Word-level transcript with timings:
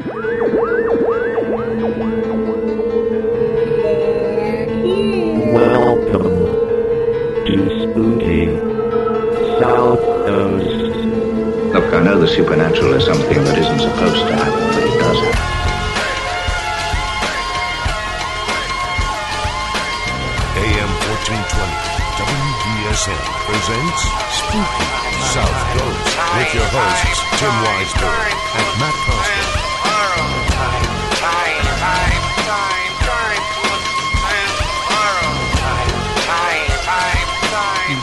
Welcome 0.00 0.30
to 7.44 7.56
Spooky 7.82 8.46
South 9.60 10.00
Coast. 10.00 10.80
Look, 11.74 11.92
I 11.92 12.02
know 12.02 12.18
the 12.18 12.28
supernatural 12.28 12.94
is 12.94 13.04
something 13.04 13.44
that 13.44 13.58
isn't 13.58 13.80
supposed 13.80 14.26
to 14.26 14.32
happen, 14.36 14.49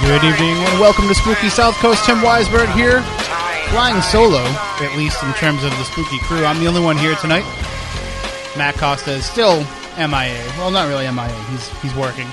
Good 0.07 0.23
evening 0.23 0.55
and 0.55 0.79
welcome 0.79 1.05
to 1.09 1.13
Spooky 1.13 1.49
South 1.49 1.75
Coast. 1.75 2.05
Tim 2.05 2.19
Weisberg 2.19 2.73
here, 2.73 3.01
flying 3.71 4.01
solo, 4.01 4.39
at 4.39 4.95
least 4.95 5.21
in 5.21 5.33
terms 5.33 5.65
of 5.65 5.71
the 5.71 5.83
spooky 5.83 6.17
crew. 6.19 6.45
I'm 6.45 6.61
the 6.61 6.67
only 6.67 6.79
one 6.79 6.97
here 6.97 7.13
tonight. 7.15 7.43
Matt 8.57 8.75
Costa 8.75 9.11
is 9.11 9.25
still 9.25 9.59
MIA. 9.97 10.41
Well, 10.57 10.71
not 10.71 10.87
really 10.87 11.03
MIA. 11.11 11.43
He's 11.49 11.67
he's 11.81 11.93
working 11.93 12.25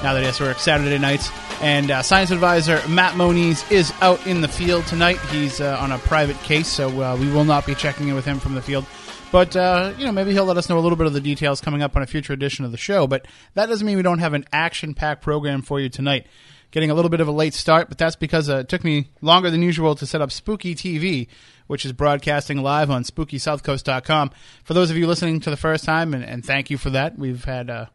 now 0.00 0.14
that 0.14 0.20
he 0.20 0.26
has 0.26 0.36
to 0.36 0.44
work 0.44 0.60
Saturday 0.60 0.96
nights. 0.96 1.32
And 1.60 1.90
uh, 1.90 2.02
science 2.02 2.30
advisor 2.30 2.80
Matt 2.88 3.16
Moniz 3.16 3.68
is 3.68 3.92
out 4.00 4.24
in 4.24 4.40
the 4.40 4.48
field 4.48 4.86
tonight. 4.86 5.18
He's 5.22 5.60
uh, 5.60 5.76
on 5.80 5.90
a 5.90 5.98
private 5.98 6.40
case, 6.44 6.68
so 6.68 6.88
uh, 7.02 7.16
we 7.16 7.28
will 7.32 7.44
not 7.44 7.66
be 7.66 7.74
checking 7.74 8.06
in 8.06 8.14
with 8.14 8.24
him 8.24 8.38
from 8.38 8.54
the 8.54 8.62
field. 8.62 8.86
But 9.32 9.56
uh, 9.56 9.92
you 9.98 10.06
know, 10.06 10.12
maybe 10.12 10.30
he'll 10.30 10.44
let 10.44 10.56
us 10.56 10.68
know 10.68 10.78
a 10.78 10.80
little 10.80 10.96
bit 10.96 11.08
of 11.08 11.14
the 11.14 11.20
details 11.20 11.60
coming 11.60 11.82
up 11.82 11.96
on 11.96 12.02
a 12.02 12.06
future 12.06 12.32
edition 12.32 12.64
of 12.64 12.70
the 12.70 12.78
show. 12.78 13.08
But 13.08 13.26
that 13.54 13.66
doesn't 13.66 13.84
mean 13.84 13.96
we 13.96 14.04
don't 14.04 14.20
have 14.20 14.34
an 14.34 14.44
action-packed 14.52 15.20
program 15.20 15.62
for 15.62 15.80
you 15.80 15.88
tonight. 15.88 16.28
Getting 16.72 16.90
a 16.90 16.94
little 16.94 17.10
bit 17.10 17.20
of 17.20 17.28
a 17.28 17.32
late 17.32 17.54
start, 17.54 17.88
but 17.88 17.98
that's 17.98 18.16
because 18.16 18.50
uh, 18.50 18.58
it 18.58 18.68
took 18.68 18.82
me 18.82 19.10
longer 19.20 19.50
than 19.50 19.62
usual 19.62 19.94
to 19.94 20.06
set 20.06 20.20
up 20.20 20.32
Spooky 20.32 20.74
TV, 20.74 21.28
which 21.66 21.84
is 21.84 21.92
broadcasting 21.92 22.62
live 22.62 22.90
on 22.90 23.04
SpookySouthCoast.com. 23.04 24.30
For 24.64 24.74
those 24.74 24.90
of 24.90 24.96
you 24.96 25.06
listening 25.06 25.38
to 25.40 25.50
the 25.50 25.56
first 25.56 25.84
time, 25.84 26.14
and, 26.14 26.24
and 26.24 26.44
thank 26.44 26.70
you 26.70 26.78
for 26.78 26.90
that, 26.90 27.18
we've 27.18 27.44
had 27.44 27.70
uh, 27.70 27.86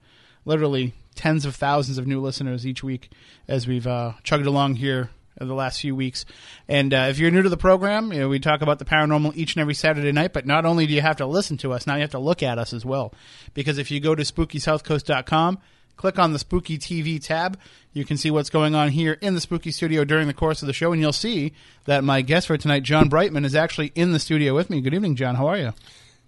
literally 0.45 0.94
tens 1.16 1.44
of 1.45 1.55
thousands 1.55 1.98
of 1.98 2.08
new 2.08 2.22
listeners 2.22 2.66
each 2.66 2.83
week 2.83 3.11
as 3.48 3.67
we've 3.67 3.88
uh, 3.88 4.14
chugged 4.23 4.45
along 4.45 4.75
here 4.75 5.09
the 5.39 5.53
last 5.53 5.81
few 5.81 5.95
weeks. 5.95 6.25
And 6.67 6.94
uh, 6.94 7.08
if 7.09 7.20
you're 7.20 7.31
new 7.31 7.42
to 7.42 7.50
the 7.50 7.58
program, 7.58 8.11
you 8.11 8.20
know, 8.20 8.30
we 8.30 8.39
talk 8.39 8.61
about 8.61 8.80
the 8.80 8.86
paranormal 8.86 9.36
each 9.36 9.55
and 9.55 9.61
every 9.61 9.73
Saturday 9.73 10.11
night, 10.11 10.33
but 10.33 10.45
not 10.45 10.66
only 10.66 10.88
do 10.88 10.94
you 10.94 11.02
have 11.02 11.17
to 11.17 11.25
listen 11.25 11.58
to 11.58 11.73
us, 11.73 11.86
now 11.86 11.95
you 11.95 12.02
have 12.02 12.11
to 12.11 12.20
look 12.20 12.42
at 12.42 12.58
us 12.58 12.73
as 12.73 12.86
well. 12.86 13.14
Because 13.53 13.78
if 13.78 13.92
you 13.92 14.00
go 14.00 14.16
to 14.16 14.23
SpookySouthCoast.com, 14.23 15.59
click 15.98 16.17
on 16.17 16.31
the 16.31 16.40
Spooky 16.40 16.78
TV 16.78 17.22
tab, 17.22 17.59
you 17.92 18.06
can 18.06 18.16
see 18.16 18.31
what's 18.31 18.50
going 18.50 18.76
on 18.76 18.90
here 18.90 19.17
in 19.22 19.34
the 19.34 19.42
Spooky 19.42 19.72
Studio 19.72 20.06
during 20.06 20.28
the 20.28 20.34
course 20.34 20.62
of 20.62 20.67
the 20.67 20.73
show, 20.73 20.92
and 20.94 21.02
you'll 21.02 21.12
see 21.12 21.54
that 21.86 22.04
my 22.04 22.22
guest 22.22 22.48
for 22.48 22.58
tonight, 22.58 22.84
John 22.84 23.09
Brightman, 23.09 23.44
is 23.44 23.56
actually 23.56 23.92
in 23.95 24.14
the 24.14 24.20
studio 24.20 24.56
with 24.56 24.70
me. 24.70 24.80
Good 24.80 24.94
evening, 24.94 25.16
John. 25.16 25.36
How 25.36 25.48
are 25.48 25.58
you? 25.58 25.73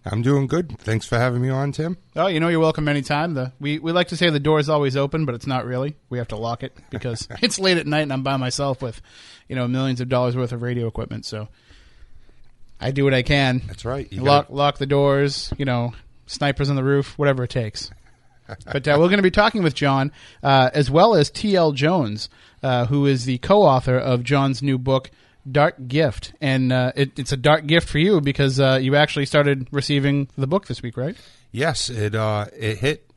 I'm 0.06 0.22
doing 0.22 0.48
good. 0.48 0.78
Thanks 0.80 1.06
for 1.06 1.18
having 1.18 1.42
me 1.42 1.50
on, 1.50 1.72
Tim. 1.74 1.98
Oh, 2.16 2.28
you 2.28 2.40
know 2.40 2.48
you're 2.48 2.60
welcome 2.62 2.88
anytime. 2.88 3.34
The 3.34 3.52
we, 3.60 3.80
we 3.80 3.92
like 3.92 4.08
to 4.08 4.18
say 4.18 4.30
the 4.30 4.40
door 4.40 4.58
is 4.60 4.70
always 4.70 4.96
open, 4.96 5.26
but 5.26 5.36
it's 5.36 5.46
not 5.46 5.66
really. 5.66 5.96
We 6.10 6.18
have 6.20 6.30
to 6.30 6.38
lock 6.38 6.64
it 6.64 6.76
because 6.90 7.28
it's 7.42 7.60
late 7.60 7.78
at 7.78 7.86
night 7.86 8.02
and 8.02 8.14
I'm 8.14 8.24
by 8.24 8.38
myself 8.38 8.82
with, 8.82 9.02
you 9.50 9.56
know, 9.56 9.68
millions 9.68 10.00
of 10.00 10.08
dollars 10.08 10.38
worth 10.38 10.54
of 10.54 10.62
radio 10.62 10.88
equipment. 10.88 11.26
So 11.26 11.50
I 12.80 12.92
do 12.92 13.04
what 13.04 13.14
I 13.14 13.24
can. 13.24 13.62
That's 13.68 13.84
right. 13.84 14.12
You 14.12 14.22
lock 14.24 14.46
gotta- 14.46 14.56
lock 14.56 14.78
the 14.78 14.86
doors. 14.86 15.54
You 15.58 15.66
know, 15.66 15.94
snipers 16.28 16.70
on 16.70 16.78
the 16.78 16.84
roof, 16.84 17.18
whatever 17.20 17.44
it 17.44 17.50
takes. 17.50 17.92
But 18.66 18.88
uh, 18.88 18.96
we're 19.00 19.08
going 19.08 19.18
to 19.18 19.24
be 19.24 19.32
talking 19.32 19.64
with 19.64 19.76
John 19.76 20.12
uh, 20.44 20.70
as 20.74 20.90
well 20.90 21.16
as 21.16 21.30
T.L. 21.30 21.72
Jones, 21.74 22.30
uh, 22.64 22.86
who 22.86 23.06
is 23.06 23.26
the 23.26 23.38
co-author 23.40 23.98
of 23.98 24.24
John's 24.24 24.62
new 24.62 24.78
book. 24.78 25.12
Dark 25.50 25.88
Gift, 25.88 26.34
and 26.42 26.72
uh, 26.72 26.92
it, 26.96 27.18
it's 27.18 27.32
a 27.32 27.38
dark 27.38 27.66
gift 27.66 27.88
for 27.88 27.98
you 27.98 28.22
because 28.22 28.60
uh, 28.60 28.78
you 28.80 28.96
actually 28.96 29.26
started 29.26 29.68
receiving 29.72 30.28
the 30.38 30.46
book 30.46 30.68
this 30.68 30.84
week, 30.84 30.96
right? 30.96 31.16
Yes, 31.52 31.90
it 31.90 32.14
uh, 32.14 32.48
it 32.56 32.78
hit 32.78 33.10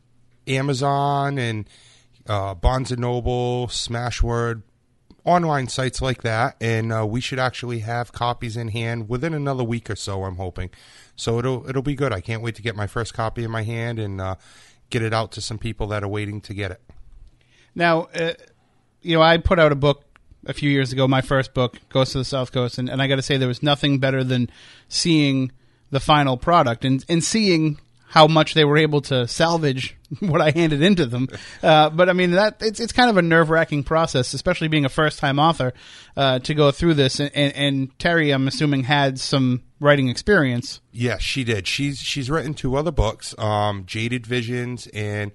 Amazon 0.46 1.36
and 1.36 1.68
Barnes 2.24 2.90
and 2.90 3.00
Noble, 3.00 3.66
Smashword, 3.66 4.62
online 5.24 5.68
sites 5.68 6.02
like 6.02 6.22
that, 6.22 6.56
and 6.60 6.92
uh, 6.92 7.06
we 7.06 7.20
should 7.20 7.38
actually 7.38 7.80
have 7.80 8.12
copies 8.12 8.56
in 8.56 8.68
hand 8.68 9.08
within 9.08 9.34
another 9.34 9.64
week 9.64 9.88
or 9.88 9.96
so. 9.96 10.24
I'm 10.24 10.36
hoping, 10.36 10.70
so 11.16 11.38
it'll 11.38 11.68
it'll 11.68 11.82
be 11.82 11.94
good. 11.94 12.12
I 12.12 12.20
can't 12.20 12.42
wait 12.42 12.56
to 12.56 12.62
get 12.62 12.74
my 12.74 12.86
first 12.86 13.14
copy 13.14 13.44
in 13.44 13.50
my 13.50 13.62
hand 13.62 13.98
and 13.98 14.20
uh, 14.20 14.36
get 14.92 15.02
it 15.02 15.12
out 15.12 15.32
to 15.32 15.40
some 15.40 15.58
people 15.58 15.88
that 15.88 16.04
are 16.04 16.08
waiting 16.08 16.40
to 16.42 16.54
get 16.54 16.70
it. 16.70 16.80
Now, 17.74 18.02
uh, 18.14 18.34
you 19.00 19.16
know, 19.16 19.22
I 19.22 19.38
put 19.38 19.58
out 19.58 19.72
a 19.72 19.74
book 19.74 20.04
a 20.46 20.52
few 20.52 20.70
years 20.70 20.92
ago, 20.92 21.08
my 21.08 21.22
first 21.22 21.54
book, 21.54 21.78
Ghosts 21.88 22.14
of 22.14 22.20
the 22.20 22.24
South 22.24 22.52
Coast, 22.52 22.78
and, 22.78 22.88
and 22.88 23.00
I 23.00 23.06
got 23.08 23.16
to 23.16 23.22
say 23.22 23.36
there 23.36 23.48
was 23.48 23.62
nothing 23.62 23.98
better 23.98 24.22
than 24.22 24.50
seeing 24.88 25.50
the 25.90 26.00
final 26.00 26.36
product 26.36 26.84
and, 26.84 27.04
and 27.08 27.24
seeing 27.24 27.80
how 28.12 28.26
much 28.26 28.52
they 28.52 28.62
were 28.62 28.76
able 28.76 29.00
to 29.00 29.26
salvage 29.26 29.96
what 30.20 30.42
I 30.42 30.50
handed 30.50 30.82
into 30.82 31.06
them. 31.06 31.28
Uh, 31.62 31.90
but 31.90 32.08
I 32.08 32.12
mean, 32.12 32.32
that 32.32 32.56
it's 32.60 32.80
it's 32.80 32.92
kind 32.92 33.08
of 33.08 33.16
a 33.16 33.22
nerve 33.22 33.48
wracking 33.48 33.84
process, 33.84 34.34
especially 34.34 34.66
being 34.66 34.84
a 34.84 34.88
first 34.88 35.20
time 35.20 35.38
author, 35.38 35.72
uh, 36.16 36.40
to 36.40 36.54
go 36.54 36.72
through 36.72 36.94
this. 36.94 37.20
And, 37.20 37.30
and, 37.34 37.54
and 37.54 37.98
Terry, 38.00 38.32
I'm 38.32 38.48
assuming, 38.48 38.82
had 38.82 39.20
some 39.20 39.62
writing 39.78 40.08
experience. 40.08 40.80
Yes, 40.90 41.22
she 41.22 41.44
did. 41.44 41.68
She's 41.68 41.98
she's 41.98 42.28
written 42.30 42.54
two 42.54 42.74
other 42.74 42.90
books, 42.90 43.32
um, 43.38 43.84
Jaded 43.86 44.26
Visions 44.26 44.88
and 44.88 45.30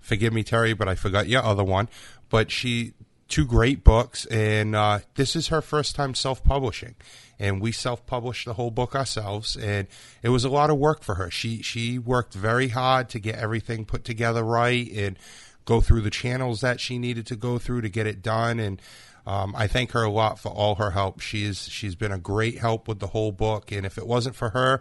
Forgive 0.00 0.34
Me, 0.34 0.42
Terry, 0.42 0.74
but 0.74 0.86
I 0.86 0.96
forgot 0.96 1.28
your 1.28 1.42
other 1.42 1.64
one. 1.64 1.88
But 2.28 2.50
she 2.50 2.92
two 3.28 3.46
great 3.46 3.82
books, 3.82 4.26
and 4.26 4.76
uh, 4.76 4.98
this 5.14 5.34
is 5.34 5.48
her 5.48 5.62
first 5.62 5.96
time 5.96 6.14
self 6.14 6.44
publishing, 6.44 6.94
and 7.40 7.60
we 7.60 7.72
self 7.72 8.06
published 8.06 8.44
the 8.44 8.52
whole 8.52 8.70
book 8.70 8.94
ourselves, 8.94 9.56
and 9.56 9.88
it 10.22 10.28
was 10.28 10.44
a 10.44 10.50
lot 10.50 10.70
of 10.70 10.76
work 10.76 11.02
for 11.02 11.16
her. 11.16 11.30
She 11.30 11.62
she 11.62 11.98
worked 11.98 12.34
very 12.34 12.68
hard 12.68 13.08
to 13.08 13.18
get 13.18 13.36
everything 13.36 13.86
put 13.86 14.04
together 14.04 14.44
right 14.44 14.88
and 14.92 15.18
go 15.64 15.80
through 15.80 16.02
the 16.02 16.10
channels 16.10 16.60
that 16.60 16.78
she 16.78 16.98
needed 16.98 17.26
to 17.28 17.36
go 17.36 17.58
through 17.58 17.80
to 17.80 17.88
get 17.88 18.06
it 18.06 18.22
done, 18.22 18.60
and. 18.60 18.80
Um, 19.26 19.54
I 19.54 19.66
thank 19.66 19.92
her 19.92 20.02
a 20.02 20.10
lot 20.10 20.38
for 20.38 20.48
all 20.48 20.76
her 20.76 20.92
help. 20.92 21.20
She's 21.20 21.68
she's 21.68 21.94
been 21.94 22.10
a 22.10 22.18
great 22.18 22.58
help 22.58 22.88
with 22.88 23.00
the 23.00 23.08
whole 23.08 23.32
book, 23.32 23.70
and 23.70 23.84
if 23.84 23.98
it 23.98 24.06
wasn't 24.06 24.34
for 24.34 24.48
her, 24.48 24.80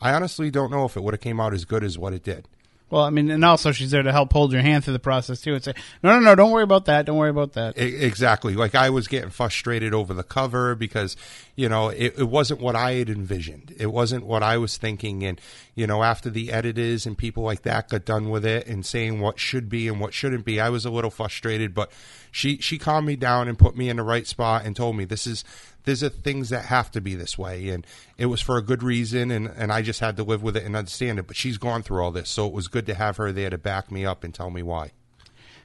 I 0.00 0.14
honestly 0.14 0.48
don't 0.48 0.70
know 0.70 0.84
if 0.84 0.96
it 0.96 1.02
would 1.02 1.12
have 1.12 1.20
came 1.20 1.40
out 1.40 1.52
as 1.52 1.64
good 1.64 1.82
as 1.82 1.98
what 1.98 2.12
it 2.12 2.22
did. 2.22 2.46
Well, 2.90 3.02
I 3.02 3.10
mean, 3.10 3.30
and 3.30 3.44
also 3.44 3.70
she's 3.70 3.92
there 3.92 4.02
to 4.02 4.10
help 4.10 4.32
hold 4.32 4.52
your 4.52 4.62
hand 4.62 4.84
through 4.84 4.94
the 4.94 4.98
process 4.98 5.40
too, 5.40 5.54
and 5.54 5.62
say, 5.62 5.74
"No, 6.02 6.14
no, 6.14 6.20
no, 6.20 6.34
don't 6.34 6.50
worry 6.50 6.64
about 6.64 6.86
that. 6.86 7.06
Don't 7.06 7.16
worry 7.16 7.30
about 7.30 7.52
that." 7.52 7.78
Exactly. 7.78 8.54
Like 8.54 8.74
I 8.74 8.90
was 8.90 9.06
getting 9.06 9.30
frustrated 9.30 9.94
over 9.94 10.12
the 10.12 10.24
cover 10.24 10.74
because, 10.74 11.16
you 11.54 11.68
know, 11.68 11.90
it, 11.90 12.18
it 12.18 12.28
wasn't 12.28 12.60
what 12.60 12.74
I 12.74 12.94
had 12.94 13.08
envisioned. 13.08 13.74
It 13.78 13.92
wasn't 13.92 14.26
what 14.26 14.42
I 14.42 14.58
was 14.58 14.76
thinking. 14.76 15.24
And, 15.24 15.40
you 15.76 15.86
know, 15.86 16.02
after 16.02 16.30
the 16.30 16.50
editors 16.50 17.06
and 17.06 17.16
people 17.16 17.44
like 17.44 17.62
that 17.62 17.88
got 17.88 18.04
done 18.04 18.28
with 18.28 18.44
it 18.44 18.66
and 18.66 18.84
saying 18.84 19.20
what 19.20 19.38
should 19.38 19.68
be 19.68 19.86
and 19.86 20.00
what 20.00 20.12
shouldn't 20.12 20.44
be, 20.44 20.60
I 20.60 20.68
was 20.68 20.84
a 20.84 20.90
little 20.90 21.10
frustrated. 21.10 21.74
But 21.74 21.92
she, 22.32 22.58
she 22.58 22.76
calmed 22.76 23.06
me 23.06 23.14
down 23.14 23.46
and 23.46 23.56
put 23.56 23.76
me 23.76 23.88
in 23.88 23.98
the 23.98 24.02
right 24.02 24.26
spot 24.26 24.64
and 24.64 24.74
told 24.74 24.96
me 24.96 25.04
this 25.04 25.26
is, 25.26 25.44
these 25.84 26.02
are 26.02 26.08
things 26.08 26.50
that 26.50 26.66
have 26.66 26.90
to 26.92 27.00
be 27.00 27.14
this 27.14 27.38
way. 27.38 27.70
And 27.70 27.86
it 28.18 28.26
was 28.26 28.40
for 28.40 28.56
a 28.56 28.62
good 28.62 28.82
reason. 28.82 29.30
And, 29.30 29.48
and 29.48 29.72
I 29.72 29.82
just 29.82 30.00
had 30.00 30.16
to 30.16 30.22
live 30.22 30.42
with 30.42 30.56
it 30.56 30.64
and 30.64 30.76
understand 30.76 31.18
it. 31.18 31.26
But 31.26 31.36
she's 31.36 31.58
gone 31.58 31.82
through 31.82 32.02
all 32.02 32.10
this. 32.10 32.28
So 32.28 32.46
it 32.46 32.52
was 32.52 32.68
good 32.68 32.86
to 32.86 32.94
have 32.94 33.16
her 33.16 33.32
there 33.32 33.50
to 33.50 33.58
back 33.58 33.90
me 33.90 34.04
up 34.04 34.24
and 34.24 34.34
tell 34.34 34.50
me 34.50 34.62
why. 34.62 34.92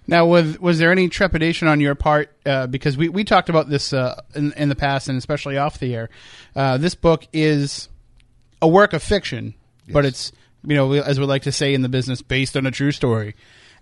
Now, 0.07 0.25
was 0.27 0.59
was 0.59 0.77
there 0.77 0.91
any 0.91 1.09
trepidation 1.09 1.67
on 1.67 1.79
your 1.79 1.95
part? 1.95 2.31
Uh, 2.45 2.67
because 2.67 2.95
we, 2.95 3.09
we 3.09 3.23
talked 3.23 3.49
about 3.49 3.69
this 3.69 3.91
uh, 3.91 4.21
in, 4.35 4.53
in 4.53 4.69
the 4.69 4.75
past, 4.75 5.09
and 5.09 5.17
especially 5.17 5.57
off 5.57 5.79
the 5.79 5.95
air. 5.95 6.09
Uh, 6.55 6.77
this 6.77 6.93
book 6.93 7.27
is 7.33 7.89
a 8.61 8.67
work 8.67 8.93
of 8.93 9.01
fiction, 9.01 9.55
but 9.89 10.05
it's 10.05 10.31
you 10.63 10.75
know 10.75 10.91
as 10.93 11.19
we 11.19 11.25
like 11.25 11.43
to 11.43 11.51
say 11.51 11.73
in 11.73 11.81
the 11.81 11.89
business, 11.89 12.21
based 12.21 12.55
on 12.55 12.67
a 12.67 12.71
true 12.71 12.91
story. 12.91 13.35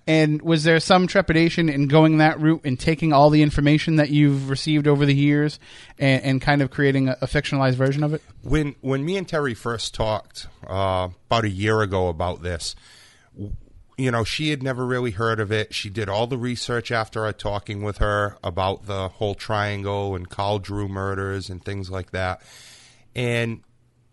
And 0.05 0.41
was 0.41 0.63
there 0.65 0.79
some 0.81 1.07
trepidation 1.07 1.69
in 1.69 1.87
going 1.87 2.17
that 2.17 2.39
route 2.39 2.61
and 2.65 2.77
taking 2.77 3.13
all 3.13 3.29
the 3.29 3.41
information 3.41 3.95
that 3.95 4.09
you've 4.09 4.49
received 4.49 4.85
over 4.85 5.05
the 5.05 5.15
years 5.15 5.59
and, 5.97 6.21
and 6.23 6.41
kind 6.41 6.61
of 6.61 6.71
creating 6.71 7.07
a, 7.07 7.17
a 7.21 7.25
fictionalized 7.25 7.75
version 7.75 8.03
of 8.03 8.13
it? 8.13 8.21
when 8.43 8.75
when 8.81 9.03
me 9.05 9.17
and 9.17 9.27
Terry 9.27 9.53
first 9.53 9.93
talked 9.93 10.47
uh, 10.67 11.09
about 11.27 11.45
a 11.45 11.49
year 11.49 11.81
ago 11.81 12.09
about 12.09 12.43
this, 12.43 12.75
you 13.97 14.11
know, 14.11 14.23
she 14.23 14.49
had 14.49 14.61
never 14.61 14.85
really 14.85 15.11
heard 15.11 15.39
of 15.39 15.51
it. 15.51 15.73
She 15.73 15.89
did 15.89 16.09
all 16.09 16.27
the 16.27 16.37
research 16.37 16.91
after 16.91 17.25
I 17.25 17.31
talking 17.31 17.83
with 17.83 17.99
her 17.99 18.37
about 18.43 18.85
the 18.85 19.07
whole 19.07 19.35
triangle 19.35 20.15
and 20.15 20.29
Carl 20.29 20.59
Drew 20.59 20.87
murders 20.87 21.49
and 21.49 21.63
things 21.63 21.89
like 21.89 22.11
that. 22.11 22.41
And 23.15 23.63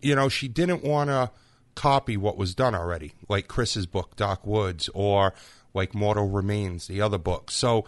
you 0.01 0.15
know, 0.15 0.29
she 0.29 0.47
didn't 0.47 0.83
want 0.83 1.09
to 1.09 1.31
copy 1.75 2.17
what 2.17 2.37
was 2.37 2.55
done 2.55 2.75
already, 2.75 3.13
like 3.27 3.47
Chris's 3.47 3.85
book 3.85 4.15
Dark 4.15 4.45
Woods 4.45 4.89
or 4.93 5.33
like 5.73 5.93
Mortal 5.93 6.29
Remains, 6.29 6.87
the 6.87 7.01
other 7.01 7.17
book. 7.17 7.51
So 7.51 7.85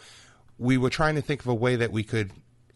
we 0.57 0.77
were 0.77 0.89
trying 0.89 1.15
to 1.15 1.21
think 1.21 1.41
of 1.41 1.47
a 1.47 1.56
way 1.56 1.75
that 1.75 1.91
we 1.91 2.03
could 2.03 2.31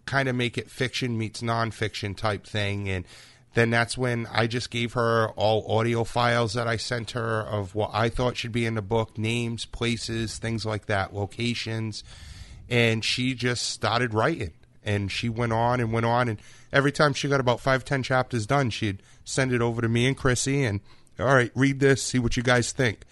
kind 0.06 0.30
of 0.30 0.36
make 0.36 0.58
it 0.58 0.70
fiction 0.70 1.18
meets 1.18 1.42
nonfiction 1.42 2.16
type 2.16 2.48
thing 2.48 2.88
and 2.88 3.04
then 3.58 3.72
that's 3.72 3.98
when 3.98 4.28
I 4.32 4.46
just 4.46 4.70
gave 4.70 4.94
her 4.94 5.30
all 5.30 5.80
audio 5.80 6.04
files 6.04 6.54
that 6.54 6.68
I 6.68 6.78
sent 6.78 7.12
her 7.12 7.42
of 7.42 7.74
what 7.74 7.90
I 7.92 8.08
thought 8.08 8.38
should 8.38 8.52
be 8.52 8.68
in 8.68 8.76
the 8.76 8.84
book 8.84 9.18
names, 9.18 9.66
places, 9.66 10.38
things 10.38 10.64
like 10.64 10.86
that, 10.86 11.16
locations. 11.16 12.04
And 12.70 13.04
she 13.04 13.34
just 13.34 13.68
started 13.68 14.14
writing. 14.14 14.54
And 14.84 15.12
she 15.12 15.28
went 15.28 15.54
on 15.54 15.80
and 15.80 15.92
went 15.92 16.06
on. 16.06 16.30
And 16.30 16.40
every 16.72 16.92
time 16.92 17.14
she 17.14 17.28
got 17.28 17.40
about 17.40 17.60
five, 17.60 17.84
ten 17.84 18.04
chapters 18.04 18.46
done, 18.46 18.70
she'd 18.70 19.02
send 19.24 19.52
it 19.52 19.62
over 19.64 19.82
to 19.82 19.90
me 19.90 20.06
and 20.06 20.16
Chrissy 20.16 20.64
and, 20.64 20.80
all 21.20 21.26
right, 21.26 21.52
read 21.56 21.80
this, 21.80 22.04
see 22.04 22.20
what 22.20 22.38
you 22.38 22.44
guys 22.44 22.72
think. 22.72 23.06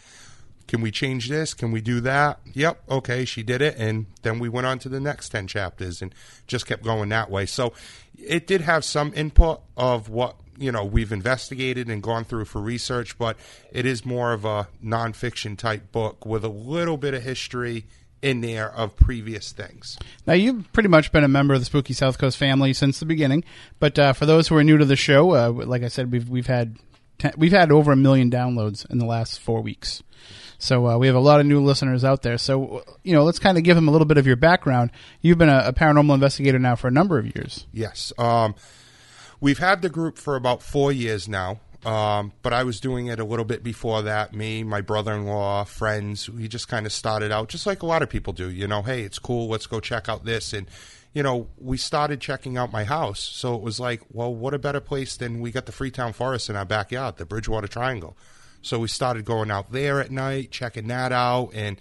Can 0.67 0.81
we 0.81 0.91
change 0.91 1.29
this? 1.29 1.53
Can 1.53 1.71
we 1.71 1.81
do 1.81 1.99
that? 2.01 2.39
Yep. 2.53 2.81
Okay. 2.89 3.25
She 3.25 3.43
did 3.43 3.61
it. 3.61 3.75
And 3.77 4.07
then 4.23 4.39
we 4.39 4.49
went 4.49 4.67
on 4.67 4.79
to 4.79 4.89
the 4.89 4.99
next 4.99 5.29
10 5.29 5.47
chapters 5.47 6.01
and 6.01 6.13
just 6.47 6.65
kept 6.65 6.83
going 6.83 7.09
that 7.09 7.29
way. 7.29 7.45
So 7.45 7.73
it 8.17 8.47
did 8.47 8.61
have 8.61 8.83
some 8.83 9.13
input 9.15 9.61
of 9.77 10.09
what, 10.09 10.35
you 10.57 10.71
know, 10.71 10.83
we've 10.83 11.11
investigated 11.11 11.89
and 11.89 12.01
gone 12.01 12.23
through 12.23 12.45
for 12.45 12.61
research, 12.61 13.17
but 13.17 13.37
it 13.71 13.85
is 13.85 14.05
more 14.05 14.33
of 14.33 14.45
a 14.45 14.67
nonfiction 14.83 15.57
type 15.57 15.91
book 15.91 16.25
with 16.25 16.43
a 16.43 16.49
little 16.49 16.97
bit 16.97 17.13
of 17.13 17.23
history 17.23 17.85
in 18.21 18.41
there 18.41 18.73
of 18.73 18.95
previous 18.95 19.51
things. 19.51 19.99
Now, 20.25 20.33
you've 20.33 20.71
pretty 20.73 20.89
much 20.89 21.11
been 21.11 21.23
a 21.23 21.27
member 21.27 21.53
of 21.53 21.61
the 21.61 21.65
Spooky 21.65 21.93
South 21.93 22.17
Coast 22.17 22.37
family 22.37 22.73
since 22.73 22.99
the 22.99 23.05
beginning, 23.05 23.43
but 23.79 23.99
uh, 23.99 24.13
for 24.13 24.25
those 24.25 24.47
who 24.47 24.55
are 24.57 24.63
new 24.63 24.79
to 24.79 24.85
the 24.85 24.95
show, 24.95 25.31
uh, 25.31 25.51
like 25.51 25.83
I 25.83 25.89
said, 25.89 26.11
we've 26.11 26.27
we've 26.27 26.47
had 26.47 26.77
ten, 27.19 27.33
we've 27.37 27.51
had 27.51 27.71
over 27.71 27.91
a 27.91 27.95
million 27.95 28.31
downloads 28.31 28.89
in 28.89 28.97
the 28.97 29.05
last 29.05 29.39
four 29.39 29.61
weeks. 29.61 30.01
So 30.57 30.87
uh, 30.87 30.97
we 30.97 31.07
have 31.07 31.15
a 31.15 31.19
lot 31.19 31.39
of 31.39 31.45
new 31.45 31.61
listeners 31.61 32.03
out 32.03 32.21
there. 32.21 32.37
So 32.37 32.83
you 33.03 33.13
know, 33.13 33.23
let's 33.23 33.39
kind 33.39 33.57
of 33.57 33.63
give 33.63 33.75
them 33.75 33.87
a 33.87 33.91
little 33.91 34.05
bit 34.05 34.17
of 34.17 34.27
your 34.27 34.35
background. 34.35 34.91
You've 35.21 35.37
been 35.37 35.49
a, 35.49 35.63
a 35.67 35.73
paranormal 35.73 36.13
investigator 36.13 36.59
now 36.59 36.75
for 36.75 36.87
a 36.87 36.91
number 36.91 37.17
of 37.17 37.25
years. 37.35 37.65
Yes. 37.71 38.13
Um, 38.17 38.55
we've 39.39 39.59
had 39.59 39.81
the 39.81 39.89
group 39.89 40.17
for 40.17 40.35
about 40.35 40.61
four 40.61 40.91
years 40.91 41.27
now. 41.27 41.59
Um, 41.85 42.33
but 42.41 42.51
I 42.51 42.63
was 42.63 42.79
doing 42.79 43.07
it 43.07 43.19
a 43.19 43.23
little 43.23 43.45
bit 43.45 43.63
before 43.63 44.01
that. 44.01 44.33
Me, 44.33 44.63
my 44.63 44.81
brother 44.81 45.13
in 45.13 45.27
law, 45.27 45.63
friends, 45.65 46.27
we 46.27 46.47
just 46.47 46.67
kind 46.67 46.87
of 46.87 46.91
started 46.91 47.31
out 47.31 47.49
just 47.49 47.67
like 47.67 47.83
a 47.83 47.85
lot 47.85 48.01
of 48.01 48.09
people 48.09 48.33
do. 48.33 48.49
You 48.49 48.67
know, 48.67 48.81
hey, 48.81 49.03
it's 49.03 49.19
cool. 49.19 49.47
Let's 49.47 49.67
go 49.67 49.79
check 49.79 50.09
out 50.09 50.25
this. 50.25 50.51
And, 50.51 50.67
you 51.13 51.21
know, 51.21 51.47
we 51.59 51.77
started 51.77 52.19
checking 52.19 52.57
out 52.57 52.71
my 52.71 52.85
house. 52.85 53.19
So 53.19 53.53
it 53.53 53.61
was 53.61 53.79
like, 53.79 54.01
well, 54.11 54.33
what 54.33 54.55
a 54.55 54.59
better 54.59 54.79
place 54.79 55.15
than 55.15 55.41
we 55.41 55.51
got 55.51 55.67
the 55.67 55.71
Freetown 55.71 56.11
Forest 56.11 56.49
in 56.49 56.55
our 56.55 56.65
backyard, 56.65 57.17
the 57.17 57.25
Bridgewater 57.25 57.67
Triangle. 57.67 58.17
So 58.65 58.79
we 58.79 58.87
started 58.87 59.25
going 59.25 59.51
out 59.51 59.71
there 59.71 60.01
at 60.01 60.09
night, 60.09 60.49
checking 60.49 60.87
that 60.87 61.11
out. 61.11 61.51
And, 61.53 61.79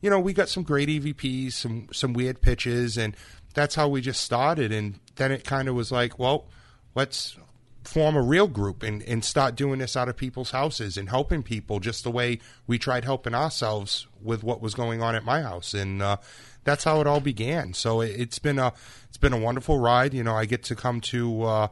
you 0.00 0.08
know, 0.08 0.18
we 0.18 0.32
got 0.32 0.48
some 0.48 0.62
great 0.62 0.88
EVPs, 0.88 1.52
some, 1.52 1.88
some 1.92 2.14
weird 2.14 2.40
pitches. 2.40 2.96
And 2.96 3.14
that's 3.52 3.74
how 3.74 3.88
we 3.88 4.00
just 4.00 4.22
started. 4.22 4.72
And 4.72 4.98
then 5.16 5.30
it 5.30 5.44
kind 5.44 5.68
of 5.68 5.74
was 5.74 5.92
like, 5.92 6.18
well, 6.18 6.46
let's 6.94 7.36
form 7.84 8.16
a 8.16 8.22
real 8.22 8.46
group 8.46 8.82
and, 8.82 9.02
and 9.02 9.24
start 9.24 9.56
doing 9.56 9.80
this 9.80 9.94
out 9.94 10.08
of 10.08 10.16
people's 10.16 10.52
houses 10.52 10.96
and 10.96 11.10
helping 11.10 11.42
people 11.42 11.80
just 11.80 12.04
the 12.04 12.10
way 12.10 12.38
we 12.66 12.78
tried 12.78 13.04
helping 13.04 13.34
ourselves 13.34 14.06
with 14.22 14.42
what 14.42 14.62
was 14.62 14.74
going 14.74 15.02
on 15.02 15.14
at 15.14 15.24
my 15.24 15.42
house 15.42 15.74
and 15.74 16.00
uh, 16.00 16.16
that's 16.62 16.84
how 16.84 17.00
it 17.00 17.08
all 17.08 17.18
began 17.18 17.74
so 17.74 18.00
it, 18.00 18.16
has 18.16 18.38
been 18.38 18.60
a 18.60 18.72
it's 19.08 19.18
been 19.18 19.32
a 19.32 19.38
wonderful 19.38 19.80
ride 19.80 20.14
you 20.14 20.22
know 20.22 20.36
i 20.36 20.44
get 20.44 20.62
to 20.62 20.76
come 20.76 21.00
to 21.00 21.42
uh, 21.42 21.66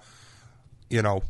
you 0.88 1.00
know 1.00 1.22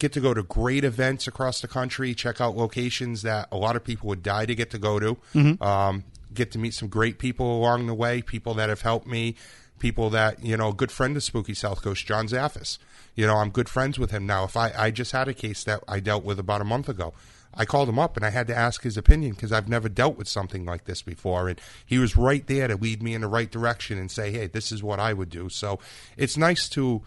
get 0.00 0.12
to 0.14 0.20
go 0.20 0.34
to 0.34 0.42
great 0.42 0.82
events 0.82 1.28
across 1.28 1.60
the 1.60 1.68
country 1.68 2.14
check 2.14 2.40
out 2.40 2.56
locations 2.56 3.22
that 3.22 3.46
a 3.52 3.56
lot 3.56 3.76
of 3.76 3.84
people 3.84 4.08
would 4.08 4.22
die 4.22 4.46
to 4.46 4.54
get 4.54 4.70
to 4.70 4.78
go 4.78 4.98
to. 4.98 5.16
Mm-hmm. 5.34 5.62
um, 5.62 6.04
get 6.32 6.52
to 6.52 6.58
meet 6.58 6.74
some 6.74 6.88
great 6.88 7.18
people 7.18 7.58
along 7.58 7.86
the 7.86 7.94
way 7.94 8.22
people 8.22 8.54
that 8.54 8.68
have 8.68 8.82
helped 8.82 9.06
me 9.06 9.36
people 9.80 10.10
that 10.10 10.44
you 10.44 10.56
know 10.56 10.68
a 10.68 10.74
good 10.74 10.92
friend 10.92 11.16
of 11.16 11.22
spooky 11.24 11.54
south 11.54 11.82
coast 11.82 12.06
john 12.06 12.28
zaffis. 12.28 12.78
You 13.16 13.26
know 13.26 13.36
i'm 13.36 13.50
good 13.50 13.68
friends 13.68 13.98
with 13.98 14.10
him. 14.10 14.26
Now 14.26 14.44
if 14.44 14.56
i 14.56 14.72
i 14.76 14.90
just 14.90 15.12
had 15.12 15.28
a 15.28 15.34
case 15.34 15.64
that 15.64 15.82
i 15.88 16.00
dealt 16.00 16.24
with 16.24 16.38
about 16.38 16.60
a 16.60 16.64
month 16.64 16.88
ago. 16.88 17.12
I 17.52 17.64
called 17.64 17.88
him 17.88 17.98
up 17.98 18.16
and 18.16 18.24
i 18.24 18.30
had 18.30 18.46
to 18.46 18.56
ask 18.56 18.82
his 18.82 18.96
opinion 18.96 19.32
because 19.32 19.50
i've 19.50 19.68
never 19.68 19.88
dealt 19.88 20.16
with 20.16 20.28
something 20.28 20.64
like 20.64 20.84
this 20.84 21.02
before. 21.02 21.48
And 21.48 21.60
he 21.84 21.98
was 21.98 22.16
right 22.16 22.46
there 22.46 22.68
to 22.68 22.76
lead 22.76 23.02
me 23.02 23.14
in 23.14 23.22
the 23.22 23.28
right 23.28 23.50
direction 23.50 23.98
and 23.98 24.10
say 24.10 24.30
hey 24.30 24.46
this 24.46 24.70
is 24.70 24.82
what 24.82 25.00
i 25.00 25.12
would 25.12 25.30
do. 25.30 25.48
So 25.48 25.80
it's 26.16 26.36
nice 26.36 26.68
to 26.70 27.02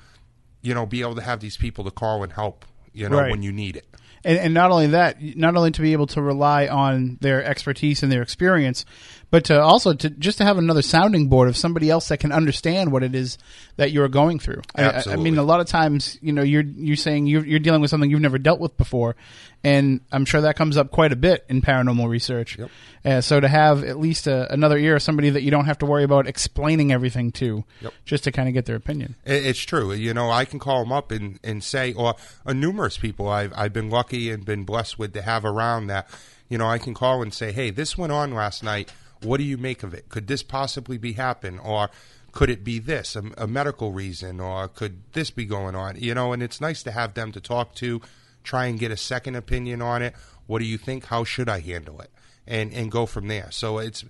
you 0.62 0.74
know 0.74 0.86
be 0.86 1.01
able 1.01 1.16
to 1.16 1.22
have 1.22 1.39
these 1.39 1.56
people 1.56 1.86
to 1.86 1.92
call 1.92 2.24
and 2.24 2.34
help 2.34 2.66
you 2.94 3.10
know 3.10 3.18
Right. 3.19 3.31
when 3.31 3.42
you 3.44 3.51
need 3.51 3.75
it 3.78 3.86
and, 4.25 4.38
and 4.38 4.54
not 4.54 4.72
only 4.72 4.88
that, 4.88 5.18
not 5.36 5.57
only 5.57 5.72
to 5.72 5.81
be 5.81 5.92
able 5.92 6.07
to 6.07 6.22
rely 6.22 6.68
on 6.68 7.18
their 7.19 7.44
expertise 7.44 8.04
and 8.04 8.12
their 8.12 8.22
experience, 8.22 8.86
but 9.31 9.44
to 9.45 9.60
also 9.62 9.94
to 9.94 10.10
just 10.12 10.38
to 10.38 10.45
have 10.45 10.57
another 10.57 10.81
sounding 10.81 11.28
board 11.28 11.50
of 11.50 11.57
somebody 11.57 11.90
else 11.90 12.07
that 12.07 12.19
can 12.19 12.31
understand 12.31 12.94
what 12.94 13.04
it 13.04 13.16
is 13.16 13.38
that 13.75 13.92
you're 13.92 14.07
going 14.07 14.40
through. 14.40 14.62
I- 14.75 14.84
I, 14.84 15.04
I 15.10 15.16
mean, 15.18 15.38
a 15.38 15.44
lot 15.44 15.60
of 15.60 15.68
times, 15.68 16.18
you 16.22 16.31
know, 16.31 16.42
you're 16.44 16.63
you're 16.63 16.95
saying 16.95 17.28
you're, 17.28 17.45
you're 17.45 17.60
dealing 17.60 17.81
with 17.81 17.90
something 17.90 18.10
you've 18.10 18.22
never 18.22 18.38
dealt 18.38 18.62
with 18.62 18.78
before, 18.78 19.18
and 19.63 20.01
I'm 20.12 20.25
sure 20.25 20.42
that 20.42 20.56
comes 20.56 20.75
up 20.77 20.92
quite 20.92 21.12
a 21.13 21.15
bit 21.15 21.45
in 21.48 21.62
paranormal 21.62 22.10
research. 22.10 22.57
Yep. 22.57 22.69
Uh, 23.06 23.21
so 23.21 23.39
to 23.39 23.48
have 23.48 23.83
at 23.83 24.00
least 24.00 24.27
a, 24.27 24.51
another 24.51 24.77
ear, 24.77 25.00
somebody 25.00 25.30
that 25.30 25.42
you 25.44 25.51
don't 25.51 25.65
have 25.65 25.77
to 25.80 25.86
worry 25.86 26.04
about 26.04 26.27
explaining 26.27 26.92
everything 26.92 27.31
to, 27.33 27.63
Yep. 27.81 27.94
just 28.06 28.24
to 28.25 28.31
kind 28.31 28.48
of 28.48 28.54
get 28.54 28.65
their 28.65 28.75
opinion. 28.75 29.15
It's 29.25 29.60
true. 29.60 29.94
You 29.94 30.13
know, 30.13 30.30
I 30.30 30.45
can 30.45 30.60
call 30.60 30.83
them 30.83 30.92
up 30.92 31.12
and, 31.12 31.39
and 31.44 31.63
say, 31.63 31.94
or 31.94 32.15
uh, 32.45 32.54
numerous 32.54 32.98
people 32.98 33.27
I've, 33.27 33.54
I've 33.56 33.74
been 33.74 33.89
lucky 33.89 34.31
and 34.31 34.44
been 34.45 34.63
blessed 34.63 35.00
with 35.00 35.13
to 35.13 35.21
have 35.21 35.45
around 35.45 35.88
that, 35.88 36.10
you 36.50 36.57
know, 36.57 36.68
I 36.68 36.77
can 36.77 36.94
call 36.94 37.21
and 37.21 37.33
say, 37.33 37.51
hey, 37.51 37.69
this 37.69 37.98
went 37.98 38.12
on 38.12 38.33
last 38.33 38.63
night. 38.63 38.92
What 39.21 39.38
do 39.38 39.44
you 39.44 39.57
make 39.57 39.83
of 39.83 39.94
it? 39.94 40.10
Could 40.10 40.27
this 40.27 40.44
possibly 40.44 40.98
be 40.98 41.13
happen? 41.13 41.57
Or 41.57 41.89
could 42.33 42.50
it 42.50 42.63
be 42.63 42.80
this, 42.80 43.15
a, 43.15 43.24
a 43.38 43.48
medical 43.48 43.92
reason? 43.94 44.39
Or 44.42 44.68
could 44.68 45.01
this 45.13 45.31
be 45.31 45.45
going 45.45 45.75
on? 45.75 45.95
You 45.98 46.13
know, 46.13 46.33
and 46.33 46.44
it's 46.44 46.60
nice 46.60 46.83
to 46.83 46.92
have 46.92 47.13
them 47.13 47.31
to 47.31 47.39
talk 47.39 47.74
to, 47.75 48.01
try 48.44 48.66
and 48.66 48.80
get 48.80 48.92
a 48.92 48.98
second 48.98 49.36
opinion 49.36 49.81
on 49.81 50.01
it. 50.01 50.13
What 50.48 50.60
do 50.60 50.66
you 50.66 50.78
think? 50.78 51.06
How 51.06 51.24
should 51.24 51.50
I 51.50 51.60
handle 51.60 52.01
it? 52.01 52.12
And, 52.45 52.74
and 52.74 52.92
go 52.92 53.06
from 53.06 53.28
there. 53.30 53.50
So 53.51 53.78
it's, 53.78 54.04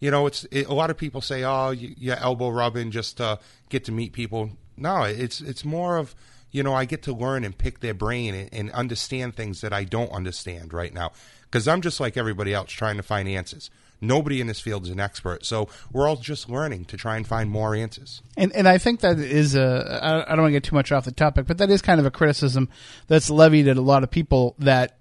you 0.00 0.10
know, 0.10 0.26
it's 0.26 0.44
it, 0.50 0.66
a 0.66 0.74
lot 0.74 0.90
of 0.90 0.96
people 0.96 1.20
say, 1.20 1.44
"Oh, 1.44 1.70
you, 1.70 1.94
you 1.98 2.12
elbow 2.12 2.48
rubbing 2.48 2.90
just 2.90 3.18
to 3.18 3.38
get 3.68 3.84
to 3.84 3.92
meet 3.92 4.12
people." 4.12 4.50
No, 4.76 5.02
it's 5.02 5.40
it's 5.40 5.64
more 5.64 5.98
of 5.98 6.14
you 6.50 6.62
know 6.62 6.72
I 6.72 6.84
get 6.86 7.02
to 7.02 7.12
learn 7.12 7.44
and 7.44 7.56
pick 7.56 7.80
their 7.80 7.94
brain 7.94 8.34
and, 8.34 8.48
and 8.52 8.70
understand 8.70 9.34
things 9.34 9.60
that 9.60 9.72
I 9.72 9.84
don't 9.84 10.10
understand 10.10 10.72
right 10.72 10.94
now 10.94 11.12
because 11.42 11.68
I'm 11.68 11.82
just 11.82 12.00
like 12.00 12.16
everybody 12.16 12.54
else 12.54 12.70
trying 12.70 12.96
to 12.96 13.02
find 13.02 13.28
answers. 13.28 13.70
Nobody 14.00 14.40
in 14.40 14.46
this 14.46 14.60
field 14.60 14.84
is 14.84 14.90
an 14.90 15.00
expert, 15.00 15.44
so 15.44 15.68
we're 15.92 16.08
all 16.08 16.16
just 16.16 16.48
learning 16.48 16.86
to 16.86 16.96
try 16.96 17.16
and 17.16 17.26
find 17.26 17.50
more 17.50 17.74
answers. 17.74 18.22
And 18.36 18.50
and 18.54 18.66
I 18.66 18.78
think 18.78 19.00
that 19.00 19.18
is 19.18 19.54
a 19.54 20.00
I 20.02 20.30
don't 20.30 20.42
want 20.42 20.48
to 20.48 20.52
get 20.52 20.64
too 20.64 20.74
much 20.74 20.90
off 20.90 21.04
the 21.04 21.12
topic, 21.12 21.46
but 21.46 21.58
that 21.58 21.70
is 21.70 21.82
kind 21.82 22.00
of 22.00 22.06
a 22.06 22.10
criticism 22.10 22.68
that's 23.08 23.28
levied 23.28 23.68
at 23.68 23.76
a 23.76 23.82
lot 23.82 24.02
of 24.02 24.10
people 24.10 24.54
that 24.58 24.96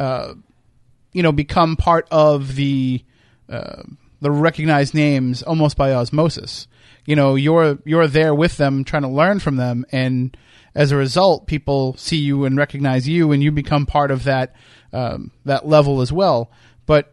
uh, 0.00 0.34
you 1.12 1.22
know 1.22 1.32
become 1.32 1.76
part 1.76 2.08
of 2.10 2.56
the 2.56 3.04
uh, 3.48 3.82
the 4.20 4.30
recognized 4.30 4.94
names 4.94 5.42
almost 5.42 5.76
by 5.76 5.92
osmosis. 5.92 6.66
You 7.04 7.16
know, 7.16 7.34
you're 7.34 7.78
you're 7.84 8.06
there 8.06 8.34
with 8.34 8.56
them, 8.56 8.84
trying 8.84 9.02
to 9.02 9.08
learn 9.08 9.40
from 9.40 9.56
them, 9.56 9.84
and 9.92 10.36
as 10.74 10.90
a 10.90 10.96
result, 10.96 11.46
people 11.46 11.96
see 11.96 12.16
you 12.16 12.44
and 12.44 12.56
recognize 12.56 13.06
you, 13.08 13.32
and 13.32 13.42
you 13.42 13.52
become 13.52 13.86
part 13.86 14.10
of 14.10 14.24
that 14.24 14.54
um, 14.92 15.32
that 15.44 15.66
level 15.66 16.00
as 16.00 16.12
well. 16.12 16.50
But 16.86 17.11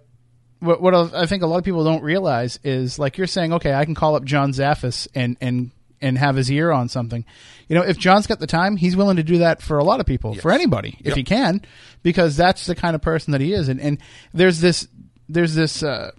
what, 0.59 0.81
what 0.81 0.93
I 1.13 1.25
think 1.25 1.43
a 1.43 1.47
lot 1.47 1.57
of 1.57 1.63
people 1.63 1.83
don't 1.83 2.03
realize 2.03 2.59
is 2.63 2.99
like 2.99 3.17
you're 3.17 3.27
saying, 3.27 3.53
okay, 3.53 3.73
I 3.73 3.85
can 3.85 3.95
call 3.95 4.15
up 4.15 4.23
John 4.23 4.51
Zaffis 4.51 5.07
and 5.15 5.37
and 5.41 5.71
and 6.01 6.17
have 6.17 6.35
his 6.35 6.49
ear 6.51 6.71
on 6.71 6.87
something. 6.89 7.25
You 7.67 7.75
know, 7.75 7.83
if 7.83 7.97
John's 7.97 8.25
got 8.27 8.39
the 8.39 8.47
time, 8.47 8.77
he's 8.77 8.95
willing 8.95 9.17
to 9.17 9.23
do 9.23 9.39
that 9.39 9.61
for 9.61 9.77
a 9.79 9.83
lot 9.83 9.99
of 9.99 10.05
people, 10.05 10.33
for 10.33 10.51
anybody, 10.51 10.97
if 11.01 11.07
Yep. 11.07 11.17
he 11.17 11.23
can, 11.23 11.61
because 12.03 12.35
that's 12.37 12.65
the 12.65 12.75
kind 12.75 12.95
of 12.95 13.01
person 13.01 13.31
that 13.33 13.41
he 13.41 13.53
is. 13.53 13.67
And 13.69 13.79
and 13.79 13.99
there's 14.33 14.59
this 14.61 14.87
there's 15.27 15.55
this 15.55 15.83
uh, 15.83 16.11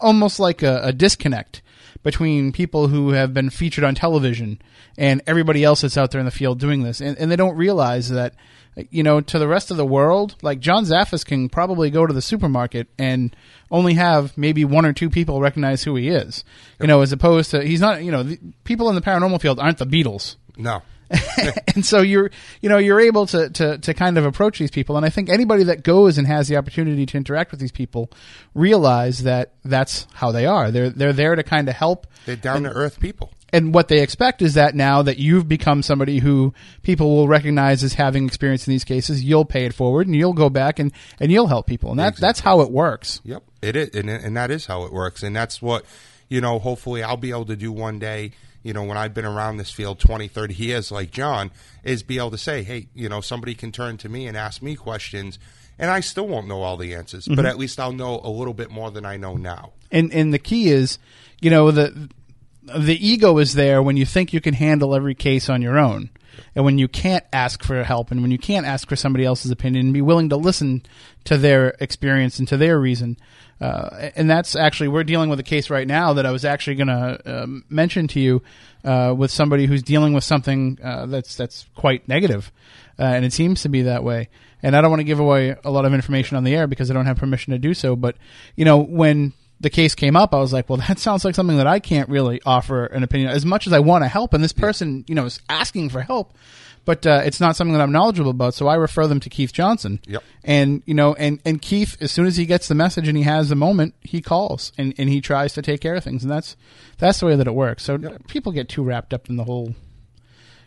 almost 0.00 0.40
like 0.40 0.62
a, 0.62 0.80
a 0.84 0.92
disconnect 0.92 1.62
between 2.02 2.52
people 2.52 2.88
who 2.88 3.10
have 3.10 3.32
been 3.32 3.48
featured 3.50 3.84
on 3.84 3.94
television 3.94 4.60
and 4.98 5.22
everybody 5.26 5.64
else 5.64 5.80
that's 5.80 5.96
out 5.96 6.10
there 6.10 6.18
in 6.20 6.26
the 6.26 6.30
field 6.30 6.58
doing 6.60 6.82
this, 6.82 7.00
and, 7.00 7.16
and 7.18 7.30
they 7.30 7.36
don't 7.36 7.56
realize 7.56 8.10
that, 8.10 8.34
you 8.90 9.02
know, 9.02 9.20
to 9.20 9.38
the 9.38 9.48
rest 9.48 9.70
of 9.70 9.76
the 9.76 9.86
world, 9.86 10.36
like 10.42 10.60
John 10.60 10.84
Zaffis 10.84 11.24
can 11.24 11.48
probably 11.48 11.90
go 11.90 12.06
to 12.06 12.12
the 12.12 12.22
supermarket 12.22 12.88
and 12.98 13.34
only 13.70 13.94
have 13.94 14.36
maybe 14.36 14.64
one 14.64 14.84
or 14.84 14.92
two 14.92 15.10
people 15.10 15.40
recognize 15.40 15.84
who 15.84 15.96
he 15.96 16.08
is, 16.08 16.44
you 16.80 16.86
know, 16.86 17.00
as 17.00 17.12
opposed 17.12 17.50
to 17.52 17.62
he's 17.64 17.80
not, 17.80 18.02
you 18.02 18.10
know, 18.10 18.22
the, 18.22 18.38
people 18.64 18.88
in 18.88 18.94
the 18.94 19.00
paranormal 19.00 19.40
field 19.40 19.58
aren't 19.60 19.78
the 19.78 19.86
Beatles. 19.86 20.36
No, 20.56 20.82
and 21.74 21.84
so 21.84 22.00
you're 22.00 22.30
you 22.60 22.68
know 22.68 22.78
you're 22.78 23.00
able 23.00 23.26
to, 23.26 23.50
to 23.50 23.78
to 23.78 23.94
kind 23.94 24.18
of 24.18 24.24
approach 24.24 24.58
these 24.58 24.70
people. 24.70 24.96
And 24.96 25.04
i 25.04 25.10
think 25.10 25.28
anybody 25.28 25.64
that 25.64 25.82
goes 25.82 26.18
and 26.18 26.26
has 26.26 26.48
the 26.48 26.56
opportunity 26.56 27.06
to 27.06 27.16
interact 27.16 27.50
with 27.50 27.60
these 27.60 27.72
people 27.72 28.10
realize 28.54 29.22
that 29.24 29.52
that's 29.64 30.06
how 30.14 30.32
they 30.32 30.46
are. 30.46 30.70
They're 30.70 30.90
they're 30.90 31.12
there 31.12 31.34
to 31.34 31.42
kind 31.42 31.68
of 31.68 31.74
help 31.74 32.06
they're 32.26 32.36
down 32.36 32.62
to 32.64 32.70
earth 32.70 33.00
people. 33.00 33.32
And 33.54 33.72
what 33.72 33.88
they 33.88 34.00
expect 34.02 34.42
is 34.42 34.54
that 34.54 34.74
now 34.74 35.02
that 35.02 35.18
you've 35.18 35.48
become 35.48 35.82
somebody 35.82 36.18
who 36.18 36.52
people 36.82 37.16
will 37.16 37.28
recognize 37.28 37.82
as 37.82 37.94
having 37.94 38.26
experience 38.26 38.66
in 38.66 38.72
these 38.72 38.84
cases 38.84 39.24
you'll 39.24 39.44
pay 39.44 39.64
it 39.64 39.72
forward 39.72 40.06
and 40.06 40.14
you'll 40.14 40.32
go 40.32 40.50
back 40.50 40.78
and 40.78 40.92
and 41.18 41.32
you'll 41.32 41.46
help 41.46 41.66
people 41.66 41.90
and 41.90 41.98
that 41.98 42.16
that's 42.16 42.40
how 42.40 42.60
it 42.60 42.70
works 42.70 43.20
Yep, 43.24 43.42
it 43.62 43.76
is, 43.76 43.88
and 43.94 44.10
and 44.10 44.36
that 44.36 44.50
is 44.50 44.66
how 44.66 44.84
it 44.84 44.92
works, 44.92 45.22
and 45.22 45.34
that's 45.34 45.62
what 45.62 45.84
you 46.28 46.40
know. 46.40 46.58
Hopefully, 46.58 47.02
I'll 47.02 47.16
be 47.16 47.30
able 47.30 47.46
to 47.46 47.56
do 47.56 47.72
one 47.72 47.98
day. 47.98 48.32
you 48.62 48.72
know, 48.72 48.82
when 48.82 48.96
I've 48.96 49.12
been 49.12 49.26
around 49.26 49.58
this 49.58 49.70
field 49.70 49.98
20, 49.98 50.26
30 50.26 50.54
years, 50.54 50.90
like 50.90 51.10
John, 51.10 51.50
is 51.82 52.02
be 52.02 52.16
able 52.16 52.30
to 52.30 52.38
say, 52.38 52.62
hey, 52.62 52.88
you 52.94 53.10
know, 53.10 53.20
somebody 53.20 53.54
can 53.54 53.72
turn 53.72 53.98
to 53.98 54.08
me 54.08 54.26
and 54.26 54.38
ask 54.38 54.62
me 54.62 54.74
questions, 54.74 55.38
and 55.78 55.90
I 55.90 56.00
still 56.00 56.26
won't 56.26 56.48
know 56.48 56.62
all 56.62 56.78
the 56.78 56.94
answers, 56.94 57.26
but 57.28 57.38
mm-hmm. 57.38 57.46
at 57.46 57.58
least 57.58 57.78
I'll 57.78 57.92
know 57.92 58.20
a 58.24 58.30
little 58.30 58.54
bit 58.54 58.70
more 58.70 58.90
than 58.90 59.04
I 59.04 59.16
know 59.16 59.36
now. 59.36 59.72
and 59.90 60.12
and 60.12 60.32
the 60.32 60.38
key 60.38 60.68
is, 60.68 60.98
you 61.40 61.50
know, 61.50 61.70
the 61.70 62.08
the 62.64 63.06
ego 63.06 63.38
is 63.38 63.54
there 63.54 63.82
when 63.82 63.96
you 63.96 64.06
think 64.06 64.32
you 64.32 64.40
can 64.40 64.54
handle 64.54 64.94
every 64.94 65.14
case 65.14 65.48
on 65.48 65.62
your 65.62 65.78
own, 65.78 66.10
and 66.54 66.64
when 66.64 66.78
you 66.78 66.88
can't 66.88 67.24
ask 67.32 67.62
for 67.62 67.82
help, 67.84 68.10
and 68.10 68.22
when 68.22 68.30
you 68.30 68.38
can't 68.38 68.66
ask 68.66 68.88
for 68.88 68.96
somebody 68.96 69.24
else's 69.24 69.50
opinion, 69.50 69.86
and 69.86 69.94
be 69.94 70.02
willing 70.02 70.28
to 70.30 70.36
listen 70.36 70.82
to 71.24 71.36
their 71.36 71.76
experience 71.80 72.38
and 72.38 72.48
to 72.48 72.56
their 72.56 72.78
reason. 72.78 73.16
Uh, 73.60 74.10
and 74.16 74.28
that's 74.28 74.56
actually 74.56 74.88
we're 74.88 75.04
dealing 75.04 75.30
with 75.30 75.38
a 75.38 75.44
case 75.44 75.70
right 75.70 75.86
now 75.86 76.14
that 76.14 76.26
I 76.26 76.32
was 76.32 76.44
actually 76.44 76.74
going 76.76 76.88
to 76.88 77.20
um 77.24 77.64
mention 77.68 78.08
to 78.08 78.20
you 78.20 78.42
uh, 78.84 79.14
with 79.16 79.30
somebody 79.30 79.66
who's 79.66 79.82
dealing 79.82 80.12
with 80.12 80.24
something 80.24 80.78
uh, 80.82 81.06
that's 81.06 81.36
that's 81.36 81.66
quite 81.74 82.08
negative, 82.08 82.50
uh, 82.98 83.02
and 83.02 83.24
it 83.24 83.32
seems 83.32 83.62
to 83.62 83.68
be 83.68 83.82
that 83.82 84.02
way. 84.02 84.28
And 84.62 84.74
I 84.74 84.80
don't 84.80 84.90
want 84.90 85.00
to 85.00 85.04
give 85.04 85.20
away 85.20 85.54
a 85.64 85.70
lot 85.70 85.84
of 85.84 85.92
information 85.92 86.38
on 86.38 86.44
the 86.44 86.54
air 86.54 86.66
because 86.66 86.90
I 86.90 86.94
don't 86.94 87.04
have 87.04 87.18
permission 87.18 87.52
to 87.52 87.58
do 87.58 87.74
so. 87.74 87.96
But 87.96 88.16
you 88.56 88.64
know, 88.64 88.78
when 88.78 89.34
the 89.64 89.70
case 89.70 89.96
came 89.96 90.14
up, 90.14 90.32
I 90.32 90.38
was 90.38 90.52
like, 90.52 90.68
well, 90.70 90.78
that 90.88 91.00
sounds 91.00 91.24
like 91.24 91.34
something 91.34 91.56
that 91.56 91.66
I 91.66 91.80
can't 91.80 92.08
really 92.08 92.40
offer 92.46 92.86
an 92.86 93.02
opinion 93.02 93.30
as 93.30 93.44
much 93.44 93.66
as 93.66 93.72
I 93.72 93.80
want 93.80 94.04
to 94.04 94.08
help. 94.08 94.32
And 94.32 94.44
this 94.44 94.52
person, 94.52 95.04
you 95.08 95.16
know, 95.16 95.24
is 95.24 95.40
asking 95.48 95.88
for 95.90 96.00
help, 96.02 96.34
but 96.84 97.04
uh, 97.06 97.22
it's 97.24 97.40
not 97.40 97.56
something 97.56 97.72
that 97.72 97.80
I'm 97.82 97.90
knowledgeable 97.92 98.30
about. 98.30 98.54
So 98.54 98.68
I 98.68 98.74
refer 98.76 99.06
them 99.08 99.18
to 99.20 99.28
Keith 99.30 99.52
Johnson. 99.52 99.98
Yep. 100.06 100.22
And 100.44 100.82
you 100.86 100.94
know, 100.94 101.14
and 101.14 101.40
and 101.44 101.60
Keith, 101.60 101.96
as 102.00 102.12
soon 102.12 102.26
as 102.26 102.36
he 102.36 102.46
gets 102.46 102.68
the 102.68 102.74
message 102.74 103.08
and 103.08 103.16
he 103.16 103.24
has 103.24 103.48
the 103.48 103.56
moment, 103.56 103.94
he 104.02 104.20
calls 104.20 104.70
and 104.78 104.94
and 104.98 105.08
he 105.08 105.20
tries 105.20 105.54
to 105.54 105.62
take 105.62 105.80
care 105.80 105.94
of 105.96 106.04
things, 106.04 106.22
and 106.22 106.30
that's 106.30 106.56
that's 106.98 107.18
the 107.20 107.26
way 107.26 107.34
that 107.36 107.46
it 107.46 107.54
works. 107.54 107.82
So 107.84 107.98
people 108.28 108.52
get 108.52 108.68
too 108.68 108.82
wrapped 108.84 109.12
up 109.14 109.28
in 109.30 109.36
the 109.36 109.44
whole, 109.44 109.74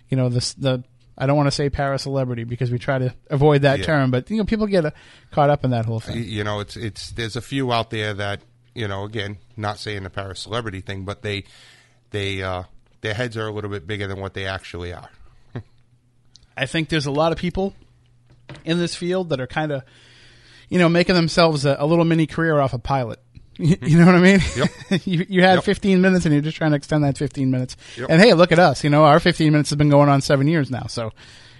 you 0.09 0.17
know, 0.17 0.27
this 0.29 0.53
the. 0.53 0.83
I 1.19 1.25
don't 1.25 1.35
want 1.35 1.47
to 1.47 1.51
say 1.51 1.71
para 1.71 1.97
celebrity 1.97 2.43
because 2.43 2.69
we 2.69 2.77
try 2.77 2.99
to 2.99 3.11
avoid 3.31 3.63
that 3.63 3.79
Yeah. 3.79 3.85
term, 3.85 4.11
but 4.11 4.29
you 4.29 4.37
know, 4.37 4.43
people 4.45 4.67
get 4.67 4.85
uh, 4.85 4.91
caught 5.31 5.49
up 5.49 5.65
in 5.65 5.71
that 5.71 5.85
whole 5.85 5.99
thing. 5.99 6.23
you 6.23 6.43
know, 6.43 6.59
it's 6.59 6.77
it's 6.77 7.09
there's 7.09 7.35
a 7.35 7.41
few 7.41 7.71
out 7.73 7.89
there 7.89 8.13
that 8.13 8.41
you 8.77 8.87
know, 8.87 9.03
again, 9.05 9.37
not 9.57 9.79
saying 9.79 10.03
the 10.03 10.09
para 10.09 10.35
celebrity 10.35 10.81
thing, 10.81 11.03
but 11.03 11.23
they 11.23 11.45
they 12.11 12.43
uh, 12.43 12.63
their 13.01 13.15
heads 13.15 13.35
are 13.35 13.47
a 13.47 13.51
little 13.51 13.71
bit 13.71 13.87
bigger 13.87 14.07
than 14.07 14.19
what 14.19 14.35
they 14.35 14.45
actually 14.45 14.93
are. 14.93 15.09
I 16.57 16.67
think 16.67 16.89
there's 16.89 17.07
a 17.07 17.11
lot 17.11 17.31
of 17.31 17.39
people 17.39 17.73
in 18.63 18.77
this 18.77 18.93
field 18.95 19.29
that 19.29 19.41
are 19.41 19.47
kind 19.47 19.71
of, 19.71 19.83
you 20.69 20.77
know, 20.77 20.89
making 20.89 21.15
themselves 21.15 21.65
a, 21.65 21.75
a 21.79 21.87
little 21.87 22.05
mini 22.05 22.27
career 22.27 22.59
off 22.59 22.73
a 22.73 22.79
pilot. 22.79 23.19
You 23.59 23.97
know 23.97 24.05
what 24.05 24.13
I 24.13 24.19
mean? 24.19 24.39
Yep. 24.55 24.69
you, 25.07 25.25
you 25.27 25.41
had 25.41 25.55
Yep. 25.55 25.63
15 25.63 25.99
minutes 25.99 26.25
and 26.25 26.33
you're 26.35 26.43
just 26.43 26.57
trying 26.57 26.69
to 26.69 26.77
extend 26.77 27.03
that 27.03 27.17
15 27.17 27.49
minutes. 27.49 27.75
Yep. 27.97 28.07
And 28.11 28.21
hey, 28.21 28.35
look 28.35 28.51
at 28.51 28.59
us. 28.59 28.83
You 28.83 28.91
know, 28.91 29.03
our 29.05 29.19
15 29.19 29.51
minutes 29.51 29.71
has 29.71 29.77
been 29.77 29.89
going 29.89 30.09
on 30.09 30.21
seven 30.21 30.47
years 30.47 30.69
now. 30.69 30.85
So, 30.85 31.11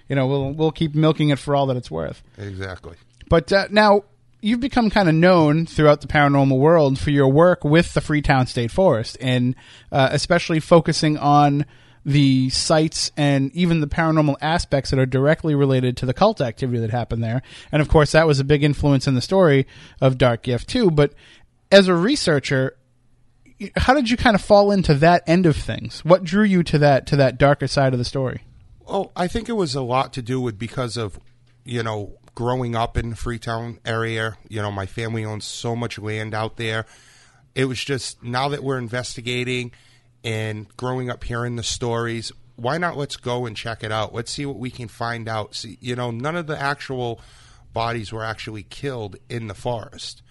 you 0.07 0.15
know, 0.15 0.27
we'll, 0.27 0.51
we'll 0.51 0.71
keep 0.71 0.93
milking 0.93 1.29
it 1.29 1.39
for 1.39 1.55
all 1.55 1.65
that 1.65 1.75
it's 1.75 1.89
worth. 1.89 2.21
Exactly. 2.38 2.97
But 3.29 3.51
uh, 3.51 3.67
now 3.71 4.03
you've 4.48 4.62
become 4.62 4.89
kind 4.89 5.10
of 5.10 5.16
known 5.16 5.66
throughout 5.66 6.00
the 6.00 6.08
paranormal 6.08 6.58
world 6.58 6.98
for 6.98 7.10
your 7.10 7.27
work 7.27 7.66
with 7.66 7.94
the 7.94 8.00
Freetown 8.00 8.48
State 8.48 8.72
Forest, 8.72 9.18
and 9.20 9.56
uh, 9.92 10.08
especially 10.12 10.62
focusing 10.62 11.18
on 11.18 11.66
the 12.06 12.50
sites 12.50 13.12
and 13.18 13.51
even 13.54 13.82
the 13.82 13.88
paranormal 13.88 14.38
aspects 14.39 14.89
that 14.89 15.00
are 15.00 15.06
directly 15.06 15.54
related 15.54 15.98
to 15.98 16.06
the 16.06 16.13
cult 16.13 16.39
activity 16.39 16.80
that 16.80 16.92
happened 16.92 17.22
there. 17.22 17.42
And 17.74 17.82
of 17.82 17.89
course, 17.89 18.13
that 18.13 18.25
was 18.25 18.39
a 18.39 18.46
big 18.46 18.63
influence 18.63 19.06
in 19.06 19.16
the 19.16 19.22
story 19.22 19.68
of 20.00 20.18
Dark 20.18 20.44
Gift 20.44 20.70
too. 20.70 20.92
But 20.92 21.13
as 21.70 21.89
a 21.89 21.94
researcher, 21.94 22.77
how 23.75 23.94
did 23.94 24.10
you 24.10 24.16
kind 24.16 24.36
of 24.36 24.42
fall 24.42 24.72
into 24.72 24.94
that 24.94 25.24
end 25.27 25.46
of 25.46 25.58
things? 25.58 26.06
What 26.06 26.24
drew 26.24 26.46
you 26.46 26.63
to 26.63 26.77
that 26.77 27.06
to 27.08 27.18
that 27.18 27.38
darker 27.38 27.68
side 27.68 27.92
of 27.92 28.00
the 28.00 28.06
story? 28.06 28.44
Oh, 28.88 29.12
I 29.13 29.27
think 29.27 29.50
it 29.50 29.54
was 29.54 29.75
a 29.75 29.82
lot 29.82 30.13
to 30.13 30.22
do 30.22 30.39
with 30.39 30.58
because 30.58 30.96
of, 30.96 31.20
you 31.66 31.84
know, 31.84 32.13
growing 32.38 32.75
up 32.75 32.96
in 32.98 33.10
the 33.10 33.15
Freetown 33.15 33.79
area. 33.84 34.38
You 34.48 34.62
know, 34.62 34.72
my 34.72 34.86
family 34.86 35.25
owns 35.25 35.44
so 35.44 35.75
much 35.75 35.98
land 35.98 36.36
out 36.36 36.56
there. 36.58 36.86
It 37.56 37.65
was 37.65 37.84
just 37.84 38.22
now 38.22 38.50
that 38.50 38.63
we're 38.63 38.77
investigating 38.77 39.72
and 40.24 40.67
growing 40.77 41.10
up 41.10 41.24
hearing 41.24 41.56
the 41.56 41.63
stories, 41.63 42.32
why 42.56 42.77
not 42.77 42.96
let's 42.96 43.15
go 43.15 43.48
and 43.48 43.58
check 43.58 43.84
it 43.84 43.91
out? 43.91 44.13
Let's 44.13 44.32
see 44.32 44.46
what 44.46 44.60
we 44.60 44.70
can 44.70 44.88
find 44.88 45.27
out. 45.27 45.56
See, 45.56 45.79
you 45.82 45.96
know, 45.96 46.12
none 46.12 46.36
of 46.36 46.46
the 46.46 46.62
actual 46.62 47.20
bodies 47.74 48.13
were 48.13 48.24
actually 48.24 48.62
killed 48.62 49.15
in 49.29 49.48
the 49.48 49.56
forest, 49.56 50.22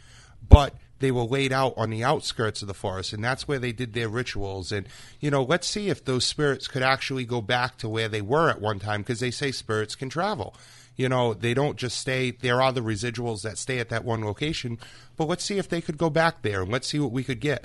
but 0.49 0.75
they 1.01 1.11
were 1.11 1.25
laid 1.25 1.53
out 1.53 1.75
on 1.77 1.91
the 1.91 2.05
outskirts 2.05 2.63
of 2.63 2.69
the 2.69 2.75
forest, 2.75 3.15
and 3.15 3.25
that's 3.25 3.49
where 3.49 3.59
they 3.59 3.73
did 3.73 3.95
their 3.95 4.09
rituals. 4.09 4.71
And 4.71 4.87
you 5.19 5.33
know, 5.33 5.43
let's 5.43 5.67
see 5.67 5.89
if 5.89 6.05
those 6.05 6.25
spirits 6.25 6.69
could 6.69 6.85
actually 6.85 7.25
go 7.25 7.41
back 7.41 7.79
to 7.79 7.89
where 7.89 8.09
they 8.09 8.23
were 8.23 8.49
at 8.49 8.61
one 8.61 8.79
time, 8.79 9.01
because 9.01 9.19
they 9.19 9.33
say 9.33 9.51
spirits 9.51 9.97
can 9.97 10.09
travel. 10.09 10.55
You 10.97 11.09
know, 11.09 11.35
they 11.35 11.55
don't 11.55 11.77
just 11.77 11.99
stay. 11.99 12.31
There 12.31 12.63
are 12.63 12.73
the 12.73 12.81
residuals 12.81 13.43
that 13.43 13.59
stay 13.59 13.79
at 13.79 13.91
that 13.91 14.05
one 14.05 14.25
location, 14.25 14.79
but 15.17 15.29
let's 15.29 15.45
see 15.45 15.59
if 15.59 15.69
they 15.69 15.81
could 15.81 15.99
go 15.99 16.11
back 16.11 16.43
there, 16.43 16.63
and 16.63 16.73
let's 16.73 16.89
see 16.89 16.99
what 16.99 17.13
we 17.13 17.25
could 17.25 17.41
get. 17.41 17.65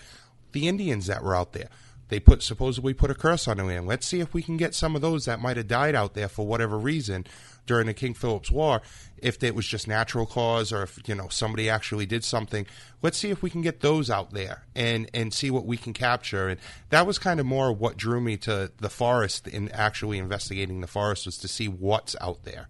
The 0.52 0.68
Indians 0.68 1.08
that 1.08 1.24
were 1.24 1.36
out 1.36 1.54
there, 1.54 1.70
they 2.10 2.20
put 2.20 2.44
supposedly 2.44 2.94
put 2.94 3.10
a 3.10 3.16
curse 3.16 3.48
on 3.48 3.58
the 3.58 3.64
land. 3.64 3.88
Let's 3.88 4.06
see 4.06 4.20
if 4.20 4.34
we 4.34 4.44
can 4.44 4.58
get 4.58 4.76
some 4.76 4.98
of 4.98 5.02
those 5.02 5.26
that 5.26 5.40
might 5.40 5.56
have 5.56 5.70
died 5.70 5.96
out 5.96 6.14
there 6.14 6.28
for 6.28 6.46
whatever 6.46 6.78
reason 6.78 7.26
during 7.66 7.88
the 7.88 7.94
King 7.94 8.14
Philip's 8.14 8.52
War. 8.52 8.82
If 9.18 9.42
it 9.44 9.56
was 9.56 9.66
just 9.66 9.88
natural 9.88 10.26
cause, 10.26 10.74
or 10.74 10.84
if 10.84 11.00
you 11.08 11.16
know 11.16 11.30
somebody 11.30 11.70
actually 11.70 12.06
did 12.06 12.26
something, 12.26 12.68
let's 13.02 13.18
see 13.18 13.30
if 13.30 13.42
we 13.42 13.50
can 13.50 13.62
get 13.62 13.80
those 13.80 14.10
out 14.10 14.32
there 14.32 14.64
and 14.76 15.10
and 15.14 15.34
see 15.34 15.50
what 15.50 15.66
we 15.66 15.78
can 15.78 15.94
capture. 15.94 16.50
And 16.50 16.60
that 16.90 17.08
was 17.08 17.18
kind 17.18 17.40
of 17.40 17.46
more 17.46 17.72
what 17.72 17.96
drew 17.96 18.20
me 18.20 18.36
to 18.38 18.74
the 18.78 18.90
forest 18.90 19.48
in 19.48 19.70
actually 19.70 20.18
investigating 20.18 20.82
the 20.82 20.88
forest 20.88 21.28
was 21.28 21.38
to 21.38 21.48
see 21.48 21.70
what's 21.70 22.18
out 22.20 22.44
there. 22.44 22.68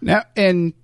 Now, 0.00 0.22
and 0.36 0.74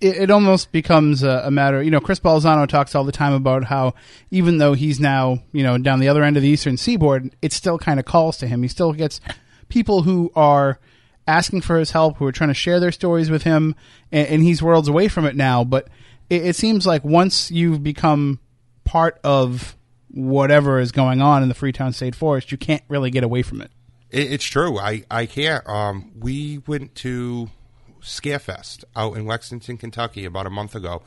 it, 0.00 0.16
it 0.16 0.30
almost 0.30 0.72
becomes 0.72 1.22
a, 1.22 1.42
a 1.44 1.50
matter. 1.50 1.82
You 1.82 1.90
know, 1.90 2.00
Chris 2.00 2.20
Balzano 2.20 2.66
talks 2.66 2.94
all 2.94 3.04
the 3.04 3.12
time 3.12 3.32
about 3.32 3.64
how 3.64 3.94
even 4.30 4.58
though 4.58 4.74
he's 4.74 5.00
now 5.00 5.42
you 5.52 5.62
know 5.62 5.78
down 5.78 6.00
the 6.00 6.08
other 6.08 6.22
end 6.22 6.36
of 6.36 6.42
the 6.42 6.48
eastern 6.48 6.76
seaboard, 6.76 7.34
it 7.42 7.52
still 7.52 7.78
kind 7.78 7.98
of 7.98 8.06
calls 8.06 8.36
to 8.38 8.46
him. 8.46 8.62
He 8.62 8.68
still 8.68 8.92
gets 8.92 9.20
people 9.68 10.02
who 10.02 10.30
are 10.34 10.78
asking 11.26 11.62
for 11.62 11.78
his 11.78 11.90
help, 11.90 12.18
who 12.18 12.26
are 12.26 12.32
trying 12.32 12.50
to 12.50 12.54
share 12.54 12.78
their 12.80 12.92
stories 12.92 13.30
with 13.30 13.42
him, 13.42 13.74
and, 14.12 14.28
and 14.28 14.42
he's 14.42 14.62
worlds 14.62 14.88
away 14.88 15.08
from 15.08 15.24
it 15.24 15.34
now. 15.34 15.64
But 15.64 15.88
it, 16.30 16.46
it 16.46 16.56
seems 16.56 16.86
like 16.86 17.04
once 17.04 17.50
you've 17.50 17.82
become 17.82 18.40
part 18.84 19.18
of 19.24 19.76
whatever 20.08 20.78
is 20.78 20.92
going 20.92 21.20
on 21.20 21.42
in 21.42 21.48
the 21.48 21.54
Freetown 21.54 21.92
State 21.92 22.14
Forest, 22.14 22.52
you 22.52 22.58
can't 22.58 22.82
really 22.88 23.10
get 23.10 23.24
away 23.24 23.42
from 23.42 23.60
it. 23.60 23.70
It, 24.10 24.32
it's 24.32 24.44
true. 24.44 24.78
I 24.78 25.04
I 25.10 25.26
can't. 25.26 25.66
Um, 25.68 26.12
we 26.18 26.62
went 26.66 26.94
to 26.96 27.50
Scarefest 28.06 28.84
out 28.94 29.16
in 29.16 29.26
Lexington, 29.26 29.76
Kentucky, 29.76 30.24
about 30.24 30.46
a 30.46 30.50
month 30.50 30.74
ago, 30.74 31.02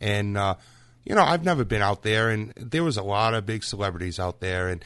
and 0.00 0.36
uh, 0.36 0.56
you 1.04 1.14
know 1.14 1.22
I've 1.22 1.44
never 1.44 1.64
been 1.64 1.82
out 1.82 2.02
there, 2.02 2.28
and 2.28 2.52
there 2.56 2.84
was 2.84 2.98
a 2.98 3.02
lot 3.02 3.32
of 3.34 3.46
big 3.46 3.64
celebrities 3.64 4.20
out 4.20 4.40
there, 4.40 4.68
and 4.68 4.84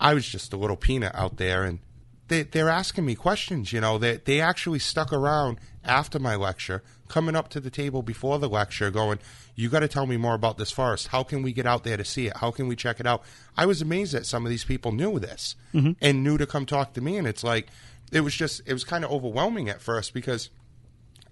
I 0.00 0.14
was 0.14 0.26
just 0.26 0.52
a 0.52 0.56
little 0.56 0.76
peanut 0.76 1.14
out 1.14 1.36
there, 1.36 1.64
and 1.64 1.80
they 2.28 2.42
they're 2.42 2.70
asking 2.70 3.04
me 3.04 3.14
questions. 3.14 3.72
You 3.72 3.80
know, 3.80 3.98
they 3.98 4.16
they 4.16 4.40
actually 4.40 4.78
stuck 4.78 5.12
around 5.12 5.58
after 5.84 6.18
my 6.18 6.34
lecture, 6.34 6.82
coming 7.08 7.36
up 7.36 7.48
to 7.50 7.60
the 7.60 7.70
table 7.70 8.02
before 8.02 8.38
the 8.38 8.48
lecture, 8.48 8.90
going, 8.90 9.18
"You 9.54 9.68
got 9.68 9.80
to 9.80 9.88
tell 9.88 10.06
me 10.06 10.16
more 10.16 10.34
about 10.34 10.56
this 10.56 10.70
forest. 10.70 11.08
How 11.08 11.22
can 11.22 11.42
we 11.42 11.52
get 11.52 11.66
out 11.66 11.84
there 11.84 11.98
to 11.98 12.04
see 12.04 12.26
it? 12.28 12.38
How 12.38 12.50
can 12.50 12.68
we 12.68 12.76
check 12.76 13.00
it 13.00 13.06
out?" 13.06 13.22
I 13.54 13.66
was 13.66 13.82
amazed 13.82 14.14
that 14.14 14.24
some 14.24 14.44
of 14.46 14.50
these 14.50 14.64
people 14.64 14.92
knew 14.92 15.18
this 15.18 15.56
and 16.00 16.24
knew 16.24 16.38
to 16.38 16.46
come 16.46 16.64
talk 16.64 16.94
to 16.94 17.02
me, 17.02 17.18
and 17.18 17.26
it's 17.26 17.44
like 17.44 17.68
it 18.12 18.20
was 18.22 18.34
just 18.34 18.62
it 18.66 18.72
was 18.72 18.84
kind 18.84 19.04
of 19.04 19.10
overwhelming 19.10 19.68
at 19.68 19.82
first 19.82 20.14
because 20.14 20.48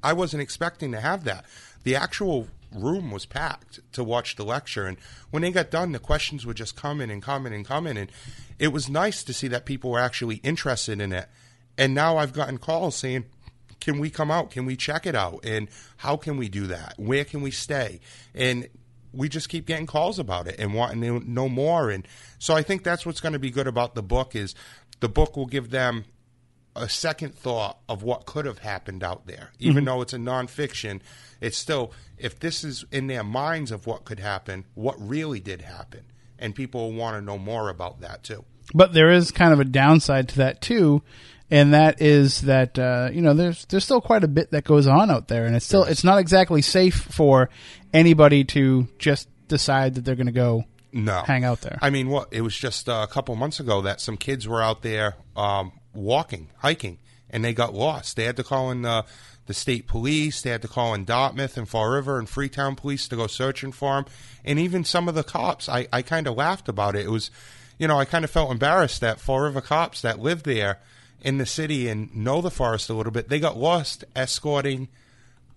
I 0.05 0.13
wasn't 0.13 0.43
expecting 0.43 0.93
to 0.93 1.01
have 1.01 1.25
that. 1.25 1.47
The 1.83 1.97
actual 1.97 2.49
room 2.71 3.11
was 3.11 3.25
packed 3.25 3.81
to 3.93 4.05
watch 4.05 4.37
the 4.37 4.45
lecture, 4.45 4.87
and 4.87 4.99
when 5.31 5.43
they 5.43 5.51
got 5.51 5.71
done, 5.71 5.93
the 5.93 5.99
questions 5.99 6.45
would 6.45 6.57
just 6.57 6.77
come 6.77 7.01
in 7.01 7.11
and 7.11 7.23
come 7.23 7.47
in 7.47 7.53
and 7.53 7.65
come 7.65 7.87
in, 7.87 7.97
and 7.97 8.13
it 8.59 8.69
was 8.69 8.89
nice 8.89 9.25
to 9.25 9.33
see 9.33 9.49
that 9.49 9.65
people 9.65 9.91
were 9.91 10.01
actually 10.01 10.37
interested 10.37 11.01
in 11.01 11.13
it. 11.13 11.29
And 11.79 11.95
now 11.95 12.19
I've 12.19 12.33
gotten 12.33 12.59
calls 12.59 12.97
saying, 12.97 13.25
"Can 13.81 13.99
we 13.99 14.11
come 14.11 14.31
out? 14.31 14.51
Can 14.51 14.67
we 14.67 14.77
check 14.77 15.07
it 15.07 15.15
out? 15.15 15.45
And 15.45 15.69
how 15.99 16.17
can 16.17 16.37
we 16.37 16.49
do 16.49 16.67
that? 16.67 16.95
Where 16.97 17.25
can 17.25 17.43
we 17.43 17.51
stay?" 17.51 18.01
And 18.35 18.69
we 19.13 19.29
just 19.29 19.49
keep 19.49 19.67
getting 19.67 19.87
calls 19.87 20.19
about 20.19 20.49
it 20.49 20.57
and 20.59 20.75
wanting 20.75 21.01
to 21.03 21.31
know 21.31 21.49
more. 21.49 21.91
And 21.91 22.07
so 22.39 22.55
I 22.55 22.63
think 22.63 22.83
that's 22.83 23.07
what's 23.07 23.21
going 23.21 23.33
to 23.33 23.39
be 23.39 23.51
good 23.51 23.67
about 23.67 23.95
the 23.95 24.03
book 24.03 24.35
is 24.35 24.55
the 25.01 25.09
book 25.09 25.37
will 25.37 25.47
give 25.47 25.71
them 25.71 26.05
a 26.77 26.89
second 26.89 27.35
thought 27.35 27.79
of 27.89 28.03
what 28.03 28.27
could 28.27 28.47
have 28.47 28.59
happened 28.59 29.05
out 29.05 29.27
there. 29.27 29.51
Even 29.59 29.85
though 29.85 30.03
it's 30.03 30.13
a 30.13 30.19
nonfiction, 30.19 31.01
it's 31.41 31.57
still 31.57 31.93
if 32.19 32.39
this 32.41 32.65
is 32.65 32.85
in 32.91 33.07
their 33.07 33.25
minds 33.25 33.71
of 33.71 33.87
what 33.87 34.05
could 34.05 34.21
happen, 34.21 34.65
what 34.75 34.97
really 34.99 35.41
did 35.41 35.63
happen, 35.63 36.03
and 36.39 36.55
people 36.55 36.93
want 36.93 37.17
to 37.17 37.23
know 37.23 37.39
more 37.39 37.69
about 37.69 38.01
that 38.01 38.23
too. 38.23 38.45
But 38.73 38.93
there 38.93 39.11
is 39.11 39.31
kind 39.31 39.53
of 39.53 39.61
a 39.61 39.65
downside 39.65 40.29
to 40.31 40.37
that 40.39 40.61
too, 40.61 41.03
and 41.51 41.75
that 41.75 42.01
is 42.01 42.43
that 42.43 42.79
uh, 42.79 43.11
you 43.13 43.23
know 43.23 43.35
there's 43.35 43.65
there's 43.67 43.85
still 43.85 44.01
quite 44.01 44.25
a 44.25 44.29
bit 44.29 44.51
that 44.51 44.65
goes 44.65 44.87
on 44.87 45.11
out 45.11 45.29
there, 45.29 45.47
and 45.47 45.55
it's 45.55 45.67
still 45.67 45.85
it's 45.85 46.05
not 46.05 46.19
exactly 46.19 46.63
safe 46.63 46.97
for 46.97 47.51
anybody 47.93 48.45
to 48.45 48.89
just 48.99 49.29
decide 49.49 49.95
that 49.95 50.05
they're 50.05 50.17
going 50.17 50.27
to 50.27 50.33
go 50.33 50.65
no 50.93 51.23
hang 51.23 51.45
out 51.45 51.61
there. 51.61 51.79
I 51.83 51.91
mean, 51.91 52.09
what? 52.09 52.29
It 52.33 52.41
was 52.41 52.57
just 52.57 52.89
uh, 52.89 53.07
a 53.09 53.13
couple 53.13 53.35
months 53.37 53.61
ago 53.61 53.83
that 53.83 54.01
some 54.01 54.17
kids 54.17 54.49
were 54.49 54.63
out 54.63 54.83
there 54.83 55.17
um, 55.37 55.73
walking, 55.95 56.51
hiking, 56.59 56.99
and 57.31 57.45
they 57.45 57.53
got 57.53 57.75
lost. 57.75 58.17
They 58.17 58.25
had 58.25 58.37
to 58.37 58.45
call 58.45 58.71
in 58.71 58.83
the, 58.83 59.05
the 59.47 59.55
state 59.55 59.87
police. 59.87 60.43
They 60.43 60.51
had 60.51 60.63
to 60.63 60.69
call 60.69 60.95
in 60.95 61.05
Dartmouth 61.05 61.57
and 61.57 61.69
Fall 61.69 61.89
River 61.89 62.19
and 62.19 62.29
Freetown 62.29 62.77
police 62.77 63.09
to 63.09 63.17
go 63.17 63.27
searching 63.27 63.73
for 63.73 63.95
them. 63.95 64.07
And 64.45 64.59
even 64.59 64.85
some 64.85 65.09
of 65.09 65.15
the 65.15 65.25
cops, 65.25 65.69
I, 65.69 65.87
I 65.93 66.03
kind 66.03 66.27
of 66.27 66.37
laughed 66.37 66.69
about 66.69 66.97
it. 66.97 67.07
It 67.07 67.11
was, 67.11 67.31
you 67.79 67.89
know, 67.89 67.99
I 67.99 68.05
kind 68.05 68.25
of 68.25 68.31
felt 68.31 68.51
embarrassed 68.51 69.01
that 69.01 69.21
Fall 69.21 69.41
River 69.41 69.61
cops 69.61 70.03
that 70.03 70.19
live 70.19 70.43
there 70.43 70.81
in 71.25 71.39
the 71.39 71.47
city 71.47 71.89
and 71.89 72.15
know 72.15 72.41
the 72.43 72.51
forest 72.51 72.91
a 72.91 72.95
little 72.95 73.11
bit, 73.11 73.31
they 73.31 73.41
got 73.41 73.57
lost 73.57 74.05
escorting 74.15 74.89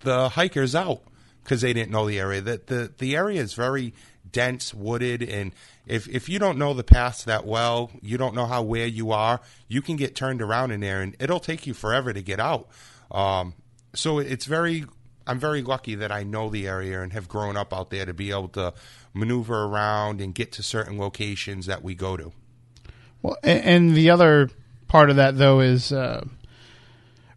the 0.00 0.30
hikers 0.30 0.74
out 0.74 1.02
because 1.44 1.60
they 1.60 1.74
didn't 1.74 1.92
know 1.92 2.06
the 2.06 2.18
area. 2.18 2.40
That 2.40 2.66
the 2.66 2.90
the 2.98 3.14
area 3.14 3.40
is 3.40 3.54
very 3.54 3.92
dense, 4.32 4.72
wooded, 4.74 5.22
and 5.22 5.52
if 5.86 6.08
if 6.08 6.28
you 6.28 6.38
don't 6.38 6.58
know 6.58 6.74
the 6.74 6.84
paths 6.84 7.24
that 7.24 7.46
well, 7.46 7.90
you 8.00 8.18
don't 8.18 8.34
know 8.34 8.46
how 8.46 8.62
where 8.62 8.86
you 8.86 9.10
are, 9.10 9.40
you 9.68 9.82
can 9.82 9.96
get 9.96 10.14
turned 10.14 10.42
around 10.42 10.70
in 10.70 10.80
there, 10.80 11.00
and 11.00 11.16
it'll 11.18 11.40
take 11.40 11.66
you 11.66 11.74
forever 11.74 12.12
to 12.12 12.22
get 12.22 12.40
out. 12.40 12.68
Um, 13.10 13.54
so 13.94 14.18
it's 14.18 14.44
very. 14.44 14.84
I'm 15.26 15.38
very 15.38 15.60
lucky 15.60 15.94
that 15.96 16.10
I 16.10 16.22
know 16.22 16.48
the 16.48 16.66
area 16.66 17.02
and 17.02 17.12
have 17.12 17.28
grown 17.28 17.54
up 17.54 17.74
out 17.74 17.90
there 17.90 18.06
to 18.06 18.14
be 18.14 18.30
able 18.30 18.48
to 18.48 18.72
maneuver 19.12 19.64
around 19.64 20.22
and 20.22 20.34
get 20.34 20.52
to 20.52 20.62
certain 20.62 20.98
locations 20.98 21.66
that 21.66 21.82
we 21.82 21.94
go 21.94 22.16
to. 22.16 22.32
Well, 23.20 23.36
and 23.42 23.94
the 23.94 24.08
other 24.08 24.48
part 24.86 25.10
of 25.10 25.16
that 25.16 25.36
though 25.36 25.60
is 25.60 25.92
uh, 25.92 26.24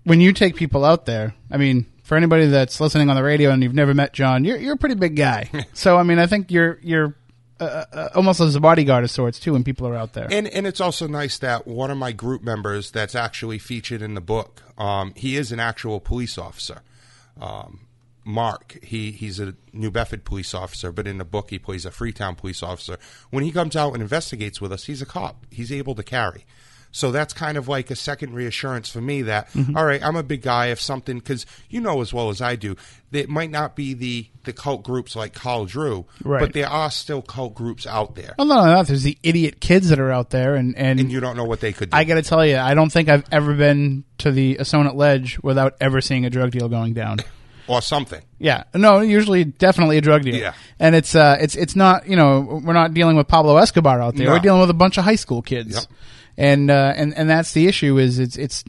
when 0.04 0.22
you 0.22 0.34
take 0.34 0.56
people 0.56 0.86
out 0.86 1.06
there. 1.06 1.36
I 1.50 1.58
mean, 1.58 1.86
for 2.12 2.18
anybody 2.18 2.48
that's 2.48 2.82
listening 2.82 3.10
on 3.10 3.16
the 3.16 3.24
radio 3.24 3.52
and 3.52 3.64
you've 3.64 3.74
never 3.74 3.94
met 3.94 4.12
John, 4.12 4.44
you're 4.44 4.58
you're 4.58 4.74
a 4.74 4.78
pretty 4.78 4.96
big 4.96 5.16
guy. 5.16 5.50
so 5.74 5.96
I 5.96 6.04
mean, 6.04 6.20
I 6.20 6.28
think 6.28 6.52
you're 6.52 6.78
you're 6.82 7.16
uh, 7.58 7.86
uh, 7.94 8.10
almost 8.16 8.42
as 8.42 8.54
a 8.54 8.60
bodyguard 8.60 9.06
of 9.06 9.10
sorts 9.10 9.40
too 9.40 9.54
when 9.54 9.64
people 9.64 9.88
are 9.88 9.96
out 9.96 10.12
there. 10.12 10.28
And 10.30 10.46
and 10.50 10.68
it's 10.68 10.82
also 10.82 11.08
nice 11.08 11.38
that 11.38 11.66
one 11.66 11.90
of 11.90 11.98
my 11.98 12.12
group 12.12 12.44
members 12.44 12.92
that's 12.92 13.16
actually 13.16 13.60
featured 13.60 14.02
in 14.02 14.16
the 14.16 14.20
book, 14.20 14.62
um, 14.78 15.14
he 15.16 15.38
is 15.38 15.54
an 15.54 15.62
actual 15.62 16.02
police 16.02 16.38
officer. 16.38 16.82
Um, 17.40 17.88
Mark, 18.26 18.78
he 18.84 19.12
he's 19.12 19.40
a 19.40 19.56
New 19.72 19.90
Bedford 19.90 20.26
police 20.26 20.54
officer, 20.54 20.92
but 20.92 21.08
in 21.08 21.18
the 21.18 21.24
book 21.24 21.50
he 21.50 21.60
plays 21.60 21.86
a 21.86 21.92
Freetown 21.92 22.36
police 22.36 22.62
officer. 22.62 22.98
When 23.30 23.46
he 23.46 23.54
comes 23.54 23.78
out 23.78 23.94
and 23.94 24.02
investigates 24.02 24.60
with 24.60 24.74
us, 24.74 24.84
he's 24.84 25.02
a 25.02 25.06
cop. 25.06 25.46
He's 25.50 25.72
able 25.72 25.96
to 25.96 26.04
carry. 26.04 26.46
So 26.94 27.12
that's 27.12 27.34
kind 27.34 27.58
of 27.58 27.68
like 27.70 27.90
a 27.90 27.96
second 27.96 28.34
reassurance 28.34 28.90
for 28.90 29.00
me 29.00 29.22
that 29.24 29.50
all 29.76 29.86
right, 29.86 30.04
I'm 30.04 30.16
a 30.18 30.24
big 30.24 30.42
guy. 30.42 30.68
If 30.68 30.82
something, 30.82 31.18
because 31.20 31.46
you 31.70 31.80
know 31.80 32.02
as 32.02 32.14
well 32.14 32.30
as 32.30 32.42
I 32.42 32.56
do, 32.58 32.76
that 33.12 33.20
it 33.22 33.30
might 33.30 33.50
not 33.50 33.76
be 33.78 33.94
the 33.94 34.28
the 34.44 34.52
cult 34.54 34.84
groups 34.84 35.16
like 35.16 35.34
Carl 35.34 35.66
Drew, 35.66 36.06
Right. 36.24 36.40
but 36.42 36.54
there 36.54 36.68
are 36.68 36.92
still 36.92 37.22
cult 37.22 37.54
groups 37.56 37.86
out 37.88 38.16
there, 38.16 38.34
well, 38.38 38.48
not 38.48 38.66
that, 38.66 38.88
there's 38.88 39.04
the 39.04 39.18
idiot 39.24 39.62
kids 39.62 39.90
that 39.90 40.00
are 40.00 40.12
out 40.12 40.32
there, 40.32 40.56
and 40.56 40.76
and, 40.78 41.00
and 41.00 41.12
you 41.12 41.20
don't 41.22 41.38
know 41.38 41.46
what 41.46 41.60
they 41.62 41.72
could 41.74 41.92
do. 41.92 41.98
I 41.98 42.04
got 42.04 42.16
to 42.16 42.24
tell 42.24 42.46
you, 42.46 42.58
I 42.58 42.74
don't 42.74 42.92
think 42.92 43.08
I've 43.08 43.24
ever 43.32 43.54
been 43.54 44.04
to 44.18 44.32
the 44.32 44.56
Assonet 44.58 44.96
Ledge 44.96 45.40
without 45.42 45.76
ever 45.80 46.02
seeing 46.02 46.26
a 46.26 46.30
drug 46.30 46.52
deal 46.52 46.68
going 46.70 46.94
down. 46.94 47.20
or 47.68 47.82
something. 47.82 48.22
Yeah, 48.38 48.64
no, 48.74 49.00
usually 49.00 49.46
definitely 49.46 49.98
a 49.98 50.02
drug 50.02 50.24
deal. 50.24 50.36
Yeah. 50.36 50.54
and 50.80 50.94
it's 50.96 51.16
uh, 51.16 51.38
it's 51.40 51.56
it's 51.56 51.76
not 51.78 52.08
you 52.08 52.18
know 52.18 52.62
we're 52.66 52.74
not 52.74 52.94
dealing 52.94 53.16
with 53.16 53.30
Pablo 53.30 53.56
Escobar 53.58 54.02
out 54.02 54.16
there. 54.16 54.28
No. 54.28 54.34
We're 54.34 54.40
dealing 54.40 54.60
with 54.62 54.70
a 54.72 54.74
bunch 54.74 54.98
of 54.98 55.06
high 55.06 55.16
school 55.16 55.42
kids, 55.42 55.76
Yep. 55.76 55.84
And 56.42 56.72
uh, 56.72 56.94
and 56.96 57.14
and 57.16 57.30
that's 57.30 57.54
the 57.54 57.68
issue. 57.68 58.00
Is 58.00 58.18
it's 58.18 58.36
it's 58.36 58.64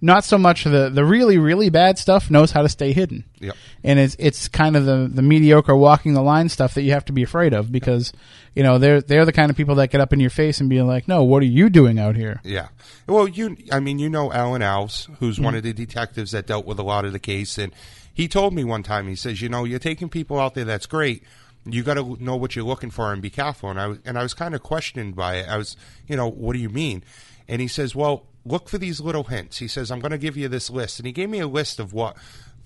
not 0.00 0.24
so 0.24 0.38
much 0.38 0.62
the 0.62 0.88
the 0.88 1.04
really 1.04 1.36
really 1.36 1.68
bad 1.68 1.98
stuff 1.98 2.30
knows 2.30 2.52
how 2.52 2.62
to 2.62 2.68
stay 2.68 2.92
hidden. 2.92 3.24
Yep. 3.40 3.56
and 3.84 3.98
it's 3.98 4.16
it's 4.18 4.46
kind 4.46 4.76
of 4.76 4.84
the 4.84 5.10
the 5.12 5.22
mediocre 5.22 5.74
walking 5.74 6.14
the 6.14 6.22
line 6.22 6.48
stuff 6.48 6.74
that 6.74 6.82
you 6.82 6.92
have 6.92 7.04
to 7.06 7.12
be 7.12 7.24
afraid 7.24 7.52
of 7.52 7.72
because 7.72 8.12
you 8.54 8.62
know 8.62 8.78
they're 8.78 9.00
they're 9.00 9.24
the 9.24 9.32
kind 9.32 9.50
of 9.50 9.56
people 9.56 9.74
that 9.76 9.90
get 9.90 10.00
up 10.00 10.12
in 10.12 10.20
your 10.20 10.30
face 10.30 10.60
and 10.60 10.70
be 10.70 10.80
like, 10.80 11.08
no, 11.08 11.24
what 11.24 11.42
are 11.42 11.46
you 11.46 11.68
doing 11.68 11.98
out 11.98 12.14
here? 12.14 12.40
Yeah. 12.44 12.68
Well, 13.08 13.26
you, 13.26 13.56
I 13.72 13.80
mean, 13.80 13.98
you 13.98 14.08
know 14.08 14.32
Alan 14.32 14.62
Alves, 14.62 15.08
who's 15.18 15.40
one 15.40 15.56
of 15.56 15.64
the 15.64 15.72
detectives 15.72 16.30
that 16.32 16.46
dealt 16.46 16.66
with 16.66 16.78
a 16.78 16.84
lot 16.84 17.04
of 17.04 17.12
the 17.12 17.18
case, 17.18 17.58
and 17.58 17.72
he 18.12 18.28
told 18.28 18.54
me 18.54 18.64
one 18.64 18.82
time, 18.82 19.08
he 19.08 19.16
says, 19.16 19.40
you 19.40 19.48
know, 19.48 19.64
you're 19.64 19.78
taking 19.78 20.08
people 20.08 20.38
out 20.38 20.54
there, 20.54 20.64
that's 20.64 20.86
great. 20.86 21.24
You 21.72 21.82
got 21.82 21.94
to 21.94 22.16
know 22.22 22.36
what 22.36 22.56
you're 22.56 22.64
looking 22.64 22.90
for 22.90 23.12
and 23.12 23.20
be 23.20 23.30
careful. 23.30 23.70
And 23.70 23.80
I 23.80 23.86
was, 23.88 23.98
and 24.04 24.18
I 24.18 24.22
was 24.22 24.34
kind 24.34 24.54
of 24.54 24.62
questioned 24.62 25.14
by 25.16 25.36
it. 25.36 25.48
I 25.48 25.56
was, 25.56 25.76
you 26.06 26.16
know, 26.16 26.28
what 26.28 26.54
do 26.54 26.58
you 26.58 26.68
mean? 26.68 27.04
And 27.48 27.60
he 27.60 27.68
says, 27.68 27.94
well, 27.94 28.26
look 28.44 28.68
for 28.68 28.78
these 28.78 29.00
little 29.00 29.24
hints. 29.24 29.58
He 29.58 29.68
says, 29.68 29.90
I'm 29.90 30.00
going 30.00 30.12
to 30.12 30.18
give 30.18 30.36
you 30.36 30.48
this 30.48 30.70
list, 30.70 30.98
and 30.98 31.06
he 31.06 31.12
gave 31.12 31.30
me 31.30 31.40
a 31.40 31.46
list 31.48 31.78
of 31.78 31.92
what 31.92 32.16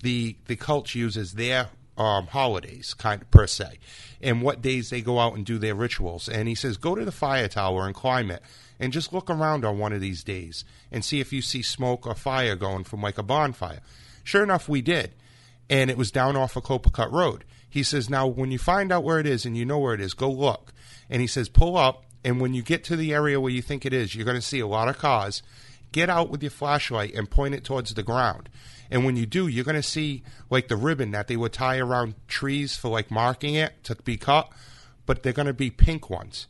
the 0.01 0.35
the 0.47 0.55
cult 0.55 0.93
uses 0.95 1.33
their 1.33 1.69
um, 1.97 2.27
holidays, 2.27 2.93
kind 2.93 3.21
of 3.21 3.31
per 3.31 3.47
se, 3.47 3.79
and 4.21 4.41
what 4.41 4.61
days 4.61 4.89
they 4.89 5.01
go 5.01 5.19
out 5.19 5.35
and 5.35 5.45
do 5.45 5.57
their 5.57 5.75
rituals. 5.75 6.27
And 6.27 6.47
he 6.47 6.55
says, 6.55 6.77
go 6.77 6.95
to 6.95 7.05
the 7.05 7.11
fire 7.11 7.47
tower 7.47 7.85
and 7.85 7.95
climb 7.95 8.31
it, 8.31 8.41
and 8.79 8.91
just 8.91 9.13
look 9.13 9.29
around 9.29 9.63
on 9.63 9.79
one 9.79 9.93
of 9.93 10.01
these 10.01 10.23
days 10.23 10.65
and 10.91 11.05
see 11.05 11.19
if 11.19 11.31
you 11.31 11.41
see 11.41 11.61
smoke 11.61 12.05
or 12.05 12.15
fire 12.15 12.55
going 12.55 12.83
from 12.83 13.01
like 13.01 13.17
a 13.17 13.23
bonfire. 13.23 13.81
Sure 14.23 14.43
enough, 14.43 14.67
we 14.67 14.81
did, 14.81 15.11
and 15.69 15.89
it 15.89 15.97
was 15.97 16.11
down 16.11 16.35
off 16.35 16.55
of 16.55 16.63
Copicut 16.63 17.11
Road. 17.11 17.43
He 17.73 17.81
says, 17.81 18.07
now 18.07 18.27
when 18.27 18.51
you 18.51 18.59
find 18.59 18.91
out 18.91 19.03
where 19.03 19.17
it 19.17 19.25
is 19.25 19.47
and 19.47 19.57
you 19.57 19.65
know 19.65 19.79
where 19.79 19.95
it 19.95 19.99
is, 19.99 20.13
go 20.13 20.29
look. 20.29 20.71
And 21.09 21.21
he 21.23 21.27
says, 21.27 21.49
pull 21.49 21.75
up, 21.75 22.05
and 22.23 22.39
when 22.39 22.53
you 22.53 22.61
get 22.61 22.83
to 22.83 22.95
the 22.95 23.15
area 23.15 23.41
where 23.41 23.51
you 23.51 23.63
think 23.63 23.83
it 23.83 23.93
is, 23.93 24.13
you're 24.13 24.25
going 24.25 24.37
to 24.37 24.41
see 24.41 24.59
a 24.59 24.67
lot 24.67 24.89
of 24.89 24.99
cars. 24.99 25.41
Get 25.91 26.07
out 26.07 26.29
with 26.29 26.43
your 26.43 26.51
flashlight 26.51 27.15
and 27.15 27.31
point 27.31 27.55
it 27.55 27.63
towards 27.63 27.91
the 27.91 28.03
ground. 28.03 28.47
And 28.91 29.05
when 29.05 29.15
you 29.15 29.25
do, 29.25 29.47
you're 29.47 29.65
going 29.65 29.73
to 29.73 29.81
see 29.81 30.21
like 30.51 30.67
the 30.67 30.75
ribbon 30.75 31.09
that 31.13 31.27
they 31.27 31.35
would 31.35 31.51
tie 31.51 31.79
around 31.79 32.13
trees 32.27 32.75
for 32.75 32.89
like 32.89 33.09
marking 33.09 33.55
it 33.55 33.83
to 33.85 33.95
be 33.95 34.17
cut, 34.17 34.51
but 35.07 35.23
they're 35.23 35.33
going 35.33 35.47
to 35.47 35.51
be 35.51 35.71
pink 35.71 36.11
ones. 36.11 36.45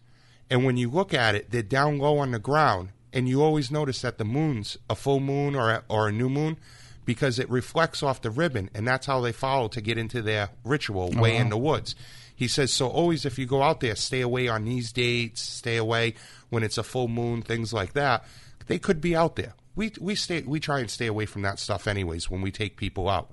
And 0.49 0.65
when 0.65 0.75
you 0.75 0.89
look 0.89 1.13
at 1.13 1.35
it, 1.35 1.51
they're 1.51 1.61
down 1.61 1.99
low 1.99 2.17
on 2.17 2.31
the 2.31 2.37
ground, 2.37 2.89
and 3.13 3.29
you 3.29 3.41
always 3.41 3.71
notice 3.71 4.01
that 4.01 4.17
the 4.17 4.25
moon's 4.25 4.75
a 4.89 4.95
full 4.95 5.21
moon 5.21 5.55
or 5.55 5.71
a, 5.71 5.83
or 5.87 6.09
a 6.09 6.11
new 6.11 6.27
moon 6.27 6.57
because 7.05 7.39
it 7.39 7.49
reflects 7.49 8.01
off 8.01 8.21
the 8.21 8.31
ribbon, 8.31 8.69
and 8.73 8.87
that's 8.87 9.05
how 9.05 9.21
they 9.21 9.31
follow 9.31 9.67
to 9.69 9.81
get 9.81 9.97
into 9.97 10.21
their 10.21 10.49
ritual 10.63 11.11
way 11.11 11.35
in 11.35 11.49
the 11.49 11.57
woods. 11.57 11.95
He 12.35 12.47
says, 12.47 12.73
so 12.73 12.87
always 12.87 13.25
if 13.25 13.37
you 13.37 13.45
go 13.45 13.61
out 13.61 13.79
there, 13.79 13.95
stay 13.95 14.21
away 14.21 14.47
on 14.47 14.65
these 14.65 14.91
dates, 14.91 15.41
stay 15.41 15.77
away 15.77 16.15
when 16.49 16.63
it's 16.63 16.77
a 16.77 16.83
full 16.83 17.07
moon, 17.07 17.41
things 17.41 17.73
like 17.73 17.93
that. 17.93 18.25
They 18.67 18.79
could 18.79 19.01
be 19.01 19.15
out 19.15 19.35
there. 19.35 19.53
We 19.75 19.91
we 19.99 20.15
stay 20.15 20.41
we 20.41 20.59
try 20.59 20.79
and 20.79 20.89
stay 20.89 21.07
away 21.07 21.25
from 21.25 21.41
that 21.43 21.59
stuff 21.59 21.87
anyways 21.87 22.29
when 22.29 22.41
we 22.41 22.51
take 22.51 22.77
people 22.77 23.09
out. 23.09 23.31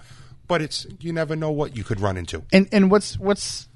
But 0.49 0.63
it's 0.63 0.87
you 1.01 1.13
never 1.13 1.37
know 1.37 1.51
what 1.51 1.77
you 1.77 1.85
could 1.85 2.01
run 2.01 2.17
into. 2.17 2.43
and 2.53 2.69
and 2.73 2.91
what's 2.91 3.19
what's 3.19 3.69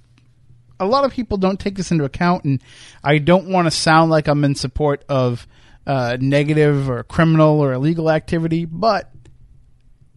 a 0.81 0.87
lot 0.87 1.05
of 1.05 1.13
people 1.13 1.39
don't 1.39 1.61
take 1.61 1.77
this 1.77 1.93
into 1.93 2.05
account 2.05 2.45
and 2.45 2.61
i 3.05 3.19
don't 3.19 3.49
want 3.49 3.67
to 3.67 3.71
sound 3.71 4.11
like 4.11 4.27
i'm 4.27 4.43
in 4.43 4.57
support 4.57 5.05
of 5.09 5.47
uh, 5.87 6.17
negative 6.21 6.91
or 6.91 7.05
criminal 7.05 7.61
or 7.61 7.73
illegal 7.75 8.11
activity 8.11 8.65
but 8.65 9.14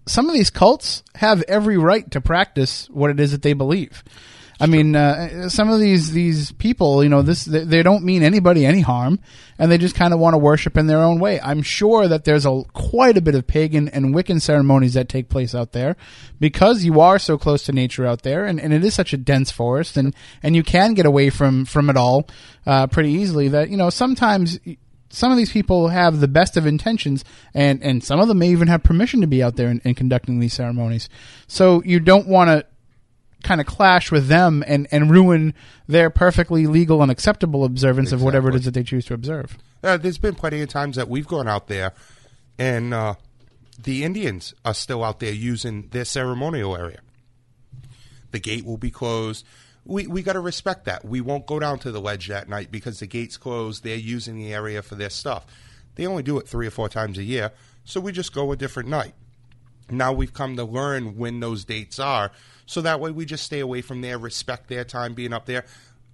some 0.07 0.27
of 0.27 0.33
these 0.33 0.49
cults 0.49 1.03
have 1.15 1.43
every 1.43 1.77
right 1.77 2.09
to 2.11 2.21
practice 2.21 2.87
what 2.89 3.09
it 3.09 3.19
is 3.19 3.31
that 3.31 3.41
they 3.41 3.53
believe 3.53 4.03
I 4.59 4.65
mean, 4.65 4.95
uh, 4.95 5.49
some 5.49 5.69
of 5.69 5.79
these 5.79 6.11
these 6.11 6.51
people, 6.53 7.03
you 7.03 7.09
know, 7.09 7.21
this 7.21 7.45
they, 7.45 7.63
they 7.63 7.83
don't 7.83 8.03
mean 8.03 8.23
anybody 8.23 8.65
any 8.65 8.81
harm, 8.81 9.19
and 9.59 9.71
they 9.71 9.77
just 9.77 9.93
kind 9.93 10.13
of 10.13 10.19
want 10.19 10.33
to 10.33 10.39
worship 10.39 10.77
in 10.77 10.87
their 10.87 10.97
own 10.97 11.19
way. 11.19 11.39
I'm 11.39 11.61
sure 11.61 12.07
that 12.07 12.23
there's 12.23 12.45
a 12.45 12.63
quite 12.73 13.17
a 13.17 13.21
bit 13.21 13.35
of 13.35 13.45
pagan 13.45 13.87
and 13.89 14.15
Wiccan 14.15 14.41
ceremonies 14.41 14.95
that 14.95 15.09
take 15.09 15.29
place 15.29 15.53
out 15.53 15.73
there, 15.73 15.95
because 16.39 16.83
you 16.83 16.99
are 17.01 17.19
so 17.19 17.37
close 17.37 17.63
to 17.65 17.71
nature 17.71 18.07
out 18.07 18.23
there, 18.23 18.45
and, 18.45 18.59
and 18.59 18.73
it 18.73 18.83
is 18.83 18.95
such 18.95 19.13
a 19.13 19.17
dense 19.17 19.51
forest, 19.51 19.95
and 19.95 20.15
and 20.41 20.55
you 20.55 20.63
can 20.63 20.95
get 20.95 21.05
away 21.05 21.29
from 21.29 21.65
from 21.65 21.89
it 21.91 21.97
all 21.97 22.27
uh, 22.65 22.87
pretty 22.87 23.11
easily. 23.11 23.49
That 23.49 23.69
you 23.69 23.77
know 23.77 23.91
sometimes 23.91 24.59
some 25.09 25.31
of 25.31 25.37
these 25.37 25.51
people 25.51 25.87
have 25.87 26.19
the 26.19 26.27
best 26.27 26.57
of 26.57 26.65
intentions, 26.65 27.23
and, 27.53 27.81
and 27.81 28.03
some 28.03 28.19
of 28.19 28.27
them 28.27 28.39
may 28.39 28.49
even 28.49 28.67
have 28.67 28.83
permission 28.83 29.21
to 29.21 29.27
be 29.27 29.41
out 29.41 29.55
there 29.55 29.69
and, 29.69 29.81
and 29.83 29.95
conducting 29.95 30.39
these 30.39 30.53
ceremonies. 30.53 31.09
So 31.47 31.81
you 31.83 31.99
don't 31.99 32.27
want 32.27 32.49
to 32.49 32.65
kind 33.43 33.61
of 33.61 33.67
clash 33.67 34.11
with 34.11 34.27
them 34.27 34.63
and, 34.67 34.87
and 34.91 35.09
ruin 35.09 35.53
their 35.87 36.09
perfectly 36.09 36.67
legal 36.67 37.01
and 37.01 37.11
acceptable 37.11 37.63
observance 37.63 38.11
of 38.11 38.21
whatever 38.21 38.49
it 38.49 38.55
is 38.55 38.65
that 38.65 38.73
they 38.73 38.83
choose 38.83 39.05
to 39.05 39.13
observe. 39.13 39.57
Uh, 39.83 39.95
there's 39.95 40.17
been 40.17 40.35
plenty 40.35 40.61
of 40.61 40.69
times 40.69 40.95
that 40.95 41.07
we've 41.07 41.27
gone 41.27 41.47
out 41.47 41.67
there, 41.67 41.93
and 42.57 42.93
uh, 42.93 43.15
the 43.81 44.03
Indians 44.03 44.53
are 44.65 44.73
still 44.73 45.03
out 45.03 45.19
there 45.19 45.31
using 45.31 45.87
their 45.89 46.05
ceremonial 46.05 46.75
area. 46.75 46.99
The 48.31 48.39
gate 48.39 48.65
will 48.65 48.77
be 48.77 48.91
closed. 48.91 49.45
We 49.87 50.05
we 50.05 50.21
got 50.21 50.33
to 50.33 50.41
respect 50.41 50.85
that. 50.85 51.05
We 51.05 51.21
won't 51.21 51.47
go 51.47 51.59
down 51.59 51.79
to 51.79 51.91
the 51.91 52.01
ledge 52.01 52.27
that 52.27 52.49
night 52.49 52.71
because 52.71 52.99
the 52.99 53.07
gate's 53.07 53.37
closed. 53.37 53.83
They're 53.83 53.95
using 53.95 54.37
the 54.37 54.53
area 54.53 54.81
for 54.81 54.95
their 54.95 55.09
stuff. 55.09 55.45
They 55.95 56.05
only 56.05 56.23
do 56.23 56.37
it 56.37 56.47
three 56.47 56.67
or 56.67 56.71
four 56.71 56.89
times 56.89 57.17
a 57.17 57.23
year, 57.23 57.51
so 57.85 58.01
we 58.01 58.11
just 58.11 58.33
go 58.33 58.51
a 58.51 58.57
different 58.57 58.89
night. 58.89 59.13
Now 59.89 60.11
we've 60.11 60.33
come 60.33 60.57
to 60.57 60.65
learn 60.65 61.17
when 61.17 61.39
those 61.39 61.63
dates 61.63 61.99
are, 61.99 62.31
so 62.65 62.81
that 62.81 62.99
way 62.99 63.11
we 63.11 63.25
just 63.25 63.45
stay 63.45 63.61
away 63.61 63.81
from 63.81 64.01
there, 64.01 64.17
respect 64.17 64.67
their 64.67 64.83
time 64.83 65.13
being 65.13 65.31
up 65.31 65.45
there. 65.45 65.65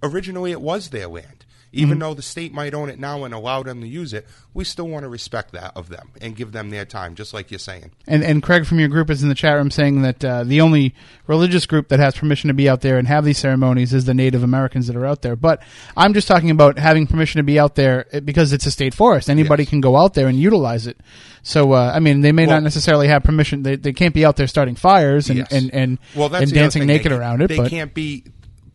Originally, 0.02 0.52
it 0.52 0.60
was 0.60 0.90
their 0.90 1.08
land. 1.08 1.43
Even 1.74 1.98
though 1.98 2.14
the 2.14 2.22
state 2.22 2.52
might 2.52 2.74
own 2.74 2.88
it 2.88 2.98
now 2.98 3.24
and 3.24 3.34
allow 3.34 3.62
them 3.62 3.80
to 3.80 3.86
use 3.86 4.12
it, 4.12 4.26
we 4.54 4.64
still 4.64 4.88
want 4.88 5.02
to 5.04 5.08
respect 5.08 5.52
that 5.52 5.72
of 5.76 5.88
them 5.88 6.10
and 6.20 6.34
give 6.36 6.52
them 6.52 6.70
their 6.70 6.84
time, 6.84 7.14
just 7.14 7.34
like 7.34 7.50
you're 7.50 7.58
saying. 7.58 7.90
And 8.06 8.22
and 8.24 8.42
Craig 8.42 8.66
from 8.66 8.78
your 8.80 8.88
group 8.88 9.10
is 9.10 9.22
in 9.22 9.28
the 9.28 9.34
chat 9.34 9.56
room 9.56 9.70
saying 9.70 10.02
that 10.02 10.24
uh, 10.24 10.44
the 10.44 10.60
only 10.60 10.94
religious 11.26 11.66
group 11.66 11.88
that 11.88 11.98
has 12.00 12.16
permission 12.16 12.48
to 12.48 12.54
be 12.54 12.68
out 12.68 12.80
there 12.80 12.98
and 12.98 13.08
have 13.08 13.24
these 13.24 13.38
ceremonies 13.38 13.92
is 13.92 14.04
the 14.04 14.14
Native 14.14 14.42
Americans 14.42 14.86
that 14.86 14.96
are 14.96 15.06
out 15.06 15.22
there. 15.22 15.36
But 15.36 15.62
I'm 15.96 16.14
just 16.14 16.28
talking 16.28 16.50
about 16.50 16.78
having 16.78 17.06
permission 17.06 17.38
to 17.38 17.42
be 17.44 17.58
out 17.58 17.74
there 17.74 18.06
uh, 18.12 18.20
because 18.20 18.52
it's 18.52 18.66
a 18.66 18.70
state 18.70 18.94
forest. 18.94 19.28
Anybody 19.28 19.64
Yes. 19.64 19.70
can 19.70 19.80
go 19.80 19.96
out 19.96 20.14
there 20.14 20.28
and 20.28 20.38
utilize 20.38 20.86
it. 20.86 20.98
So 21.42 21.72
uh, 21.72 21.92
I 21.94 22.00
mean, 22.00 22.20
they 22.20 22.32
may 22.32 22.46
Well- 22.46 22.56
not 22.56 22.62
necessarily 22.62 23.08
have 23.08 23.22
permission. 23.24 23.62
They, 23.62 23.76
they 23.76 23.92
can't 23.92 24.14
be 24.14 24.24
out 24.24 24.36
there 24.36 24.46
starting 24.46 24.74
fires 24.76 25.28
and 25.28 25.38
Yes. 25.40 25.52
and 25.52 25.74
and, 25.74 25.98
Well, 26.14 26.28
that's 26.28 26.44
and 26.44 26.52
dancing 26.52 26.86
naked 26.86 27.10
They- 27.12 27.16
around 27.16 27.42
it. 27.42 27.48
They 27.48 27.56
but 27.56 27.70
can't 27.70 27.92
be. 27.92 28.24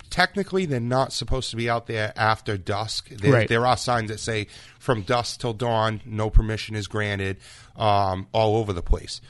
Technically, 0.10 0.66
they're 0.66 0.80
not 0.80 1.14
supposed 1.14 1.50
to 1.52 1.56
be 1.56 1.70
out 1.70 1.88
there 1.88 2.14
after 2.16 2.58
dusk. 2.58 3.10
There, 3.10 3.32
Right. 3.34 3.48
there 3.48 3.66
are 3.66 3.78
signs 3.78 4.10
that 4.10 4.20
say 4.20 4.48
from 4.80 5.04
dusk 5.04 5.42
till 5.42 5.54
dawn, 5.54 6.02
no 6.06 6.30
permission 6.30 6.76
is 6.76 6.88
granted, 6.88 7.38
um, 7.76 8.28
all 8.32 8.58
over 8.58 8.74
the 8.74 8.82
place. 8.82 9.22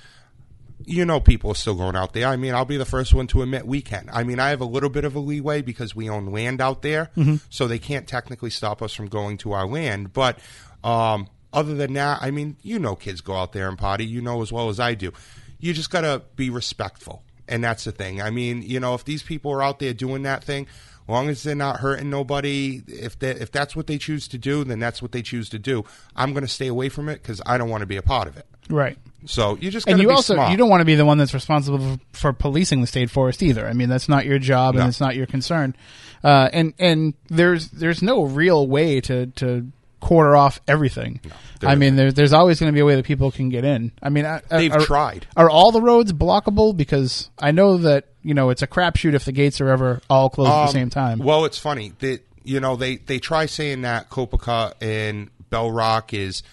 You 0.86 1.04
know, 1.06 1.20
people 1.20 1.52
are 1.52 1.56
still 1.56 1.76
going 1.76 1.98
out 1.98 2.14
there. 2.14 2.28
I 2.28 2.38
mean, 2.38 2.56
I'll 2.56 2.64
be 2.64 2.78
the 2.78 2.86
first 2.86 3.14
one 3.14 3.28
to 3.28 3.42
admit 3.42 3.68
we 3.68 3.82
can. 3.82 4.10
I 4.14 4.24
mean, 4.24 4.40
I 4.40 4.50
have 4.50 4.62
a 4.62 4.66
little 4.66 4.90
bit 4.90 5.04
of 5.04 5.14
a 5.14 5.20
leeway 5.20 5.62
because 5.62 5.94
we 5.94 6.10
own 6.10 6.28
land 6.28 6.62
out 6.62 6.82
there, 6.82 7.10
so 7.50 7.68
they 7.68 7.80
can't 7.80 8.08
technically 8.08 8.50
stop 8.50 8.82
us 8.82 8.94
from 8.94 9.08
going 9.08 9.38
to 9.40 9.52
our 9.52 9.68
land. 9.68 10.14
But 10.14 10.40
um, 10.84 11.28
other 11.52 11.76
than 11.76 11.94
that, 11.94 12.20
I 12.22 12.32
mean, 12.32 12.56
you 12.62 12.80
know, 12.80 12.96
kids 12.96 13.20
go 13.20 13.36
out 13.36 13.52
there 13.52 13.68
and 13.68 13.78
potty. 13.78 14.06
You 14.06 14.22
know 14.22 14.42
as 14.42 14.54
well 14.54 14.70
as 14.70 14.80
I 14.80 14.94
do. 14.94 15.12
You 15.60 15.74
just 15.74 15.90
got 15.92 16.02
to 16.02 16.22
be 16.38 16.50
respectful, 16.50 17.24
and 17.50 17.64
that's 17.64 17.84
the 17.84 17.92
thing. 17.92 18.22
I 18.22 18.30
mean, 18.30 18.62
you 18.62 18.80
know, 18.80 18.94
if 18.94 19.04
these 19.04 19.24
people 19.24 19.52
are 19.52 19.62
out 19.62 19.80
there 19.80 19.94
doing 19.94 20.24
that 20.24 20.44
thing, 20.44 20.68
long 21.08 21.28
as 21.28 21.44
they're 21.44 21.56
not 21.56 21.78
hurting 21.78 22.10
nobody, 22.10 22.82
if 22.88 23.18
they, 23.20 23.32
if 23.32 23.52
that's 23.52 23.76
what 23.76 23.88
they 23.88 23.98
choose 23.98 24.28
to 24.30 24.38
do, 24.38 24.64
then 24.64 24.80
that's 24.80 25.02
what 25.02 25.12
they 25.12 25.22
choose 25.22 25.50
to 25.50 25.60
do. 25.60 25.84
I'm 26.16 26.32
going 26.34 26.44
to 26.44 26.48
stay 26.48 26.68
away 26.68 26.90
from 26.90 27.10
it 27.10 27.22
because 27.22 27.42
I 27.46 27.58
don't 27.58 27.70
want 27.70 27.82
to 27.82 27.88
be 27.88 27.98
a 27.98 28.02
part 28.02 28.28
of 28.28 28.38
it. 28.38 28.46
right. 28.70 28.98
So 29.26 29.58
you 29.58 29.70
just 29.70 29.86
And 29.86 30.00
you 30.00 30.08
be 30.08 30.14
also 30.14 30.36
smart. 30.36 30.50
you 30.52 30.56
don't 30.56 30.70
want 30.70 30.80
to 30.80 30.86
be 30.86 30.96
the 30.96 31.06
one 31.06 31.18
that's 31.18 31.34
responsible 31.34 31.78
for, 31.80 32.00
for 32.14 32.34
policing 32.34 32.80
the 32.80 32.88
state 32.88 33.10
forest 33.10 33.44
either. 33.44 33.68
I 33.68 33.74
mean, 33.74 33.90
that's 33.90 34.08
not 34.08 34.26
your 34.26 34.40
job 34.40 34.76
and 34.78 34.88
it's 34.88 35.02
not 35.02 35.14
your 35.18 35.26
concern. 35.26 35.76
Uh, 36.24 36.50
and 36.54 36.74
and 36.80 37.14
there's 37.28 37.70
there's 37.70 38.02
no 38.02 38.24
real 38.24 38.66
way 38.66 39.02
to 39.02 39.26
to 39.28 39.68
quarter 40.00 40.36
off 40.36 40.60
everything. 40.68 41.20
there 41.60 41.70
I 41.70 41.76
mean, 41.76 41.96
there's 41.96 42.14
there's 42.14 42.34
always 42.34 42.60
going 42.60 42.72
to 42.72 42.74
be 42.76 42.80
a 42.80 42.86
way 42.86 42.96
that 42.96 43.06
people 43.06 43.32
can 43.32 43.50
get 43.50 43.66
in. 43.66 43.92
I 44.02 44.10
mean, 44.10 44.26
I- 44.26 44.42
They've 44.50 44.72
are, 44.74 44.80
tried. 44.80 45.28
Are 45.36 45.50
all 45.50 45.72
the 45.72 45.82
roads 45.82 46.14
blockable? 46.14 46.76
Because 46.76 47.30
I 47.40 47.52
know 47.52 47.78
that 47.78 48.06
you 48.24 48.34
know 48.34 48.50
it's 48.50 48.62
a 48.62 48.68
crapshoot 48.68 49.14
if 49.14 49.26
the 49.26 49.32
gates 49.32 49.60
are 49.62 49.70
ever 49.70 50.02
all 50.10 50.30
closed 50.30 50.50
at 50.52 50.56
the 50.56 50.68
Um, 50.68 50.74
same 50.74 50.90
time. 50.90 51.20
Well, 51.20 51.46
it's 51.46 51.58
funny 51.60 51.94
that 52.00 52.22
you 52.44 52.60
know 52.60 52.76
they 52.76 52.98
they 52.98 53.20
try 53.20 53.46
saying 53.46 53.82
that 53.82 54.10
Copicut 54.10 54.74
and 54.82 55.30
Bell 55.50 55.72
Rock 55.72 56.14
is 56.14 56.44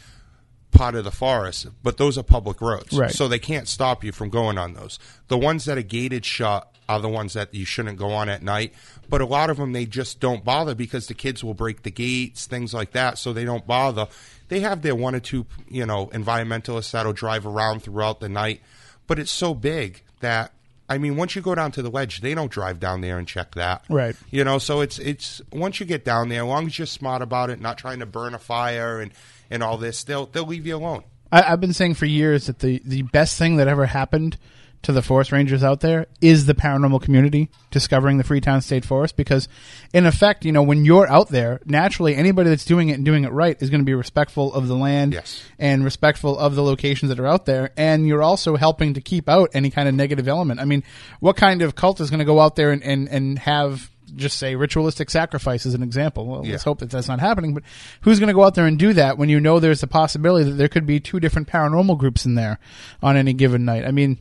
part 0.73 0.95
of 0.95 1.05
the 1.05 1.11
forest, 1.11 1.69
but 1.83 1.97
those 1.97 2.19
are 2.19 2.23
public 2.23 2.61
roads, 2.61 2.93
Right. 2.93 3.11
So 3.11 3.29
they 3.29 3.39
can't 3.39 3.67
stop 3.67 4.05
you 4.05 4.13
from 4.13 4.29
going 4.29 4.59
on 4.59 4.75
those. 4.75 4.99
The 5.29 5.39
ones 5.39 5.65
that 5.65 5.79
are 5.79 5.83
gated 5.83 6.25
shut 6.27 6.71
are 6.89 7.01
the 7.01 7.09
ones 7.09 7.33
that 7.35 7.55
you 7.55 7.65
shouldn't 7.65 7.99
go 7.99 8.11
on 8.11 8.29
at 8.29 8.43
night. 8.43 8.75
But 9.09 9.21
a 9.21 9.27
lot 9.27 9.51
of 9.51 9.57
them 9.57 9.73
they 9.73 9.87
just 9.87 10.21
don't 10.21 10.45
bother 10.45 10.75
because 10.75 11.07
the 11.07 11.15
kids 11.15 11.43
will 11.43 11.55
break 11.55 11.83
the 11.83 11.91
gates, 11.91 12.47
things 12.47 12.75
like 12.75 12.93
that, 12.93 13.19
so 13.19 13.33
they 13.33 13.45
don't 13.45 13.67
bother. 13.67 14.09
They 14.49 14.61
have 14.61 14.83
their 14.83 14.95
one 14.95 15.15
or 15.15 15.21
two, 15.21 15.47
you 15.69 15.87
know, 15.87 16.07
environmentalists 16.09 16.93
that'll 16.93 17.13
drive 17.13 17.47
around 17.47 17.83
throughout 17.83 18.21
the 18.21 18.29
night, 18.29 18.61
but 19.07 19.19
it's 19.19 19.33
so 19.33 19.55
big 19.55 20.03
that 20.21 20.53
I 20.89 20.99
mean, 20.99 21.17
once 21.17 21.35
you 21.35 21.43
go 21.43 21.55
down 21.55 21.73
to 21.73 21.83
the 21.83 21.91
ledge, 21.91 22.21
they 22.21 22.35
don't 22.35 22.51
drive 22.51 22.79
down 22.79 23.01
there 23.01 23.19
and 23.19 23.27
check 23.27 23.55
that. 23.57 23.85
Right. 23.89 24.15
You 24.31 24.45
know, 24.45 24.59
so 24.59 24.81
it's 24.81 24.99
it's 24.99 25.43
once 25.53 25.81
you 25.81 25.87
get 25.87 26.05
down 26.05 26.29
there, 26.29 26.43
as 26.43 26.49
long 26.49 26.67
as 26.67 26.79
you're 26.79 26.87
smart 26.87 27.23
about 27.23 27.51
it, 27.51 27.61
not 27.61 27.79
trying 27.79 27.99
to 28.01 28.07
burn 28.07 28.35
a 28.35 28.39
fire 28.39 29.01
and 29.01 29.13
and 29.51 29.63
all 29.63 29.79
this, 29.79 30.05
they'll 30.05 30.27
they'll 30.27 30.47
leave 30.47 30.67
you 30.67 30.77
alone. 30.77 31.03
I, 31.33 31.43
I've 31.43 31.61
been 31.61 31.73
saying 31.73 31.95
for 31.95 32.07
years 32.07 32.47
that 32.47 32.61
the, 32.61 32.81
the 32.85 33.03
best 33.03 33.37
thing 33.37 33.57
that 33.57 33.67
ever 33.67 33.87
happened 33.87 34.39
to 34.87 34.93
the 34.93 35.03
forest 35.03 35.33
rangers 35.33 35.65
out 35.65 35.81
there 35.81 36.07
is 36.21 36.47
the 36.47 36.55
paranormal 36.55 37.03
community 37.03 37.51
discovering 37.73 38.19
the 38.19 38.25
Freetown 38.25 38.61
State 38.61 38.85
Forest 38.85 39.17
because, 39.17 39.49
in 39.93 40.07
effect, 40.07 40.45
you 40.45 40.53
know, 40.53 40.63
when 40.63 40.85
you're 40.85 41.09
out 41.11 41.29
there, 41.29 41.61
naturally 41.67 42.15
anybody 42.15 42.49
that's 42.51 42.65
doing 42.65 42.89
it 42.89 42.93
and 42.95 43.05
doing 43.05 43.25
it 43.25 43.33
right 43.33 43.61
is 43.61 43.69
going 43.69 43.81
to 43.81 43.85
be 43.85 43.95
respectful 43.95 44.55
of 44.55 44.69
the 44.69 44.77
land 44.77 45.13
Yes. 45.13 45.43
and 45.59 45.85
respectful 45.85 46.39
of 46.39 46.55
the 46.55 46.63
locations 46.63 47.09
that 47.09 47.19
are 47.19 47.27
out 47.27 47.47
there. 47.47 47.73
And 47.77 48.07
you're 48.07 48.23
also 48.23 48.55
helping 48.55 48.95
to 48.95 49.01
keep 49.01 49.29
out 49.29 49.51
any 49.55 49.71
kind 49.71 49.89
of 49.89 49.95
negative 49.95 50.29
element. 50.29 50.61
I 50.61 50.65
mean, 50.65 50.85
what 51.19 51.37
kind 51.37 51.63
of 51.63 51.75
cult 51.75 52.01
is 52.01 52.09
going 52.09 52.21
to 52.21 52.25
go 52.25 52.39
out 52.39 52.55
there 52.55 52.71
and, 52.71 52.83
and, 52.85 53.09
and 53.09 53.39
have 53.41 53.91
just 54.15 54.39
say 54.39 54.55
ritualistic 54.55 55.11
sacrifice 55.11 55.67
as 55.67 55.75
an 55.75 55.83
example. 55.83 56.27
Well, 56.27 56.45
let's 56.45 56.63
hope 56.63 56.79
that 56.79 56.91
that's 56.91 57.09
not 57.09 57.19
happening. 57.19 57.55
But 57.55 57.65
who's 58.03 58.21
going 58.21 58.29
to 58.29 58.35
go 58.35 58.45
out 58.45 58.55
there 58.55 58.67
and 58.67 58.79
do 58.79 58.93
that 58.93 59.19
when 59.19 59.29
you 59.29 59.41
know 59.41 59.59
there's 59.59 59.83
a 59.83 59.89
possibility 59.89 60.49
that 60.49 60.55
there 60.57 60.69
could 60.69 60.87
be 60.87 61.01
two 61.01 61.19
different 61.19 61.49
paranormal 61.49 61.99
groups 61.99 62.25
in 62.25 62.37
there 62.37 62.61
on 63.03 63.17
any 63.17 63.33
given 63.33 63.65
night? 63.65 63.85
I 63.85 63.91
mean, 63.91 64.21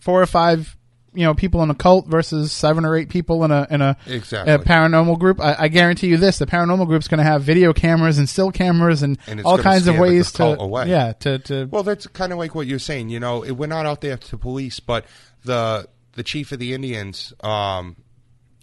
four 0.00 0.22
or 0.22 0.26
five, 0.26 0.76
you 1.14 1.24
know, 1.24 1.34
people 1.34 1.62
in 1.62 1.70
a 1.70 1.74
cult 1.74 2.06
versus 2.06 2.52
seven 2.52 2.84
or 2.84 2.96
eight 2.96 3.08
people 3.08 3.42
in 3.44 3.50
a 3.50 3.66
in 3.70 3.80
a, 3.82 3.96
Exactly. 4.06 4.52
a 4.52 4.58
paranormal 4.58 5.18
group. 5.18 5.40
I, 5.40 5.56
I 5.60 5.68
guarantee 5.68 6.06
you 6.08 6.16
this: 6.16 6.38
the 6.38 6.46
paranormal 6.46 6.86
group's 6.86 7.08
going 7.08 7.18
to 7.18 7.24
have 7.24 7.42
video 7.42 7.72
cameras 7.72 8.18
and 8.18 8.28
still 8.28 8.50
cameras 8.52 9.02
and, 9.02 9.18
And 9.26 9.40
all 9.42 9.58
kinds 9.58 9.86
of 9.88 9.98
ways 9.98 10.32
to 10.32 10.60
away. 10.60 10.88
yeah 10.88 11.12
to 11.20 11.38
to 11.40 11.66
Well, 11.66 11.82
that's 11.82 12.06
kind 12.06 12.32
of 12.32 12.38
like 12.38 12.54
what 12.54 12.66
you're 12.66 12.78
saying. 12.78 13.08
You 13.10 13.20
know, 13.20 13.42
it- 13.42 13.52
we're 13.52 13.66
not 13.66 13.86
out 13.86 14.00
there 14.00 14.16
to 14.16 14.38
police, 14.38 14.78
but 14.80 15.04
the 15.44 15.88
the 16.14 16.22
chief 16.22 16.52
of 16.52 16.58
the 16.58 16.74
Indians, 16.74 17.32
um, 17.42 17.96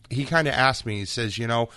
he 0.09 0.25
kind 0.25 0.47
of 0.47 0.53
asked 0.53 0.85
me. 0.85 0.99
He 0.99 1.05
says, 1.05 1.37
you 1.37 1.47
know, 1.47 1.69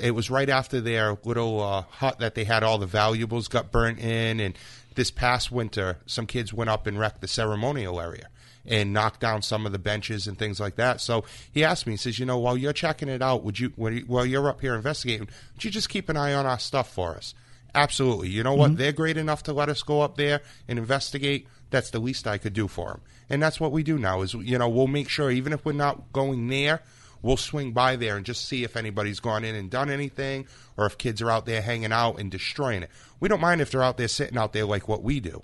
it 0.00 0.12
was 0.12 0.30
right 0.30 0.48
after 0.48 0.80
their 0.80 1.16
little 1.24 1.60
uh, 1.62 1.82
hut 1.82 2.18
that 2.20 2.34
they 2.34 2.44
had 2.44 2.62
all 2.62 2.78
the 2.78 2.86
valuables 2.86 3.48
got 3.48 3.70
burnt 3.72 3.98
in, 3.98 4.40
and 4.40 4.56
this 4.94 5.10
past 5.10 5.50
winter, 5.50 5.98
some 6.06 6.26
kids 6.26 6.52
went 6.54 6.70
up 6.70 6.86
and 6.86 6.98
wrecked 6.98 7.20
the 7.20 7.28
ceremonial 7.28 8.00
area 8.00 8.28
and 8.66 8.92
knock 8.92 9.20
down 9.20 9.42
some 9.42 9.66
of 9.66 9.72
the 9.72 9.78
benches 9.78 10.26
and 10.26 10.38
things 10.38 10.58
like 10.60 10.76
that. 10.76 11.00
So 11.00 11.24
he 11.52 11.64
asked 11.64 11.86
me, 11.86 11.92
he 11.94 11.96
says, 11.98 12.18
you 12.18 12.26
know, 12.26 12.38
while 12.38 12.56
you're 12.56 12.72
checking 12.72 13.08
it 13.08 13.20
out, 13.22 13.44
would 13.44 13.58
you, 13.58 13.72
when 13.76 13.96
you- 13.98 14.04
while 14.06 14.24
you're 14.24 14.48
up 14.48 14.60
here 14.60 14.74
investigating, 14.74 15.28
would 15.54 15.64
you 15.64 15.70
just 15.70 15.88
keep 15.88 16.08
an 16.08 16.16
eye 16.16 16.32
on 16.34 16.46
our 16.46 16.58
stuff 16.58 16.92
for 16.92 17.14
us? 17.16 17.34
Absolutely. 17.74 18.28
You 18.28 18.42
know 18.42 18.54
what? 18.54 18.70
Mm-hmm. 18.70 18.78
They're 18.78 18.92
great 18.92 19.16
enough 19.16 19.42
to 19.44 19.52
let 19.52 19.68
us 19.68 19.82
go 19.82 20.00
up 20.00 20.16
there 20.16 20.40
and 20.68 20.78
investigate. 20.78 21.48
That's 21.70 21.90
the 21.90 21.98
least 21.98 22.26
I 22.26 22.38
could 22.38 22.52
do 22.52 22.68
for 22.68 22.90
them. 22.90 23.00
And 23.28 23.42
that's 23.42 23.58
what 23.58 23.72
we 23.72 23.82
do 23.82 23.98
now 23.98 24.22
is, 24.22 24.32
you 24.34 24.58
know, 24.58 24.68
we'll 24.68 24.86
make 24.86 25.08
sure, 25.08 25.30
even 25.30 25.52
if 25.52 25.64
we're 25.64 25.72
not 25.72 26.12
going 26.12 26.46
there, 26.48 26.82
we'll 27.20 27.36
swing 27.36 27.72
by 27.72 27.96
there 27.96 28.16
and 28.16 28.24
just 28.24 28.46
see 28.46 28.62
if 28.64 28.76
anybody's 28.76 29.18
gone 29.18 29.44
in 29.44 29.54
and 29.56 29.70
done 29.70 29.90
anything 29.90 30.46
or 30.76 30.86
if 30.86 30.98
kids 30.98 31.20
are 31.20 31.30
out 31.30 31.46
there 31.46 31.62
hanging 31.62 31.90
out 31.90 32.20
and 32.20 32.30
destroying 32.30 32.82
it. 32.84 32.90
We 33.18 33.28
don't 33.28 33.40
mind 33.40 33.60
if 33.60 33.70
they're 33.70 33.82
out 33.82 33.96
there 33.96 34.08
sitting 34.08 34.38
out 34.38 34.52
there 34.52 34.66
like 34.66 34.86
what 34.88 35.02
we 35.02 35.18
do. 35.20 35.42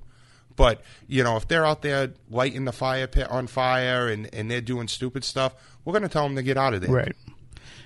But, 0.57 0.83
you 1.07 1.25
know, 1.25 1.37
if 1.37 1.49
they're 1.49 1.65
out 1.65 1.83
there 1.83 2.13
lighting 2.31 2.65
the 2.65 2.73
fire 2.73 3.07
pit 3.07 3.29
on 3.31 3.47
fire 3.47 4.09
and, 4.09 4.29
and 4.35 4.51
they're 4.51 4.61
doing 4.61 4.89
stupid 4.89 5.25
stuff, 5.25 5.55
we're 5.85 5.93
going 5.93 6.03
to 6.03 6.09
tell 6.09 6.25
them 6.25 6.37
to 6.37 6.43
get 6.43 6.57
out 6.57 6.75
of 6.75 6.83
there. 6.83 6.91
Right. 6.91 7.17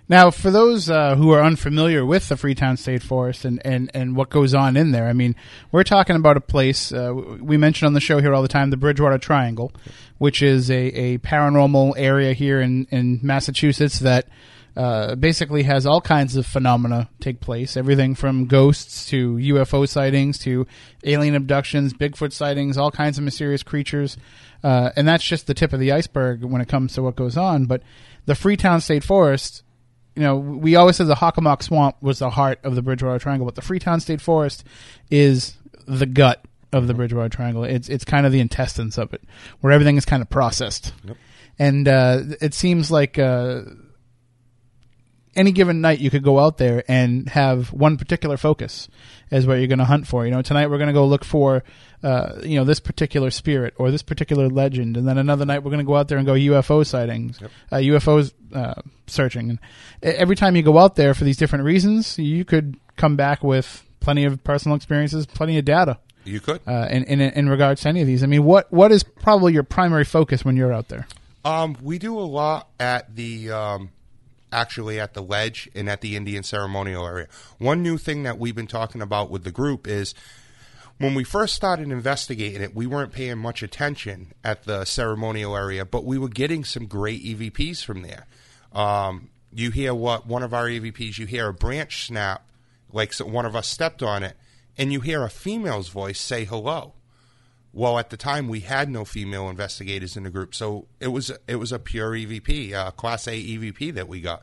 Now, 0.07 0.31
for 0.31 0.50
those 0.50 0.90
uh, 0.90 1.16
who 1.16 1.31
are 1.31 1.42
unfamiliar 1.42 2.05
with 2.05 2.29
the 2.29 2.37
Freetown 2.37 2.77
State 2.77 3.03
Forest 3.03 3.46
and, 3.46 3.64
and, 3.64 3.90
and 3.94 4.14
what 4.14 4.29
goes 4.29 4.53
on 4.55 4.77
in 4.77 4.90
there, 4.90 5.09
I 5.09 5.14
mean, 5.14 5.35
we're 5.72 5.85
talking 5.85 6.14
about 6.14 6.37
a 6.37 6.42
place 6.42 6.92
uh, 6.92 7.14
we 7.14 7.57
mention 7.57 7.87
on 7.87 7.94
the 7.94 8.00
show 8.00 8.20
here 8.20 8.35
all 8.35 8.42
the 8.42 8.48
time, 8.48 8.68
the 8.68 8.77
Bridgewater 8.77 9.16
Triangle, 9.16 9.72
which 10.18 10.42
is 10.42 10.70
a, 10.70 10.74
a 10.74 11.18
paranormal 11.18 11.94
area 11.96 12.35
here 12.35 12.61
in, 12.61 12.87
in 12.90 13.20
Massachusetts 13.22 14.00
that 14.00 14.29
uh, 14.76 15.14
basically 15.14 15.62
has 15.62 15.87
all 15.87 16.00
kinds 16.00 16.37
of 16.37 16.46
phenomena 16.46 17.08
take 17.20 17.40
place. 17.40 17.76
Everything 17.76 18.14
from 18.14 18.46
ghosts 18.46 19.06
to 19.06 19.34
UFO 19.37 19.88
sightings 19.88 20.38
to 20.40 20.66
alien 21.04 21.34
abductions, 21.34 21.94
Bigfoot 21.94 22.32
sightings, 22.32 22.76
all 22.76 22.90
kinds 22.90 23.18
of 23.18 23.24
mysterious 23.24 23.62
creatures. 23.62 24.16
Uh, 24.62 24.90
and 24.96 25.06
that's 25.06 25.24
just 25.24 25.46
the 25.46 25.54
tip 25.54 25.72
of 25.72 25.80
the 25.80 25.92
iceberg 25.92 26.42
when 26.42 26.60
it 26.60 26.68
comes 26.68 26.94
to 26.94 27.02
what 27.02 27.16
goes 27.16 27.37
on. 27.37 27.66
But 27.66 27.82
the 28.26 28.34
Freetown 28.34 28.80
State 28.80 29.04
Forest 29.04 29.62
you 30.14 30.22
know, 30.22 30.37
we 30.37 30.76
always 30.76 30.96
said 30.96 31.08
the 31.08 31.16
Hockomock 31.16 31.62
Swamp 31.62 31.96
was 32.00 32.20
the 32.20 32.30
heart 32.30 32.60
of 32.62 32.74
the 32.74 32.82
Bridgewater 32.82 33.18
Triangle, 33.18 33.46
but 33.46 33.56
the 33.56 33.62
Freetown 33.62 34.00
State 34.00 34.20
Forest 34.20 34.64
is 35.10 35.56
the 35.87 36.06
gut 36.06 36.44
of 36.72 36.87
the 36.87 36.94
Bridgewater 36.94 37.28
Triangle. 37.28 37.64
It's 37.64 37.88
it's 37.88 38.04
kind 38.04 38.24
of 38.26 38.32
the 38.32 38.40
intestines 38.40 38.96
of 38.96 39.12
it, 39.12 39.22
where 39.60 39.72
everything 39.72 39.96
is 39.96 40.04
kind 40.04 40.22
of 40.22 40.30
processed. 40.30 40.92
And 41.58 41.87
uh, 41.88 42.20
it 42.40 42.54
seems 42.54 42.90
like 42.90 43.18
uh, 43.18 43.62
any 45.37 45.53
given 45.53 45.81
night 45.81 45.99
you 45.99 46.11
could 46.11 46.23
go 46.23 46.38
out 46.38 46.59
there 46.59 46.85
and 46.88 47.29
have 47.29 47.73
one 47.73 47.97
particular 47.97 48.37
focus 48.37 48.88
as 49.31 49.47
what 49.47 49.55
you're 49.55 49.66
going 49.66 49.79
to 49.79 49.85
hunt 49.85 50.07
for. 50.07 50.25
You 50.25 50.33
know, 50.33 50.42
tonight 50.42 50.68
we're 50.68 50.79
going 50.79 50.88
to 50.88 50.94
go 50.94 51.07
look 51.07 51.25
for, 51.25 51.64
uh, 52.03 52.40
you 52.42 52.57
know, 52.57 52.64
this 52.64 52.81
particular 52.81 53.31
spirit 53.31 53.75
or 53.77 53.90
this 53.90 54.03
particular 54.03 54.49
legend, 54.49 54.97
and 54.97 55.07
then 55.07 55.18
another 55.18 55.44
night 55.44 55.62
we're 55.62 55.70
going 55.70 55.79
to 55.79 55.85
go 55.85 55.97
out 55.97 56.09
there 56.09 56.18
and 56.18 56.27
go 56.27 56.35
UFO 56.35 56.87
sightings, 56.87 57.40
uh, 57.73 57.77
UFOs 57.77 58.33
uh, 58.55 58.75
searching. 59.07 59.51
And 59.51 59.59
every 60.03 60.37
time 60.37 60.57
you 60.57 60.62
go 60.62 60.79
out 60.79 60.97
there 60.97 61.14
for 61.14 61.25
these 61.25 61.37
different 61.37 61.64
reasons, 61.64 62.18
you 62.18 62.44
could 62.44 62.77
come 62.97 63.16
back 63.16 63.42
with 63.42 63.85
plenty 64.01 64.25
of 64.25 64.42
personal 64.44 64.77
experiences, 64.77 65.27
plenty 65.27 65.59
of 65.59 65.64
data. 65.64 65.99
You 66.25 66.40
could. 66.40 66.61
Uh, 66.66 66.88
in, 66.90 67.05
in 67.05 67.20
in 67.20 67.49
regards 67.51 67.83
to 67.83 67.88
any 67.88 68.01
of 68.01 68.07
these, 68.07 68.23
I 68.23 68.27
mean, 68.27 68.44
what 68.44 68.73
what 68.73 68.92
is 68.92 69.03
probably 69.03 69.53
your 69.53 69.62
primary 69.62 70.05
focus 70.05 70.44
when 70.44 70.57
you're 70.57 70.73
out 70.73 70.88
there? 70.88 71.07
Um, 71.44 71.77
we 71.83 71.99
do 71.99 72.18
a 72.18 72.25
lot 72.25 72.70
at 72.81 73.14
the 73.14 73.51
um, 73.51 73.90
actually 74.55 75.01
at 75.01 75.14
the 75.14 75.23
ledge 75.23 75.69
and 75.75 75.90
at 75.90 76.01
the 76.01 76.17
Indian 76.17 76.43
ceremonial 76.43 77.07
area. 77.07 77.27
One 77.59 77.83
new 77.83 77.99
thing 77.99 78.23
that 78.23 78.38
we've 78.38 78.55
been 78.55 78.67
talking 78.67 79.03
about 79.03 79.31
with 79.31 79.45
the 79.45 79.51
group 79.51 79.87
is 79.87 80.14
when 80.99 81.14
we 81.14 81.25
first 81.25 81.55
started 81.55 81.90
investigating 81.90 82.62
it, 82.62 82.75
we 82.75 82.87
weren't 82.87 83.12
paying 83.12 83.38
much 83.38 83.62
attention 83.62 84.33
at 84.45 84.64
the 84.64 84.85
ceremonial 84.85 85.57
area, 85.57 85.85
but 85.85 86.05
we 86.05 86.19
were 86.19 86.29
getting 86.29 86.64
some 86.64 86.87
great 86.87 87.23
EVPs 87.25 87.85
from 87.85 88.03
there. 88.03 88.27
Um, 88.73 89.31
you 89.53 89.71
hear 89.71 89.95
what 89.95 90.27
one 90.27 90.43
of 90.43 90.55
our 90.55 90.67
EVPs, 90.67 91.19
you 91.19 91.27
hear 91.27 91.49
a 91.49 91.55
branch 91.55 92.07
snap, 92.07 92.47
like 92.93 93.14
one 93.17 93.47
of 93.47 93.57
us 93.57 93.67
stepped 93.67 94.03
on 94.03 94.23
it, 94.23 94.37
and 94.79 94.93
you 94.93 95.01
hear 95.01 95.25
a 95.25 95.31
female's 95.31 95.88
voice 95.88 96.21
say 96.21 96.45
hello. 96.45 96.95
Well, 97.74 97.98
at 97.98 98.10
the 98.10 98.16
time 98.16 98.46
we 98.48 98.60
had 98.60 98.88
no 98.88 99.04
female 99.04 99.48
investigators 99.48 100.16
in 100.16 100.22
the 100.22 100.30
group, 100.30 100.54
so 100.54 100.87
it 101.00 101.08
was 101.08 101.32
it 101.48 101.56
was 101.56 101.72
a 101.72 101.78
pure 101.80 102.12
EVP, 102.12 102.72
uh, 102.72 102.92
Class 102.92 103.26
A 103.26 103.32
EVP 103.32 103.92
that 103.94 104.06
we 104.08 104.20
got. 104.20 104.42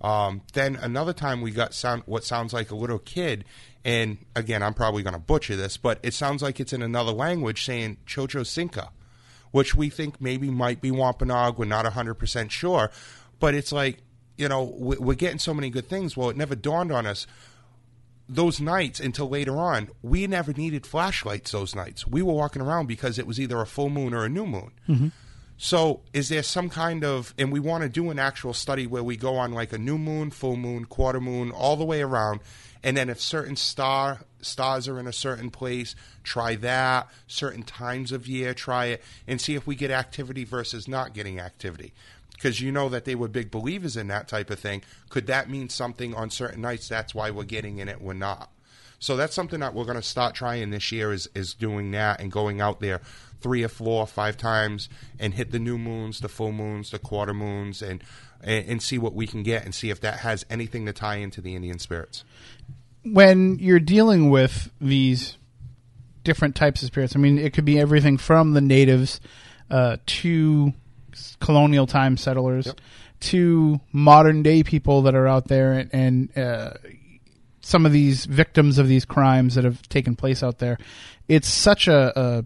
Um, 0.00 0.40
then 0.54 0.76
another 0.76 1.12
time 1.12 1.42
we 1.42 1.50
got 1.50 1.74
sound 1.74 2.04
what 2.06 2.24
sounds 2.24 2.54
like 2.54 2.70
a 2.70 2.74
little 2.74 2.98
kid, 2.98 3.44
and 3.84 4.16
again 4.34 4.62
I'm 4.62 4.72
probably 4.72 5.02
going 5.02 5.12
to 5.12 5.20
butcher 5.20 5.56
this, 5.56 5.76
but 5.76 5.98
it 6.02 6.14
sounds 6.14 6.42
like 6.42 6.58
it's 6.58 6.72
in 6.72 6.80
another 6.80 7.12
language 7.12 7.66
saying 7.66 7.98
Chocho 8.06 8.46
Cinca, 8.46 8.88
which 9.50 9.74
we 9.74 9.90
think 9.90 10.18
maybe 10.18 10.48
might 10.48 10.80
be 10.80 10.90
Wampanoag. 10.90 11.58
We're 11.58 11.66
not 11.66 11.84
hundred 11.92 12.14
percent 12.14 12.50
sure, 12.50 12.90
but 13.40 13.52
it's 13.54 13.72
like 13.72 13.98
you 14.38 14.48
know 14.48 14.64
we- 14.64 14.96
we're 14.96 15.14
getting 15.16 15.38
so 15.38 15.52
many 15.52 15.68
good 15.68 15.86
things. 15.86 16.16
Well, 16.16 16.30
it 16.30 16.36
never 16.38 16.54
dawned 16.56 16.90
on 16.92 17.04
us 17.04 17.26
those 18.30 18.60
nights 18.60 19.00
until 19.00 19.28
later 19.28 19.56
on, 19.56 19.90
we 20.02 20.26
never 20.26 20.52
needed 20.52 20.86
flashlights 20.86 21.50
those 21.50 21.74
nights. 21.74 22.06
We 22.06 22.22
were 22.22 22.32
walking 22.32 22.62
around 22.62 22.86
because 22.86 23.18
it 23.18 23.26
was 23.26 23.40
either 23.40 23.60
a 23.60 23.66
full 23.66 23.90
moon 23.90 24.14
or 24.14 24.24
a 24.24 24.28
new 24.28 24.46
moon. 24.46 24.70
Mm-hmm. 24.88 25.08
So, 25.58 26.00
is 26.14 26.30
there 26.30 26.42
some 26.42 26.70
kind 26.70 27.04
of, 27.04 27.34
and 27.36 27.52
we 27.52 27.60
want 27.60 27.82
to 27.82 27.88
do 27.88 28.08
an 28.10 28.18
actual 28.18 28.54
study 28.54 28.86
where 28.86 29.02
we 29.02 29.16
go 29.16 29.36
on 29.36 29.52
like 29.52 29.74
a 29.74 29.78
new 29.78 29.98
moon, 29.98 30.30
full 30.30 30.56
moon, 30.56 30.86
quarter 30.86 31.20
moon, 31.20 31.50
all 31.50 31.76
the 31.76 31.84
way 31.84 32.00
around, 32.00 32.40
and 32.82 32.96
then 32.96 33.10
if 33.10 33.20
certain 33.20 33.56
star 33.56 34.20
stars 34.40 34.88
are 34.88 34.98
in 34.98 35.06
a 35.06 35.12
certain 35.12 35.50
place, 35.50 35.94
try 36.22 36.54
that. 36.54 37.08
Certain 37.26 37.62
times 37.62 38.10
of 38.10 38.26
year, 38.26 38.54
try 38.54 38.86
it, 38.86 39.02
and 39.26 39.38
see 39.38 39.54
if 39.54 39.66
we 39.66 39.74
get 39.74 39.90
activity 39.90 40.44
versus 40.44 40.88
not 40.88 41.12
getting 41.12 41.38
activity 41.38 41.92
because 42.40 42.60
you 42.62 42.72
know 42.72 42.88
that 42.88 43.04
they 43.04 43.14
were 43.14 43.28
big 43.28 43.50
believers 43.50 43.98
in 43.98 44.08
that 44.08 44.26
type 44.26 44.48
of 44.48 44.58
thing. 44.58 44.82
Could 45.10 45.26
that 45.26 45.50
mean 45.50 45.68
something 45.68 46.14
on 46.14 46.30
certain 46.30 46.62
nights? 46.62 46.88
That's 46.88 47.14
why 47.14 47.30
we're 47.30 47.44
getting 47.44 47.78
in 47.78 47.88
it. 47.88 48.00
We're 48.00 48.14
not. 48.14 48.50
So 48.98 49.14
that's 49.14 49.34
something 49.34 49.60
that 49.60 49.74
we're 49.74 49.84
going 49.84 49.96
to 49.96 50.02
start 50.02 50.34
trying 50.34 50.70
this 50.70 50.90
year 50.90 51.12
is 51.12 51.28
is 51.34 51.52
doing 51.52 51.90
that 51.90 52.18
and 52.18 52.32
going 52.32 52.60
out 52.60 52.80
there 52.80 53.02
three 53.42 53.62
or 53.62 53.68
four, 53.68 54.06
five 54.06 54.38
times 54.38 54.88
and 55.18 55.34
hit 55.34 55.50
the 55.50 55.58
new 55.58 55.76
moons, 55.76 56.20
the 56.20 56.30
full 56.30 56.52
moons, 56.52 56.90
the 56.90 56.98
quarter 56.98 57.34
moons, 57.34 57.82
and 57.82 58.02
and, 58.42 58.66
and 58.66 58.82
see 58.82 58.96
what 58.96 59.14
we 59.14 59.26
can 59.26 59.42
get 59.42 59.66
and 59.66 59.74
see 59.74 59.90
if 59.90 60.00
that 60.00 60.20
has 60.20 60.46
anything 60.48 60.86
to 60.86 60.94
tie 60.94 61.16
into 61.16 61.42
the 61.42 61.54
Indian 61.54 61.78
spirits. 61.78 62.24
when 63.02 63.58
you're 63.58 63.80
dealing 63.80 64.30
with 64.30 64.70
these 64.80 65.36
different 66.24 66.54
types 66.54 66.82
of 66.82 66.86
spirits, 66.86 67.14
I 67.14 67.18
mean, 67.18 67.38
it 67.38 67.52
could 67.52 67.64
be 67.66 67.78
everything 67.78 68.16
from 68.16 68.52
the 68.52 68.60
natives 68.62 69.20
uh, 69.70 69.98
to 70.06 70.72
colonial 71.40 71.86
time 71.86 72.16
settlers 72.16 72.66
Yep. 72.66 72.80
to 73.20 73.80
modern 73.92 74.42
day 74.42 74.62
people 74.62 75.02
that 75.02 75.14
are 75.14 75.26
out 75.26 75.48
there 75.48 75.72
and, 75.72 75.90
and 75.92 76.38
uh, 76.38 76.74
some 77.60 77.84
of 77.86 77.92
these 77.92 78.24
victims 78.26 78.78
of 78.78 78.88
these 78.88 79.04
crimes 79.04 79.54
that 79.54 79.64
have 79.64 79.82
taken 79.88 80.16
place 80.16 80.42
out 80.42 80.58
there. 80.58 80.78
It's 81.28 81.48
such 81.48 81.88
a, 81.88 82.12
a 82.18 82.44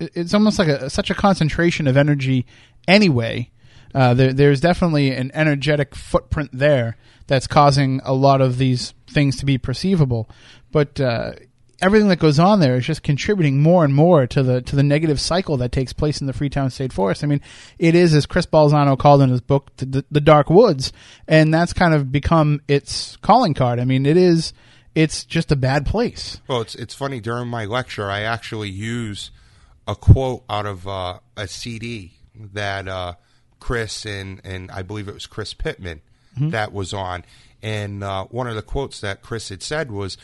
it's 0.00 0.34
almost 0.34 0.58
like 0.58 0.68
a 0.68 0.90
such 0.90 1.10
a 1.10 1.14
concentration 1.14 1.86
of 1.86 1.96
energy 1.96 2.46
anyway. 2.88 3.50
Uh, 3.94 4.12
there, 4.12 4.32
there's 4.32 4.60
definitely 4.60 5.12
an 5.12 5.30
energetic 5.34 5.94
footprint 5.94 6.50
there 6.52 6.96
that's 7.28 7.46
causing 7.46 8.00
a 8.04 8.12
lot 8.12 8.40
of 8.40 8.58
these 8.58 8.92
things 9.08 9.36
to 9.36 9.46
be 9.46 9.56
perceivable. 9.56 10.28
But 10.72 11.00
uh, 11.00 11.34
everything 11.84 12.08
that 12.08 12.18
goes 12.18 12.38
on 12.38 12.60
there 12.60 12.76
is 12.76 12.86
just 12.86 13.02
contributing 13.02 13.62
more 13.62 13.84
and 13.84 13.94
more 13.94 14.26
to 14.26 14.42
the 14.42 14.62
to 14.62 14.74
the 14.74 14.82
negative 14.82 15.20
cycle 15.20 15.58
that 15.58 15.70
takes 15.70 15.92
place 15.92 16.20
in 16.20 16.26
the 16.26 16.32
Freetown 16.32 16.70
State 16.70 16.92
Forest. 16.92 17.22
I 17.22 17.26
mean, 17.26 17.42
it 17.78 17.94
is 17.94 18.14
as 18.14 18.24
Chris 18.24 18.46
Balzano 18.46 18.98
called 18.98 19.20
in 19.20 19.28
his 19.28 19.42
book, 19.42 19.70
the, 19.76 20.04
the 20.10 20.20
Dark 20.20 20.48
Woods, 20.48 20.92
and 21.28 21.52
that's 21.52 21.74
kind 21.74 21.92
of 21.92 22.10
become 22.10 22.62
its 22.66 23.16
calling 23.18 23.52
card. 23.52 23.78
I 23.78 23.84
mean, 23.84 24.06
it 24.06 24.16
is 24.16 24.54
it's 24.94 25.24
just 25.24 25.52
a 25.52 25.56
bad 25.56 25.84
place. 25.84 26.40
Well, 26.48 26.62
it's 26.62 26.74
it's 26.74 26.94
funny 26.94 27.20
during 27.20 27.48
my 27.48 27.66
lecture 27.66 28.10
I 28.10 28.22
actually 28.22 28.70
use 28.70 29.30
a 29.86 29.94
quote 29.94 30.44
out 30.48 30.64
of 30.64 30.88
uh, 30.88 31.18
a 31.36 31.46
CD 31.46 32.14
that 32.54 32.88
uh, 32.88 33.14
Chris 33.60 34.06
and 34.06 34.40
and 34.42 34.70
I 34.70 34.82
believe 34.82 35.06
it 35.06 35.14
was 35.14 35.26
Chris 35.26 35.52
Pittman 35.52 36.00
that 36.36 36.72
was 36.72 36.92
on, 36.92 37.24
and 37.62 38.02
uh, 38.02 38.24
one 38.24 38.48
of 38.48 38.56
the 38.56 38.62
quotes 38.62 39.00
that 39.02 39.22
Chris 39.22 39.50
had 39.50 39.62
said 39.62 39.92
was 39.92 40.16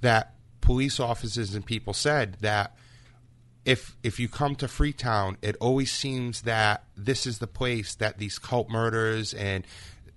that 0.00 0.34
police 0.62 0.98
officers 0.98 1.54
and 1.54 1.66
people 1.66 1.92
said 1.92 2.38
that 2.40 2.74
if 3.64 3.96
if 4.02 4.18
you 4.18 4.28
come 4.28 4.56
to 4.56 4.66
Freetown, 4.66 5.36
it 5.42 5.56
always 5.60 5.92
seems 5.92 6.42
that 6.42 6.84
this 6.96 7.26
is 7.26 7.38
the 7.38 7.46
place 7.46 7.94
that 7.96 8.18
these 8.18 8.38
cult 8.38 8.70
murders 8.70 9.34
and 9.34 9.66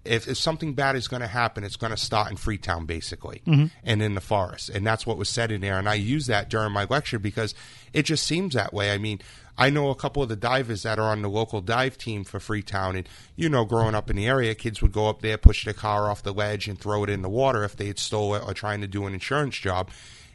if, 0.05 0.27
if 0.27 0.37
something 0.37 0.73
bad 0.73 0.95
is 0.95 1.07
going 1.07 1.21
to 1.21 1.27
happen, 1.27 1.63
it's 1.63 1.75
going 1.75 1.91
to 1.91 1.97
start 1.97 2.29
in 2.29 2.37
Freetown, 2.37 2.85
basically, 2.85 3.41
mm-hmm. 3.45 3.65
and 3.83 4.01
in 4.01 4.13
the 4.13 4.21
forest, 4.21 4.69
and 4.69 4.85
that's 4.85 5.05
what 5.05 5.17
was 5.17 5.29
said 5.29 5.51
in 5.51 5.61
there. 5.61 5.79
And 5.79 5.89
I 5.89 5.95
use 5.95 6.27
that 6.27 6.49
during 6.49 6.71
my 6.71 6.85
lecture 6.87 7.19
because 7.19 7.55
it 7.91 8.03
just 8.03 8.23
seems 8.23 8.53
that 8.53 8.71
way. 8.71 8.91
I 8.91 8.99
mean, 8.99 9.19
I 9.57 9.69
know 9.69 9.89
a 9.89 9.95
couple 9.95 10.21
of 10.21 10.29
the 10.29 10.35
divers 10.35 10.83
that 10.83 10.99
are 10.99 11.09
on 11.09 11.21
the 11.21 11.29
local 11.29 11.61
dive 11.61 11.97
team 11.97 12.23
for 12.23 12.39
Freetown, 12.39 12.95
and 12.95 13.09
you 13.35 13.49
know, 13.49 13.65
growing 13.65 13.95
up 13.95 14.09
in 14.09 14.15
the 14.15 14.27
area, 14.27 14.53
kids 14.53 14.81
would 14.81 14.91
go 14.91 15.09
up 15.09 15.21
there, 15.21 15.37
push 15.37 15.65
their 15.65 15.73
car 15.73 16.09
off 16.09 16.23
the 16.23 16.33
ledge, 16.33 16.67
and 16.67 16.79
throw 16.79 17.03
it 17.03 17.09
in 17.09 17.21
the 17.21 17.29
water 17.29 17.63
if 17.63 17.75
they 17.75 17.87
had 17.87 17.99
stole 17.99 18.35
it 18.35 18.43
or 18.45 18.53
trying 18.53 18.81
to 18.81 18.87
do 18.87 19.07
an 19.07 19.13
insurance 19.13 19.57
job 19.57 19.89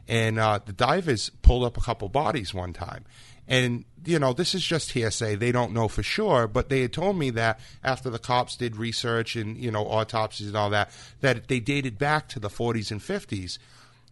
and 0.09 0.39
uh, 0.39 0.61
the 0.65 0.73
divers 0.73 1.31
pulled 1.43 1.65
up 1.65 1.77
a 1.77 1.81
couple 1.81 2.09
bodies 2.09 2.53
one 2.55 2.73
time. 2.73 3.05
And 3.49 3.85
you 4.05 4.19
know, 4.19 4.33
this 4.33 4.55
is 4.55 4.65
just 4.65 4.93
hearsay; 4.93 5.35
they 5.35 5.51
don't 5.53 5.73
know 5.73 5.89
for 5.89 6.03
sure. 6.05 6.47
But 6.47 6.69
they 6.69 6.83
had 6.83 6.93
told 6.93 7.17
me 7.19 7.31
that 7.31 7.59
after 7.83 8.09
the 8.09 8.19
cops 8.21 8.57
did 8.57 8.77
research 8.77 9.35
and 9.37 9.57
you 9.57 9.71
know 9.73 9.85
autopsies 9.87 10.47
and 10.49 10.57
all 10.57 10.71
that, 10.71 10.91
that 11.21 11.49
they 11.49 11.59
dated 11.59 11.99
back 11.99 12.29
to 12.29 12.39
the 12.41 12.49
40s 12.49 12.91
and 12.93 13.01
50s. 13.01 13.59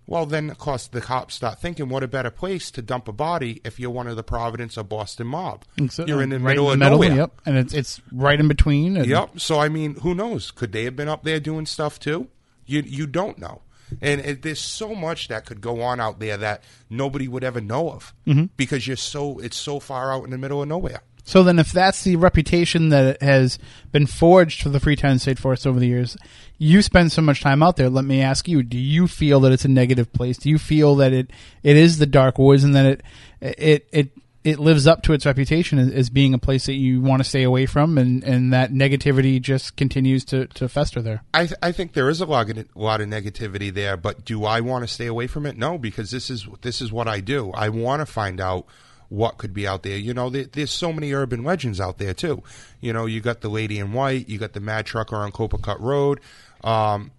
Well, 0.09 0.24
then 0.27 0.48
of 0.51 0.57
course 0.59 0.87
the 0.88 1.01
cops 1.03 1.35
start 1.35 1.61
thinking, 1.61 1.88
what 1.90 2.03
a 2.03 2.09
better 2.09 2.31
place 2.31 2.70
to 2.72 2.83
dump 2.83 3.09
a 3.09 3.12
body 3.12 3.61
if 3.62 3.79
you're 3.79 3.90
one 3.90 4.07
of 4.09 4.16
the 4.16 4.22
Providence 4.24 4.77
or 4.79 4.83
Boston 4.83 5.27
mob. 5.27 5.64
So, 5.90 6.07
you're 6.07 6.22
in 6.22 6.31
the 6.31 6.38
right 6.40 6.53
middle 6.53 6.72
in 6.72 6.72
of 6.72 6.79
the 6.79 6.85
middle, 6.85 6.98
nowhere. 7.03 7.14
Yep, 7.16 7.40
and 7.46 7.57
it's 7.59 7.74
it's 7.74 8.01
right 8.11 8.40
in 8.40 8.48
between. 8.48 8.96
and- 8.96 9.07
Yep. 9.07 9.38
So 9.38 9.61
I 9.61 9.68
mean, 9.68 9.96
who 10.01 10.14
knows? 10.14 10.51
Could 10.51 10.72
they 10.72 10.85
have 10.85 10.96
been 10.96 11.09
up 11.09 11.22
there 11.24 11.38
doing 11.38 11.66
stuff 11.66 12.01
too? 12.01 12.29
You 12.66 12.83
you 12.85 13.07
don't 13.07 13.38
know. 13.38 13.61
And 14.01 14.20
it, 14.20 14.42
there's 14.42 14.61
so 14.61 14.94
much 14.94 15.29
that 15.29 15.46
could 15.46 15.61
go 15.61 15.83
on 15.83 16.01
out 16.01 16.18
there 16.18 16.37
that 16.37 16.62
nobody 16.90 17.29
would 17.29 17.44
ever 17.44 17.61
know 17.61 17.90
of 17.90 18.14
Mm-hmm. 18.27 18.46
because 18.57 18.87
you're 18.87 18.96
so 18.96 19.38
it's 19.38 19.57
so 19.57 19.81
far 19.81 20.12
out 20.12 20.24
in 20.24 20.31
the 20.31 20.38
middle 20.38 20.62
of 20.62 20.68
nowhere. 20.68 21.03
So 21.24 21.42
then, 21.42 21.59
if 21.59 21.72
that's 21.72 22.05
the 22.05 22.16
reputation 22.16 22.88
that 22.88 23.20
has 23.20 23.59
been 23.92 24.07
forged 24.07 24.62
for 24.62 24.70
the 24.70 24.81
Freetown 24.81 25.18
State 25.18 25.38
Forest 25.38 25.66
over 25.66 25.79
the 25.79 25.87
years, 25.87 26.16
you 26.57 26.81
spend 26.81 27.12
so 27.12 27.20
much 27.20 27.42
time 27.42 27.62
out 27.62 27.77
there. 27.77 27.90
Let 27.90 28.07
me 28.07 28.22
ask 28.22 28.48
you: 28.48 28.62
Do 28.62 28.79
you 28.79 29.07
feel 29.07 29.38
that 29.40 29.53
it's 29.53 29.66
a 29.66 29.68
negative 29.68 30.11
place? 30.14 30.38
Do 30.38 30.48
you 30.48 30.57
feel 30.57 30.94
that 30.96 31.12
it 31.12 31.31
it 31.62 31.77
is 31.77 31.98
the 31.98 32.07
dark 32.07 32.38
woods 32.38 32.64
and 32.64 32.74
that 32.74 32.87
it 32.87 33.03
it 33.40 33.88
it 33.92 34.11
it 34.48 34.58
lives 34.58 34.87
up 34.87 35.02
to 35.02 35.12
its 35.12 35.26
reputation 35.26 35.78
as, 35.78 36.08
being 36.08 36.32
a 36.32 36.38
place 36.38 36.66
that 36.66 36.74
you 36.74 37.02
want 37.02 37.22
to 37.22 37.28
stay 37.28 37.42
away 37.42 37.66
from, 37.66 37.98
and 37.98 38.24
and 38.24 38.52
that 38.52 38.72
negativity 38.72 39.40
just 39.40 39.76
continues 39.76 40.24
to 40.26 40.46
to 40.46 40.68
fester 40.68 41.02
there? 41.02 41.22
I 41.34 41.46
th- 41.46 41.58
I 41.62 41.72
think 41.72 41.92
there 41.92 42.08
is 42.08 42.22
a 42.22 42.26
lot 42.26 42.48
of, 42.48 42.58
a 42.58 42.66
lot 42.74 43.02
of 43.02 43.08
negativity 43.08 43.72
there, 43.72 43.98
but 43.98 44.24
do 44.24 44.44
I 44.44 44.61
want 44.61 44.84
to 44.87 44.88
stay 44.92 45.06
away 45.06 45.26
from 45.26 45.44
it? 45.44 45.58
No, 45.58 45.76
because 45.76 46.11
this 46.11 46.30
is 46.30 46.48
this 46.62 46.80
is 46.80 46.90
what 46.90 47.06
I 47.06 47.20
do. 47.20 47.52
I 47.52 47.68
want 47.68 48.00
to 48.00 48.06
find 48.06 48.40
out 48.40 48.66
what 49.11 49.37
could 49.37 49.52
be 49.52 49.66
out 49.66 49.82
there. 49.82 49.98
You 49.98 50.14
know, 50.14 50.30
there, 50.30 50.44
there's 50.44 50.70
so 50.70 50.92
many 50.92 51.12
urban 51.12 51.44
legends 51.44 51.78
out 51.78 51.98
there 51.98 52.14
too. 52.14 52.42
You 52.80 52.94
know, 52.94 53.04
you 53.04 53.20
got 53.20 53.42
the 53.42 53.50
Lady 53.50 53.78
in 53.78 53.92
White, 53.92 54.28
you 54.28 54.38
got 54.38 54.54
the 54.54 54.61
Mad 54.61 54.87
Trucker 54.87 55.16
on 55.16 55.30
Copicut 55.30 55.80
Road. 55.80 56.20
Um, 56.64 57.11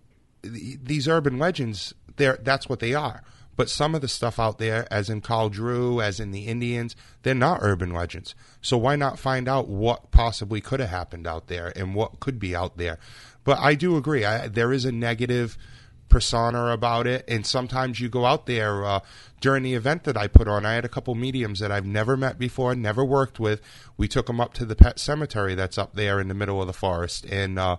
th- 0.41 0.79
these 0.83 1.07
urban 1.07 1.37
legends, 1.37 1.93
they're 2.15 2.39
that's 2.41 2.67
what 2.67 2.79
they 2.79 2.95
are. 2.95 3.23
But 3.59 3.69
some 3.69 3.93
of 3.93 3.99
the 3.99 4.07
stuff 4.07 4.39
out 4.39 4.57
there, 4.57 4.87
as 4.89 5.09
in 5.09 5.19
Carl 5.19 5.49
Drew, 5.49 5.99
as 5.99 6.21
in 6.21 6.31
the 6.31 6.47
Indians, 6.47 6.95
they're 7.23 7.35
not 7.35 7.59
urban 7.61 7.91
legends. 7.91 8.33
So 8.61 8.77
why 8.77 8.95
not 8.95 9.19
find 9.19 9.49
out 9.49 9.67
what 9.67 10.11
possibly 10.11 10.61
could 10.61 10.79
have 10.79 10.87
happened 10.87 11.27
out 11.27 11.47
there 11.47 11.73
and 11.75 11.93
what 11.93 12.21
could 12.21 12.39
be 12.39 12.55
out 12.55 12.77
there? 12.77 12.99
But 13.43 13.59
I 13.59 13.75
do 13.75 13.97
agree. 13.97 14.23
I, 14.23 14.47
there 14.47 14.71
is 14.71 14.85
a 14.85 14.93
negative 14.93 15.57
persona 16.07 16.67
about 16.67 17.05
it, 17.05 17.25
and 17.27 17.45
sometimes 17.45 17.99
you 17.99 18.07
go 18.07 18.23
out 18.23 18.45
there 18.45 18.85
uh, 18.85 19.01
during 19.41 19.63
the 19.63 19.73
event 19.73 20.05
that 20.05 20.15
I 20.15 20.27
put 20.27 20.47
on. 20.47 20.65
I 20.65 20.75
had 20.75 20.85
a 20.85 20.87
couple 20.87 21.13
mediums 21.13 21.59
that 21.59 21.69
I've 21.69 21.85
never 21.85 22.15
met 22.15 22.39
before, 22.39 22.73
never 22.75 23.03
worked 23.03 23.41
with. 23.41 23.61
We 23.97 24.07
took 24.07 24.27
them 24.27 24.39
up 24.39 24.53
to 24.53 24.65
the 24.65 24.77
pet 24.77 24.99
cemetery 24.99 25.53
that's 25.55 25.77
up 25.77 25.95
there 25.95 26.21
in 26.21 26.29
the 26.29 26.33
middle 26.33 26.61
of 26.61 26.67
the 26.67 26.71
forest, 26.71 27.25
and 27.25 27.59
uh, 27.59 27.75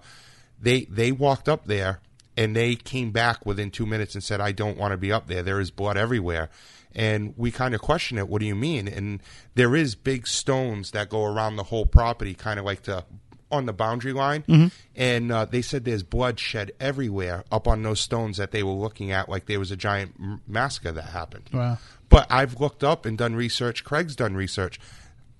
they 0.60 0.82
they 0.90 1.10
walked 1.10 1.48
up 1.48 1.64
there 1.64 2.00
and 2.40 2.56
they 2.56 2.74
came 2.74 3.10
back 3.12 3.44
within 3.46 3.70
two 3.70 3.86
minutes 3.86 4.14
and 4.14 4.24
said, 4.24 4.40
"I 4.40 4.52
don't 4.52 4.78
want 4.78 4.92
to 4.92 4.96
be 4.96 5.12
up 5.12 5.26
there. 5.28 5.42
There 5.42 5.60
is 5.60 5.70
blood 5.70 5.96
everywhere." 5.96 6.48
And 6.92 7.34
we 7.36 7.50
kind 7.52 7.74
of 7.74 7.80
question 7.80 8.18
it. 8.18 8.28
What 8.28 8.40
do 8.40 8.46
you 8.46 8.56
mean? 8.56 8.88
And 8.88 9.22
there 9.54 9.76
is 9.76 9.94
big 9.94 10.26
stones 10.26 10.90
that 10.90 11.08
go 11.08 11.24
around 11.24 11.54
the 11.56 11.62
whole 11.64 11.86
property, 11.86 12.34
kind 12.34 12.58
of 12.58 12.64
like 12.64 12.82
to 12.84 13.04
on 13.52 13.66
the 13.66 13.72
boundary 13.72 14.12
line, 14.12 14.42
Mm-hmm. 14.48 14.66
and 14.94 15.32
uh, 15.32 15.44
they 15.44 15.60
said 15.60 15.84
there's 15.84 16.04
blood 16.04 16.38
shed 16.38 16.70
everywhere 16.78 17.42
up 17.50 17.66
on 17.66 17.82
those 17.82 18.00
stones 18.00 18.36
that 18.36 18.52
they 18.52 18.62
were 18.62 18.70
looking 18.72 19.10
at, 19.10 19.28
like 19.28 19.46
there 19.46 19.58
was 19.58 19.72
a 19.72 19.76
giant 19.76 20.14
massacre 20.46 20.92
that 20.92 21.02
happened. 21.06 21.50
Wow. 21.52 21.78
But 22.08 22.26
I've 22.30 22.60
looked 22.60 22.84
up 22.84 23.04
and 23.06 23.18
done 23.18 23.34
research. 23.34 23.82
Craig's 23.84 24.14
done 24.14 24.34
research. 24.36 24.78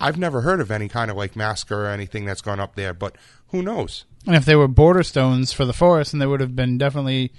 I've 0.01 0.19
never 0.19 0.41
heard 0.41 0.61
of 0.61 0.71
any 0.71 0.89
kind 0.89 1.11
of 1.11 1.17
like 1.17 1.37
massacre 1.37 1.85
or 1.85 1.89
anything 1.89 2.25
that's 2.25 2.41
gone 2.41 2.59
up 2.61 2.75
there, 2.75 2.95
but 2.95 3.17
who 3.49 3.63
knows? 3.63 4.05
And 4.27 4.37
if 4.37 4.45
they 4.45 4.57
were 4.57 4.69
border 4.69 5.03
stones 5.03 5.53
for 5.53 5.65
the 5.65 5.73
forest, 5.73 6.13
and 6.13 6.21
they 6.21 6.27
would 6.27 6.41
have 6.41 6.57
been 6.57 6.79
definitely 6.79 7.33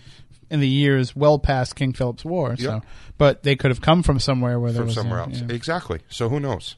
in 0.49 0.59
the 0.59 0.67
years 0.67 1.15
well 1.15 1.39
past 1.39 1.75
King 1.75 1.93
Philip's 1.93 2.25
War. 2.25 2.55
So, 2.57 2.81
but 3.17 3.43
they 3.43 3.55
could 3.55 3.71
have 3.71 3.81
come 3.81 4.03
from 4.03 4.19
somewhere 4.19 4.59
where 4.59 4.71
there 4.71 4.81
From 4.81 4.87
was 4.87 4.95
somewhere 4.95 5.19
yeah, 5.19 5.25
else. 5.25 5.41
yeah. 5.47 5.55
Exactly. 5.55 5.99
So 6.09 6.29
who 6.29 6.39
knows? 6.39 6.75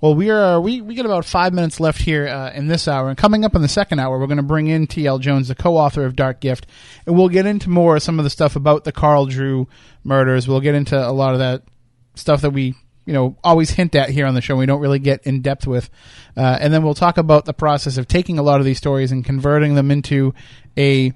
Well, 0.00 0.14
we 0.14 0.30
are 0.30 0.60
we 0.60 0.82
we 0.82 0.94
get 0.94 1.06
about 1.06 1.24
five 1.24 1.54
minutes 1.54 1.80
left 1.80 2.02
here 2.02 2.28
uh, 2.28 2.52
in 2.52 2.66
this 2.68 2.86
hour, 2.86 3.08
and 3.08 3.16
coming 3.16 3.44
up 3.44 3.54
in 3.54 3.62
the 3.62 3.68
second 3.68 3.98
hour, 3.98 4.18
we're 4.18 4.26
going 4.26 4.36
to 4.36 4.42
bring 4.42 4.68
in 4.68 4.86
T.L. 4.86 5.18
Jones, 5.18 5.48
the 5.48 5.54
co-author 5.54 6.04
of 6.04 6.14
Dark 6.14 6.40
Gift, 6.40 6.66
and 7.06 7.16
we'll 7.16 7.30
get 7.30 7.46
into 7.46 7.70
more 7.70 7.96
of 7.96 8.02
some 8.02 8.18
of 8.18 8.24
the 8.24 8.30
stuff 8.30 8.56
about 8.56 8.84
the 8.84 8.92
Carl 8.92 9.24
Drew 9.26 9.66
murders. 10.04 10.46
We'll 10.46 10.60
get 10.60 10.74
into 10.74 10.96
a 10.96 11.10
lot 11.12 11.32
of 11.32 11.38
that 11.38 11.62
stuff 12.14 12.42
that 12.42 12.50
we 12.50 12.74
you 13.06 13.12
know 13.12 13.36
always 13.42 13.70
hint 13.70 13.94
at 13.94 14.10
here 14.10 14.26
on 14.26 14.34
the 14.34 14.40
show. 14.40 14.56
We 14.56 14.66
don't 14.66 14.80
really 14.80 14.98
get 14.98 15.26
in 15.26 15.40
depth 15.40 15.66
with, 15.66 15.88
uh, 16.36 16.58
and 16.60 16.72
then 16.72 16.82
we'll 16.82 16.94
talk 16.94 17.16
about 17.16 17.46
the 17.46 17.54
process 17.54 17.96
of 17.96 18.06
taking 18.06 18.38
a 18.38 18.42
lot 18.42 18.60
of 18.60 18.66
these 18.66 18.78
stories 18.78 19.12
and 19.12 19.24
converting 19.24 19.74
them 19.74 19.90
into 19.90 20.34
a 20.76 21.12